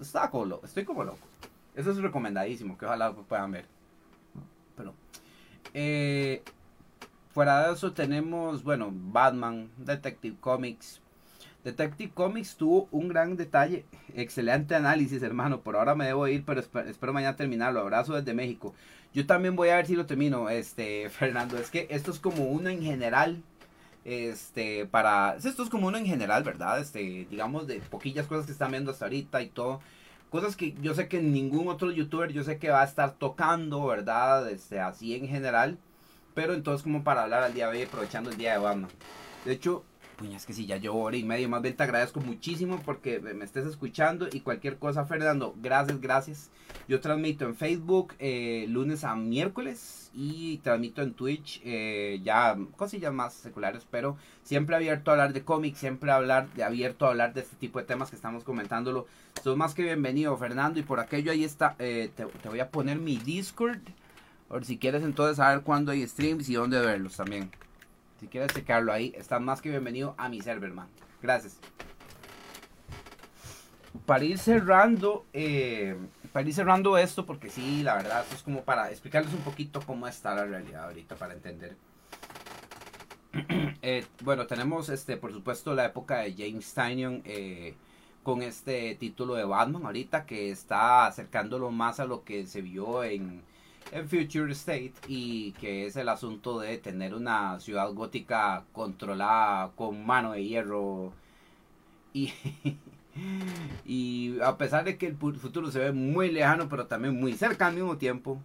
Está 0.00 0.30
como 0.30 0.60
estoy 0.64 0.84
como 0.84 1.04
loco. 1.04 1.26
Eso 1.74 1.90
es 1.90 1.96
recomendadísimo, 1.98 2.76
que 2.76 2.86
ojalá 2.86 3.12
puedan 3.12 3.52
ver. 3.52 3.66
Pero, 4.76 4.94
eh, 5.72 6.42
fuera 7.34 7.66
de 7.66 7.74
eso 7.74 7.92
tenemos, 7.92 8.62
bueno, 8.62 8.90
Batman, 8.90 9.68
Detective 9.76 10.36
Comics. 10.40 11.00
Detective 11.64 12.12
Comics 12.14 12.56
tuvo 12.56 12.88
un 12.92 13.08
gran 13.08 13.36
detalle, 13.36 13.84
excelente 14.14 14.74
análisis, 14.74 15.22
hermano. 15.22 15.60
Por 15.60 15.76
ahora 15.76 15.94
me 15.94 16.06
debo 16.06 16.28
ir, 16.28 16.44
pero 16.44 16.60
espero, 16.60 17.12
mañana 17.12 17.36
terminarlo. 17.36 17.80
Abrazo 17.80 18.14
desde 18.14 18.34
México. 18.34 18.74
Yo 19.12 19.26
también 19.26 19.56
voy 19.56 19.70
a 19.70 19.76
ver 19.76 19.86
si 19.86 19.96
lo 19.96 20.06
termino, 20.06 20.48
este, 20.48 21.10
Fernando. 21.10 21.58
Es 21.58 21.70
que 21.70 21.88
esto 21.90 22.10
es 22.12 22.18
como 22.20 22.44
uno 22.44 22.68
en 22.70 22.82
general 22.82 23.42
este 24.04 24.84
para 24.84 25.36
esto 25.36 25.62
es 25.62 25.70
como 25.70 25.86
uno 25.86 25.96
en 25.96 26.04
general 26.04 26.44
verdad 26.44 26.78
este 26.78 27.26
digamos 27.30 27.66
de 27.66 27.80
poquillas 27.80 28.26
cosas 28.26 28.44
que 28.44 28.52
están 28.52 28.70
viendo 28.70 28.90
hasta 28.90 29.06
ahorita 29.06 29.40
y 29.40 29.48
todo 29.48 29.80
cosas 30.34 30.56
que 30.56 30.74
yo 30.82 30.94
sé 30.94 31.06
que 31.06 31.22
ningún 31.22 31.68
otro 31.68 31.92
youtuber 31.92 32.32
yo 32.32 32.42
sé 32.42 32.58
que 32.58 32.68
va 32.68 32.82
a 32.82 32.84
estar 32.84 33.12
tocando, 33.12 33.86
¿verdad? 33.86 34.50
Este, 34.50 34.80
así 34.80 35.14
en 35.14 35.28
general. 35.28 35.78
Pero 36.34 36.54
entonces 36.54 36.82
como 36.82 37.04
para 37.04 37.22
hablar 37.22 37.42
al 37.42 37.54
día 37.54 37.68
de 37.68 37.78
hoy, 37.78 37.84
aprovechando 37.84 38.30
el 38.30 38.36
día 38.36 38.52
de 38.52 38.58
Batman. 38.58 38.90
De 39.44 39.52
hecho, 39.52 39.84
puñas 40.14 40.46
que 40.46 40.52
si 40.52 40.66
ya 40.66 40.76
llevo 40.76 41.10
y 41.12 41.24
media, 41.24 41.48
más 41.48 41.62
bien 41.62 41.76
te 41.76 41.82
agradezco 41.82 42.20
muchísimo 42.20 42.80
porque 42.84 43.20
me 43.20 43.44
estés 43.44 43.66
escuchando 43.66 44.28
y 44.32 44.40
cualquier 44.40 44.78
cosa, 44.78 45.04
Fernando, 45.04 45.54
gracias, 45.60 46.00
gracias. 46.00 46.50
Yo 46.88 47.00
transmito 47.00 47.44
en 47.44 47.54
Facebook 47.54 48.14
eh, 48.18 48.66
lunes 48.68 49.04
a 49.04 49.14
miércoles 49.14 50.10
y 50.14 50.58
transmito 50.58 51.02
en 51.02 51.14
Twitch 51.14 51.60
eh, 51.64 52.20
ya 52.22 52.56
cosillas 52.76 53.12
más 53.12 53.34
seculares, 53.34 53.86
pero 53.90 54.16
siempre 54.42 54.76
abierto 54.76 55.10
a 55.10 55.14
hablar 55.14 55.32
de 55.32 55.44
cómics, 55.44 55.78
siempre 55.78 56.10
hablar 56.10 56.48
de 56.54 56.64
abierto 56.64 57.06
a 57.06 57.10
hablar 57.10 57.34
de 57.34 57.40
este 57.40 57.56
tipo 57.56 57.78
de 57.78 57.84
temas 57.84 58.10
que 58.10 58.16
estamos 58.16 58.44
comentándolo. 58.44 59.06
Sos 59.42 59.56
más 59.56 59.74
que 59.74 59.82
bienvenido, 59.82 60.36
Fernando, 60.36 60.78
y 60.78 60.82
por 60.82 61.00
aquello 61.00 61.32
ahí 61.32 61.44
está, 61.44 61.74
eh, 61.78 62.10
te, 62.14 62.48
voy 62.48 62.60
a 62.60 62.70
poner 62.70 62.98
mi 62.98 63.16
Discord, 63.16 63.80
por 64.48 64.64
si 64.64 64.78
quieres 64.78 65.02
entonces 65.02 65.36
saber 65.36 65.62
cuándo 65.62 65.92
hay 65.92 66.06
streams 66.06 66.48
y 66.48 66.54
dónde 66.54 66.80
verlos 66.80 67.16
también. 67.16 67.50
Si 68.20 68.28
quieres 68.28 68.52
checarlo 68.54 68.92
ahí, 68.92 69.12
estás 69.16 69.40
más 69.40 69.60
que 69.60 69.70
bienvenido 69.70 70.14
a 70.16 70.28
mi 70.28 70.40
server, 70.40 70.72
man. 70.72 70.88
Gracias. 71.20 71.58
Para 74.06 74.24
ir 74.24 74.38
cerrando, 74.38 75.24
eh, 75.32 75.96
para 76.32 76.46
ir 76.46 76.54
cerrando 76.54 76.98
esto, 76.98 77.26
porque 77.26 77.50
sí, 77.50 77.82
la 77.82 77.94
verdad, 77.94 78.22
esto 78.22 78.36
es 78.36 78.42
como 78.42 78.62
para 78.62 78.90
explicarles 78.90 79.32
un 79.32 79.40
poquito 79.40 79.80
cómo 79.80 80.06
está 80.06 80.34
la 80.34 80.44
realidad 80.44 80.84
ahorita 80.84 81.16
para 81.16 81.34
entender. 81.34 81.76
Eh, 83.86 84.06
bueno, 84.22 84.46
tenemos, 84.46 84.88
este, 84.88 85.18
por 85.18 85.30
supuesto, 85.30 85.74
la 85.74 85.84
época 85.84 86.20
de 86.20 86.32
James 86.32 86.72
Tynion 86.72 87.20
eh, 87.26 87.74
con 88.22 88.40
este 88.40 88.94
título 88.94 89.34
de 89.34 89.44
Batman 89.44 89.84
ahorita 89.84 90.24
que 90.24 90.50
está 90.50 91.04
acercándolo 91.04 91.70
más 91.70 92.00
a 92.00 92.06
lo 92.06 92.24
que 92.24 92.46
se 92.46 92.62
vio 92.62 93.04
en 93.04 93.42
en 93.92 94.08
Future 94.08 94.52
State 94.52 94.94
y 95.08 95.52
que 95.52 95.86
es 95.86 95.96
el 95.96 96.08
asunto 96.08 96.60
de 96.60 96.78
tener 96.78 97.14
una 97.14 97.60
ciudad 97.60 97.92
gótica 97.92 98.64
controlada 98.72 99.70
con 99.76 100.04
mano 100.04 100.32
de 100.32 100.44
hierro. 100.44 101.12
Y, 102.12 102.32
y 103.84 104.40
a 104.40 104.56
pesar 104.56 104.84
de 104.84 104.96
que 104.96 105.06
el 105.06 105.16
futuro 105.16 105.70
se 105.70 105.78
ve 105.78 105.92
muy 105.92 106.30
lejano 106.30 106.68
pero 106.68 106.86
también 106.86 107.18
muy 107.18 107.34
cerca 107.34 107.66
al 107.66 107.74
mismo 107.74 107.96
tiempo 107.96 108.40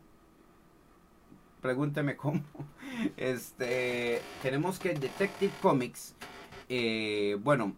pregúnteme 1.62 2.16
cómo 2.16 2.42
este 3.18 4.22
tenemos 4.42 4.80
que 4.80 4.94
Detective 4.94 5.52
Comics 5.62 6.16
eh, 6.68 7.38
bueno 7.44 7.74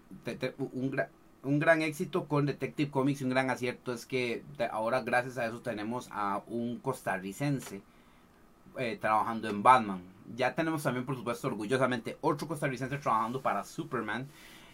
un, 0.74 1.02
un 1.44 1.60
gran 1.60 1.82
éxito 1.82 2.26
con 2.28 2.46
Detective 2.46 2.92
Comics, 2.92 3.22
un 3.22 3.30
gran 3.30 3.50
acierto 3.50 3.94
es 3.94 4.06
que 4.06 4.44
ahora 4.72 5.02
gracias 5.02 5.38
a 5.38 5.46
eso 5.46 5.62
tenemos 5.62 6.08
a 6.12 6.42
un 6.48 6.78
costarricense 6.78 7.82
eh, 8.78 8.98
trabajando 9.02 9.50
en 9.50 9.64
Batman. 9.64 10.02
Ya 10.36 10.54
tenemos 10.54 10.84
también, 10.84 11.06
por 11.06 11.16
supuesto, 11.16 11.48
orgullosamente 11.48 12.18
otro 12.22 12.48
costarricense 12.48 12.98
trabajando 12.98 13.42
para 13.42 13.64
Superman. 13.64 14.28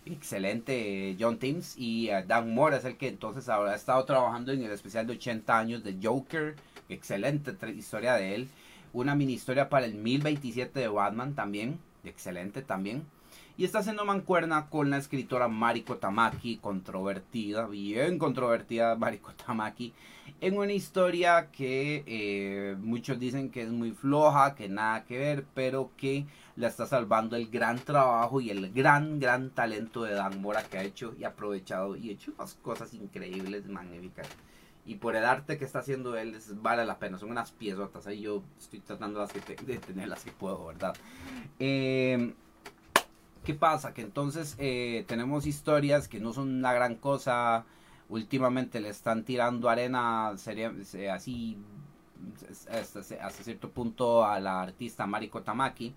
Excelente 0.06 1.18
John 1.20 1.38
Timms 1.38 1.78
y 1.78 2.10
eh, 2.10 2.24
Dan 2.26 2.54
Moore 2.54 2.78
es 2.78 2.86
el 2.86 2.98
que 2.98 3.10
entonces 3.10 3.50
ahora 3.50 3.72
ha 3.72 3.76
estado 3.76 4.04
trabajando 4.06 4.52
en 4.52 4.64
el 4.64 4.72
especial 4.72 5.08
de 5.08 5.14
80 5.14 5.58
años 5.58 5.84
de 5.84 5.98
Joker. 6.02 6.56
Excelente 6.90 7.56
historia 7.72 8.14
de 8.14 8.36
él. 8.36 8.50
Una 8.94 9.16
mini 9.16 9.34
historia 9.34 9.70
para 9.70 9.86
el 9.86 9.96
1027 9.96 10.80
de 10.80 10.88
Batman 10.88 11.34
también. 11.34 11.80
Excelente 12.04 12.62
también 12.62 13.06
y 13.58 13.66
está 13.66 13.80
haciendo 13.80 14.06
mancuerna 14.06 14.68
con 14.70 14.92
la 14.92 14.98
escritora 14.98 15.48
Mariko 15.48 15.98
Tamaki, 15.98 16.58
controvertida, 16.58 17.66
bien 17.66 18.20
controvertida 18.20 18.96
Mariko 18.96 19.34
Tamaki, 19.34 19.94
en 20.40 20.58
una 20.58 20.74
historia 20.74 21.50
que 21.52 22.04
eh, 22.06 22.76
muchos 22.80 23.20
dicen 23.20 23.50
que 23.50 23.64
es 23.64 23.70
muy 23.70 23.92
floja, 23.92 24.54
que 24.54 24.70
nada 24.70 25.06
que 25.06 25.18
ver, 25.18 25.46
pero 25.56 25.90
que 25.98 26.28
la 26.56 26.68
está 26.68 26.86
salvando 26.86 27.36
el 27.36 27.50
gran 27.50 27.80
trabajo 27.80 28.42
y 28.42 28.52
el 28.52 28.72
gran, 28.72 29.20
gran 29.20 29.50
talento 29.50 30.04
de 30.04 30.14
Dan 30.14 30.40
Mora 30.40 30.62
que 30.64 30.78
ha 30.78 30.84
hecho 30.84 31.16
y 31.18 31.24
aprovechado 31.24 31.96
y 31.96 32.12
hecho 32.12 32.34
unas 32.38 32.54
cosas 32.56 32.94
increíbles, 32.94 33.66
magníficas. 33.66 34.28
Y 34.86 34.96
por 34.96 35.16
el 35.16 35.26
arte 35.26 35.58
que 35.58 35.66
está 35.66 35.80
haciendo 35.80 36.16
él, 36.16 36.38
vale 36.62 36.86
la 36.86 36.98
pena. 36.98 37.18
Son 37.18 37.30
unas 37.30 37.52
piezotas. 37.52 38.08
Ahí 38.08 38.22
yo 38.22 38.42
estoy 38.58 38.80
tratando 38.80 39.28
de 39.28 39.78
tenerlas 39.80 40.22
si 40.22 40.30
puedo, 40.32 40.68
¿verdad? 40.68 40.96
Eh, 41.60 42.34
¿Qué 43.48 43.54
pasa? 43.54 43.94
Que 43.94 44.02
entonces 44.02 44.58
eh, 44.60 45.06
tenemos 45.08 45.46
historias 45.46 46.10
que 46.10 46.20
no 46.20 46.34
son 46.34 46.50
una 46.50 46.74
gran 46.74 46.96
cosa. 46.96 47.64
Últimamente 48.10 48.82
le 48.82 48.90
están 48.90 49.24
tirando 49.24 49.70
arena 49.70 50.34
sería, 50.36 50.74
así 51.14 51.58
hasta, 52.70 53.04
cierto 53.32 53.70
punto 53.70 54.26
a 54.26 54.42
la 54.42 54.64
artista 54.64 55.08
Mariko 55.08 55.44
Tamaki. 55.44 55.96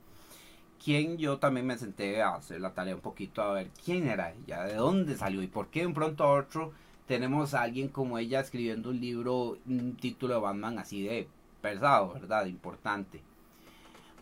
Quien 0.84 1.18
yo 1.18 1.38
también 1.38 1.66
me 1.66 1.76
senté 1.76 2.22
a 2.22 2.36
hacer 2.36 2.60
la 2.60 2.72
tarea 2.72 2.94
un 2.94 3.00
poquito 3.00 3.42
a 3.42 3.54
ver 3.54 3.70
quién 3.84 4.06
era 4.06 4.32
ella, 4.32 4.62
de 4.62 4.74
dónde 4.74 5.16
salió 5.16 5.42
y 5.42 5.48
por 5.48 5.70
qué 5.70 5.80
de 5.80 5.86
un 5.88 5.94
pronto 5.94 6.22
a 6.22 6.32
otro 6.32 6.70
tenemos 7.08 7.54
a 7.54 7.62
alguien 7.62 7.88
como 7.88 8.18
ella 8.18 8.38
escribiendo 8.38 8.90
un 8.90 9.00
libro, 9.00 9.58
un 9.66 9.96
título 9.96 10.34
de 10.34 10.40
Batman 10.40 10.78
así 10.78 11.02
de 11.02 11.26
pesado, 11.60 12.12
¿verdad? 12.12 12.46
Importante. 12.46 13.20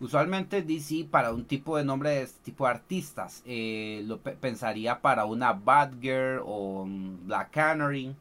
Usualmente 0.01 0.63
DC 0.63 1.09
para 1.11 1.33
un 1.33 1.45
tipo 1.45 1.77
de 1.77 1.85
nombre 1.85 2.23
este 2.23 2.41
tipo 2.45 2.65
de 2.65 2.71
artistas 2.71 3.43
eh, 3.45 4.03
lo 4.07 4.19
pensaría 4.21 5.01
para 5.01 5.25
una 5.25 5.53
Batgirl 5.53 6.41
o 6.45 6.87
Black 7.25 7.51
Canary, 7.51 8.15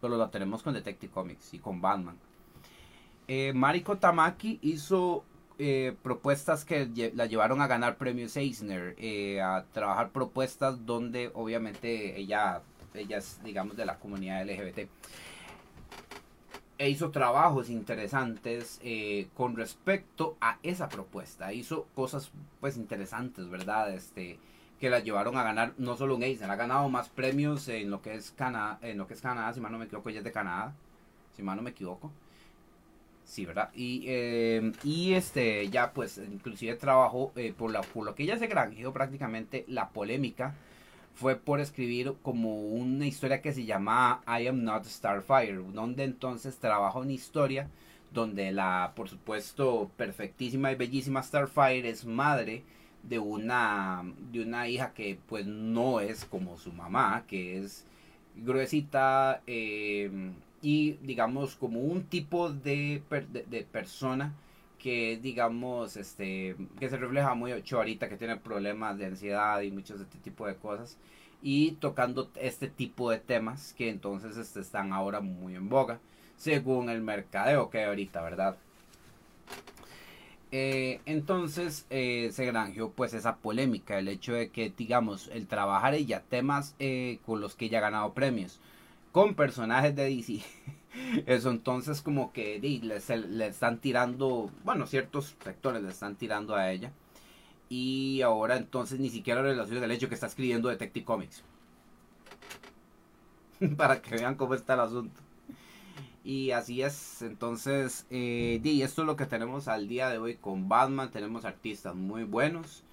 pero 0.00 0.16
lo 0.16 0.28
tenemos 0.30 0.62
con 0.62 0.72
Detective 0.72 1.12
Comics 1.12 1.52
y 1.52 1.58
con 1.58 1.82
Batman. 1.82 2.16
Eh, 3.28 3.52
Mariko 3.54 3.98
Tamaki 3.98 4.58
hizo 4.62 5.22
eh, 5.58 5.94
propuestas 6.02 6.64
que 6.64 7.12
la 7.14 7.26
llevaron 7.26 7.60
a 7.60 7.66
ganar 7.66 7.98
premios 7.98 8.34
Eisner, 8.38 8.96
a 9.42 9.64
trabajar 9.70 10.12
propuestas 10.12 10.86
donde 10.86 11.30
obviamente 11.34 12.18
ella, 12.18 12.62
ella 12.94 13.18
es 13.18 13.38
digamos 13.44 13.76
de 13.76 13.84
la 13.84 13.98
comunidad 13.98 14.46
LGBT 14.46 14.88
e 16.78 16.88
hizo 16.88 17.10
trabajos 17.10 17.70
interesantes 17.70 18.80
eh, 18.82 19.28
con 19.34 19.56
respecto 19.56 20.36
a 20.40 20.58
esa 20.62 20.88
propuesta. 20.88 21.52
Hizo 21.52 21.86
cosas 21.94 22.30
pues 22.60 22.76
interesantes, 22.76 23.48
¿verdad? 23.48 23.92
Este, 23.94 24.38
que 24.80 24.90
la 24.90 24.98
llevaron 24.98 25.36
a 25.36 25.44
ganar 25.44 25.74
no 25.78 25.96
solo 25.96 26.16
un 26.16 26.24
Eisner, 26.24 26.50
ha 26.50 26.56
ganado 26.56 26.88
más 26.88 27.08
premios 27.08 27.68
en 27.68 27.88
lo 27.88 28.02
que 28.02 28.14
es 28.14 28.32
Canadá, 28.32 28.78
en 28.82 28.98
lo 28.98 29.06
que 29.06 29.14
es 29.14 29.20
Canadá, 29.20 29.52
si 29.52 29.60
mal 29.60 29.70
no 29.70 29.78
me 29.78 29.84
equivoco, 29.84 30.08
ella 30.08 30.18
es 30.18 30.24
de 30.24 30.32
Canadá, 30.32 30.74
si 31.36 31.42
mal 31.42 31.56
no 31.56 31.62
me 31.62 31.70
equivoco. 31.70 32.10
Sí, 33.24 33.46
¿verdad? 33.46 33.70
Y, 33.74 34.04
eh, 34.08 34.72
y 34.82 35.14
este, 35.14 35.68
ya 35.70 35.92
pues, 35.92 36.18
inclusive 36.18 36.74
trabajó 36.74 37.32
eh, 37.36 37.54
por, 37.56 37.70
la, 37.70 37.82
por 37.82 38.04
lo 38.04 38.16
que 38.16 38.24
ella 38.24 38.36
se 38.38 38.48
granjeó 38.48 38.92
prácticamente 38.92 39.64
la 39.68 39.90
polémica 39.90 40.54
fue 41.14 41.36
por 41.36 41.60
escribir 41.60 42.14
como 42.22 42.56
una 42.56 43.06
historia 43.06 43.42
que 43.42 43.52
se 43.52 43.64
llama 43.64 44.22
I 44.26 44.46
Am 44.46 44.64
Not 44.64 44.84
Starfire, 44.84 45.62
donde 45.72 46.04
entonces 46.04 46.58
trabaja 46.58 46.98
una 46.98 47.12
historia 47.12 47.68
donde 48.12 48.52
la, 48.52 48.92
por 48.94 49.08
supuesto, 49.08 49.90
perfectísima 49.96 50.72
y 50.72 50.76
bellísima 50.76 51.22
Starfire 51.22 51.88
es 51.88 52.04
madre 52.04 52.62
de 53.02 53.18
una, 53.18 54.04
de 54.30 54.42
una 54.42 54.68
hija 54.68 54.92
que 54.92 55.18
pues 55.28 55.46
no 55.46 56.00
es 56.00 56.24
como 56.24 56.58
su 56.58 56.72
mamá, 56.72 57.24
que 57.26 57.58
es 57.58 57.84
gruesita 58.36 59.42
em, 59.46 60.34
y 60.62 60.92
digamos 61.02 61.56
como 61.56 61.80
un 61.80 62.04
tipo 62.04 62.50
de, 62.50 63.02
de, 63.50 63.64
persona 63.64 64.34
que 64.82 65.16
digamos 65.22 65.96
este 65.96 66.56
que 66.80 66.90
se 66.90 66.96
refleja 66.96 67.34
muy 67.34 67.52
ahorita 67.52 68.08
que 68.08 68.16
tiene 68.16 68.36
problemas 68.36 68.98
de 68.98 69.06
ansiedad 69.06 69.60
y 69.60 69.70
muchos 69.70 69.98
de 69.98 70.04
este 70.04 70.18
tipo 70.18 70.44
de 70.46 70.56
cosas 70.56 70.98
y 71.40 71.72
tocando 71.72 72.30
este 72.34 72.66
tipo 72.66 73.10
de 73.10 73.18
temas 73.18 73.74
que 73.74 73.88
entonces 73.88 74.36
este, 74.36 74.58
están 74.58 74.92
ahora 74.92 75.20
muy 75.20 75.54
en 75.54 75.68
boga 75.68 76.00
según 76.36 76.90
el 76.90 77.00
mercadeo 77.00 77.70
que 77.70 77.78
hay 77.78 77.84
ahorita 77.84 78.22
verdad 78.22 78.56
eh, 80.50 81.00
entonces 81.06 81.86
eh, 81.88 82.30
se 82.32 82.44
granjeó 82.44 82.90
pues 82.90 83.14
esa 83.14 83.36
polémica, 83.36 83.98
el 83.98 84.08
hecho 84.08 84.34
de 84.34 84.50
que 84.50 84.72
digamos 84.76 85.30
el 85.32 85.46
trabajar 85.46 85.94
ella 85.94 86.24
temas 86.28 86.74
eh, 86.80 87.20
con 87.24 87.40
los 87.40 87.54
que 87.54 87.66
ella 87.66 87.78
ha 87.78 87.82
ganado 87.82 88.14
premios 88.14 88.58
con 89.12 89.34
personajes 89.34 89.94
de 89.94 90.04
DC. 90.04 90.40
Eso 91.26 91.50
entonces 91.50 92.02
como 92.02 92.32
que 92.32 92.58
le, 92.58 93.46
están 93.46 93.78
tirando, 93.78 94.50
bueno, 94.64 94.86
ciertos 94.86 95.36
sectores 95.42 95.82
le 95.82 95.90
están 95.90 96.16
tirando 96.16 96.56
a 96.56 96.72
ella. 96.72 96.92
Y 97.68 98.20
ahora 98.22 98.56
entonces 98.56 98.98
ni 98.98 99.08
siquiera 99.08 99.42
relaciona 99.42 99.84
el 99.84 99.92
hecho 99.92 100.08
que 100.08 100.14
está 100.14 100.26
escribiendo 100.26 100.68
Detective 100.68 101.04
Comics. 101.04 101.44
Para 103.76 104.02
que 104.02 104.16
vean 104.16 104.34
cómo 104.34 104.54
está 104.54 104.74
el 104.74 104.80
asunto. 104.80 105.20
Y 106.24 106.52
así 106.52 106.82
es, 106.82 107.22
entonces, 107.22 108.06
eh, 108.10 108.60
y 108.62 108.82
esto 108.82 109.02
es 109.02 109.06
lo 109.06 109.16
que 109.16 109.26
tenemos 109.26 109.66
al 109.66 109.88
día 109.88 110.08
de 110.08 110.18
hoy 110.18 110.36
con 110.36 110.68
Batman. 110.68 111.10
Tenemos 111.10 111.44
artistas 111.44 111.96
muy 111.96 112.22
buenos, 112.22 112.84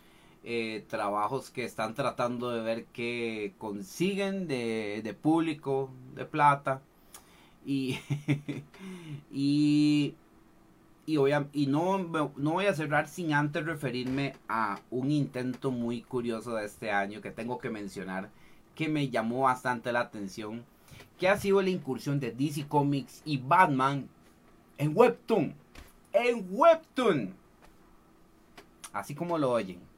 eh, 0.52 0.84
trabajos 0.88 1.52
que 1.52 1.64
están 1.64 1.94
tratando 1.94 2.50
de 2.50 2.62
ver 2.62 2.86
qué 2.86 3.54
consiguen 3.60 4.48
de, 4.48 5.16
público, 5.22 5.92
de 6.16 6.26
plata. 6.26 6.82
Y, 7.68 8.00
y, 9.32 10.16
y 11.06 11.68
no, 11.68 12.00
no 12.00 12.52
voy 12.52 12.66
a 12.66 12.74
cerrar 12.74 13.08
sin 13.08 13.32
antes 13.34 13.64
referirme 13.64 14.34
a 14.48 14.80
un 14.90 15.12
intento 15.12 15.70
muy 15.70 16.02
curioso 16.02 16.56
de 16.56 16.66
este 16.66 16.90
año 16.90 17.22
que 17.22 17.30
tengo 17.30 17.60
que 17.60 17.70
mencionar, 17.70 18.32
que 18.74 18.90
me 18.90 19.10
llamó 19.10 19.42
bastante 19.42 19.92
la 19.92 20.00
atención 20.00 20.66
que 21.20 21.28
ha 21.28 21.38
sido 21.38 21.62
la 21.62 21.70
incursión 21.70 22.20
de 22.20 22.32
DC 22.32 22.68
Comics 22.68 23.22
y 23.24 23.38
Batman 23.38 24.10
en 24.80 24.98
Webtoon. 24.98 25.54
En 26.12 26.48
Webtoon. 26.50 27.36
Así 28.94 29.14
como 29.14 29.38
lo 29.38 29.52
oyen. 29.52 29.89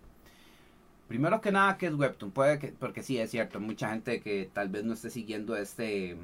Primero 1.12 1.42
que 1.42 1.52
nada, 1.52 1.78
¿qué 1.78 1.88
es 1.88 1.94
Webtoon? 1.94 2.32
Puede 2.32 2.58
que, 2.58 2.70
porque 2.70 3.04
sí, 3.04 3.18
es 3.18 3.32
cierto, 3.32 3.60
mucha 3.60 3.90
gente 3.90 4.22
que 4.22 4.50
tal 4.54 4.70
vez 4.70 4.86
no 4.86 4.94
esté 4.94 5.10
siguiendo 5.10 5.58
este, 5.58 6.16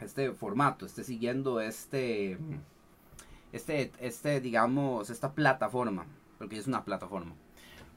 este 0.00 0.30
formato, 0.30 0.86
esté 0.86 1.02
siguiendo 1.02 1.60
este, 1.60 2.38
este, 3.52 3.90
este, 3.98 4.40
digamos, 4.40 5.10
esta 5.10 5.32
plataforma, 5.32 6.06
porque 6.38 6.56
es 6.56 6.68
una 6.68 6.84
plataforma. 6.84 7.34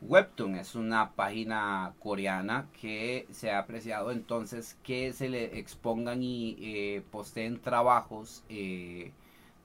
Webtoon 0.02 0.56
es 0.56 0.74
una 0.74 1.12
página 1.12 1.94
coreana 2.00 2.66
que 2.82 3.28
se 3.30 3.52
ha 3.52 3.60
apreciado 3.60 4.10
entonces 4.10 4.76
que 4.82 5.14
se 5.14 5.30
le 5.30 5.60
expongan 5.60 6.24
y 6.24 6.58
eh, 6.60 7.04
posteen 7.12 7.62
trabajos, 7.62 8.44
eh, 8.50 9.12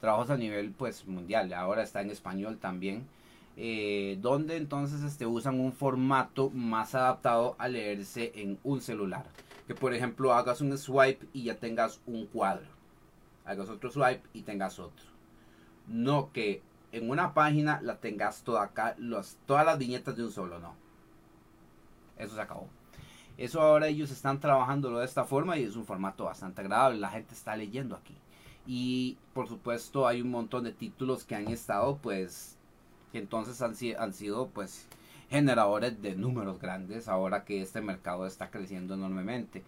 trabajos 0.03 0.29
a 0.29 0.37
nivel 0.37 0.73
pues 0.73 1.07
mundial, 1.07 1.55
ahora 1.55 1.83
está 1.83 2.03
en 2.03 2.11
español 2.11 2.59
también, 2.59 3.07
eh, 3.57 4.19
donde 4.21 4.57
entonces 4.57 5.03
este, 5.03 5.27
usan 5.27 5.61
un 5.61 5.73
formato 5.73 6.51
más 6.51 6.95
adaptado 6.95 7.55
a 7.59 7.69
leerse 7.69 8.33
en 8.35 8.59
un 8.65 8.81
celular. 8.81 9.25
Que 9.67 9.75
por 9.75 9.95
ejemplo 9.95 10.33
hagas 10.33 10.61
un 10.61 10.77
swipe 10.77 11.27
y 11.33 11.45
ya 11.45 11.57
tengas 11.57 12.01
un 12.07 12.27
cuadro, 12.27 12.67
hagas 13.45 13.69
otro 13.69 13.91
swipe 13.91 14.23
y 14.33 14.43
tengas 14.43 14.79
otro. 14.79 15.07
No 15.87 16.33
que 16.33 16.63
en 16.93 17.11
una 17.11 17.35
página 17.35 17.81
la 17.83 17.97
tengas 17.97 18.43
toda 18.43 18.63
acá, 18.63 18.95
los, 18.99 19.37
todas 19.47 19.65
las 19.65 19.79
viñetas 19.79 20.17
de 20.17 20.25
un 20.25 20.33
solo, 20.33 20.59
no. 20.59 20.75
Eso 22.19 22.35
se 22.35 22.41
acabó. 22.41 22.69
Eso 23.39 23.61
ahora 23.61 23.89
ellos 23.89 24.11
están 24.11 24.41
trabajándolo 24.41 24.99
de 24.99 25.07
esta 25.07 25.25
forma 25.25 25.57
y 25.57 25.65
es 25.65 25.77
un 25.77 25.87
formato 25.87 26.25
bastante 26.25 26.61
agradable. 26.61 26.99
La 27.01 27.09
gente 27.09 27.35
está 27.35 27.57
leyendo 27.57 27.97
aquí. 27.97 28.15
Y 28.67 29.17
por 29.33 29.49
supuesto 29.49 30.07
hay 30.07 30.21
un 30.21 30.31
montón 30.31 30.65
de 30.65 30.73
títulos 30.73 31.25
que 31.25 31.35
han 31.35 31.49
estado 31.49 31.97
pues 31.97 32.59
que 33.13 33.19
entonces 33.19 33.63
han, 33.63 33.75
han 33.99 34.13
sido 34.13 34.49
pues 34.49 34.89
generadores 35.31 36.03
de 36.03 36.17
números 36.17 36.59
grandes 36.61 37.09
ahora 37.09 37.45
que 37.45 37.63
este 37.63 37.81
mercado 37.81 38.27
está 38.27 38.51
creciendo 38.51 38.95
enormemente 38.95 39.63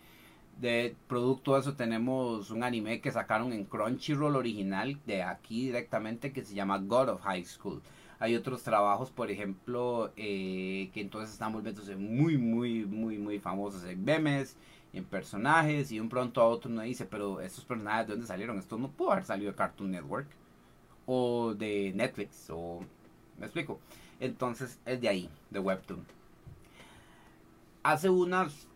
de 0.61 0.97
producto 1.09 1.55
de 1.55 1.61
eso 1.61 1.75
tenemos 1.75 2.51
un 2.51 2.63
anime 2.63 3.01
que 3.01 3.11
sacaron 3.11 3.53
en 3.53 3.65
Crunchyroll 3.65 4.37
original 4.37 4.99
de 5.07 5.23
aquí 5.23 5.67
directamente 5.67 6.33
que 6.33 6.45
se 6.45 6.55
llama 6.55 6.79
God 6.79 7.11
of 7.11 7.23
High 7.23 7.45
School. 7.45 7.83
Hay 8.21 8.37
otros 8.37 8.63
trabajos, 8.63 9.11
por 9.11 9.31
ejemplo, 9.31 10.13
eh, 10.17 10.91
que 10.95 11.01
entonces 11.01 11.33
están 11.33 11.53
volviéndose 11.53 11.97
muy, 11.97 12.39
muy, 12.39 12.85
muy, 12.87 13.19
muy 13.19 13.39
famosos 13.41 13.85
en 13.85 14.05
memes, 14.05 14.57
en 14.93 15.05
personajes, 15.05 15.91
y 15.91 16.01
un 16.01 16.09
pronto 16.09 16.41
a 16.41 16.45
otro 16.47 16.71
uno 16.71 16.83
dice, 16.83 17.05
pero 17.05 17.41
estos 17.41 17.65
personajes 17.65 18.07
de 18.07 18.13
dónde 18.13 18.27
salieron? 18.27 18.59
Esto 18.59 18.79
no 18.79 18.91
pudo 18.91 19.13
haber 19.13 19.25
salido 19.25 19.51
de 19.51 19.57
Cartoon 19.57 19.91
Network 19.91 20.29
o 21.07 21.55
de 21.55 21.93
Netflix, 21.95 22.49
o 22.51 22.81
me 23.39 23.47
explico. 23.47 23.81
Entonces 24.21 24.79
es 24.87 25.01
de 25.01 25.09
ahí, 25.09 25.31
de 25.51 25.59
Webtoon. 25.59 26.05
Hace 27.83 28.09
unas 28.09 28.67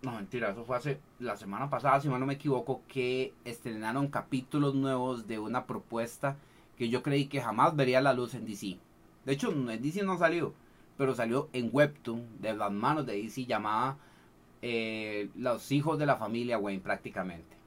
no, 0.00 0.12
mentira, 0.12 0.50
eso 0.50 0.64
fue 0.64 0.76
hace 0.76 1.00
la 1.18 1.36
semana 1.36 1.68
pasada, 1.70 2.00
si 2.00 2.08
no 2.08 2.18
me 2.20 2.34
equivoco, 2.34 2.82
que 2.86 3.32
estrenaron 3.44 4.08
capítulos 4.08 4.74
nuevos 4.74 5.26
de 5.26 5.40
una 5.40 5.66
propuesta 5.66 6.36
que 6.76 6.88
yo 6.88 7.02
creí 7.02 7.26
que 7.26 7.40
jamás 7.40 7.74
vería 7.74 8.00
la 8.00 8.12
luz 8.12 8.34
en 8.34 8.46
DC. 8.46 8.78
De 9.24 9.32
hecho, 9.32 9.50
en 9.50 9.66
DC 9.66 10.04
no 10.04 10.16
salió, 10.16 10.54
pero 10.96 11.16
salió 11.16 11.48
en 11.52 11.70
Webtoon, 11.72 12.40
de 12.40 12.54
las 12.54 12.70
manos 12.70 13.06
de 13.06 13.20
DC, 13.20 13.46
llamada 13.46 13.98
eh, 14.62 15.30
Los 15.34 15.72
hijos 15.72 15.98
de 15.98 16.06
la 16.06 16.16
familia 16.16 16.58
Wayne, 16.58 16.80
prácticamente. 16.80 17.57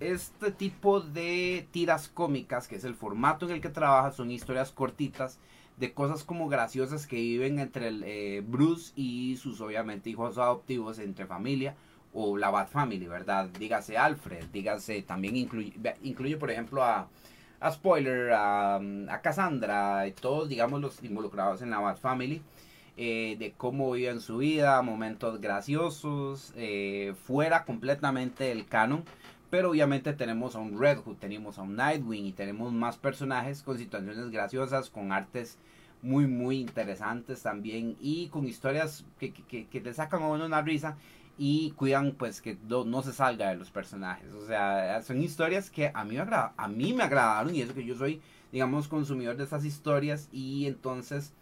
Este 0.00 0.52
tipo 0.52 1.00
de 1.00 1.66
tiras 1.72 2.08
cómicas, 2.08 2.68
que 2.68 2.76
es 2.76 2.84
el 2.84 2.94
formato 2.94 3.46
en 3.46 3.52
el 3.52 3.60
que 3.60 3.68
trabaja, 3.68 4.12
son 4.12 4.30
historias 4.30 4.70
cortitas 4.70 5.40
de 5.76 5.92
cosas 5.92 6.24
como 6.24 6.48
graciosas 6.48 7.06
que 7.06 7.16
viven 7.16 7.58
entre 7.58 7.88
eh, 8.04 8.40
Bruce 8.46 8.92
y 8.96 9.36
sus 9.36 9.60
obviamente 9.60 10.10
hijos 10.10 10.38
adoptivos 10.38 10.98
entre 10.98 11.26
familia 11.26 11.74
o 12.12 12.36
la 12.36 12.50
Bad 12.50 12.68
Family, 12.68 13.06
¿verdad? 13.06 13.48
Dígase 13.58 13.96
Alfred, 13.96 14.46
dígase, 14.52 15.02
también 15.02 15.36
incluye, 15.36 15.74
incluye 16.02 16.36
por 16.36 16.50
ejemplo 16.50 16.82
a, 16.82 17.08
a 17.60 17.72
Spoiler, 17.72 18.32
a, 18.32 18.76
a, 18.76 19.20
Cassandra, 19.20 20.04
todos, 20.20 20.48
digamos, 20.48 20.80
los 20.80 21.02
involucrados 21.02 21.62
en 21.62 21.70
la 21.70 21.80
Bad 21.80 21.98
Family, 21.98 22.42
eh, 22.96 23.36
de 23.38 23.52
cómo 23.52 23.92
viven 23.92 24.20
su 24.20 24.38
vida, 24.38 24.80
momentos 24.82 25.40
graciosos, 25.40 26.52
eh, 26.56 27.14
fuera 27.24 27.64
completamente 27.64 28.44
del 28.44 28.66
canon. 28.66 29.04
Pero 29.50 29.70
obviamente 29.70 30.12
tenemos 30.12 30.54
a 30.54 30.58
un 30.58 30.78
Red 30.78 30.98
Hood, 30.98 31.16
tenemos 31.16 31.58
a 31.58 31.62
un 31.62 31.76
Nightwing 31.76 32.26
y 32.26 32.32
tenemos 32.32 32.72
más 32.72 32.98
personajes 32.98 33.62
con 33.62 33.78
situaciones 33.78 34.30
graciosas, 34.30 34.90
con 34.90 35.12
artes 35.12 35.58
muy, 36.02 36.26
muy 36.26 36.60
interesantes 36.60 37.42
también 37.42 37.96
y 38.00 38.28
con 38.28 38.46
historias 38.46 39.04
que, 39.18 39.32
que, 39.32 39.66
que 39.66 39.80
te 39.80 39.94
sacan 39.94 40.22
a 40.22 40.28
uno 40.28 40.46
una 40.46 40.62
risa 40.62 40.96
y 41.38 41.70
cuidan 41.70 42.12
pues 42.18 42.42
que 42.42 42.58
no, 42.68 43.02
se 43.02 43.12
salga 43.12 43.50
de 43.50 43.56
los 43.56 43.70
personajes. 43.70 44.30
O 44.32 44.44
sea, 44.44 45.00
son 45.02 45.22
historias 45.22 45.70
que 45.70 45.90
a 45.94 46.04
mí 46.04 46.16
me, 46.16 46.20
agrada, 46.20 46.52
a 46.56 46.68
mí 46.68 46.92
me 46.92 47.04
agradaron 47.04 47.54
y 47.54 47.62
eso 47.62 47.74
que 47.74 47.84
yo 47.84 47.94
soy, 47.94 48.20
digamos, 48.50 48.88
consumidor 48.88 49.36
de 49.36 49.44
esas 49.44 49.64
historias 49.64 50.28
y 50.32 50.66
entonces 50.66 51.32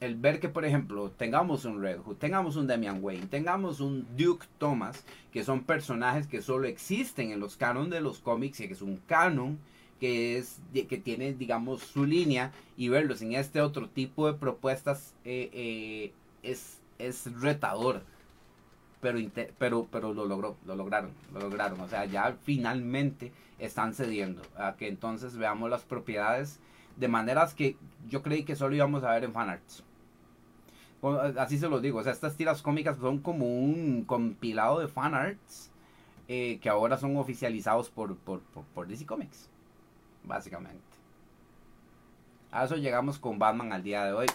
el 0.00 0.14
ver 0.16 0.40
que, 0.40 0.48
por 0.48 0.64
ejemplo, 0.64 1.10
tengamos 1.10 1.66
un 1.66 1.82
Red 1.82 2.00
Hood, 2.00 2.16
tengamos 2.16 2.56
un 2.56 2.66
Damian 2.66 3.00
Wayne, 3.02 3.26
tengamos 3.26 3.80
un 3.80 4.06
Duke 4.16 4.46
Thomas, 4.58 5.04
que 5.30 5.44
son 5.44 5.62
personajes 5.64 6.26
que 6.26 6.40
solo 6.40 6.66
existen 6.66 7.30
en 7.30 7.40
los 7.40 7.56
canon 7.56 7.90
de 7.90 8.00
los 8.00 8.18
cómics 8.18 8.60
y 8.60 8.66
que 8.66 8.72
es 8.72 8.82
un 8.82 8.96
canon 9.06 9.58
que 10.00 10.38
es 10.38 10.58
que 10.72 10.96
tiene 10.96 11.34
digamos 11.34 11.82
su 11.82 12.06
línea 12.06 12.52
y 12.78 12.88
verlos 12.88 13.20
en 13.20 13.34
este 13.34 13.60
otro 13.60 13.90
tipo 13.90 14.26
de 14.26 14.38
propuestas 14.38 15.14
eh, 15.26 15.50
eh, 15.52 16.12
es, 16.42 16.80
es 16.98 17.30
retador. 17.38 18.02
Pero 19.02 19.18
pero 19.58 19.86
pero 19.90 20.14
lo 20.14 20.26
logró 20.26 20.56
lo 20.66 20.76
lograron 20.76 21.10
lo 21.34 21.40
lograron. 21.40 21.78
O 21.82 21.88
sea 21.88 22.06
ya 22.06 22.34
finalmente 22.42 23.32
están 23.58 23.92
cediendo 23.92 24.40
a 24.56 24.76
que 24.76 24.88
entonces 24.88 25.36
veamos 25.36 25.68
las 25.68 25.82
propiedades 25.82 26.58
de 26.96 27.08
maneras 27.08 27.52
que 27.52 27.76
yo 28.08 28.22
creí 28.22 28.44
que 28.44 28.56
solo 28.56 28.74
íbamos 28.74 29.04
a 29.04 29.12
ver 29.12 29.24
en 29.24 29.32
fanarts 29.32 29.84
así 31.38 31.58
se 31.58 31.68
los 31.68 31.80
digo 31.80 31.98
o 31.98 32.02
sea 32.02 32.12
estas 32.12 32.36
tiras 32.36 32.60
cómicas 32.60 32.98
son 32.98 33.20
como 33.20 33.46
un 33.46 34.04
compilado 34.04 34.80
de 34.80 34.88
fanarts 34.88 35.70
eh, 36.28 36.60
que 36.60 36.68
ahora 36.68 36.96
son 36.96 37.16
oficializados 37.16 37.90
por, 37.90 38.16
por, 38.16 38.86
DC 38.86 39.04
Comics 39.04 39.50
básicamente. 40.22 40.80
A 42.52 42.64
eso 42.64 42.76
llegamos 42.76 43.18
con 43.18 43.38
Batman 43.38 43.72
al 43.72 43.82
día 43.82 44.04
de 44.04 44.12
hoy. 44.12 44.26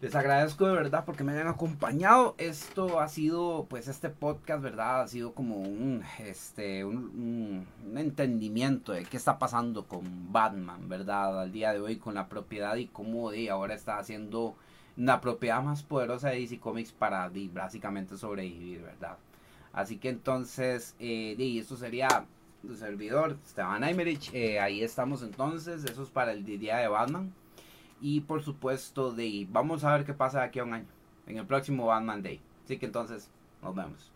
Les 0.00 0.14
agradezco 0.14 0.66
de 0.66 0.72
verdad 0.72 1.04
porque 1.04 1.22
me 1.22 1.32
hayan 1.32 1.48
acompañado. 1.48 2.34
Esto 2.38 3.00
ha 3.00 3.08
sido, 3.08 3.66
pues 3.68 3.88
este 3.88 4.08
podcast, 4.08 4.62
¿verdad? 4.62 5.02
Ha 5.02 5.08
sido 5.08 5.32
como 5.32 5.56
un, 5.56 6.02
este, 6.18 6.84
un, 6.84 7.66
entendimiento 7.94 8.92
de 8.92 9.04
qué 9.04 9.16
está 9.16 9.38
pasando 9.38 9.86
con 9.86 10.32
Batman, 10.32 10.88
¿verdad? 10.88 11.42
Al 11.42 11.52
día 11.52 11.72
de 11.72 11.80
hoy 11.80 11.96
con 11.96 12.14
la 12.14 12.28
propiedad 12.28 12.76
y 12.76 12.86
cómo 12.86 13.30
de 13.30 13.50
ahora 13.50 13.74
está 13.74 13.98
haciendo 13.98 14.56
la 14.96 15.20
propiedad 15.20 15.62
más 15.62 15.82
poderosa 15.82 16.30
de 16.30 16.40
DC 16.40 16.58
Comics 16.58 16.92
para 16.92 17.30
básicamente 17.52 18.16
sobrevivir, 18.16 18.82
¿verdad? 18.82 19.16
Así 19.72 19.96
que 19.96 20.10
entonces, 20.10 20.94
eh, 20.98 21.36
esto 21.58 21.76
sería 21.76 22.26
tu 22.60 22.76
servidor, 22.76 23.38
Esteban 23.44 23.82
Aymerich. 23.82 24.32
Eh, 24.34 24.60
ahí 24.60 24.82
estamos 24.82 25.22
entonces, 25.22 25.84
eso 25.84 26.02
es 26.02 26.10
para 26.10 26.32
el 26.32 26.44
día 26.44 26.76
de 26.76 26.88
Batman. 26.88 27.32
Y 28.00 28.20
por 28.20 28.42
supuesto, 28.42 29.12
de, 29.12 29.46
vamos 29.50 29.84
a 29.84 29.96
ver 29.96 30.04
qué 30.04 30.12
pasa 30.12 30.40
de 30.40 30.46
aquí 30.46 30.58
a 30.58 30.64
un 30.64 30.74
año, 30.74 30.86
en 31.26 31.38
el 31.38 31.46
próximo 31.46 31.86
Batman 31.86 32.22
Day. 32.22 32.40
Así 32.64 32.78
que 32.78 32.86
entonces, 32.86 33.30
nos 33.62 33.74
vemos. 33.74 34.11